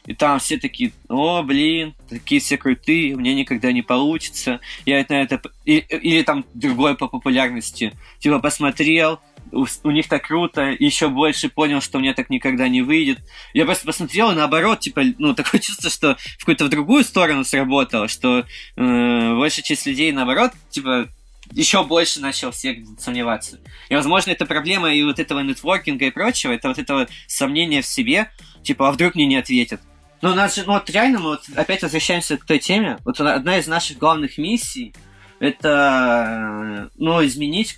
и 0.05 0.13
там 0.13 0.39
все 0.39 0.57
такие, 0.57 0.91
о, 1.07 1.43
блин, 1.43 1.93
такие 2.09 2.41
все 2.41 2.57
крутые, 2.57 3.15
меня 3.15 3.33
никогда 3.33 3.71
не 3.71 3.81
получится. 3.81 4.59
Я 4.85 4.99
это, 4.99 5.13
это... 5.13 5.41
Или, 5.65 5.79
или 5.81 6.23
там 6.23 6.45
другое 6.53 6.95
по 6.95 7.07
популярности. 7.07 7.93
Типа 8.19 8.39
посмотрел, 8.39 9.19
у, 9.51 9.91
них 9.91 10.07
так 10.07 10.27
круто, 10.27 10.61
еще 10.79 11.09
больше 11.09 11.49
понял, 11.49 11.81
что 11.81 11.99
меня 11.99 12.13
так 12.13 12.29
никогда 12.29 12.67
не 12.67 12.81
выйдет. 12.81 13.19
Я 13.53 13.65
просто 13.65 13.85
посмотрел, 13.85 14.31
и 14.31 14.35
наоборот, 14.35 14.79
типа, 14.79 15.01
ну, 15.17 15.33
такое 15.35 15.59
чувство, 15.61 15.89
что 15.89 16.17
в 16.37 16.39
какую-то 16.39 16.65
в 16.65 16.69
другую 16.69 17.03
сторону 17.03 17.43
сработало, 17.43 18.07
что 18.07 18.45
э, 18.75 19.35
большая 19.37 19.63
часть 19.63 19.85
людей, 19.85 20.11
наоборот, 20.11 20.51
типа, 20.69 21.09
еще 21.51 21.83
больше 21.83 22.19
начал 22.19 22.51
всех 22.51 22.77
сомневаться. 22.97 23.59
И, 23.89 23.95
возможно, 23.95 24.31
это 24.31 24.45
проблема 24.45 24.93
и 24.93 25.03
вот 25.03 25.19
этого 25.19 25.41
нетворкинга 25.41 26.05
и 26.05 26.11
прочего, 26.11 26.51
это 26.51 26.69
вот 26.69 26.79
этого 26.79 27.07
сомнения 27.27 27.81
в 27.81 27.85
себе, 27.85 28.31
типа, 28.63 28.89
а 28.89 28.91
вдруг 28.91 29.15
мне 29.15 29.25
не 29.25 29.35
ответят. 29.35 29.81
Ну, 30.21 30.31
у 30.31 30.35
нас 30.35 30.55
же, 30.55 30.63
ну, 30.65 30.73
вот 30.73 30.89
реально, 30.89 31.19
мы 31.19 31.29
вот 31.31 31.43
опять 31.55 31.83
возвращаемся 31.83 32.37
к 32.37 32.45
той 32.45 32.57
теме. 32.59 32.97
Вот 33.03 33.19
одна 33.19 33.57
из 33.57 33.67
наших 33.67 33.97
главных 33.97 34.37
миссий— 34.37 34.93
это 35.43 36.89
ну, 36.95 37.25
изменить 37.25 37.77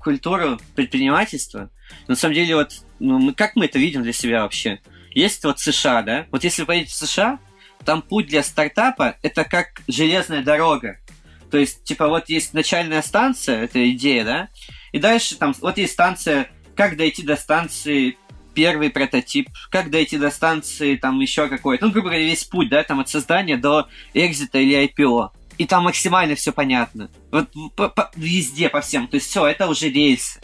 культуру 0.00 0.58
предпринимательства. 0.74 1.70
На 2.08 2.16
самом 2.16 2.34
деле, 2.34 2.56
вот 2.56 2.72
ну, 2.98 3.20
мы, 3.20 3.34
как 3.34 3.54
мы 3.54 3.66
это 3.66 3.78
видим 3.78 4.02
для 4.02 4.12
себя 4.12 4.42
вообще? 4.42 4.80
Есть 5.12 5.44
вот 5.44 5.60
США, 5.60 6.02
да? 6.02 6.26
Вот 6.32 6.42
если 6.42 6.62
вы 6.62 6.66
поедете 6.66 6.90
в 6.90 6.96
США, 6.96 7.38
там 7.84 8.02
путь 8.02 8.26
для 8.26 8.42
стартапа 8.42 9.16
это 9.22 9.44
как 9.44 9.82
железная 9.86 10.42
дорога. 10.42 10.98
То 11.52 11.58
есть, 11.58 11.84
типа, 11.84 12.08
вот 12.08 12.28
есть 12.30 12.52
начальная 12.52 13.00
станция, 13.00 13.62
это 13.62 13.88
идея, 13.92 14.24
да? 14.24 14.48
И 14.90 14.98
дальше 14.98 15.36
там, 15.36 15.54
вот 15.60 15.78
есть 15.78 15.92
станция, 15.92 16.48
как 16.74 16.96
дойти 16.96 17.22
до 17.22 17.36
станции 17.36 18.18
первый 18.54 18.90
прототип, 18.90 19.50
как 19.70 19.88
дойти 19.88 20.18
до 20.18 20.30
станции, 20.30 20.96
там 20.96 21.20
еще 21.20 21.46
какой-то, 21.46 21.86
ну, 21.86 21.92
грубо 21.92 22.08
говоря, 22.08 22.24
весь 22.24 22.42
путь, 22.42 22.70
да, 22.70 22.82
там 22.82 22.98
от 22.98 23.08
создания 23.08 23.56
до 23.56 23.88
экзита 24.14 24.58
или 24.58 24.84
IPO 24.88 25.30
и 25.58 25.66
там 25.66 25.84
максимально 25.84 26.34
все 26.34 26.52
понятно. 26.52 27.10
Вот 27.30 27.48
по, 27.76 27.88
по, 27.88 28.10
везде, 28.16 28.68
по 28.68 28.80
всем. 28.80 29.08
То 29.08 29.16
есть 29.16 29.28
все, 29.28 29.46
это 29.46 29.68
уже 29.68 29.88
рельсы. 29.88 30.40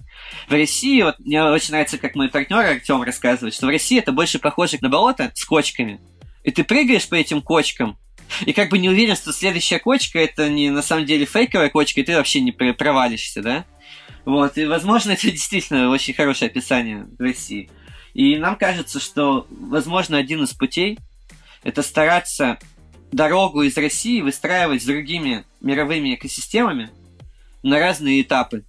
В 0.48 0.52
России, 0.52 1.02
вот 1.02 1.18
мне 1.18 1.42
очень 1.42 1.72
нравится, 1.72 1.98
как 1.98 2.14
мой 2.14 2.28
партнер 2.28 2.58
Артем 2.58 3.02
рассказывает, 3.02 3.54
что 3.54 3.66
в 3.66 3.70
России 3.70 3.98
это 3.98 4.12
больше 4.12 4.38
похоже 4.38 4.78
на 4.80 4.88
болото 4.88 5.32
с 5.34 5.44
кочками. 5.44 6.00
И 6.44 6.50
ты 6.50 6.64
прыгаешь 6.64 7.08
по 7.08 7.14
этим 7.14 7.42
кочкам, 7.42 7.98
и 8.46 8.52
как 8.52 8.70
бы 8.70 8.78
не 8.78 8.88
уверен, 8.88 9.16
что 9.16 9.32
следующая 9.32 9.78
кочка 9.78 10.18
это 10.18 10.48
не 10.48 10.70
на 10.70 10.82
самом 10.82 11.04
деле 11.04 11.26
фейковая 11.26 11.68
кочка, 11.68 12.00
и 12.00 12.04
ты 12.04 12.16
вообще 12.16 12.40
не 12.40 12.52
провалишься, 12.52 13.42
да? 13.42 13.64
Вот, 14.24 14.58
и, 14.58 14.66
возможно, 14.66 15.10
это 15.12 15.30
действительно 15.30 15.90
очень 15.90 16.14
хорошее 16.14 16.50
описание 16.50 17.06
России. 17.18 17.70
И 18.14 18.36
нам 18.38 18.56
кажется, 18.56 19.00
что, 19.00 19.46
возможно, 19.50 20.16
один 20.16 20.42
из 20.44 20.52
путей– 20.52 20.98
это 21.62 21.82
стараться 21.82 22.58
дорогу 23.12 23.62
из 23.62 23.76
России 23.76 24.20
выстраивать 24.20 24.82
с 24.82 24.86
другими 24.86 25.44
мировыми 25.60 26.14
экосистемами 26.14 26.90
на 27.62 27.78
разные 27.78 28.22
этапы, 28.22 28.64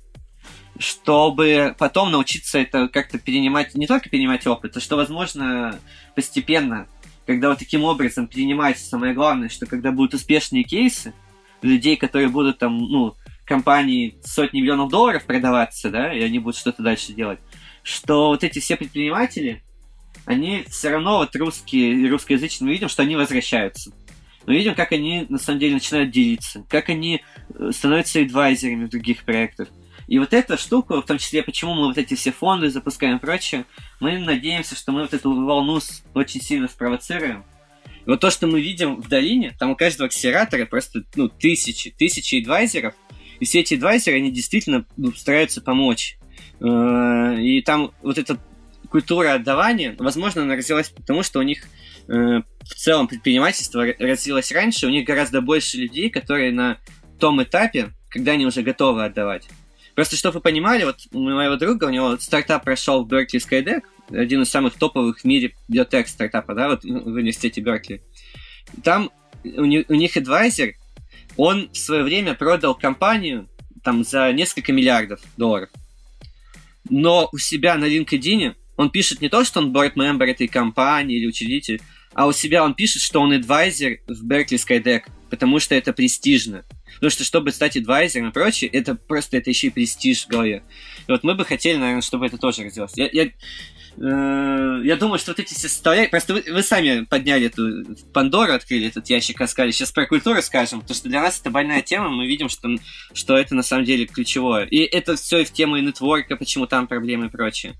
чтобы 0.77 1.75
потом 1.77 2.11
научиться 2.11 2.59
это 2.59 2.87
как-то 2.87 3.19
перенимать, 3.19 3.75
не 3.75 3.87
только 3.87 4.09
перенимать 4.09 4.47
опыт, 4.47 4.77
а 4.77 4.79
что, 4.79 4.95
возможно, 4.95 5.79
постепенно, 6.15 6.87
когда 7.25 7.49
вот 7.49 7.59
таким 7.59 7.83
образом 7.83 8.27
перенимается 8.27 8.85
самое 8.85 9.13
главное, 9.13 9.49
что 9.49 9.65
когда 9.65 9.91
будут 9.91 10.15
успешные 10.15 10.63
кейсы, 10.63 11.13
людей, 11.61 11.95
которые 11.95 12.29
будут 12.29 12.57
там, 12.57 12.79
ну, 12.79 13.15
компании 13.45 14.15
сотни 14.23 14.61
миллионов 14.61 14.89
долларов 14.89 15.25
продаваться, 15.25 15.89
да, 15.89 16.13
и 16.13 16.21
они 16.21 16.39
будут 16.39 16.59
что-то 16.59 16.81
дальше 16.81 17.13
делать, 17.13 17.39
что 17.83 18.29
вот 18.29 18.43
эти 18.43 18.59
все 18.59 18.75
предприниматели, 18.75 19.61
они 20.25 20.63
все 20.69 20.89
равно, 20.89 21.17
вот 21.17 21.35
русские, 21.35 22.09
русскоязычные, 22.09 22.67
мы 22.67 22.73
видим, 22.73 22.89
что 22.89 23.03
они 23.03 23.15
возвращаются. 23.15 23.91
Мы 24.45 24.55
видим, 24.55 24.75
как 24.75 24.91
они 24.91 25.25
на 25.29 25.37
самом 25.37 25.59
деле 25.59 25.75
начинают 25.75 26.11
делиться, 26.11 26.65
как 26.69 26.89
они 26.89 27.21
э, 27.53 27.71
становятся 27.71 28.21
адвайзерами 28.21 28.87
других 28.87 29.23
проектах. 29.23 29.69
И 30.07 30.19
вот 30.19 30.33
эта 30.33 30.57
штука, 30.57 31.01
в 31.01 31.05
том 31.05 31.17
числе, 31.17 31.43
почему 31.43 31.73
мы 31.73 31.87
вот 31.87 31.97
эти 31.97 32.15
все 32.15 32.31
фонды 32.31 32.69
запускаем 32.69 33.17
и 33.17 33.19
прочее, 33.19 33.65
мы 33.99 34.17
надеемся, 34.19 34.75
что 34.75 34.91
мы 34.91 35.01
вот 35.01 35.13
эту 35.13 35.33
волну 35.45 35.79
очень 36.13 36.41
сильно 36.41 36.67
спровоцируем. 36.67 37.45
И 38.05 38.09
вот 38.09 38.19
то, 38.19 38.29
что 38.29 38.47
мы 38.47 38.61
видим 38.61 38.95
в 39.01 39.07
долине, 39.07 39.55
там 39.57 39.71
у 39.71 39.75
каждого 39.75 40.07
акселератора 40.07 40.65
просто 40.65 41.03
ну, 41.15 41.29
тысячи, 41.29 41.91
тысячи 41.91 42.41
адвайзеров, 42.41 42.95
и 43.39 43.45
все 43.45 43.61
эти 43.61 43.75
адвайзеры, 43.75 44.17
они 44.17 44.31
действительно 44.31 44.85
ну, 44.97 45.13
стараются 45.13 45.61
помочь. 45.61 46.17
Э, 46.59 47.37
и 47.39 47.61
там 47.61 47.91
вот 48.01 48.17
эта 48.17 48.37
культура 48.91 49.33
отдавания, 49.33 49.95
возможно, 49.97 50.43
она 50.43 50.55
развилась 50.55 50.89
потому, 50.89 51.23
что 51.23 51.39
у 51.39 51.43
них 51.43 51.65
Э, 52.07 52.41
в 52.63 52.75
целом 52.75 53.07
предпринимательство 53.07 53.85
развилось 53.99 54.51
раньше, 54.51 54.87
у 54.87 54.89
них 54.89 55.05
гораздо 55.05 55.41
больше 55.41 55.77
людей, 55.77 56.09
которые 56.09 56.51
на 56.51 56.77
том 57.19 57.41
этапе, 57.41 57.91
когда 58.09 58.33
они 58.33 58.45
уже 58.45 58.63
готовы 58.63 59.05
отдавать. 59.05 59.47
Просто 59.95 60.15
чтобы 60.15 60.35
вы 60.35 60.41
понимали, 60.41 60.83
вот 60.83 60.99
у 61.11 61.19
моего 61.19 61.55
друга, 61.55 61.85
у 61.85 61.89
него 61.89 62.17
стартап 62.17 62.63
прошел 62.63 63.03
в 63.03 63.07
Беркли 63.07 63.39
Skydeck, 63.39 63.83
один 64.09 64.41
из 64.41 64.49
самых 64.49 64.75
топовых 64.75 65.19
в 65.19 65.23
мире 65.23 65.53
биотек 65.67 66.07
стартапа, 66.07 66.53
да, 66.53 66.69
вот 66.69 66.83
в 66.83 66.87
университете 66.87 67.61
Беркли. 67.61 68.03
Там 68.83 69.09
у 69.43 69.65
них, 69.65 69.85
у 69.87 69.93
них 69.93 70.15
адвайзер, 70.17 70.73
он 71.37 71.69
в 71.71 71.77
свое 71.77 72.03
время 72.03 72.33
продал 72.33 72.75
компанию 72.75 73.47
там 73.83 74.03
за 74.03 74.31
несколько 74.33 74.73
миллиардов 74.73 75.21
долларов. 75.37 75.69
Но 76.89 77.29
у 77.31 77.37
себя 77.37 77.75
на 77.77 77.85
LinkedIn 77.85 78.55
он 78.81 78.89
пишет 78.89 79.21
не 79.21 79.29
то, 79.29 79.43
что 79.43 79.59
он 79.59 79.71
member 79.71 80.25
этой 80.25 80.47
компании 80.47 81.17
или 81.17 81.27
учредитель, 81.27 81.81
а 82.13 82.27
у 82.27 82.33
себя 82.33 82.63
он 82.63 82.73
пишет, 82.73 83.01
что 83.01 83.21
он 83.21 83.31
адвайзер 83.31 83.99
в 84.07 84.27
Berkeley 84.27 84.57
Skydeck, 84.57 85.03
потому 85.29 85.59
что 85.59 85.75
это 85.75 85.93
престижно. 85.93 86.65
Потому 86.95 87.11
что, 87.11 87.23
чтобы 87.23 87.51
стать 87.51 87.77
адвайзером 87.77 88.29
и 88.29 88.31
прочее, 88.33 88.69
это 88.69 88.95
просто 88.95 89.37
это 89.37 89.49
еще 89.49 89.67
и 89.67 89.69
престиж 89.69 90.25
в 90.25 90.27
голове. 90.27 90.63
И 91.07 91.11
вот 91.11 91.23
мы 91.23 91.35
бы 91.35 91.45
хотели, 91.45 91.77
наверное, 91.77 92.01
чтобы 92.01 92.25
это 92.25 92.37
тоже 92.37 92.63
развилось. 92.63 92.91
Я, 92.95 93.07
я, 93.11 93.25
э, 93.25 94.81
я 94.83 94.95
думаю, 94.97 95.19
что 95.19 95.31
вот 95.31 95.39
эти 95.39 95.53
все 95.53 95.69
составляющие... 95.69 96.09
Просто 96.09 96.33
вы, 96.33 96.43
вы 96.47 96.63
сами 96.63 97.05
подняли 97.05 97.45
эту 97.45 97.95
Пандору, 98.13 98.53
открыли 98.53 98.87
этот 98.87 99.09
ящик, 99.09 99.37
сказали. 99.47 99.71
Сейчас 99.71 99.91
про 99.91 100.05
культуру 100.05 100.41
скажем, 100.41 100.81
потому 100.81 100.95
что 100.95 101.07
для 101.07 101.21
нас 101.21 101.39
это 101.39 101.49
больная 101.49 101.81
тема, 101.81 102.09
мы 102.09 102.27
видим, 102.27 102.49
что, 102.49 102.67
что 103.13 103.37
это 103.37 103.55
на 103.55 103.63
самом 103.63 103.85
деле 103.85 104.05
ключевое. 104.05 104.65
И 104.65 104.79
это 104.79 105.15
все 105.15 105.39
и 105.39 105.45
в 105.45 105.53
тему 105.53 105.77
и 105.77 105.81
нетворка, 105.81 106.35
почему 106.35 106.67
там 106.67 106.87
проблемы 106.87 107.27
и 107.27 107.29
прочее. 107.29 107.75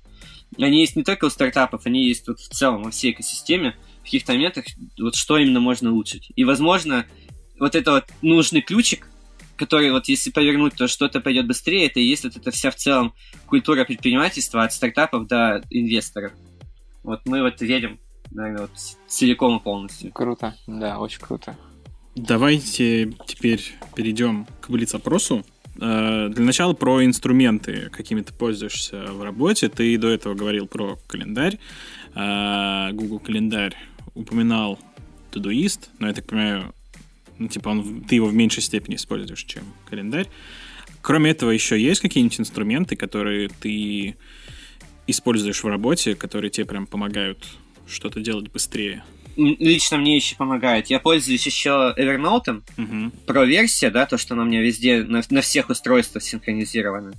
Они 0.58 0.82
есть 0.82 0.96
не 0.96 1.04
только 1.04 1.26
у 1.26 1.30
стартапов, 1.30 1.86
они 1.86 2.06
есть 2.06 2.26
тут 2.26 2.40
в 2.40 2.50
целом 2.50 2.84
во 2.84 2.92
всей 2.92 3.12
экосистеме 3.12 3.76
в 4.02 4.04
каких-то 4.04 4.34
моментах, 4.34 4.66
вот 5.00 5.16
что 5.16 5.38
именно 5.38 5.60
можно 5.60 5.92
улучшить. 5.92 6.32
И, 6.36 6.44
возможно, 6.44 7.06
вот 7.60 7.76
это 7.76 7.92
вот 7.92 8.06
нужный 8.22 8.62
ключик, 8.62 9.08
который 9.56 9.92
вот 9.92 10.08
если 10.08 10.32
повернуть, 10.32 10.76
то 10.76 10.88
что-то 10.88 11.22
пойдет 11.22 11.48
быстрее, 11.48 11.86
это 11.86 12.00
и 12.00 12.04
есть 12.04 12.24
вот 12.24 12.36
эта 12.36 12.52
вся 12.52 12.72
в 12.72 12.76
целом 12.76 13.14
культура 13.46 13.86
предпринимательства 13.86 14.64
от 14.64 14.74
стартапов 14.74 15.28
до 15.28 15.64
инвесторов. 15.70 16.34
Вот 17.04 17.22
мы 17.26 17.42
вот 17.42 17.62
верим, 17.62 18.00
наверное, 18.32 18.62
вот 18.64 18.72
целиком 19.08 19.58
и 19.58 19.64
полностью. 19.64 20.12
Круто, 20.12 20.56
да, 20.68 21.00
очень 21.00 21.20
круто. 21.20 21.56
Давайте 22.16 23.14
теперь 23.26 23.74
перейдем 23.96 24.46
к 24.60 24.70
блиц-опросу. 24.70 25.46
Э, 25.80 26.30
для 26.30 26.44
начала 26.44 26.74
про 26.74 27.04
инструменты, 27.06 27.90
какими 27.92 28.22
ты 28.22 28.34
пользуешься 28.34 29.06
в 29.12 29.24
работе. 29.24 29.70
Ты 29.70 29.98
до 29.98 30.10
этого 30.10 30.34
говорил 30.34 30.68
про 30.68 30.98
календарь. 31.08 31.60
Э, 32.16 32.92
Google 32.92 33.20
календарь 33.20 33.76
упоминал 34.14 34.80
Todoist, 35.32 35.90
но 36.00 36.08
я 36.08 36.14
так 36.14 36.26
понимаю, 36.26 36.74
ну, 37.38 37.48
типа, 37.48 37.70
он, 37.70 38.02
ты 38.02 38.16
его 38.16 38.28
в 38.28 38.34
меньшей 38.34 38.62
степени 38.62 38.96
используешь, 38.96 39.44
чем 39.44 39.64
календарь. 39.90 40.28
Кроме 41.02 41.32
этого, 41.32 41.52
еще 41.52 41.82
есть 41.82 42.02
какие-нибудь 42.02 42.42
инструменты, 42.42 42.96
которые 42.96 43.50
ты 43.50 44.16
используешь 45.08 45.64
в 45.64 45.68
работе, 45.68 46.16
которые 46.16 46.52
тебе 46.52 46.66
прям 46.66 46.86
помогают 46.86 47.48
что-то 47.88 48.22
делать 48.22 48.52
быстрее? 48.52 49.04
Лично 49.60 49.98
мне 49.98 50.16
еще 50.16 50.36
помогает. 50.36 50.88
Я 50.88 51.00
пользуюсь 51.00 51.46
еще 51.46 51.94
Evernote, 51.98 52.62
угу. 52.78 53.12
про 53.26 53.46
версия, 53.46 53.90
да, 53.90 54.06
то, 54.06 54.18
что 54.18 54.34
она 54.34 54.44
у 54.44 54.46
меня 54.46 54.62
везде, 54.62 55.04
на, 55.04 55.22
на 55.30 55.42
всех 55.42 55.70
устройствах 55.70 56.24
синхронизирована 56.24 57.14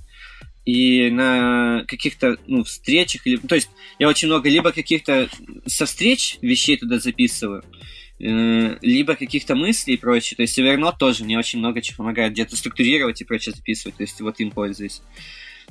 и 0.65 1.09
на 1.09 1.83
каких-то 1.87 2.37
ну, 2.47 2.63
встречах, 2.63 3.27
или, 3.27 3.35
то 3.35 3.55
есть 3.55 3.69
я 3.99 4.07
очень 4.07 4.29
много 4.29 4.49
либо 4.49 4.71
каких-то 4.71 5.27
со 5.65 5.85
встреч 5.85 6.37
вещей 6.41 6.77
туда 6.77 6.99
записываю, 6.99 7.65
э, 8.19 8.77
либо 8.81 9.15
каких-то 9.15 9.55
мыслей 9.55 9.95
и 9.95 9.97
прочее. 9.97 10.37
То 10.37 10.43
есть 10.43 10.57
Evernote 10.57 10.97
тоже 10.97 11.25
мне 11.25 11.37
очень 11.37 11.59
много 11.59 11.81
чего 11.81 11.97
помогает 11.97 12.31
где-то 12.31 12.55
структурировать 12.55 13.19
и 13.19 13.25
прочее 13.25 13.53
записывать, 13.53 13.97
то 13.97 14.03
есть 14.03 14.19
вот 14.21 14.39
им 14.39 14.51
пользуюсь. 14.51 15.01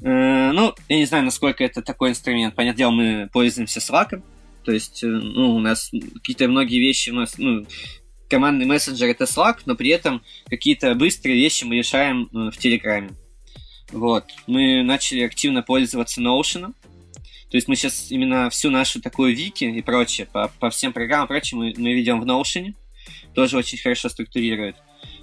Э, 0.03 0.53
ну, 0.53 0.74
я 0.88 0.96
не 0.96 1.07
знаю, 1.07 1.24
насколько 1.24 1.64
это 1.64 1.80
такой 1.80 2.11
инструмент. 2.11 2.55
Понятное 2.55 2.78
дело, 2.78 2.90
мы 2.90 3.30
пользуемся 3.32 3.80
Slack, 3.80 4.22
то 4.64 4.72
есть, 4.72 5.02
э, 5.02 5.06
ну, 5.06 5.54
у 5.56 5.60
нас 5.60 5.90
какие-то 6.14 6.48
многие 6.48 6.80
вещи 6.80 7.10
у 7.10 7.14
нас, 7.14 7.36
ну, 7.38 7.66
командный 8.28 8.66
мессенджер 8.66 9.08
это 9.08 9.24
Slack, 9.24 9.58
но 9.66 9.74
при 9.74 9.90
этом 9.90 10.22
какие-то 10.46 10.94
быстрые 10.94 11.36
вещи 11.36 11.64
мы 11.64 11.76
решаем 11.76 12.28
в 12.32 12.56
Телеграме. 12.56 13.10
Вот. 13.90 14.24
Мы 14.46 14.82
начали 14.82 15.20
активно 15.20 15.62
пользоваться 15.62 16.20
Notion. 16.20 16.72
То 17.50 17.56
есть 17.58 17.68
мы 17.68 17.76
сейчас 17.76 18.10
именно 18.10 18.48
всю 18.48 18.70
нашу 18.70 19.02
такую 19.02 19.36
вики 19.36 19.64
и 19.64 19.82
прочее, 19.82 20.26
по, 20.32 20.50
по 20.58 20.70
всем 20.70 20.94
программам 20.94 21.26
и 21.26 21.28
прочее 21.28 21.58
мы, 21.58 21.74
мы 21.76 21.92
ведем 21.92 22.20
в 22.20 22.24
Notion. 22.24 22.74
Тоже 23.34 23.58
очень 23.58 23.78
хорошо 23.78 24.08
структурирует. 24.08 24.76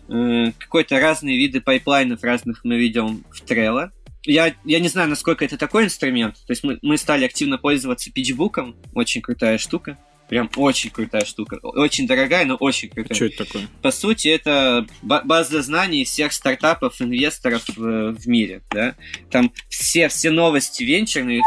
Э, 0.08 0.52
какой-то 0.58 1.00
разные 1.00 1.38
виды 1.38 1.62
пайплайнов 1.62 2.24
разных 2.24 2.64
мы 2.64 2.78
ведем 2.78 3.24
в 3.32 3.44
Trello. 3.44 3.90
Я, 4.26 4.54
я 4.66 4.80
не 4.80 4.90
знаю, 4.90 5.10
насколько 5.10 5.46
это 5.46 5.58
такой 5.58 5.86
инструмент. 5.86 6.36
То 6.46 6.52
есть 6.52 6.64
мы, 6.64 6.80
мы 6.82 6.98
стали 6.98 7.26
активно 7.26 7.58
пользоваться 7.58 8.10
PitchBook, 8.10 8.76
очень 8.94 9.22
крутая 9.22 9.58
штука. 9.58 9.98
Прям 10.30 10.48
очень 10.58 10.92
крутая 10.92 11.26
штука. 11.26 11.58
Очень 11.64 12.06
дорогая, 12.06 12.46
но 12.46 12.56
очень 12.56 12.90
крутая. 12.90 13.16
Что 13.16 13.26
это 13.26 13.46
такое? 13.46 13.68
По 13.82 13.90
сути, 13.90 14.28
это 14.28 14.86
база 15.02 15.64
знаний 15.64 16.06
всех 16.06 16.34
стартапов, 16.34 17.02
инвесторов 17.02 17.64
в, 17.76 18.14
в 18.14 18.28
мире. 18.28 18.62
Да? 18.70 18.96
Там 19.32 19.52
все, 19.70 20.08
все 20.08 20.30
новости 20.30 20.84
венчурные, 20.84 21.42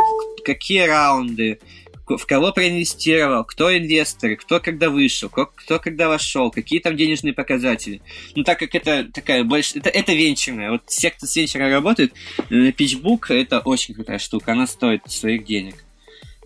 какие 0.44 0.80
раунды, 0.80 1.60
в 2.06 2.26
кого 2.26 2.52
проинвестировал, 2.52 3.44
кто 3.44 3.76
инвесторы, 3.76 4.36
кто 4.36 4.60
когда 4.60 4.90
вышел, 4.90 5.28
кто, 5.28 5.46
кто 5.46 5.78
когда 5.78 6.08
вошел, 6.08 6.50
какие 6.50 6.80
там 6.80 6.96
денежные 6.96 7.32
показатели. 7.32 8.02
Ну, 8.34 8.44
так 8.44 8.58
как 8.58 8.74
это 8.74 9.04
такая 9.12 9.44
больше... 9.44 9.78
Это, 9.78 9.88
это 9.88 10.12
венчурная. 10.12 10.72
Вот 10.72 10.82
все, 10.86 11.10
кто 11.10 11.26
с 11.26 11.36
венчуром 11.36 11.70
работает, 11.70 12.12
PitchBook 12.50 13.26
э,— 13.28 13.40
это 13.42 13.60
очень 13.60 13.94
крутая 13.94 14.18
штука. 14.18 14.52
Она 14.52 14.66
стоит 14.66 15.02
своих 15.10 15.44
денег. 15.44 15.84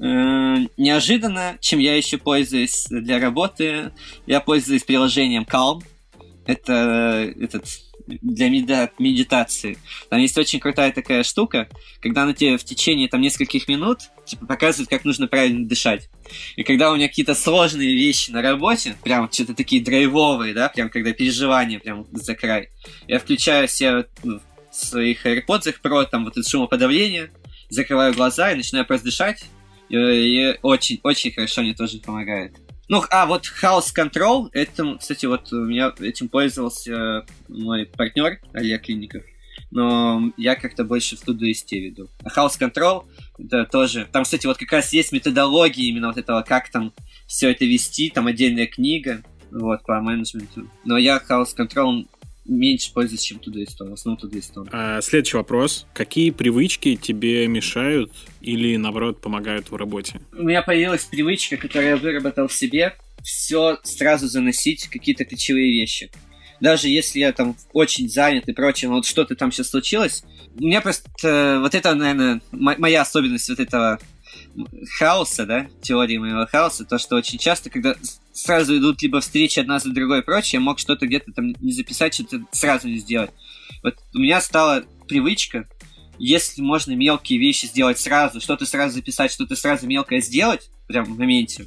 Э, 0.00 0.56
неожиданно, 0.76 1.56
чем 1.60 1.78
я 1.78 1.96
еще 1.96 2.18
пользуюсь 2.18 2.86
для 2.90 3.18
работы, 3.18 3.92
я 4.26 4.40
пользуюсь 4.40 4.84
приложением 4.84 5.44
Calm. 5.44 5.82
Это 6.46 7.32
этот 7.40 7.66
для 8.06 8.48
медитации. 8.48 9.78
Там 10.08 10.20
есть 10.20 10.38
очень 10.38 10.60
крутая 10.60 10.92
такая 10.92 11.22
штука, 11.22 11.68
когда 12.00 12.22
она 12.22 12.32
тебе 12.32 12.56
в 12.56 12.64
течение 12.64 13.08
там 13.08 13.20
нескольких 13.20 13.68
минут 13.68 14.00
типа, 14.24 14.46
показывает, 14.46 14.88
как 14.88 15.04
нужно 15.04 15.26
правильно 15.26 15.66
дышать. 15.66 16.08
И 16.56 16.62
когда 16.62 16.90
у 16.90 16.96
меня 16.96 17.08
какие-то 17.08 17.34
сложные 17.34 17.94
вещи 17.94 18.30
на 18.30 18.42
работе, 18.42 18.96
прям 19.02 19.30
что-то 19.30 19.54
такие 19.54 19.82
драйвовые, 19.82 20.54
да, 20.54 20.68
прям 20.68 20.90
когда 20.90 21.12
переживания 21.12 21.78
прям 21.78 22.06
за 22.12 22.34
край, 22.34 22.70
я 23.06 23.18
включаю 23.18 23.68
себе 23.68 24.06
в 24.22 24.40
своих 24.70 25.24
AirPods 25.24 25.74
Pro 25.82 26.06
там 26.06 26.24
вот 26.24 26.36
это 26.36 26.48
шумоподавление, 26.48 27.30
закрываю 27.68 28.14
глаза 28.14 28.52
и 28.52 28.56
начинаю 28.56 28.86
просто 28.86 29.06
дышать, 29.06 29.44
и 29.88 30.56
очень, 30.62 31.00
очень 31.02 31.32
хорошо 31.32 31.62
мне 31.62 31.74
тоже 31.74 31.98
помогает. 31.98 32.56
Ну, 32.88 33.02
а 33.10 33.26
вот 33.26 33.44
House 33.62 33.92
Control, 33.96 34.48
это, 34.52 34.96
кстати, 34.98 35.26
вот 35.26 35.52
у 35.52 35.64
меня 35.64 35.92
этим 35.98 36.28
пользовался 36.28 37.26
мой 37.48 37.86
партнер 37.86 38.40
Олег 38.52 38.82
Клиников. 38.82 39.24
но 39.70 40.32
я 40.36 40.54
как-то 40.54 40.84
больше 40.84 41.16
в 41.16 41.20
тудуисте 41.20 41.80
веду. 41.80 42.08
А 42.24 42.28
House 42.28 42.58
Control, 42.58 43.04
это 43.38 43.64
тоже... 43.64 44.08
Там, 44.12 44.24
кстати, 44.24 44.46
вот 44.46 44.58
как 44.58 44.72
раз 44.72 44.92
есть 44.92 45.12
методология 45.12 45.88
именно 45.88 46.08
вот 46.08 46.16
этого, 46.16 46.42
как 46.42 46.70
там 46.70 46.92
все 47.26 47.50
это 47.50 47.64
вести, 47.64 48.10
там 48.10 48.26
отдельная 48.26 48.66
книга, 48.66 49.22
вот, 49.50 49.82
по 49.82 50.00
менеджменту. 50.00 50.70
Но 50.84 50.96
я 50.96 51.20
House 51.28 51.56
Control 51.56 52.06
меньше 52.48 52.92
пользуюсь, 52.92 53.22
чем 53.22 53.38
Todoist, 53.38 53.76
в 53.78 53.92
основном 53.92 54.22
Todoist. 54.22 54.68
А, 54.72 55.00
следующий 55.00 55.36
вопрос. 55.36 55.86
Какие 55.92 56.30
привычки 56.30 56.96
тебе 56.96 57.46
мешают 57.46 58.12
или, 58.40 58.76
наоборот, 58.76 59.20
помогают 59.20 59.70
в 59.70 59.76
работе? 59.76 60.20
У 60.32 60.42
меня 60.42 60.62
появилась 60.62 61.04
привычка, 61.04 61.56
которую 61.56 61.90
я 61.90 61.96
выработал 61.96 62.48
в 62.48 62.52
себе, 62.52 62.94
все 63.22 63.78
сразу 63.82 64.28
заносить, 64.28 64.88
какие-то 64.88 65.24
ключевые 65.24 65.72
вещи. 65.72 66.10
Даже 66.60 66.88
если 66.88 67.18
я 67.18 67.32
там 67.32 67.56
очень 67.72 68.08
занят 68.08 68.48
и 68.48 68.52
прочее, 68.52 68.88
но 68.88 68.96
вот 68.96 69.06
что-то 69.06 69.34
там 69.36 69.52
сейчас 69.52 69.70
случилось, 69.70 70.24
у 70.58 70.64
меня 70.64 70.80
просто 70.80 71.10
э, 71.22 71.58
вот 71.60 71.74
это, 71.74 71.94
наверное, 71.94 72.40
моя 72.50 73.02
особенность 73.02 73.48
вот 73.48 73.60
этого 73.60 73.98
хаоса, 74.98 75.46
да, 75.46 75.66
теории 75.82 76.18
моего 76.18 76.46
хаоса, 76.46 76.84
то, 76.84 76.98
что 76.98 77.16
очень 77.16 77.38
часто, 77.38 77.70
когда 77.70 77.94
сразу 78.32 78.76
идут 78.76 79.02
либо 79.02 79.20
встречи 79.20 79.58
одна 79.58 79.78
за 79.78 79.90
другой 79.90 80.20
и 80.20 80.22
прочее, 80.22 80.60
мог 80.60 80.78
что-то 80.78 81.06
где-то 81.06 81.32
там 81.32 81.52
не 81.60 81.72
записать, 81.72 82.14
что-то 82.14 82.42
сразу 82.52 82.88
не 82.88 82.98
сделать. 82.98 83.30
Вот 83.82 83.96
у 84.14 84.18
меня 84.18 84.40
стала 84.40 84.84
привычка, 85.08 85.68
если 86.18 86.62
можно 86.62 86.92
мелкие 86.92 87.38
вещи 87.38 87.66
сделать 87.66 87.98
сразу, 87.98 88.40
что-то 88.40 88.66
сразу 88.66 88.94
записать, 88.94 89.32
что-то 89.32 89.56
сразу 89.56 89.86
мелкое 89.86 90.20
сделать, 90.20 90.70
прям 90.86 91.04
в 91.04 91.18
моменте, 91.18 91.66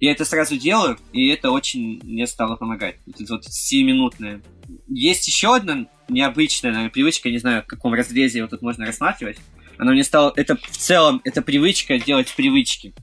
я 0.00 0.12
это 0.12 0.24
сразу 0.24 0.56
делаю, 0.56 0.98
и 1.12 1.28
это 1.28 1.50
очень 1.50 2.00
мне 2.04 2.26
стало 2.26 2.56
помогать. 2.56 2.96
Вот 3.06 3.20
это 3.20 3.34
вот 3.34 3.44
сиюминутное. 3.44 4.40
Есть 4.86 5.26
еще 5.26 5.56
одна 5.56 5.86
необычная, 6.08 6.70
наверное, 6.70 6.92
привычка, 6.92 7.30
не 7.30 7.38
знаю, 7.38 7.62
в 7.62 7.66
каком 7.66 7.94
разрезе 7.94 8.38
его 8.38 8.48
тут 8.48 8.62
можно 8.62 8.86
рассматривать. 8.86 9.38
Она 9.78 9.92
мне 9.92 10.04
стала, 10.04 10.32
это 10.36 10.56
в 10.56 10.76
целом, 10.76 11.20
это 11.24 11.42
привычка 11.42 11.98
делать 11.98 12.34
привычки. 12.34 12.94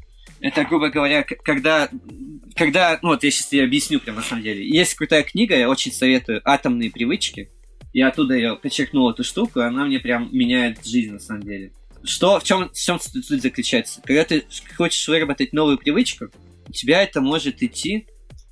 Это, 0.42 0.64
грубо 0.66 0.90
говоря, 0.90 1.24
когда 1.24 1.90
когда, 2.56 2.98
ну 3.02 3.10
вот 3.10 3.24
я 3.24 3.32
сейчас 3.32 3.48
тебе 3.48 3.64
объясню 3.64 4.00
прям 4.00 4.16
на 4.16 4.22
самом 4.22 4.44
деле. 4.44 4.68
Есть 4.68 4.96
крутая 4.96 5.24
книга, 5.24 5.58
я 5.58 5.70
очень 5.70 5.92
советую 5.92 6.42
«Атомные 6.46 6.90
привычки». 6.90 7.52
Я 7.94 8.10
оттуда 8.10 8.34
я 8.36 8.56
подчеркнул 8.56 9.10
эту 9.10 9.24
штуку, 9.24 9.62
она 9.62 9.86
мне 9.86 10.00
прям 10.00 10.30
меняет 10.32 10.86
жизнь 10.86 11.12
на 11.12 11.20
самом 11.20 11.44
деле. 11.44 11.72
Что, 12.04 12.40
в 12.40 12.44
чем, 12.44 12.70
в 12.70 12.74
чем 12.74 13.00
суть 13.00 13.42
заключается? 13.42 14.02
Когда 14.04 14.24
ты 14.26 14.46
хочешь 14.76 15.08
выработать 15.08 15.54
новую 15.54 15.78
привычку, 15.78 16.26
у 16.68 16.72
тебя 16.72 17.02
это 17.02 17.22
может 17.22 17.64
идти, 17.64 18.08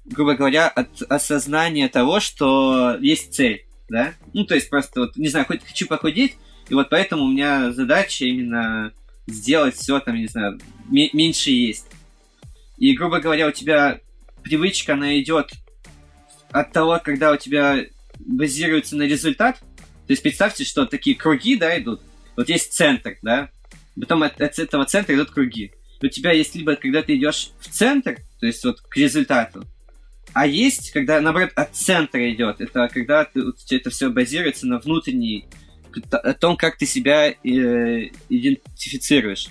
грубо 0.06 0.36
говоря, 0.36 0.68
от 0.68 1.02
осознания 1.04 1.90
того, 1.90 2.20
что 2.20 2.98
есть 3.02 3.34
цель, 3.34 3.66
да? 3.90 4.14
Ну, 4.34 4.46
то 4.46 4.56
есть 4.56 4.70
просто 4.70 5.02
вот, 5.02 5.18
не 5.18 5.28
знаю, 5.28 5.46
хоть 5.46 5.64
хочу 5.64 5.88
похудеть, 5.88 6.36
и 6.70 6.74
вот 6.74 6.90
поэтому 6.90 7.26
у 7.26 7.32
меня 7.32 7.72
задача 7.72 8.26
именно 8.26 8.94
сделать 9.28 9.76
все 9.76 10.00
там, 10.00 10.16
не 10.16 10.28
знаю, 10.28 10.60
меньше 10.90 11.52
есть. 11.52 11.88
И, 12.78 12.94
грубо 12.94 13.20
говоря, 13.20 13.48
у 13.48 13.52
тебя 13.52 14.00
привычка, 14.44 14.94
она 14.94 15.20
идет 15.20 15.52
от 16.52 16.72
того, 16.72 17.00
когда 17.04 17.32
у 17.32 17.38
тебя 17.38 17.86
базируется 18.20 18.96
на 18.96 19.04
результат. 19.04 19.60
То 19.60 20.12
есть 20.12 20.22
представьте, 20.22 20.66
что 20.66 20.86
такие 20.86 21.16
круги, 21.16 21.56
да, 21.56 21.78
идут. 21.80 22.02
Вот 22.36 22.50
есть 22.50 22.74
центр, 22.74 23.18
да, 23.22 23.50
потом 24.00 24.24
от, 24.24 24.40
от 24.42 24.60
этого 24.60 24.86
центра 24.86 25.16
идут 25.16 25.32
круги. 25.32 25.72
У 26.02 26.08
тебя 26.08 26.32
есть 26.32 26.56
либо, 26.56 26.76
когда 26.76 27.02
ты 27.02 27.16
идешь 27.16 27.52
в 27.60 27.70
центр, 27.70 28.18
то 28.40 28.46
есть 28.46 28.64
вот 28.66 28.82
к 28.82 28.98
результату, 28.98 29.66
а 30.34 30.48
есть, 30.48 30.92
когда, 30.92 31.22
наоборот, 31.22 31.52
от 31.56 31.76
центра 31.76 32.30
идет. 32.32 32.60
Это 32.60 32.90
когда 32.92 33.24
ты, 33.24 33.44
вот, 33.44 33.58
это 33.70 33.90
все 33.90 34.10
базируется 34.10 34.68
на 34.68 34.80
внутренней, 34.80 35.46
о 36.12 36.34
том, 36.34 36.58
как 36.58 36.78
ты 36.78 36.86
себя 36.86 37.30
э, 37.30 37.36
идентифицируешь. 38.30 39.50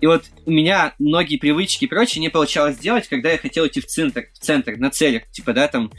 И 0.00 0.06
вот 0.06 0.24
у 0.46 0.50
меня 0.50 0.94
многие 0.98 1.36
привычки 1.36 1.84
и 1.84 1.88
прочее 1.88 2.20
не 2.20 2.28
получалось 2.28 2.74
сделать, 2.74 3.06
когда 3.06 3.30
я 3.30 3.38
хотел 3.38 3.68
идти 3.68 3.80
в 3.80 3.86
центр, 3.86 4.26
в 4.34 4.38
центр 4.40 4.76
на 4.76 4.90
целях, 4.90 5.30
типа, 5.30 5.52
да, 5.52 5.68
там, 5.68 5.92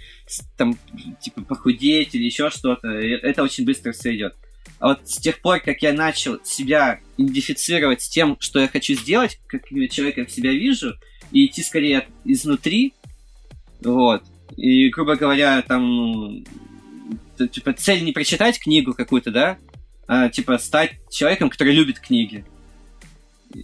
там 0.58 0.78
типа, 1.22 1.42
похудеть 1.42 2.14
или 2.14 2.26
еще 2.26 2.50
что-то. 2.50 2.90
Это 2.90 3.44
очень 3.44 3.64
быстро 3.64 3.94
все 3.94 4.14
идет. 4.14 4.36
А 4.80 4.90
вот 4.90 5.10
с 5.10 5.18
тех 5.20 5.40
пор, 5.40 5.62
как 5.62 5.82
я 5.82 5.94
начал 5.94 6.44
себя 6.44 7.00
идентифицировать 7.18 8.02
с 8.02 8.10
тем, 8.10 8.36
что 8.42 8.60
я 8.60 8.68
хочу 8.68 8.94
сделать, 8.96 9.40
как 9.48 9.70
человека 9.70 10.30
себя 10.30 10.52
вижу, 10.52 10.96
и 11.32 11.46
идти 11.46 11.64
скорее 11.64 12.06
изнутри, 12.26 12.94
вот, 13.82 14.24
и, 14.58 14.90
грубо 14.90 15.16
говоря, 15.16 15.62
там, 15.62 16.44
типа, 17.48 17.74
цель 17.74 18.04
не 18.04 18.12
прочитать 18.12 18.60
книгу 18.60 18.94
какую-то, 18.94 19.32
да, 19.32 19.58
а, 20.08 20.30
типа, 20.30 20.58
стать 20.58 20.92
человеком, 21.12 21.50
который 21.50 21.74
любит 21.74 22.00
книги. 22.00 22.46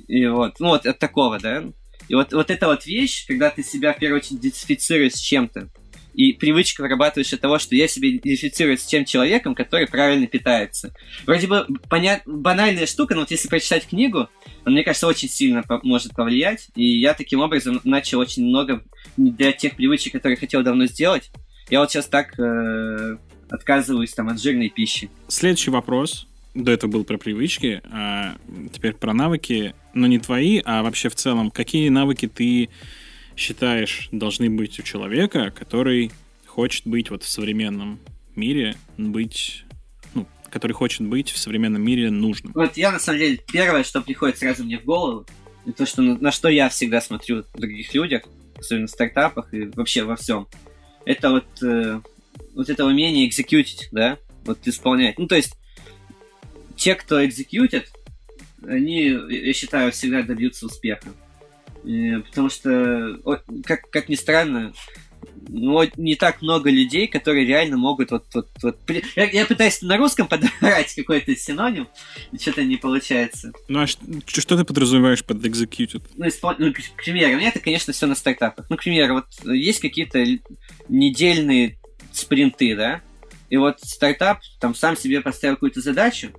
И 0.07 0.25
вот, 0.27 0.59
ну 0.59 0.69
вот 0.69 0.85
от 0.85 0.99
такого, 0.99 1.39
да. 1.39 1.63
И 2.07 2.15
вот, 2.15 2.33
вот 2.33 2.49
эта 2.49 2.67
вот 2.67 2.85
вещь, 2.85 3.25
когда 3.27 3.49
ты 3.49 3.63
себя 3.63 3.93
в 3.93 3.99
первую 3.99 4.19
очередь 4.21 4.39
идентифицируешь 4.39 5.13
с 5.13 5.19
чем-то, 5.19 5.69
и 6.13 6.33
привычка 6.33 6.81
вырабатываешь 6.81 7.31
от 7.31 7.39
того, 7.39 7.59
что 7.59 7.75
я 7.75 7.87
себя 7.87 8.09
идентифицирую 8.09 8.77
с 8.77 8.83
тем 8.83 9.05
человеком, 9.05 9.55
который 9.55 9.87
правильно 9.87 10.27
питается. 10.27 10.93
Вроде 11.25 11.47
бы 11.47 11.65
понят... 11.87 12.23
банальная 12.25 12.87
штука, 12.87 13.13
но 13.13 13.21
вот 13.21 13.31
если 13.31 13.47
прочитать 13.47 13.87
книгу, 13.87 14.27
он, 14.65 14.73
мне 14.73 14.83
кажется, 14.83 15.07
очень 15.07 15.29
сильно 15.29 15.63
по- 15.63 15.79
может 15.83 16.13
повлиять. 16.13 16.67
И 16.75 16.99
я 16.99 17.13
таким 17.13 17.39
образом 17.39 17.79
начал 17.83 18.19
очень 18.19 18.43
много 18.43 18.83
для 19.15 19.53
тех 19.53 19.75
привычек, 19.75 20.13
которые 20.13 20.35
хотел 20.35 20.61
давно 20.61 20.87
сделать. 20.87 21.31
Я 21.69 21.79
вот 21.79 21.91
сейчас 21.91 22.07
так 22.07 22.37
э- 22.37 23.17
отказываюсь 23.49 24.13
там 24.13 24.29
от 24.29 24.41
жирной 24.41 24.69
пищи. 24.69 25.09
Следующий 25.27 25.71
вопрос 25.71 26.27
до 26.53 26.71
этого 26.71 26.91
был 26.91 27.03
про 27.03 27.17
привычки, 27.17 27.81
а 27.91 28.35
теперь 28.73 28.93
про 28.93 29.13
навыки, 29.13 29.75
но 29.93 30.07
не 30.07 30.19
твои, 30.19 30.61
а 30.65 30.83
вообще 30.83 31.09
в 31.09 31.15
целом, 31.15 31.51
какие 31.51 31.89
навыки 31.89 32.27
ты 32.27 32.69
считаешь 33.35 34.09
должны 34.11 34.49
быть 34.49 34.79
у 34.79 34.83
человека, 34.83 35.51
который 35.51 36.11
хочет 36.45 36.85
быть 36.85 37.09
вот 37.09 37.23
в 37.23 37.29
современном 37.29 37.99
мире, 38.35 38.75
быть, 38.97 39.63
ну, 40.13 40.27
который 40.49 40.73
хочет 40.73 41.01
быть 41.01 41.31
в 41.31 41.37
современном 41.37 41.81
мире 41.81 42.09
нужным? 42.09 42.51
Вот 42.53 42.75
я, 42.77 42.91
на 42.91 42.99
самом 42.99 43.19
деле, 43.19 43.39
первое, 43.51 43.83
что 43.83 44.01
приходит 44.01 44.37
сразу 44.37 44.63
мне 44.63 44.79
в 44.79 44.83
голову, 44.83 45.25
то, 45.77 45.85
что, 45.85 46.01
на 46.01 46.31
что 46.31 46.49
я 46.49 46.69
всегда 46.69 46.99
смотрю 46.99 47.43
в 47.53 47.59
других 47.59 47.93
людях, 47.93 48.23
особенно 48.57 48.87
в 48.87 48.91
стартапах 48.91 49.53
и 49.53 49.65
вообще 49.75 50.03
во 50.03 50.15
всем, 50.15 50.47
это 51.05 51.29
вот, 51.31 51.63
э, 51.63 52.01
вот 52.55 52.69
это 52.69 52.85
умение 52.85 53.27
экзекьютить, 53.27 53.89
да, 53.91 54.17
вот 54.45 54.59
исполнять. 54.67 55.17
Ну, 55.17 55.27
то 55.27 55.35
есть 55.35 55.55
те, 56.75 56.95
кто 56.95 57.23
экзекьютит, 57.25 57.91
они, 58.65 59.17
я 59.29 59.53
считаю, 59.53 59.91
всегда 59.91 60.21
добьются 60.23 60.65
успеха. 60.65 61.09
И, 61.83 62.17
потому 62.27 62.49
что, 62.49 63.17
как, 63.63 63.89
как 63.89 64.09
ни 64.09 64.15
странно, 64.15 64.73
ну, 65.47 65.81
не 65.97 66.15
так 66.15 66.41
много 66.41 66.69
людей, 66.69 67.07
которые 67.07 67.45
реально 67.45 67.77
могут 67.77 68.11
вот... 68.11 68.25
вот, 68.33 68.49
вот 68.61 68.77
я, 69.15 69.29
я 69.29 69.45
пытаюсь 69.45 69.81
на 69.81 69.97
русском 69.97 70.27
подобрать 70.27 70.93
какой-то 70.95 71.35
синоним, 71.35 71.87
и 72.31 72.37
что-то 72.37 72.63
не 72.63 72.77
получается. 72.77 73.51
Ну, 73.67 73.81
а 73.81 73.87
что, 73.87 74.01
что 74.27 74.57
ты 74.57 74.63
подразумеваешь 74.63 75.23
под 75.23 75.45
executed? 75.45 76.03
Ну, 76.15 76.27
испол... 76.27 76.53
ну, 76.59 76.71
к 76.73 77.03
примеру, 77.03 77.33
у 77.33 77.37
меня 77.37 77.49
это, 77.49 77.59
конечно, 77.59 77.93
все 77.93 78.05
на 78.05 78.15
стартапах. 78.15 78.65
Ну, 78.69 78.77
к 78.77 78.83
примеру, 78.83 79.15
вот 79.15 79.55
есть 79.55 79.79
какие-то 79.79 80.23
недельные 80.87 81.78
спринты, 82.11 82.75
да, 82.75 83.01
и 83.49 83.57
вот 83.57 83.79
стартап 83.81 84.39
там 84.59 84.75
сам 84.75 84.95
себе 84.95 85.21
поставил 85.21 85.55
какую-то 85.55 85.81
задачу, 85.81 86.31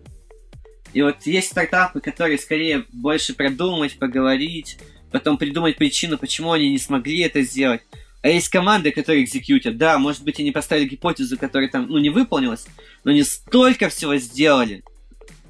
и 0.93 1.03
вот 1.03 1.25
есть 1.25 1.51
стартапы, 1.51 2.01
которые 2.01 2.39
скорее 2.39 2.85
больше 2.93 3.35
продумать, 3.35 3.99
поговорить, 3.99 4.79
потом 5.13 5.39
придумать 5.39 5.77
причину, 5.77 6.19
почему 6.19 6.53
они 6.53 6.71
не 6.71 6.79
смогли 6.79 7.21
это 7.21 7.43
сделать. 7.43 7.83
А 8.23 8.29
есть 8.29 8.49
команды, 8.49 8.91
которые 8.91 9.25
экзекьютят. 9.25 9.79
Да, 9.79 9.99
может 9.99 10.23
быть, 10.25 10.41
они 10.41 10.51
поставили 10.51 10.89
гипотезу, 10.89 11.39
которая 11.39 11.71
там, 11.71 11.87
ну, 11.89 11.99
не 11.99 12.11
выполнилась, 12.11 12.67
но 13.05 13.13
они 13.13 13.23
столько 13.23 13.89
всего 13.89 14.17
сделали. 14.17 14.83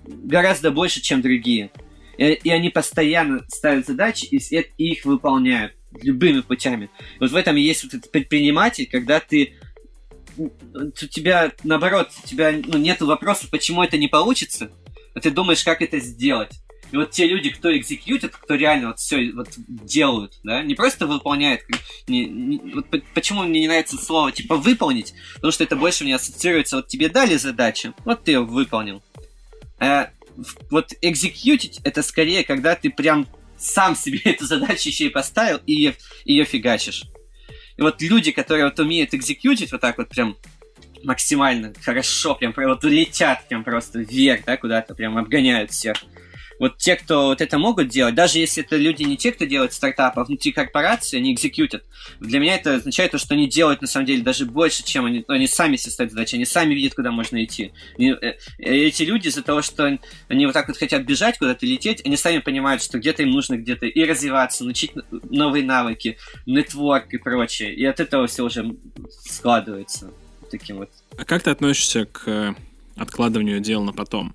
Гораздо 0.05 0.71
больше, 0.71 1.01
чем 1.01 1.21
другие. 1.21 1.71
И, 2.17 2.25
и 2.33 2.51
они 2.51 2.69
постоянно 2.69 3.45
ставят 3.49 3.87
задачи 3.87 4.27
и, 4.27 4.37
и 4.37 4.93
их 4.93 5.05
выполняют 5.05 5.73
любыми 6.03 6.41
путями. 6.41 6.91
Вот 7.19 7.31
в 7.31 7.37
этом 7.37 7.57
есть 7.57 7.83
вот 7.83 7.95
этот 7.95 8.13
предприниматель, 8.13 8.87
когда 8.87 9.19
ты 9.19 9.55
у 10.37 11.07
тебя, 11.07 11.53
наоборот, 11.65 12.11
у 12.23 12.27
тебя 12.27 12.53
ну, 12.53 12.79
нет 12.79 13.01
вопроса, 13.01 13.49
почему 13.51 13.83
это 13.83 13.99
не 13.99 14.09
получится, 14.09 14.71
а 15.15 15.21
ты 15.21 15.31
думаешь, 15.31 15.65
как 15.65 15.83
это 15.83 15.99
сделать. 15.99 16.51
И 16.93 16.97
вот 16.97 17.13
те 17.13 17.27
люди, 17.27 17.51
кто 17.51 17.77
экзекьютит, 17.77 18.35
кто 18.35 18.55
реально 18.55 18.89
вот 18.89 18.99
все 18.99 19.31
вот 19.33 19.49
делают, 19.57 20.41
да, 20.43 20.63
не 20.63 20.75
просто 20.75 21.07
выполняют. 21.07 21.63
Не, 22.09 22.27
не, 22.27 22.59
вот 22.75 22.87
почему 23.15 23.45
мне 23.45 23.61
не 23.61 23.69
нравится 23.69 23.97
слово 23.97 24.33
типа 24.33 24.57
выполнить, 24.57 25.15
потому 25.35 25.53
что 25.53 25.63
это 25.65 25.77
больше 25.77 26.05
мне 26.05 26.17
ассоциируется, 26.17 26.77
вот 26.77 26.89
тебе 26.89 27.09
дали 27.09 27.37
задачу, 27.37 27.95
вот 28.05 28.25
ты 28.25 28.33
ее 28.33 28.41
выполнил. 28.41 29.03
А 29.79 30.11
вот 30.71 30.93
экзекьютить 31.01 31.81
это 31.85 32.03
скорее, 32.03 32.45
когда 32.45 32.75
ты 32.75 32.91
прям 32.91 33.29
сам 33.57 33.95
себе 33.95 34.19
эту 34.25 34.47
задачу 34.47 34.89
еще 34.89 35.07
и 35.07 35.11
поставил 35.11 35.61
и 35.67 35.75
ее, 35.75 35.95
ее 36.25 36.45
фигачишь. 36.45 37.05
И 37.81 37.83
вот 37.83 38.03
люди, 38.03 38.31
которые 38.31 38.67
вот 38.67 38.79
умеют 38.79 39.15
экзекьютить 39.15 39.73
вот 39.73 39.81
так 39.81 39.97
вот 39.97 40.11
прям 40.11 40.37
максимально 41.03 41.73
хорошо, 41.83 42.35
прям 42.35 42.53
вот 42.55 42.85
летят 42.85 43.49
прям 43.49 43.65
просто 43.65 44.01
вверх, 44.01 44.45
да, 44.45 44.59
куда-то, 44.59 44.95
прям 44.95 45.17
обгоняют 45.17 45.71
всех 45.71 45.97
вот 46.61 46.77
те, 46.77 46.95
кто 46.95 47.29
вот 47.29 47.41
это 47.41 47.59
могут 47.59 47.89
делать, 47.89 48.15
даже 48.15 48.39
если 48.39 48.63
это 48.63 48.77
люди 48.77 49.03
не 49.03 49.17
те, 49.17 49.33
кто 49.33 49.47
делает 49.47 49.73
стартапы, 49.73 50.21
а 50.21 50.25
внутри 50.25 50.53
корпорации, 50.53 51.17
они 51.17 51.33
экзекьютят. 51.33 51.85
Для 52.21 52.39
меня 52.39 52.57
это 52.57 52.75
означает 52.77 53.13
то, 53.13 53.19
что 53.19 53.35
они 53.35 53.49
делают 53.49 53.81
на 53.81 53.89
самом 53.89 54.05
деле 54.05 54.23
даже 54.23 54.45
больше, 54.45 54.85
чем 54.85 55.07
они, 55.07 55.25
они 55.27 55.47
сами 55.47 55.77
себе 55.77 55.91
ставят 55.91 56.13
задачи, 56.13 56.35
они 56.35 56.45
сами 56.45 56.75
видят, 56.75 56.95
куда 56.95 57.11
можно 57.11 57.43
идти. 57.43 57.73
И, 57.97 58.11
э, 58.11 58.35
эти 58.59 59.05
люди 59.05 59.29
из-за 59.29 59.43
того, 59.43 59.63
что 59.63 59.99
они 60.29 60.47
вот 60.47 60.53
так 60.53 60.69
вот 60.69 60.77
хотят 60.77 61.03
бежать, 61.05 61.39
куда-то 61.39 61.65
лететь, 61.65 62.05
они 62.05 62.19
сами 62.19 62.39
понимают, 62.39 62.83
что 62.83 62.99
где-то 62.99 63.23
им 63.23 63.31
нужно 63.31 63.57
где-то 63.57 63.87
и 63.87 64.05
развиваться, 64.05 64.65
научить 64.65 64.93
новые 65.31 65.65
навыки, 65.65 66.19
нетворк 66.45 67.15
и 67.15 67.17
прочее. 67.17 67.75
И 67.75 67.87
от 67.87 68.01
этого 68.01 68.27
все 68.27 68.45
уже 68.45 68.77
складывается 69.25 70.13
таким 70.51 70.77
вот. 70.77 70.91
А 71.17 71.25
как 71.25 71.43
ты 71.43 71.51
относишься 71.51 72.05
к 72.05 72.29
э, 72.29 72.55
откладыванию 72.97 73.61
дел 73.61 73.83
на 73.83 73.95
потом? 73.95 74.35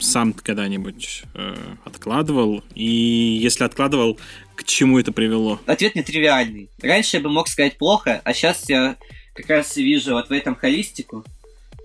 Сам 0.00 0.32
когда-нибудь 0.32 1.22
э, 1.34 1.54
откладывал? 1.84 2.64
И 2.74 2.84
если 2.84 3.64
откладывал, 3.64 4.18
к 4.54 4.64
чему 4.64 4.98
это 4.98 5.12
привело? 5.12 5.60
Ответ 5.66 5.94
нетривиальный. 5.94 6.70
Раньше 6.82 7.18
я 7.18 7.22
бы 7.22 7.30
мог 7.30 7.48
сказать 7.48 7.78
плохо, 7.78 8.20
а 8.24 8.32
сейчас 8.32 8.68
я 8.68 8.96
как 9.34 9.48
раз 9.48 9.76
и 9.76 9.82
вижу 9.82 10.12
вот 10.12 10.28
в 10.28 10.32
этом 10.32 10.54
холистику, 10.54 11.24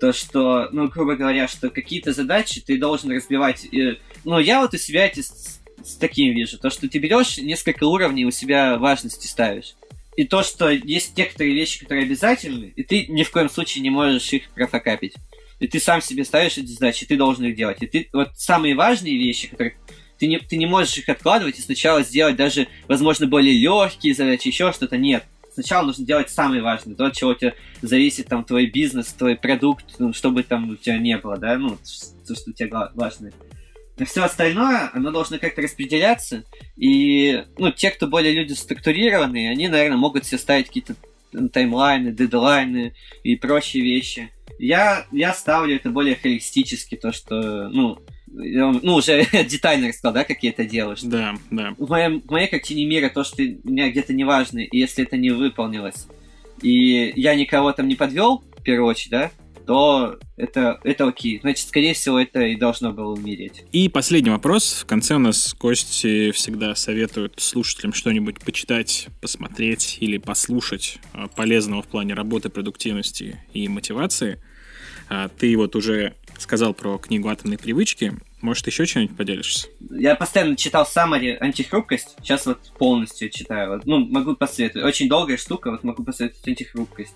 то, 0.00 0.12
что, 0.12 0.68
ну, 0.72 0.88
грубо 0.88 1.16
говоря, 1.16 1.48
что 1.48 1.70
какие-то 1.70 2.12
задачи 2.12 2.60
ты 2.60 2.78
должен 2.78 3.10
разбивать. 3.12 3.66
И, 3.70 3.98
ну, 4.24 4.38
я 4.38 4.60
вот 4.60 4.74
у 4.74 4.76
себя 4.76 5.06
эти 5.06 5.20
с, 5.20 5.60
с 5.82 5.94
таким 5.96 6.34
вижу, 6.34 6.58
то, 6.58 6.70
что 6.70 6.88
ты 6.88 6.98
берешь 6.98 7.38
несколько 7.38 7.84
уровней 7.84 8.26
у 8.26 8.30
себя 8.30 8.76
важности 8.76 9.26
ставишь. 9.26 9.74
И 10.16 10.24
то, 10.24 10.42
что 10.42 10.70
есть 10.70 11.16
некоторые 11.16 11.54
вещи, 11.54 11.80
которые 11.80 12.06
обязательны, 12.06 12.72
и 12.74 12.82
ты 12.82 13.06
ни 13.06 13.22
в 13.22 13.30
коем 13.30 13.50
случае 13.50 13.82
не 13.82 13.90
можешь 13.90 14.32
их 14.32 14.48
профокапить 14.50 15.14
и 15.58 15.66
ты 15.66 15.80
сам 15.80 16.02
себе 16.02 16.24
ставишь 16.24 16.58
эти 16.58 16.66
задачи, 16.66 17.06
ты 17.06 17.16
должен 17.16 17.44
их 17.44 17.56
делать. 17.56 17.82
И 17.82 17.86
ты 17.86 18.08
вот 18.12 18.30
самые 18.36 18.74
важные 18.74 19.16
вещи, 19.16 19.48
которые 19.48 19.76
ты 20.18 20.26
не, 20.26 20.38
ты 20.38 20.56
не 20.56 20.66
можешь 20.66 20.96
их 20.98 21.08
откладывать 21.08 21.58
и 21.58 21.62
сначала 21.62 22.02
сделать 22.02 22.36
даже, 22.36 22.68
возможно, 22.88 23.26
более 23.26 23.58
легкие 23.58 24.14
задачи, 24.14 24.48
еще 24.48 24.72
что-то. 24.72 24.96
Нет. 24.96 25.24
Сначала 25.52 25.86
нужно 25.86 26.04
делать 26.04 26.28
самые 26.28 26.60
важные, 26.60 26.96
то, 26.96 27.06
от 27.06 27.14
чего 27.14 27.30
у 27.30 27.34
тебя 27.34 27.54
зависит 27.80 28.26
там 28.26 28.44
твой 28.44 28.66
бизнес, 28.66 29.06
твой 29.14 29.36
продукт, 29.36 29.86
ну, 29.98 30.12
чтобы 30.12 30.42
там 30.42 30.68
у 30.68 30.76
тебя 30.76 30.98
не 30.98 31.16
было, 31.16 31.38
да, 31.38 31.56
ну, 31.56 31.78
то, 32.26 32.34
что 32.34 32.50
у 32.50 32.52
тебя 32.52 32.90
важно. 32.94 33.32
А 33.98 34.04
все 34.04 34.22
остальное, 34.22 34.90
оно 34.92 35.10
должно 35.10 35.38
как-то 35.38 35.62
распределяться, 35.62 36.44
и, 36.76 37.42
ну, 37.56 37.72
те, 37.72 37.90
кто 37.90 38.06
более 38.06 38.34
люди 38.34 38.52
структурированные, 38.52 39.50
они, 39.50 39.68
наверное, 39.68 39.96
могут 39.96 40.26
себе 40.26 40.36
ставить 40.36 40.66
какие-то 40.66 40.94
таймлайны, 41.50 42.12
дедлайны 42.12 42.94
и 43.22 43.36
прочие 43.36 43.82
вещи. 43.82 44.30
Я, 44.58 45.06
я 45.12 45.32
ставлю 45.32 45.76
это 45.76 45.90
более 45.90 46.16
холистически, 46.16 46.96
то, 46.96 47.12
что, 47.12 47.68
ну, 47.68 47.98
ну, 48.26 48.94
уже 48.94 49.26
детально 49.48 49.88
рассказал, 49.88 50.12
да, 50.12 50.24
как 50.24 50.42
я 50.42 50.50
это 50.50 50.64
делаю. 50.64 50.96
Что 50.96 51.08
да, 51.08 51.34
да. 51.50 51.74
В, 51.78 51.88
моем, 51.88 52.20
в 52.20 52.30
моей 52.30 52.48
картине 52.48 52.84
мира 52.84 53.08
то, 53.08 53.24
что 53.24 53.42
у 53.42 53.70
меня 53.70 53.90
где-то 53.90 54.12
не 54.12 54.24
важно, 54.24 54.60
и 54.60 54.78
если 54.78 55.04
это 55.04 55.16
не 55.16 55.30
выполнилось, 55.30 56.06
и 56.62 57.12
я 57.16 57.34
никого 57.34 57.72
там 57.72 57.88
не 57.88 57.94
подвел, 57.94 58.44
в 58.56 58.62
первую 58.62 58.88
очередь, 58.88 59.10
да, 59.10 59.30
то 59.66 60.18
это, 60.36 60.80
это 60.84 61.08
окей. 61.08 61.40
Значит, 61.40 61.68
скорее 61.68 61.94
всего, 61.94 62.18
это 62.18 62.40
и 62.42 62.56
должно 62.56 62.92
было 62.92 63.12
умереть. 63.12 63.64
И 63.72 63.88
последний 63.88 64.30
вопрос. 64.30 64.82
В 64.82 64.86
конце 64.86 65.16
у 65.16 65.18
нас 65.18 65.54
Кости 65.54 66.30
всегда 66.30 66.74
советуют 66.74 67.34
слушателям 67.38 67.92
что-нибудь 67.92 68.44
почитать, 68.44 69.08
посмотреть 69.20 69.98
или 70.00 70.18
послушать 70.18 70.98
а, 71.12 71.26
полезного 71.28 71.82
в 71.82 71.86
плане 71.86 72.14
работы, 72.14 72.48
продуктивности 72.48 73.40
и 73.52 73.68
мотивации. 73.68 74.40
А, 75.08 75.28
ты 75.28 75.56
вот 75.56 75.74
уже 75.76 76.14
сказал 76.38 76.74
про 76.74 76.98
книгу 76.98 77.28
«Атомные 77.28 77.58
привычки». 77.58 78.14
Может, 78.42 78.66
еще 78.66 78.84
что-нибудь 78.84 79.16
поделишься? 79.16 79.68
Я 79.90 80.14
постоянно 80.14 80.56
читал 80.56 80.86
Самари 80.86 81.36
«Антихрупкость». 81.40 82.16
Сейчас 82.22 82.46
вот 82.46 82.58
полностью 82.78 83.30
читаю. 83.30 83.80
Ну, 83.84 84.06
могу 84.06 84.36
посоветовать. 84.36 84.86
Очень 84.86 85.08
долгая 85.08 85.38
штука, 85.38 85.70
вот 85.70 85.82
могу 85.82 86.04
посоветовать 86.04 86.46
«Антихрупкость». 86.46 87.14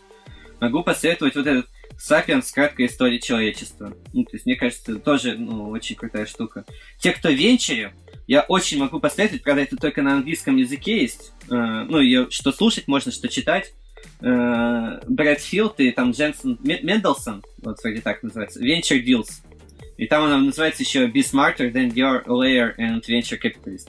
Могу 0.61 0.82
посоветовать 0.82 1.37
вот 1.37 1.47
этот 1.47 1.66
Сапиенс. 1.99 2.51
Краткая 2.53 2.87
история 2.87 3.19
человечества. 3.19 3.95
Ну, 4.12 4.24
то 4.24 4.31
есть, 4.35 4.47
мне 4.47 4.57
кажется, 4.57 4.93
это 4.93 5.01
тоже 5.01 5.37
ну, 5.37 5.70
очень 5.70 5.97
крутая 5.97 6.27
штука. 6.27 6.65
Те, 6.99 7.12
кто 7.12 7.31
венчере, 7.31 7.93
я 8.27 8.43
очень 8.43 8.78
могу 8.78 9.01
посоветовать, 9.01 9.43
правда, 9.43 9.62
это 9.62 9.77
только 9.77 10.03
на 10.03 10.15
английском 10.15 10.57
языке 10.57 11.01
есть. 11.01 11.32
Э, 11.51 11.85
ну, 11.89 11.99
ее 11.99 12.28
что 12.31 12.53
слушать 12.53 12.89
можно, 12.89 13.11
что 13.11 13.28
читать. 13.28 13.73
Э, 14.20 15.01
Брэд 15.09 15.41
Филд 15.41 15.81
и 15.81 15.91
там 15.91 16.12
Дженсон 16.12 16.59
Мендельсон, 16.62 17.43
вот 17.59 17.82
вроде 17.82 18.01
так 18.01 18.23
называется, 18.23 18.62
Venture 18.62 19.03
Deals. 19.03 19.31
И 19.97 20.07
там 20.07 20.24
она 20.24 20.39
называется 20.39 20.82
еще 20.82 21.07
Be 21.09 21.23
Smarter 21.23 21.73
Than 21.73 21.93
Your 21.93 22.24
Layer 22.27 22.74
and 22.78 23.03
Venture 23.07 23.39
Capitalist. 23.43 23.89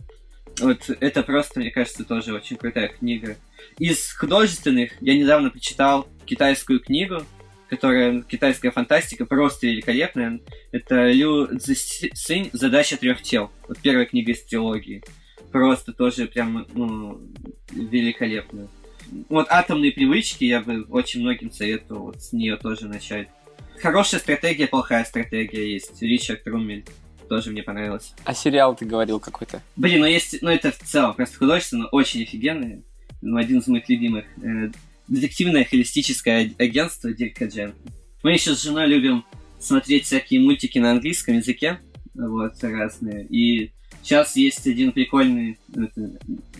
Вот 0.59 0.89
это 0.99 1.23
просто, 1.23 1.59
мне 1.59 1.71
кажется, 1.71 2.03
тоже 2.03 2.33
очень 2.33 2.57
крутая 2.57 2.89
книга. 2.89 3.37
Из 3.77 4.11
художественных 4.13 4.91
я 5.01 5.17
недавно 5.17 5.49
почитал 5.49 6.07
китайскую 6.25 6.79
книгу 6.79 7.23
которая 7.71 8.21
китайская 8.23 8.69
фантастика, 8.69 9.25
просто 9.25 9.65
великолепная. 9.65 10.41
Это 10.73 11.09
Лю 11.09 11.47
Цзинь 11.57 12.49
«Задача 12.51 12.97
трех 12.97 13.21
тел». 13.21 13.49
Вот 13.65 13.79
первая 13.79 14.05
книга 14.05 14.33
из 14.33 14.43
трилогии. 14.43 15.01
Просто 15.53 15.93
тоже 15.93 16.27
прям 16.27 16.67
ну, 16.73 17.21
великолепная. 17.71 18.67
Вот 19.29 19.47
«Атомные 19.49 19.93
привычки» 19.93 20.43
я 20.43 20.59
бы 20.59 20.83
очень 20.89 21.21
многим 21.21 21.49
советовал 21.49 22.07
вот 22.07 22.21
с 22.21 22.33
нее 22.33 22.57
тоже 22.57 22.89
начать. 22.89 23.29
Хорошая 23.81 24.19
стратегия, 24.19 24.67
плохая 24.67 25.05
стратегия 25.05 25.71
есть. 25.71 26.01
Ричард 26.01 26.45
Румель 26.45 26.83
тоже 27.29 27.51
мне 27.51 27.63
понравилось. 27.63 28.13
А 28.25 28.33
сериал 28.33 28.75
ты 28.75 28.83
говорил 28.83 29.21
какой-то? 29.21 29.61
Блин, 29.77 30.01
ну 30.01 30.07
есть, 30.07 30.41
ну 30.41 30.49
это 30.49 30.73
в 30.73 30.79
целом 30.79 31.13
просто 31.13 31.37
художественно 31.37 31.87
очень 31.87 32.23
офигенный. 32.23 32.83
Ну, 33.21 33.37
один 33.37 33.59
из 33.59 33.67
моих 33.67 33.87
любимых. 33.87 34.25
Детективное 35.07 35.65
холистическое 35.65 36.51
агентство 36.57 37.11
Дирка 37.13 37.45
Джен. 37.45 37.73
Мы 38.23 38.33
еще 38.33 38.55
с 38.55 38.61
женой 38.61 38.87
любим 38.87 39.25
смотреть 39.59 40.05
всякие 40.05 40.39
мультики 40.39 40.79
на 40.79 40.91
английском 40.91 41.35
языке, 41.35 41.79
вот, 42.13 42.53
разные. 42.61 43.25
И 43.25 43.71
сейчас 44.03 44.35
есть 44.35 44.65
один 44.67 44.91
прикольный 44.91 45.59
это, 45.75 46.11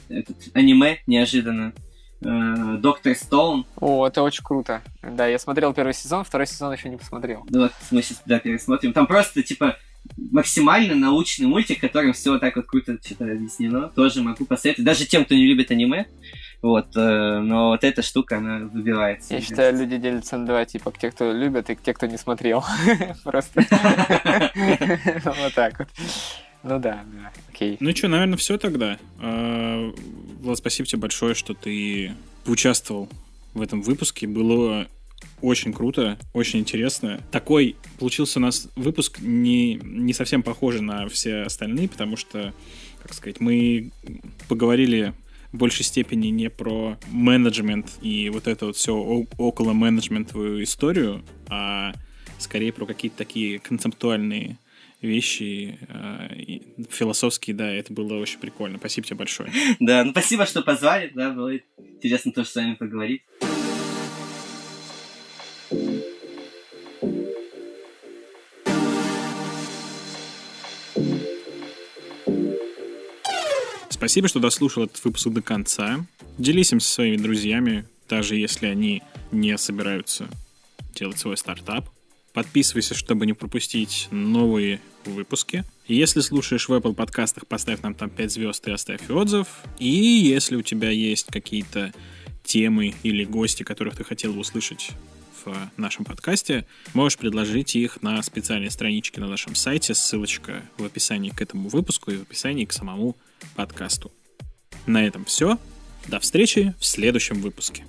этот, 0.09 0.38
аниме, 0.53 0.99
неожиданно, 1.07 1.73
э, 2.22 2.77
Доктор 2.80 3.15
Стоун. 3.15 3.65
О, 3.77 4.07
это 4.07 4.23
очень 4.23 4.43
круто. 4.43 4.81
Да, 5.01 5.27
я 5.27 5.39
смотрел 5.39 5.73
первый 5.73 5.93
сезон, 5.93 6.23
второй 6.23 6.47
сезон 6.47 6.73
еще 6.73 6.89
не 6.89 6.97
посмотрел. 6.97 7.45
Ну 7.49 7.61
вот, 7.61 7.73
мы 7.91 8.01
сейчас, 8.01 8.22
да, 8.26 8.39
пересмотрим. 8.39 8.93
Там 8.93 9.07
просто, 9.07 9.43
типа, 9.43 9.77
максимально 10.18 10.95
научный 10.95 11.48
мультик, 11.48 11.80
которым 11.80 12.14
все 12.14 12.32
вот 12.32 12.41
так 12.41 12.56
вот 12.56 12.65
круто 12.65 12.98
что-то 13.03 13.26
объяснено. 13.26 13.90
Тоже 13.90 14.22
могу 14.22 14.45
посоветовать. 14.45 14.86
Даже 14.86 15.06
тем, 15.06 15.26
кто 15.26 15.36
не 15.36 15.45
любит 15.45 15.72
аниме. 15.72 16.07
Вот, 16.61 16.95
э, 16.95 17.40
но 17.40 17.69
вот 17.69 17.84
эта 17.84 18.03
штука, 18.03 18.38
она 18.38 18.60
выбивается. 18.60 19.34
Я 19.34 19.41
считаю, 19.41 19.76
люди 19.76 19.98
делятся 19.98 20.38
на 20.38 20.45
два 20.45 20.64
типа, 20.65 20.94
те, 20.99 21.10
кто 21.10 21.32
любят, 21.32 21.72
и 21.72 21.76
к 21.76 21.82
те, 21.82 21.94
кто 21.94 22.06
не 22.06 22.18
смотрел. 22.18 22.64
Просто 23.23 23.61
вот 25.26 25.53
так 25.56 25.80
вот. 25.80 25.88
Ну 26.64 26.80
да, 26.80 27.03
да, 27.11 27.32
окей. 27.49 27.78
Ну 27.80 27.95
что, 27.95 28.07
наверное, 28.10 28.38
все 28.38 28.60
тогда. 28.60 28.99
А, 29.19 29.91
Влад, 30.41 30.60
спасибо 30.60 30.88
тебе 30.88 31.02
большое, 31.02 31.34
что 31.34 31.56
ты 31.56 32.14
поучаствовал 32.44 33.10
в 33.56 33.61
этом 33.61 33.82
выпуске. 33.82 34.28
Было 34.28 34.88
очень 35.41 35.73
круто, 35.73 36.18
очень 36.34 36.60
интересно. 36.60 37.22
Такой 37.31 37.76
получился 37.99 38.39
у 38.39 38.41
нас 38.41 38.69
выпуск 38.76 39.19
не, 39.22 39.76
не 39.76 40.14
совсем 40.14 40.43
похожий 40.43 40.81
на 40.81 41.07
все 41.07 41.41
остальные, 41.41 41.89
потому 41.89 42.15
что, 42.15 42.53
как 43.02 43.14
сказать, 43.14 43.39
мы 43.39 43.91
поговорили 44.48 45.14
в 45.52 45.57
большей 45.57 45.84
степени 45.84 46.27
не 46.27 46.49
про 46.49 46.98
менеджмент 47.10 47.91
и 48.02 48.30
вот 48.30 48.48
это 48.48 48.68
вот 48.68 48.77
все 48.77 48.95
около 48.95 49.73
менеджментовую 49.73 50.64
историю, 50.64 51.23
а 51.49 51.93
скорее 52.38 52.72
про 52.72 52.85
какие-то 52.85 53.18
такие 53.18 53.60
концептуальные 53.60 54.57
вещи 55.02 55.80
э, 55.89 56.60
философские, 56.89 57.56
да, 57.56 57.69
это 57.72 57.91
было 57.91 58.18
очень 58.18 58.39
прикольно. 58.39 58.77
Спасибо 58.77 59.07
тебе 59.07 59.18
большое. 59.18 59.52
Да, 59.80 60.03
ну 60.03 60.11
спасибо, 60.11 60.45
что 60.45 60.61
позвали, 60.61 61.11
да, 61.14 61.31
было 61.31 61.57
интересно 61.77 62.31
тоже 62.31 62.49
с 62.49 62.56
вами 62.56 62.76
поговорить. 62.76 63.23
Спасибо, 73.89 74.27
что 74.27 74.39
дослушал 74.39 74.85
этот 74.85 75.03
выпуск 75.06 75.27
до 75.27 75.41
конца. 75.41 76.06
Делись 76.38 76.72
им 76.72 76.80
со 76.80 76.91
своими 76.91 77.18
друзьями, 77.18 77.85
даже 78.10 78.35
если 78.35 78.65
они 78.65 79.03
не 79.31 79.57
собираются 79.57 80.27
делать 80.95 81.19
свой 81.19 81.38
стартап. 81.38 81.88
Подписывайся, 82.34 82.95
чтобы 82.95 83.26
не 83.26 83.34
пропустить 83.34 84.07
новые 84.11 84.81
выпуски. 85.06 85.64
Если 85.88 86.22
слушаешь 86.22 86.68
в 86.68 86.73
Apple 86.73 86.95
подкастах, 86.95 87.45
поставь 87.45 87.81
нам 87.84 87.93
там 87.93 88.10
5 88.10 88.31
звезд 88.31 88.68
и 88.68 88.72
оставь 88.72 89.10
отзыв. 89.10 89.48
И 89.80 89.88
если 89.88 90.56
у 90.56 90.61
тебя 90.61 90.89
есть 90.89 91.27
какие-то 91.27 91.93
темы 92.43 92.95
или 93.03 93.23
гости, 93.23 93.64
которых 93.64 93.95
ты 93.95 94.03
хотел 94.03 94.34
бы 94.34 94.39
услышать 94.39 94.89
в 95.45 95.72
нашем 95.77 96.05
подкасте, 96.05 96.65
можешь 96.93 97.18
предложить 97.18 97.76
их 97.76 98.01
на 98.01 98.22
специальной 98.22 98.72
страничке 98.72 99.22
на 99.22 99.27
нашем 99.27 99.55
сайте. 99.55 99.93
Ссылочка 99.93 100.63
в 100.77 100.85
описании 100.85 101.30
к 101.30 101.41
этому 101.41 101.69
выпуску 101.69 102.11
и 102.11 102.18
в 102.18 102.22
описании 102.23 102.65
к 102.65 102.73
самому 102.73 103.15
подкасту. 103.55 104.11
На 104.85 105.05
этом 105.05 105.26
все. 105.26 105.57
До 106.07 106.19
встречи 106.19 106.73
в 106.80 106.85
следующем 106.85 107.41
выпуске. 107.41 107.85